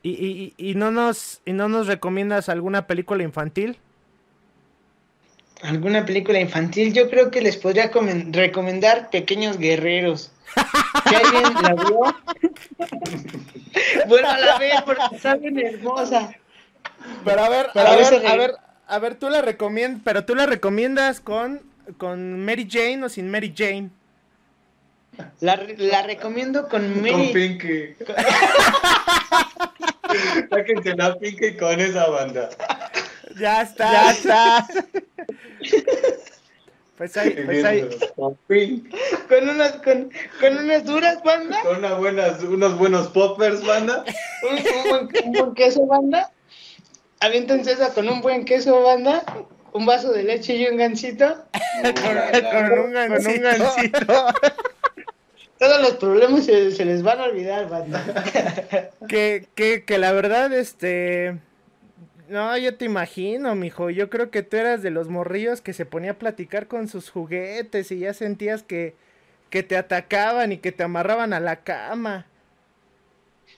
¿Y, 0.03 0.11
y, 0.11 0.55
y, 0.57 0.75
no 0.75 0.91
nos, 0.91 1.43
¿Y 1.45 1.53
no 1.53 1.69
nos 1.69 1.87
recomiendas 1.87 2.49
alguna 2.49 2.87
película 2.87 3.23
infantil? 3.23 3.79
alguna 5.63 6.05
película 6.05 6.41
infantil, 6.41 6.93
yo 6.93 7.09
creo 7.11 7.31
que 7.31 7.41
les 7.41 7.57
podría 7.57 7.91
recomendar 8.31 9.11
Pequeños 9.11 9.59
Guerreros. 9.59 10.33
¿Ya 11.11 11.19
alguien 11.19 11.55
la 11.63 11.75
vio? 11.75 12.01
bueno, 14.09 14.31
a 14.31 14.39
la 14.39 14.59
vez, 14.59 14.83
porque 14.85 15.03
está 15.13 15.37
bien 15.37 15.59
hermosa. 15.59 16.35
Pero 17.25 17.43
a 17.43 17.49
ver, 17.49 17.67
a, 17.75 17.97
ver, 17.97 18.27
a 18.27 18.37
ver, 18.37 18.55
a 18.87 18.99
ver, 18.99 19.15
tú 19.15 19.31
la 19.31 19.43
recomiendas, 19.43 20.01
pero 20.05 20.25
tú 20.25 20.35
la 20.35 20.47
recomiendas 20.47 21.21
con, 21.21 21.63
con 21.99 22.45
Mary 22.45 22.69
Jane 22.71 23.05
o 23.05 23.09
sin 23.09 23.31
Mary 23.31 23.55
Jane. 23.57 23.91
La, 25.41 25.61
la 25.77 26.03
recomiendo 26.03 26.69
con 26.69 27.01
Mary. 27.01 27.13
Con 27.13 27.33
Pinky. 27.33 27.95
Sáquense 30.51 30.95
la 30.97 31.19
Pinky 31.19 31.57
con 31.57 31.81
esa 31.81 32.09
banda. 32.09 32.51
Ya 33.39 33.63
está. 33.63 33.93
Ya 33.93 34.11
está. 34.11 34.67
Pues 37.01 37.17
ahí, 37.17 37.31
pues 37.47 37.65
ahí. 37.65 37.89
Con 39.27 39.49
unas, 39.49 39.73
con, 39.77 40.13
con 40.39 40.59
unas 40.59 40.85
duras, 40.85 41.23
banda. 41.25 41.59
Con 41.63 41.79
unas 41.79 41.97
buenas, 41.97 42.43
unos 42.43 42.77
buenos 42.77 43.09
poppers, 43.09 43.65
banda. 43.65 44.05
un, 44.43 45.09
un, 45.25 45.33
buen 45.33 45.55
queso, 45.55 45.87
banda. 45.87 46.31
Aviéntense 47.21 47.73
esa 47.73 47.95
con 47.95 48.07
un 48.07 48.21
buen 48.21 48.45
queso, 48.45 48.83
banda. 48.83 49.25
Un 49.73 49.87
vaso 49.87 50.13
de 50.13 50.25
leche 50.25 50.57
y 50.57 50.67
un 50.67 50.77
gancito. 50.77 51.43
con, 51.83 52.79
un 52.79 52.93
gancito. 52.93 53.49
Todos 55.61 55.81
los 55.81 55.93
problemas 55.93 56.47
se, 56.47 56.73
se, 56.73 56.85
les 56.85 57.03
van 57.03 57.21
a 57.21 57.25
olvidar, 57.25 57.69
banda. 57.69 58.03
que, 59.09 59.47
que, 59.55 59.85
que 59.85 59.99
la 59.99 60.11
verdad, 60.11 60.53
este 60.53 61.39
no, 62.31 62.57
yo 62.57 62.77
te 62.77 62.85
imagino, 62.85 63.57
mijo. 63.57 63.91
Yo 63.91 64.09
creo 64.09 64.31
que 64.31 64.45
tú 64.45 64.57
eras 64.57 64.83
de 64.83 64.91
los 64.91 65.09
morrillos 65.09 65.61
que 65.61 65.73
se 65.73 65.85
ponía 65.85 66.13
a 66.13 66.19
platicar 66.19 66.69
con 66.69 66.87
sus 66.87 67.11
juguetes 67.11 67.91
y 67.91 67.99
ya 67.99 68.15
sentías 68.15 68.63
que, 68.63 68.95
que 69.51 69.65
te 69.65 69.77
atacaban 69.77 70.53
y 70.53 70.59
que 70.59 70.71
te 70.71 70.85
amarraban 70.85 71.33
a 71.33 71.41
la 71.41 71.57
cama. 71.57 72.27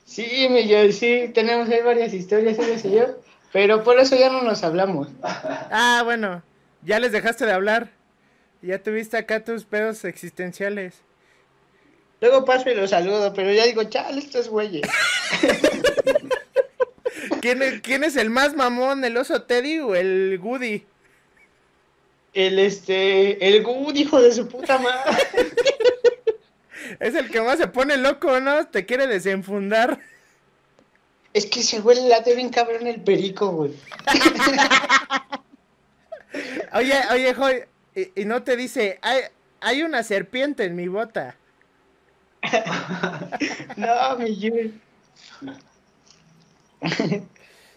Sí, 0.05 0.47
mi 0.49 0.67
yo, 0.67 0.91
sí, 0.91 1.29
tenemos 1.35 1.69
ahí 1.69 1.83
varias 1.83 2.15
historias, 2.15 2.57
ese 2.57 2.87
y 2.87 2.95
yo, 2.95 3.19
pero 3.51 3.83
por 3.83 3.99
eso 3.99 4.15
ya 4.15 4.31
no 4.31 4.41
nos 4.41 4.63
hablamos. 4.63 5.07
Ah, 5.21 6.01
bueno, 6.03 6.41
ya 6.81 6.99
les 6.99 7.11
dejaste 7.11 7.45
de 7.45 7.51
hablar. 7.51 7.91
Ya 8.63 8.81
tuviste 8.81 9.17
acá 9.17 9.43
tus 9.43 9.65
pedos 9.65 10.03
existenciales. 10.03 11.03
Luego 12.23 12.45
paso 12.45 12.69
y 12.69 12.73
los 12.73 12.91
saludo, 12.91 13.33
pero 13.33 13.51
ya 13.51 13.65
digo, 13.65 13.83
chale, 13.83 14.19
estos 14.19 14.47
güeyes. 14.47 14.87
¿Quién 17.41 18.03
es, 18.05 18.15
el 18.15 18.29
más 18.29 18.55
mamón, 18.55 19.03
el 19.03 19.17
oso 19.17 19.41
Teddy 19.41 19.79
o 19.79 19.93
el 19.93 20.39
Goody? 20.39 20.85
El 22.33 22.59
este, 22.59 23.45
el 23.45 23.61
Goody, 23.61 24.03
hijo 24.03 24.21
de 24.21 24.31
su 24.31 24.47
puta 24.47 24.77
madre. 24.77 25.17
Es 27.01 27.13
el 27.15 27.29
que 27.29 27.41
más 27.41 27.57
se 27.57 27.67
pone 27.67 27.97
loco, 27.97 28.39
¿no? 28.39 28.67
Te 28.67 28.85
quiere 28.85 29.07
desenfundar. 29.07 29.99
Es 31.33 31.45
que 31.45 31.61
se 31.61 31.81
huele 31.81 32.07
late 32.07 32.35
bien 32.35 32.49
cabrón 32.49 32.87
el 32.87 33.01
perico, 33.01 33.49
güey. 33.49 33.73
oye, 36.73 37.01
oye, 37.11 37.33
Joy, 37.33 37.63
y, 38.15 38.23
no 38.23 38.43
te 38.43 38.55
dice, 38.55 38.99
hay, 39.01 39.23
hay 39.59 39.83
una 39.83 40.03
serpiente 40.03 40.63
en 40.63 40.77
mi 40.77 40.87
bota. 40.87 41.35
no, 43.77 44.17
mi 44.17 44.35
Jimmy. 44.35 44.79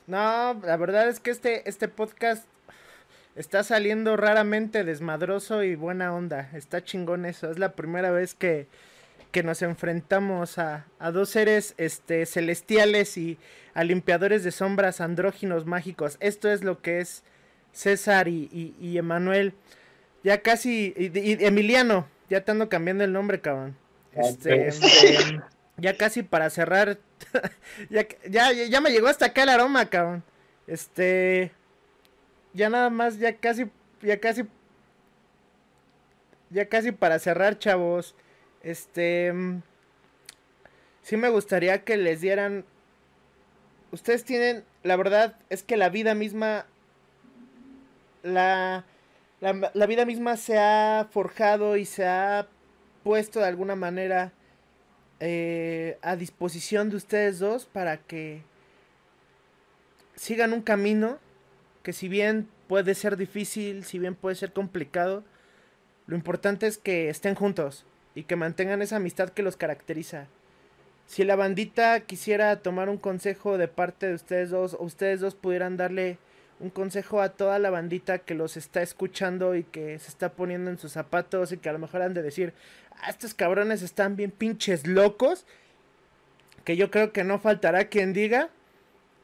no, 0.06 0.60
la 0.62 0.76
verdad 0.76 1.08
es 1.08 1.20
que 1.20 1.30
este, 1.30 1.68
este 1.68 1.88
podcast 1.88 2.44
está 3.36 3.62
saliendo 3.62 4.16
raramente 4.16 4.84
desmadroso 4.84 5.62
y 5.62 5.76
buena 5.76 6.14
onda. 6.14 6.50
Está 6.54 6.82
chingón 6.82 7.26
eso. 7.26 7.50
Es 7.50 7.58
la 7.58 7.72
primera 7.72 8.10
vez 8.10 8.34
que, 8.34 8.66
que 9.30 9.42
nos 9.42 9.62
enfrentamos 9.62 10.58
a, 10.58 10.86
a, 10.98 11.10
dos 11.10 11.30
seres 11.30 11.74
este, 11.76 12.26
celestiales 12.26 13.16
y 13.16 13.38
a 13.74 13.84
limpiadores 13.84 14.42
de 14.42 14.52
sombras 14.52 15.00
andróginos 15.00 15.66
mágicos. 15.66 16.16
Esto 16.20 16.50
es 16.50 16.64
lo 16.64 16.80
que 16.80 17.00
es 17.00 17.22
César 17.72 18.26
y, 18.26 18.74
y, 18.80 18.98
Emanuel. 18.98 19.54
Ya 20.24 20.40
casi. 20.40 20.94
Y, 20.96 21.44
Emiliano. 21.44 22.08
Ya 22.28 22.40
te 22.40 22.50
ando 22.50 22.68
cambiando 22.68 23.04
el 23.04 23.12
nombre, 23.12 23.40
cabrón. 23.40 23.76
Este, 24.16 24.68
este 24.68 25.40
ya 25.76 25.96
casi 25.96 26.22
para 26.22 26.50
cerrar. 26.50 26.98
ya, 27.90 28.06
ya, 28.28 28.52
ya 28.52 28.80
me 28.80 28.90
llegó 28.90 29.08
hasta 29.08 29.26
acá 29.26 29.42
el 29.42 29.50
aroma, 29.50 29.86
cabrón. 29.86 30.24
Este. 30.66 31.52
Ya 32.54 32.70
nada 32.70 32.90
más, 32.90 33.18
ya 33.18 33.36
casi. 33.36 33.70
Ya 34.02 34.18
casi. 34.18 34.44
Ya 36.50 36.68
casi 36.68 36.92
para 36.92 37.18
cerrar, 37.18 37.58
chavos. 37.58 38.14
Este. 38.62 39.32
Sí 41.02 41.16
me 41.16 41.28
gustaría 41.28 41.84
que 41.84 41.96
les 41.96 42.20
dieran. 42.20 42.64
Ustedes 43.92 44.24
tienen. 44.24 44.64
La 44.82 44.96
verdad 44.96 45.38
es 45.50 45.62
que 45.62 45.76
la 45.76 45.90
vida 45.90 46.14
misma. 46.14 46.66
La, 48.22 48.84
la, 49.40 49.70
la 49.72 49.86
vida 49.86 50.04
misma 50.04 50.36
se 50.36 50.58
ha 50.58 51.06
forjado 51.12 51.76
y 51.76 51.84
se 51.84 52.06
ha 52.06 52.48
puesto 53.06 53.38
de 53.38 53.46
alguna 53.46 53.76
manera 53.76 54.32
eh, 55.20 55.96
a 56.02 56.16
disposición 56.16 56.90
de 56.90 56.96
ustedes 56.96 57.38
dos 57.38 57.64
para 57.64 57.98
que 57.98 58.42
sigan 60.16 60.52
un 60.52 60.60
camino 60.60 61.20
que 61.84 61.92
si 61.92 62.08
bien 62.08 62.48
puede 62.66 62.96
ser 62.96 63.16
difícil, 63.16 63.84
si 63.84 64.00
bien 64.00 64.16
puede 64.16 64.34
ser 64.34 64.52
complicado, 64.52 65.22
lo 66.08 66.16
importante 66.16 66.66
es 66.66 66.78
que 66.78 67.08
estén 67.08 67.36
juntos 67.36 67.86
y 68.16 68.24
que 68.24 68.34
mantengan 68.34 68.82
esa 68.82 68.96
amistad 68.96 69.28
que 69.28 69.44
los 69.44 69.56
caracteriza. 69.56 70.26
Si 71.06 71.22
la 71.22 71.36
bandita 71.36 72.00
quisiera 72.00 72.60
tomar 72.60 72.88
un 72.88 72.98
consejo 72.98 73.56
de 73.56 73.68
parte 73.68 74.08
de 74.08 74.14
ustedes 74.14 74.50
dos, 74.50 74.74
o 74.74 74.82
ustedes 74.82 75.20
dos 75.20 75.36
pudieran 75.36 75.76
darle 75.76 76.18
un 76.58 76.70
consejo 76.70 77.20
a 77.20 77.30
toda 77.30 77.58
la 77.58 77.70
bandita 77.70 78.18
que 78.18 78.34
los 78.34 78.56
está 78.56 78.82
escuchando 78.82 79.54
y 79.54 79.64
que 79.64 79.98
se 79.98 80.08
está 80.08 80.32
poniendo 80.32 80.70
en 80.70 80.78
sus 80.78 80.92
zapatos 80.92 81.52
y 81.52 81.58
que 81.58 81.68
a 81.68 81.72
lo 81.72 81.78
mejor 81.78 82.02
han 82.02 82.14
de 82.14 82.22
decir, 82.22 82.54
ah, 82.92 83.10
estos 83.10 83.34
cabrones 83.34 83.82
están 83.82 84.16
bien 84.16 84.30
pinches 84.30 84.86
locos, 84.86 85.46
que 86.64 86.76
yo 86.76 86.90
creo 86.90 87.12
que 87.12 87.24
no 87.24 87.38
faltará 87.38 87.88
quien 87.88 88.12
diga, 88.12 88.48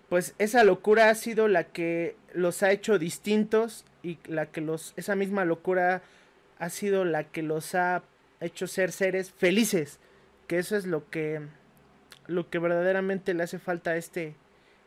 pues 0.09 0.35
esa 0.39 0.63
locura 0.63 1.09
ha 1.09 1.15
sido 1.15 1.49
la 1.49 1.65
que 1.65 2.17
los 2.35 2.63
ha 2.63 2.71
hecho 2.71 2.99
distintos 2.99 3.85
y 4.03 4.19
la 4.27 4.47
que 4.47 4.61
los, 4.61 4.93
esa 4.97 5.17
misma 5.17 5.45
locura 5.45 6.03
ha 6.59 6.69
sido 6.69 7.05
la 7.05 7.25
que 7.25 7.43
los 7.43 7.75
ha 7.75 8.03
hecho 8.41 8.67
ser 8.67 8.93
seres 8.93 9.33
felices, 9.33 9.99
que 10.47 10.59
eso 10.59 10.77
es 10.77 10.87
lo 10.87 11.09
que, 11.09 11.41
lo 12.27 12.51
que 12.51 12.59
verdaderamente 12.59 13.33
le 13.33 13.43
hace 13.43 13.59
falta 13.59 13.93
a 13.93 13.97
este, 13.97 14.35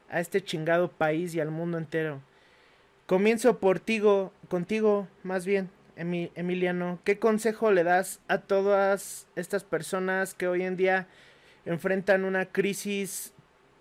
a 0.09 0.19
este 0.19 0.43
chingado 0.43 0.91
país 0.91 1.33
y 1.33 1.39
al 1.39 1.49
mundo 1.49 1.77
entero. 1.77 2.21
Comienzo 3.05 3.59
por 3.59 3.79
tigo, 3.79 4.33
contigo, 4.47 5.07
más 5.21 5.45
bien, 5.45 5.69
Emiliano. 5.95 6.97
¿Qué 7.03 7.19
consejo 7.19 7.69
le 7.71 7.83
das 7.83 8.19
a 8.27 8.39
todas 8.39 9.27
estas 9.35 9.63
personas 9.63 10.33
que 10.33 10.47
hoy 10.47 10.63
en 10.63 10.75
día 10.75 11.05
enfrentan 11.65 12.25
una 12.25 12.47
crisis, 12.47 13.31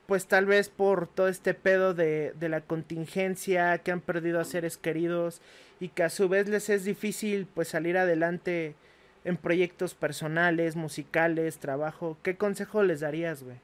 pues 0.07 0.27
tal 0.27 0.45
vez 0.45 0.69
por 0.69 1.07
todo 1.07 1.29
este 1.29 1.55
pedo 1.55 1.95
de, 1.95 2.35
de 2.39 2.51
la 2.51 2.61
contingencia, 2.61 3.79
que 3.79 3.93
han 3.93 4.03
perdido 4.03 4.41
a 4.41 4.45
seres 4.45 4.77
queridos 4.77 5.41
y 5.81 5.89
que 5.89 6.03
a 6.03 6.11
su 6.11 6.29
vez 6.29 6.47
les 6.51 6.69
es 6.69 6.85
difícil 6.85 7.47
pues 7.47 7.69
salir 7.69 7.97
adelante 7.97 8.75
en 9.25 9.39
proyectos 9.39 9.95
personales, 9.95 10.77
musicales, 10.77 11.57
trabajo? 11.57 12.19
¿Qué 12.23 12.37
consejo 12.37 12.83
les 12.83 13.01
darías, 13.01 13.43
güey? 13.43 13.57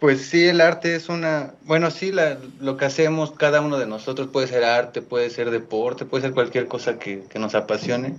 Pues 0.00 0.26
sí, 0.26 0.44
el 0.46 0.60
arte 0.60 0.96
es 0.96 1.08
una, 1.08 1.54
bueno, 1.62 1.90
sí, 1.90 2.12
la, 2.12 2.38
lo 2.60 2.76
que 2.76 2.84
hacemos 2.84 3.30
cada 3.30 3.60
uno 3.60 3.78
de 3.78 3.86
nosotros 3.86 4.28
puede 4.28 4.48
ser 4.48 4.64
arte, 4.64 5.02
puede 5.02 5.30
ser 5.30 5.50
deporte, 5.50 6.04
puede 6.04 6.22
ser 6.22 6.34
cualquier 6.34 6.68
cosa 6.68 6.98
que, 6.98 7.26
nos 7.38 7.54
apasione. 7.54 8.16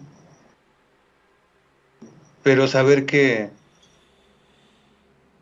Pero 2.44 2.68
saber 2.68 3.06
que, 3.06 3.50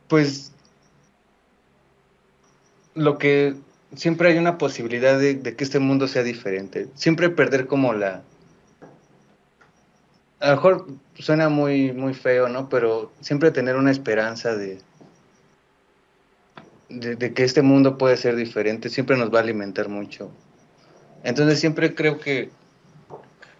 pues, 0.07 0.51
lo 2.95 3.18
que 3.18 3.55
siempre 3.95 4.30
hay 4.30 4.38
una 4.38 4.57
posibilidad 4.57 5.19
de, 5.19 5.35
de, 5.35 5.55
que 5.55 5.64
este 5.64 5.80
mundo 5.80 6.07
sea 6.07 6.23
diferente. 6.23 6.88
Siempre 6.95 7.30
perder 7.30 7.68
como 7.68 7.93
la... 7.93 8.23
A 10.39 10.49
lo 10.49 10.55
mejor 10.55 10.88
suena 11.15 11.47
muy, 11.49 11.93
muy 11.93 12.14
feo, 12.14 12.49
¿no? 12.49 12.69
Pero 12.69 13.11
siempre 13.22 13.51
tener 13.51 13.76
una 13.76 13.91
esperanza 13.91 14.55
de, 14.55 14.80
de, 16.99 17.34
que 17.34 17.44
este 17.44 17.61
mundo 17.61 17.98
puede 17.98 18.18
ser 18.18 18.36
diferente, 18.36 18.90
siempre 18.90 19.18
nos 19.18 19.34
va 19.34 19.40
a 19.40 19.44
alimentar 19.44 19.90
mucho. 19.90 20.32
Entonces 21.24 21.60
siempre 21.60 21.95
creo 21.95 22.20
que, 22.20 22.49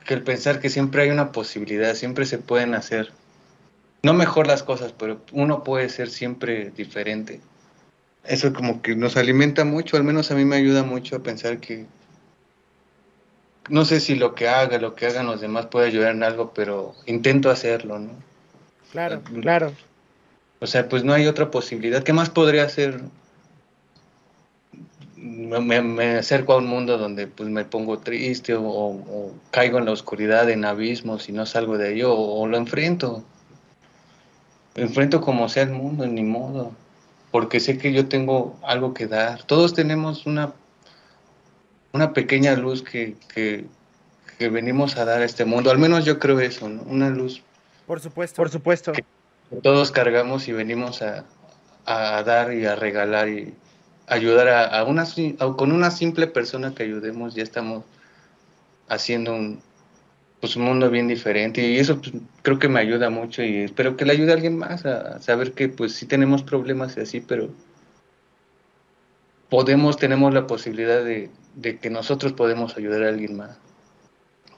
que 0.06 0.14
el 0.14 0.24
pensar 0.24 0.60
que 0.60 0.70
siempre 0.70 1.04
hay 1.04 1.10
una 1.10 1.32
posibilidad, 1.32 1.96
siempre 1.96 2.26
se 2.26 2.38
pueden 2.38 2.74
hacer, 2.74 3.12
no 4.04 4.14
mejor 4.14 4.48
las 4.48 4.64
cosas, 4.64 4.94
pero 4.94 5.22
uno 5.32 5.64
puede 5.64 5.90
ser 5.90 6.10
siempre 6.10 6.72
diferente. 6.72 7.40
Eso 8.26 8.54
como 8.54 8.82
que 8.82 8.96
nos 8.96 9.18
alimenta 9.18 9.66
mucho, 9.66 9.98
al 9.98 10.04
menos 10.04 10.32
a 10.32 10.36
mí 10.36 10.46
me 10.46 10.56
ayuda 10.56 10.84
mucho 10.84 11.18
a 11.18 11.24
pensar 11.24 11.60
que, 11.60 11.86
no 13.70 13.86
sé 13.86 14.00
si 14.00 14.16
lo 14.16 14.36
que 14.36 14.48
haga, 14.50 14.78
lo 14.78 14.96
que 14.96 15.08
hagan 15.08 15.26
los 15.26 15.42
demás 15.42 15.68
puede 15.68 15.88
ayudar 15.88 16.12
en 16.12 16.24
algo, 16.24 16.54
pero 16.54 16.96
intento 17.06 17.50
hacerlo, 17.50 18.00
¿no? 18.00 18.12
Claro, 18.92 19.22
claro. 19.42 19.74
O 20.60 20.68
sea, 20.68 20.88
pues 20.88 21.04
no 21.04 21.14
hay 21.14 21.28
otra 21.28 21.52
posibilidad. 21.52 22.04
¿Qué 22.04 22.14
más 22.14 22.30
podría 22.30 22.64
hacer? 22.64 23.02
Me, 25.48 26.18
acerco 26.18 26.54
a 26.54 26.58
un 26.58 26.68
mundo 26.68 26.98
donde 26.98 27.28
pues 27.28 27.50
me 27.50 27.66
pongo 27.66 28.00
triste 28.00 28.56
o, 28.56 29.32
caigo 29.52 29.78
en 29.80 29.86
la 29.86 29.92
oscuridad, 29.92 30.50
en 30.50 30.66
abismos 30.66 31.30
y 31.30 31.32
no 31.32 31.46
salgo 31.46 31.78
de 31.78 31.94
ello, 31.94 32.16
o, 32.16 32.48
lo 32.48 32.58
enfrento. 32.58 33.24
enfrento 34.76 35.22
como 35.22 35.50
sea 35.50 35.64
el 35.64 35.72
mundo, 35.72 36.06
ni 36.08 36.24
modo. 36.24 36.72
Porque 37.32 37.60
sé 37.60 37.78
que 37.78 37.94
yo 37.94 38.08
tengo 38.08 38.60
algo 38.64 38.94
que 38.94 39.08
dar. 39.08 39.44
Todos 39.44 39.74
tenemos 39.74 40.26
una 40.26 40.54
una 41.94 42.12
pequeña 42.12 42.56
luz 42.56 42.82
que, 42.82 43.16
que, 43.34 43.66
venimos 44.50 44.98
a 44.98 45.06
dar 45.06 45.22
a 45.22 45.26
este 45.26 45.46
mundo. 45.46 45.72
Al 45.72 45.78
menos 45.78 46.04
yo 46.04 46.20
creo 46.20 46.42
eso, 46.42 46.68
¿no? 46.68 46.82
Una 46.84 47.10
luz. 47.10 47.42
Por 47.88 48.02
supuesto. 48.02 48.36
Por 48.36 48.50
supuesto. 48.50 48.92
Que 48.92 49.06
todos 49.62 49.92
cargamos 49.92 50.50
y 50.50 50.52
venimos 50.52 51.02
a, 51.02 51.24
dar 51.86 52.54
y 52.54 52.66
a 52.66 52.76
regalar 52.76 53.30
y 53.30 53.54
ayudar 54.08 54.50
a, 54.50 54.84
una, 54.84 55.06
con 55.56 55.72
una 55.72 55.92
simple 55.92 56.28
persona 56.28 56.74
que 56.74 56.84
ayudemos, 56.84 57.36
ya 57.36 57.44
estamos 57.44 57.84
haciendo 58.90 59.34
un, 59.34 59.62
pues, 60.40 60.56
un 60.56 60.64
mundo 60.64 60.90
bien 60.90 61.08
diferente 61.08 61.62
y 61.66 61.78
eso 61.78 62.02
pues, 62.02 62.14
creo 62.42 62.60
que 62.60 62.68
me 62.68 62.80
ayuda 62.80 63.10
mucho 63.10 63.44
y 63.44 63.58
espero 63.58 63.96
que 63.96 64.06
le 64.06 64.14
ayude 64.14 64.32
a 64.32 64.36
alguien 64.36 64.58
más 64.58 64.86
a, 64.86 65.22
saber 65.22 65.54
que 65.54 65.70
pues 65.70 65.94
sí 65.94 66.06
tenemos 66.06 66.44
problemas 66.44 66.98
y 66.98 67.02
así, 67.02 67.22
pero 67.22 67.50
podemos, 69.50 69.98
tenemos 69.98 70.34
la 70.34 70.48
posibilidad 70.48 71.04
de, 71.04 71.30
de 71.56 71.78
que 71.78 71.90
nosotros 71.90 72.34
podemos 72.34 72.76
ayudar 72.78 73.04
a 73.04 73.10
alguien 73.10 73.38
más. 73.38 73.58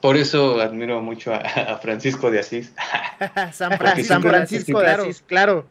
Por 0.00 0.16
eso 0.16 0.60
admiro 0.60 1.00
mucho 1.02 1.34
a, 1.34 1.78
Francisco 1.78 2.30
de 2.30 2.40
Asís. 2.40 2.72
San, 3.52 3.72
Francisco 3.78 4.80
de 4.80 4.90
Asís, 4.90 5.22
claro. 5.26 5.66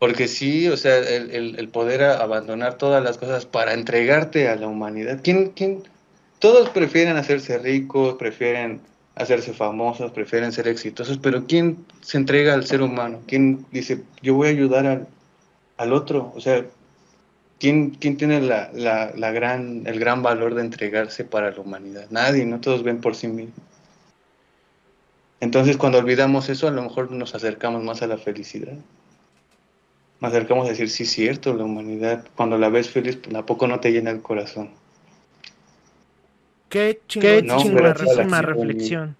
Porque 0.00 0.26
sí, 0.26 0.66
o 0.66 0.76
sea, 0.76 0.98
el, 0.98 1.68
poder 1.68 2.02
abandonar 2.02 2.74
todas 2.74 3.04
las 3.04 3.18
cosas 3.18 3.46
para 3.46 3.74
entregarte 3.74 4.48
a 4.48 4.56
la 4.56 4.66
humanidad. 4.66 5.20
¿Quién, 5.22 5.50
quién? 5.50 5.84
Todos 6.40 6.70
prefieren 6.70 7.16
hacerse 7.16 7.58
ricos, 7.58 8.14
prefieren 8.14 8.80
hacerse 9.14 9.52
famosos, 9.52 10.10
prefieren 10.10 10.50
ser 10.50 10.66
exitosos, 10.66 11.18
pero 11.18 11.46
¿quién 11.46 11.84
se 12.00 12.16
entrega 12.16 12.54
al 12.54 12.66
ser 12.66 12.82
humano? 12.82 13.20
¿Quién 13.28 13.64
dice, 13.70 14.02
yo 14.22 14.34
voy 14.34 14.48
a 14.48 14.50
ayudar 14.50 14.86
al, 14.86 15.06
al 15.76 15.92
otro? 15.92 16.32
O 16.34 16.40
sea, 16.40 16.64
¿Quién, 17.60 17.92
tiene 17.96 18.40
la, 18.40 18.70
la, 18.72 19.32
gran, 19.32 19.86
el 19.86 20.00
gran 20.00 20.22
valor 20.22 20.54
de 20.54 20.62
entregarse 20.62 21.24
para 21.24 21.50
la 21.50 21.60
humanidad? 21.60 22.06
Nadie, 22.08 22.46
no 22.46 22.58
todos 22.58 22.82
ven 22.82 23.02
por 23.02 23.14
sí 23.14 23.28
mismos. 23.28 23.54
Entonces 25.40 25.76
cuando 25.76 25.98
olvidamos 25.98 26.48
eso, 26.48 26.68
a 26.68 26.70
lo 26.70 26.80
mejor 26.80 27.12
nos 27.12 27.34
acercamos 27.34 27.84
más 27.84 28.00
a 28.00 28.06
la 28.06 28.16
felicidad. 28.16 28.78
Nos 30.20 30.32
acercamos 30.32 30.66
a 30.66 30.70
decir, 30.70 30.90
sí, 30.90 31.06
cierto, 31.06 31.54
la 31.54 31.64
humanidad, 31.64 32.26
cuando 32.36 32.58
la 32.58 32.68
ves 32.68 32.90
feliz, 32.90 33.16
pues, 33.16 33.34
¿a 33.34 33.46
poco 33.46 33.66
no 33.66 33.80
te 33.80 33.90
llena 33.90 34.10
el 34.10 34.20
corazón? 34.20 34.70
Qué, 36.68 37.00
chingoncísima 37.08 38.42
reflexión. 38.42 39.16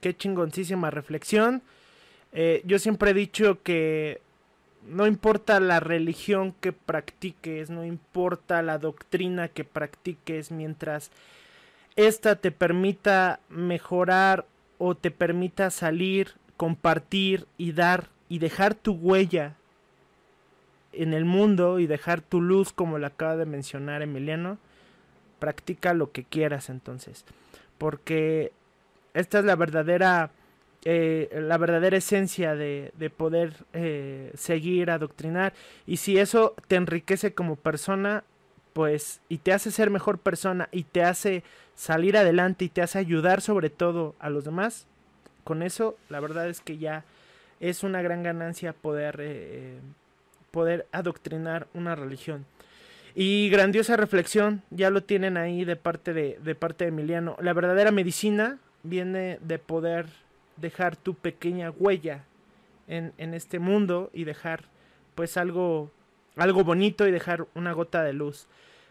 Qué 0.00 0.14
chingoncísima 0.14 0.90
reflexión. 0.90 1.62
Eh, 2.32 2.62
yo 2.66 2.78
siempre 2.78 3.10
he 3.10 3.14
dicho 3.14 3.62
que 3.62 4.20
no 4.86 5.06
importa 5.06 5.58
la 5.58 5.80
religión 5.80 6.54
que 6.60 6.72
practiques, 6.72 7.70
no 7.70 7.84
importa 7.84 8.62
la 8.62 8.78
doctrina 8.78 9.48
que 9.48 9.64
practiques, 9.64 10.50
mientras 10.50 11.10
esta 11.96 12.36
te 12.36 12.50
permita 12.50 13.40
mejorar 13.48 14.44
o 14.78 14.94
te 14.94 15.10
permita 15.10 15.70
salir, 15.70 16.32
compartir 16.56 17.46
y 17.56 17.72
dar 17.72 18.08
y 18.28 18.38
dejar 18.38 18.74
tu 18.74 18.92
huella 18.92 19.56
en 20.92 21.14
el 21.14 21.24
mundo 21.24 21.78
y 21.78 21.86
dejar 21.86 22.20
tu 22.20 22.40
luz 22.40 22.72
como 22.72 22.98
lo 22.98 23.06
acaba 23.06 23.36
de 23.36 23.46
mencionar 23.46 24.02
Emiliano, 24.02 24.58
practica 25.38 25.94
lo 25.94 26.12
que 26.12 26.24
quieras 26.24 26.70
entonces, 26.70 27.24
porque 27.78 28.52
esta 29.14 29.40
es 29.40 29.44
la 29.44 29.56
verdadera 29.56 30.30
eh, 30.84 31.28
la 31.40 31.58
verdadera 31.58 31.96
esencia 31.96 32.56
de, 32.56 33.12
poder 33.16 33.54
eh, 33.72 34.32
seguir, 34.34 34.90
adoctrinar. 34.90 35.52
Y 35.86 35.98
si 35.98 36.18
eso 36.18 36.54
te 36.66 36.74
enriquece 36.74 37.34
como 37.34 37.54
persona, 37.54 38.24
pues, 38.72 39.20
y 39.28 39.38
te 39.38 39.52
hace 39.52 39.70
ser 39.70 39.90
mejor 39.90 40.18
persona 40.18 40.68
y 40.72 40.84
te 40.84 41.04
hace 41.04 41.44
salir 41.76 42.16
adelante 42.16 42.64
y 42.64 42.68
te 42.68 42.82
hace 42.82 42.98
ayudar 42.98 43.42
sobre 43.42 43.70
todo 43.70 44.16
a 44.18 44.28
los 44.28 44.44
demás, 44.44 44.86
con 45.44 45.62
eso 45.62 45.96
la 46.08 46.20
verdad 46.20 46.48
es 46.48 46.60
que 46.60 46.78
ya 46.78 47.04
es 47.60 47.84
una 47.84 48.02
gran 48.02 48.24
ganancia 48.24 48.72
poder, 48.72 49.18
eh, 49.20 49.78
poder 50.52 50.86
adoctrinar 50.92 51.66
una 51.74 51.96
religión. 51.96 52.46
Y 53.14 53.50
grandiosa 53.50 53.96
reflexión, 53.96 54.62
ya 54.70 54.90
lo 54.90 55.02
tienen 55.02 55.36
ahí 55.36 55.64
de 55.64 55.76
parte 55.76 56.12
de, 56.14 56.38
de 56.42 56.54
parte 56.54 56.84
de 56.84 56.88
Emiliano. 56.90 57.36
La 57.40 57.52
verdadera 57.52 57.90
medicina 57.90 58.58
viene 58.84 59.38
de 59.42 59.58
poder 59.58 60.06
dejar 60.56 60.96
tu 60.96 61.14
pequeña 61.14 61.70
huella 61.70 62.24
en, 62.86 63.12
en 63.18 63.34
este 63.34 63.58
mundo 63.58 64.10
y 64.14 64.24
dejar 64.24 64.64
pues 65.14 65.36
algo, 65.36 65.90
algo 66.36 66.64
bonito 66.64 67.06
y 67.06 67.10
dejar 67.10 67.46
una 67.54 67.72
gota 67.72 68.02
de 68.02 68.12
luz. 68.12 68.46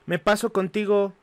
Me 0.06 0.20
paso 0.20 0.52
contigo, 0.52 1.14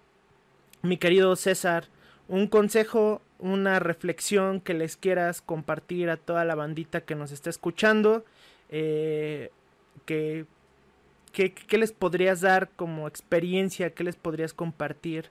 mi 0.83 0.97
querido 0.97 1.37
César, 1.37 1.85
un 2.27 2.47
consejo, 2.47 3.23
una 3.39 3.79
reflexión 3.79 4.61
que 4.61 4.75
les 4.75 4.97
quieras 4.97 5.41
compartir 5.41 6.11
a 6.11 6.17
toda 6.17 6.45
la 6.45 6.55
bandita 6.55 7.03
que 7.03 7.15
nos 7.15 7.33
está 7.33 7.51
escuchando, 7.51 8.25
eh, 8.71 9.51
que, 10.05 10.47
¿qué 11.33 11.79
les 11.79 11.93
podrías 11.93 12.41
dar 12.41 12.71
como 12.71 13.09
experiencia, 13.09 13.91
qué 13.91 14.05
les 14.05 14.17
podrías 14.17 14.53
compartir 14.55 15.31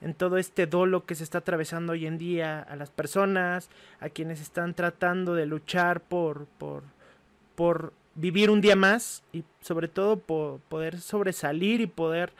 en 0.00 0.14
todo 0.14 0.36
este 0.36 0.66
dolo 0.66 1.06
que 1.06 1.14
se 1.14 1.24
está 1.24 1.38
atravesando 1.38 1.92
hoy 1.92 2.06
en 2.06 2.18
día 2.18 2.60
a 2.60 2.76
las 2.76 2.90
personas, 2.90 3.70
a 4.00 4.08
quienes 4.08 4.40
están 4.40 4.74
tratando 4.74 5.34
de 5.34 5.46
luchar 5.46 6.00
por, 6.00 6.46
por, 6.58 6.82
por 7.54 7.92
vivir 8.14 8.50
un 8.50 8.60
día 8.60 8.76
más 8.76 9.22
y 9.32 9.44
sobre 9.60 9.88
todo 9.88 10.18
por 10.18 10.60
poder 10.60 11.00
sobresalir 11.00 11.80
y 11.80 11.86
poder 11.86 12.32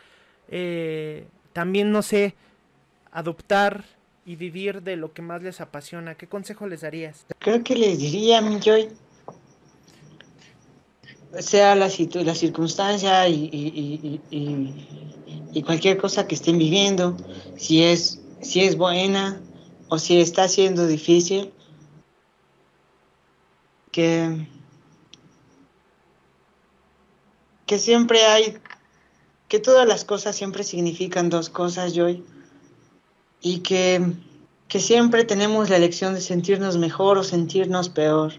eh, 0.48 1.27
también, 1.53 1.90
no 1.93 2.03
sé, 2.03 2.35
adoptar 3.11 3.85
y 4.27 4.36
vivir 4.36 4.82
de 4.82 4.97
lo 4.97 5.12
que 5.12 5.23
más 5.23 5.43
les 5.43 5.61
apasiona. 5.61 6.16
¿Qué 6.16 6.27
consejo 6.27 6.66
les 6.66 6.82
darías? 6.82 7.24
Creo 7.39 7.62
que 7.62 7.77
les 7.77 7.98
diría, 7.98 8.43
Joy, 8.61 8.89
sea 11.40 11.74
la, 11.74 11.89
la 11.89 12.35
circunstancia 12.35 13.28
y, 13.28 14.20
y, 14.31 15.62
cualquier 15.62 15.97
cosa 15.97 16.27
que 16.27 16.35
estén 16.35 16.59
viviendo, 16.59 17.16
si 17.57 17.82
es, 17.82 18.20
si 18.43 18.61
es 18.61 18.77
buena 18.77 19.40
o 19.89 19.98
si 19.98 20.20
está 20.20 20.48
siendo 20.48 20.86
difícil, 20.86 21.53
que, 23.90 24.47
que 27.65 27.78
siempre 27.78 28.24
hay, 28.24 28.59
que 29.48 29.59
todas 29.59 29.89
las 29.89 30.05
cosas 30.05 30.36
siempre 30.36 30.62
significan 30.62 31.31
dos 31.31 31.48
cosas, 31.48 31.94
Joy, 31.94 32.23
y 33.40 33.61
que, 33.61 34.12
que 34.69 34.81
siempre 34.81 35.24
tenemos 35.24 35.70
la 35.70 35.77
elección 35.77 36.15
de 36.15 36.20
sentirnos 36.20 36.77
mejor 36.77 37.16
o 37.19 37.24
sentirnos 37.24 37.89
peor 37.89 38.35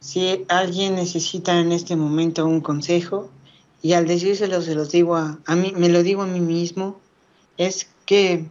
si 0.00 0.44
alguien 0.48 0.94
necesita 0.94 1.58
en 1.58 1.72
este 1.72 1.96
momento 1.96 2.46
un 2.46 2.60
consejo, 2.60 3.30
y 3.82 3.92
al 3.92 4.06
decírselo 4.06 4.60
se 4.62 4.74
los 4.74 4.90
digo 4.90 5.16
a, 5.16 5.38
a 5.46 5.56
mí, 5.56 5.72
me 5.76 5.88
lo 5.88 6.02
digo 6.02 6.22
a 6.22 6.26
mí 6.26 6.40
mismo, 6.40 7.00
es 7.56 7.88
que, 8.06 8.46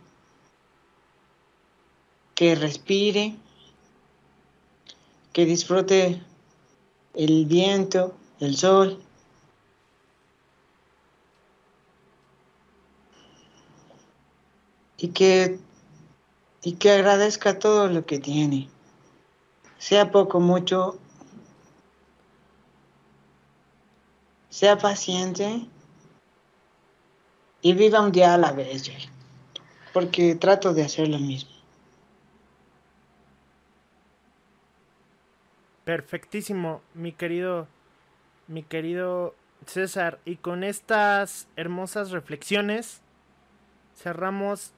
que 2.36 2.56
respire, 2.56 3.36
que 5.34 5.46
disfrute 5.46 6.22
el 7.14 7.46
viento, 7.46 8.14
el 8.40 8.56
sol, 8.56 9.00
y 14.98 15.10
que, 15.10 15.60
y 16.64 16.74
que 16.74 16.92
agradezca 16.92 17.60
todo 17.60 17.88
lo 17.88 18.06
que 18.06 18.20
tiene, 18.20 18.70
sea 19.78 20.12
poco, 20.12 20.40
mucho, 20.40 21.00
sea 24.58 24.76
paciente 24.76 25.68
y 27.62 27.74
viva 27.74 28.02
un 28.02 28.12
día 28.12 28.34
a 28.34 28.40
la 28.40 28.54
vez, 28.54 28.90
porque 29.94 30.34
trato 30.34 30.74
de 30.74 30.82
hacer 30.82 31.10
lo 31.10 31.20
mismo. 31.20 31.52
Perfectísimo, 35.86 36.82
mi 36.96 37.12
querido, 37.12 37.68
mi 38.48 38.64
querido 38.64 39.36
César. 39.68 40.18
Y 40.26 40.38
con 40.38 40.64
estas 40.64 41.48
hermosas 41.56 42.10
reflexiones 42.10 43.02
cerramos 43.96 44.72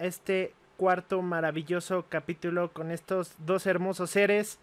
este 0.00 0.54
cuarto 0.76 1.22
maravilloso 1.22 2.04
capítulo 2.08 2.72
con 2.72 2.90
estos 2.90 3.36
dos 3.38 3.66
hermosos 3.66 4.10
seres. 4.10 4.58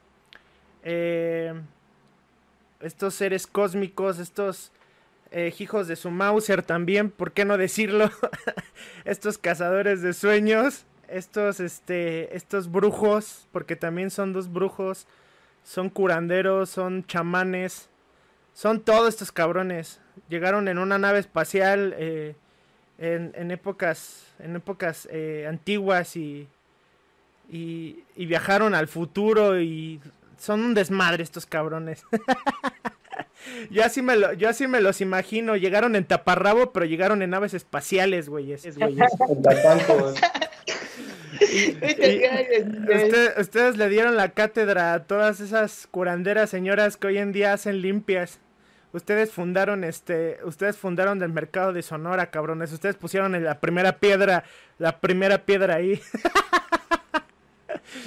Eh, 0.83 1.53
estos 2.81 3.15
seres 3.15 3.47
cósmicos, 3.47 4.19
estos 4.19 4.71
eh, 5.31 5.53
hijos 5.59 5.87
de 5.87 5.95
su 5.95 6.09
Mauser 6.09 6.63
también, 6.63 7.09
¿por 7.09 7.31
qué 7.31 7.45
no 7.45 7.57
decirlo? 7.57 8.09
estos 9.05 9.37
cazadores 9.37 10.01
de 10.01 10.13
sueños, 10.13 10.85
estos, 11.07 11.59
este, 11.59 12.35
estos 12.35 12.71
brujos, 12.71 13.47
porque 13.51 13.75
también 13.75 14.09
son 14.09 14.33
dos 14.33 14.51
brujos, 14.51 15.07
son 15.63 15.89
curanderos, 15.89 16.69
son 16.69 17.05
chamanes, 17.05 17.89
son 18.53 18.81
todos 18.81 19.09
estos 19.09 19.31
cabrones. 19.31 19.99
Llegaron 20.29 20.67
en 20.67 20.77
una 20.77 20.97
nave 20.97 21.19
espacial 21.19 21.93
eh, 21.97 22.35
en, 22.97 23.51
épocas, 23.51 24.25
en 24.39 24.55
épocas 24.55 25.07
eh, 25.11 25.45
antiguas 25.47 26.15
y, 26.15 26.47
y, 27.49 28.03
y 28.15 28.25
viajaron 28.25 28.73
al 28.73 28.87
futuro 28.87 29.59
y 29.59 29.99
son 30.37 30.61
un 30.61 30.73
desmadre 30.73 31.23
estos 31.23 31.45
cabrones. 31.45 32.03
yo 33.69 33.83
así 33.83 34.01
me 34.01 34.15
lo, 34.15 34.33
yo 34.33 34.49
así 34.49 34.67
me 34.67 34.81
los 34.81 35.01
imagino. 35.01 35.55
Llegaron 35.55 35.95
en 35.95 36.05
taparrabo, 36.05 36.71
pero 36.71 36.85
llegaron 36.85 37.21
en 37.21 37.29
naves 37.31 37.53
espaciales, 37.53 38.29
güeyes. 38.29 38.65
ustedes 43.39 43.77
le 43.77 43.89
dieron 43.89 44.15
la 44.15 44.29
cátedra 44.29 44.93
a 44.93 45.03
todas 45.03 45.39
esas 45.39 45.87
curanderas 45.87 46.49
señoras 46.49 46.97
que 46.97 47.07
hoy 47.07 47.17
en 47.17 47.31
día 47.31 47.53
hacen 47.53 47.81
limpias. 47.81 48.39
Ustedes 48.93 49.31
fundaron 49.31 49.83
este, 49.83 50.39
ustedes 50.43 50.77
fundaron 50.77 51.19
del 51.19 51.31
mercado 51.31 51.73
de 51.73 51.81
Sonora, 51.81 52.31
cabrones. 52.31 52.71
Ustedes 52.71 52.95
pusieron 52.95 53.43
la 53.43 53.59
primera 53.59 53.97
piedra, 53.97 54.45
la 54.79 54.99
primera 54.99 55.45
piedra 55.45 55.75
ahí. 55.75 56.01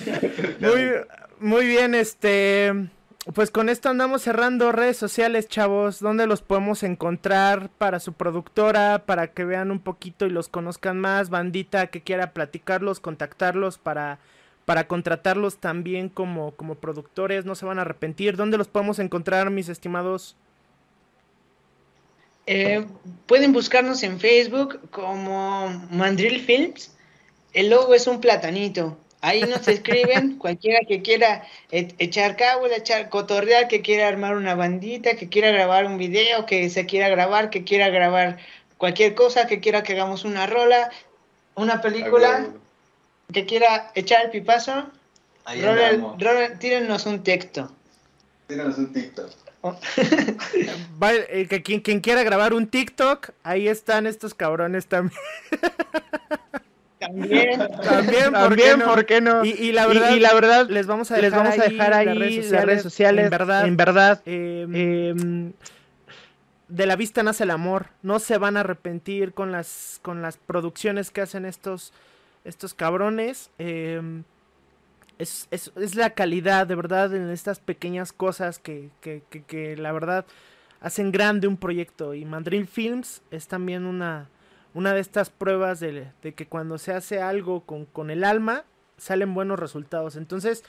muy, 0.60 0.90
muy 1.40 1.66
bien, 1.66 1.94
este. 1.94 2.72
Pues 3.34 3.50
con 3.50 3.68
esto 3.68 3.88
andamos 3.90 4.22
cerrando 4.22 4.72
redes 4.72 4.96
sociales, 4.96 5.48
chavos. 5.48 6.00
¿Dónde 6.00 6.26
los 6.26 6.42
podemos 6.42 6.82
encontrar 6.82 7.68
para 7.70 8.00
su 8.00 8.14
productora? 8.14 9.04
Para 9.04 9.32
que 9.32 9.44
vean 9.44 9.70
un 9.70 9.80
poquito 9.80 10.26
y 10.26 10.30
los 10.30 10.48
conozcan 10.48 10.98
más. 10.98 11.28
Bandita 11.28 11.88
que 11.88 12.02
quiera 12.02 12.32
platicarlos, 12.32 12.98
contactarlos 13.00 13.78
para, 13.78 14.18
para 14.64 14.86
contratarlos 14.86 15.58
también 15.58 16.08
como, 16.08 16.52
como 16.52 16.76
productores. 16.76 17.44
No 17.44 17.54
se 17.54 17.66
van 17.66 17.78
a 17.78 17.82
arrepentir. 17.82 18.36
¿Dónde 18.36 18.56
los 18.58 18.68
podemos 18.68 18.98
encontrar, 18.98 19.50
mis 19.50 19.68
estimados? 19.68 20.36
Eh, 22.46 22.86
pueden 23.26 23.52
buscarnos 23.52 24.02
en 24.02 24.18
Facebook 24.18 24.80
como 24.90 25.68
Mandrill 25.90 26.40
Films. 26.40 26.96
El 27.52 27.70
logo 27.70 27.94
es 27.94 28.06
un 28.06 28.20
platanito. 28.20 28.96
Ahí 29.22 29.42
nos 29.42 29.68
escriben, 29.68 30.36
cualquiera 30.38 30.80
que 30.86 31.02
quiera 31.02 31.44
echar 31.70 32.36
cabo, 32.36 32.66
echar 32.66 33.08
cotorrear, 33.10 33.68
que 33.68 33.82
quiera 33.82 34.08
armar 34.08 34.36
una 34.36 34.54
bandita, 34.54 35.16
que 35.16 35.28
quiera 35.28 35.50
grabar 35.50 35.86
un 35.86 35.98
video, 35.98 36.46
que 36.46 36.70
se 36.70 36.86
quiera 36.86 37.08
grabar, 37.08 37.50
que 37.50 37.64
quiera 37.64 37.88
grabar 37.90 38.38
cualquier 38.78 39.14
cosa, 39.14 39.46
que 39.46 39.60
quiera 39.60 39.82
que 39.82 39.92
hagamos 39.92 40.24
una 40.24 40.46
rola, 40.46 40.90
una 41.54 41.80
película, 41.82 42.48
que 43.32 43.44
quiera 43.44 43.90
echar 43.94 44.24
el 44.24 44.30
pipazo. 44.30 44.90
Ahí 45.44 45.62
tírenos 46.58 47.06
un 47.06 47.22
texto. 47.22 47.70
Tírenos 48.46 48.78
un 48.78 48.92
TikTok. 48.92 49.30
Oh. 49.62 49.76
Eh, 51.02 51.46
que 51.48 51.62
quien, 51.62 51.80
quien 51.80 52.00
quiera 52.00 52.22
grabar 52.22 52.52
un 52.52 52.66
TikTok, 52.66 53.30
ahí 53.42 53.68
están 53.68 54.06
estos 54.06 54.34
cabrones 54.34 54.86
también. 54.86 55.18
También, 57.10 57.60
también, 57.82 58.80
¿por, 58.80 59.06
qué, 59.06 59.20
no? 59.20 59.44
Y, 59.44 59.72
la 59.72 59.86
verdad, 59.86 60.14
y, 60.14 60.20
la 60.20 60.34
verdad, 60.34 60.68
les 60.68 60.86
vamos 60.86 61.10
a 61.10 61.16
dejar, 61.16 61.30
les 61.30 61.38
vamos 61.38 61.58
a 61.58 61.68
dejar 61.68 61.94
ahí, 61.94 62.42
las, 62.42 62.64
redes 62.64 62.82
sociales, 62.82 63.24
En 63.24 63.30
verdad, 63.30 63.66
en 63.66 63.76
verdad 63.76 64.22
em, 64.24 64.74
em, 64.74 65.52
de 66.68 66.86
la 66.86 66.96
vista 66.96 67.22
nace 67.22 67.44
el 67.44 67.50
amor. 67.50 67.86
No 68.02 68.18
se 68.18 68.38
van 68.38 68.56
a 68.56 68.60
arrepentir 68.60 69.32
con 69.32 69.52
las, 69.52 69.98
con 70.02 70.22
las 70.22 70.36
producciones 70.36 71.10
que 71.10 71.20
hacen 71.20 71.44
estos, 71.44 71.92
estos 72.44 72.74
cabrones. 72.74 73.50
Em, 73.58 74.24
es, 75.18 75.48
es, 75.50 75.72
es, 75.76 75.96
la 75.96 76.10
calidad, 76.10 76.66
de 76.66 76.74
verdad, 76.74 77.14
en 77.14 77.28
estas 77.30 77.60
pequeñas 77.60 78.12
cosas 78.12 78.58
que, 78.58 78.88
que, 79.00 79.22
que, 79.28 79.42
que 79.42 79.76
la 79.76 79.92
verdad 79.92 80.24
hacen 80.80 81.12
grande 81.12 81.46
un 81.46 81.56
proyecto. 81.56 82.14
Y 82.14 82.24
Madrid 82.24 82.66
Films 82.70 83.22
es 83.30 83.48
también 83.48 83.84
una 83.84 84.28
una 84.74 84.92
de 84.94 85.00
estas 85.00 85.30
pruebas 85.30 85.80
de, 85.80 86.12
que 86.22 86.46
cuando 86.46 86.78
se 86.78 86.92
hace 86.92 87.20
algo 87.20 87.64
con, 87.64 88.10
el 88.10 88.24
alma, 88.24 88.64
salen 88.96 89.34
buenos 89.34 89.58
resultados. 89.58 90.16
Entonces, 90.16 90.64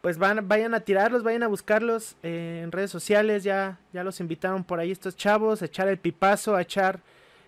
pues 0.00 0.18
van, 0.18 0.48
vayan 0.48 0.74
a 0.74 0.80
tirarlos, 0.80 1.22
vayan 1.22 1.44
a 1.44 1.48
buscarlos 1.48 2.16
eh, 2.22 2.60
en 2.64 2.72
redes 2.72 2.90
sociales, 2.90 3.44
ya, 3.44 3.78
ya 3.92 4.02
los 4.02 4.20
invitaron 4.20 4.64
por 4.64 4.80
ahí 4.80 4.90
estos 4.90 5.16
chavos, 5.16 5.62
a 5.62 5.66
echar 5.66 5.88
el 5.88 5.98
pipazo, 5.98 6.56
a 6.56 6.62
echar 6.62 7.00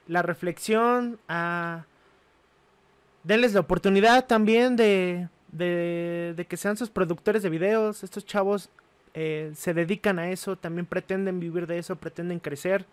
la 0.06 0.22
reflexión, 0.22 1.18
a 1.28 1.86
denles 3.24 3.54
la 3.54 3.60
oportunidad 3.60 4.26
también 4.26 4.76
de, 4.76 5.28
de, 5.50 6.46
que 6.48 6.56
sean 6.56 6.76
sus 6.76 6.90
productores 6.90 7.42
de 7.42 7.50
videos. 7.50 8.04
Estos 8.04 8.24
chavos 8.24 8.70
eh, 9.14 9.52
se 9.54 9.74
dedican 9.74 10.18
a 10.18 10.30
eso, 10.30 10.56
también 10.56 10.86
pretenden 10.86 11.40
vivir 11.40 11.66
de 11.66 11.78
eso, 11.78 11.96
pretenden 11.96 12.38
crecer. 12.38 12.84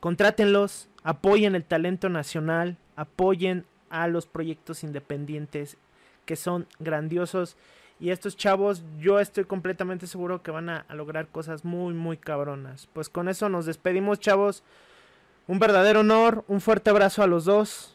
Contrátenlos, 0.00 0.88
apoyen 1.02 1.54
el 1.54 1.64
talento 1.64 2.08
nacional, 2.08 2.78
apoyen 2.96 3.66
a 3.90 4.08
los 4.08 4.26
proyectos 4.26 4.82
independientes 4.82 5.76
que 6.24 6.36
son 6.36 6.66
grandiosos. 6.78 7.56
Y 7.98 8.10
estos 8.10 8.36
chavos, 8.36 8.82
yo 8.98 9.20
estoy 9.20 9.44
completamente 9.44 10.06
seguro 10.06 10.42
que 10.42 10.50
van 10.50 10.70
a, 10.70 10.86
lograr 10.88 11.28
cosas 11.28 11.66
muy, 11.66 11.92
muy 11.92 12.16
cabronas. 12.16 12.88
Pues 12.94 13.10
con 13.10 13.28
eso 13.28 13.50
nos 13.50 13.66
despedimos, 13.66 14.20
chavos. 14.20 14.62
Un 15.46 15.58
verdadero 15.58 16.00
honor, 16.00 16.44
un 16.48 16.62
fuerte 16.62 16.88
abrazo 16.88 17.22
a 17.22 17.26
los 17.26 17.44
dos. 17.44 17.94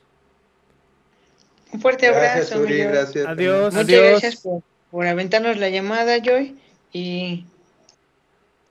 Un 1.72 1.82
fuerte 1.82 2.08
abrazo. 2.08 2.62
gracias. 2.62 3.26
Adiós. 3.26 3.74
Muchas 3.74 3.88
gracias 3.88 4.36
por, 4.42 4.62
por 4.92 5.08
aventarnos 5.08 5.58
la 5.58 5.70
llamada, 5.70 6.18
Joy. 6.22 6.56
Y 6.94 7.46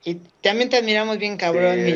y 0.07 0.21
también 0.41 0.69
te 0.69 0.77
admiramos 0.77 1.17
bien, 1.17 1.35
cabrón, 1.35 1.83
mi 1.83 1.91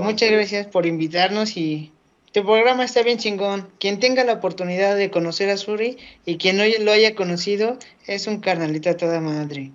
Muchas 0.00 0.28
gracias 0.28 0.66
por 0.66 0.86
invitarnos 0.86 1.56
y 1.56 1.92
tu 2.32 2.42
programa 2.42 2.84
está 2.84 3.04
bien 3.04 3.18
chingón. 3.18 3.68
Quien 3.78 4.00
tenga 4.00 4.24
la 4.24 4.32
oportunidad 4.32 4.96
de 4.96 5.08
conocer 5.08 5.48
a 5.48 5.56
Suri 5.56 5.98
y 6.26 6.36
quien 6.36 6.56
no 6.56 6.64
lo 6.80 6.90
haya 6.90 7.14
conocido, 7.14 7.78
es 8.08 8.26
un 8.26 8.40
carnalito 8.40 8.96
toda 8.96 9.20
madre. 9.20 9.70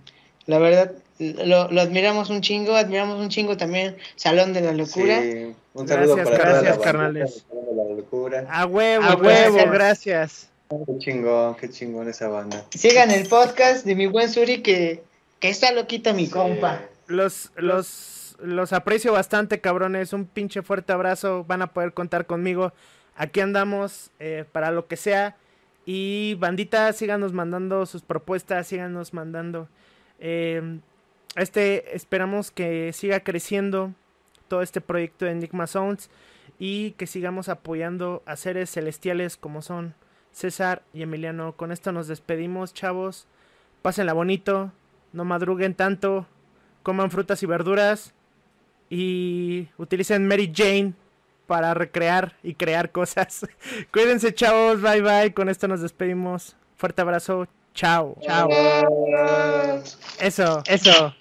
La 0.45 0.59
verdad, 0.59 0.91
lo, 1.19 1.71
lo, 1.71 1.79
admiramos 1.79 2.29
un 2.29 2.41
chingo, 2.41 2.75
admiramos 2.75 3.17
un 3.17 3.29
chingo 3.29 3.55
también 3.55 3.95
Salón 4.17 4.51
de 4.51 4.59
la 4.59 4.73
Locura. 4.73 5.21
Sí, 5.21 5.55
un 5.73 5.87
saludo 5.87 6.17
gracias, 6.17 6.37
para 6.37 6.51
gracias, 6.51 6.77
carnales. 6.79 7.45
A 8.49 8.65
huevo, 8.65 9.05
a 9.05 9.15
huevo, 9.15 9.71
gracias. 9.71 10.49
Qué 10.69 10.97
chingón, 10.97 11.55
qué 11.55 11.69
chingón 11.69 12.09
esa 12.09 12.27
banda. 12.27 12.65
Sigan 12.71 13.09
el 13.09 13.25
podcast 13.25 13.85
de 13.85 13.95
mi 13.95 14.05
buen 14.07 14.29
Suri 14.29 14.61
que, 14.61 15.01
que 15.39 15.47
está 15.47 15.71
loquito 15.71 16.13
mi 16.13 16.27
compa 16.27 16.81
los, 17.07 17.51
los, 17.55 18.37
los 18.39 18.73
aprecio 18.73 19.13
bastante, 19.13 19.61
cabrones. 19.61 20.13
Un 20.13 20.25
pinche 20.25 20.61
fuerte 20.61 20.93
abrazo. 20.93 21.43
Van 21.45 21.61
a 21.61 21.73
poder 21.73 21.93
contar 21.93 22.25
conmigo. 22.27 22.73
Aquí 23.15 23.39
andamos 23.39 24.11
eh, 24.19 24.45
para 24.51 24.71
lo 24.71 24.87
que 24.87 24.97
sea. 24.97 25.35
Y 25.85 26.35
bandita, 26.35 26.91
síganos 26.93 27.33
mandando 27.33 27.85
sus 27.85 28.01
propuestas, 28.01 28.67
síganos 28.67 29.13
mandando. 29.13 29.69
Eh, 30.19 30.79
este, 31.35 31.95
esperamos 31.95 32.51
que 32.51 32.91
siga 32.93 33.21
creciendo 33.21 33.93
todo 34.47 34.61
este 34.61 34.81
proyecto 34.81 35.25
de 35.25 35.31
Enigma 35.31 35.67
Sounds 35.67 36.09
y 36.59 36.91
que 36.91 37.07
sigamos 37.07 37.49
apoyando 37.49 38.23
a 38.25 38.35
seres 38.35 38.71
celestiales 38.71 39.37
como 39.37 39.61
son 39.61 39.93
César 40.31 40.83
y 40.93 41.03
Emiliano. 41.03 41.53
Con 41.53 41.71
esto 41.71 41.91
nos 41.91 42.07
despedimos, 42.07 42.73
chavos. 42.73 43.27
Pásenla 43.81 44.13
bonito, 44.13 44.71
no 45.13 45.25
madruguen 45.25 45.73
tanto, 45.73 46.27
coman 46.83 47.11
frutas 47.11 47.43
y 47.43 47.45
verduras 47.45 48.13
y 48.89 49.67
utilicen 49.77 50.27
Mary 50.27 50.51
Jane 50.53 50.93
para 51.47 51.73
recrear 51.73 52.35
y 52.43 52.53
crear 52.53 52.91
cosas. 52.91 53.47
Cuídense, 53.91 54.33
chavos. 54.33 54.81
Bye 54.81 55.01
bye. 55.01 55.33
Con 55.33 55.49
esto 55.49 55.67
nos 55.67 55.81
despedimos. 55.81 56.55
Fuerte 56.75 57.01
abrazo. 57.01 57.47
Chao. 57.73 58.17
Chao. 58.21 58.49
Eso, 60.19 60.63
eso. 60.65 61.13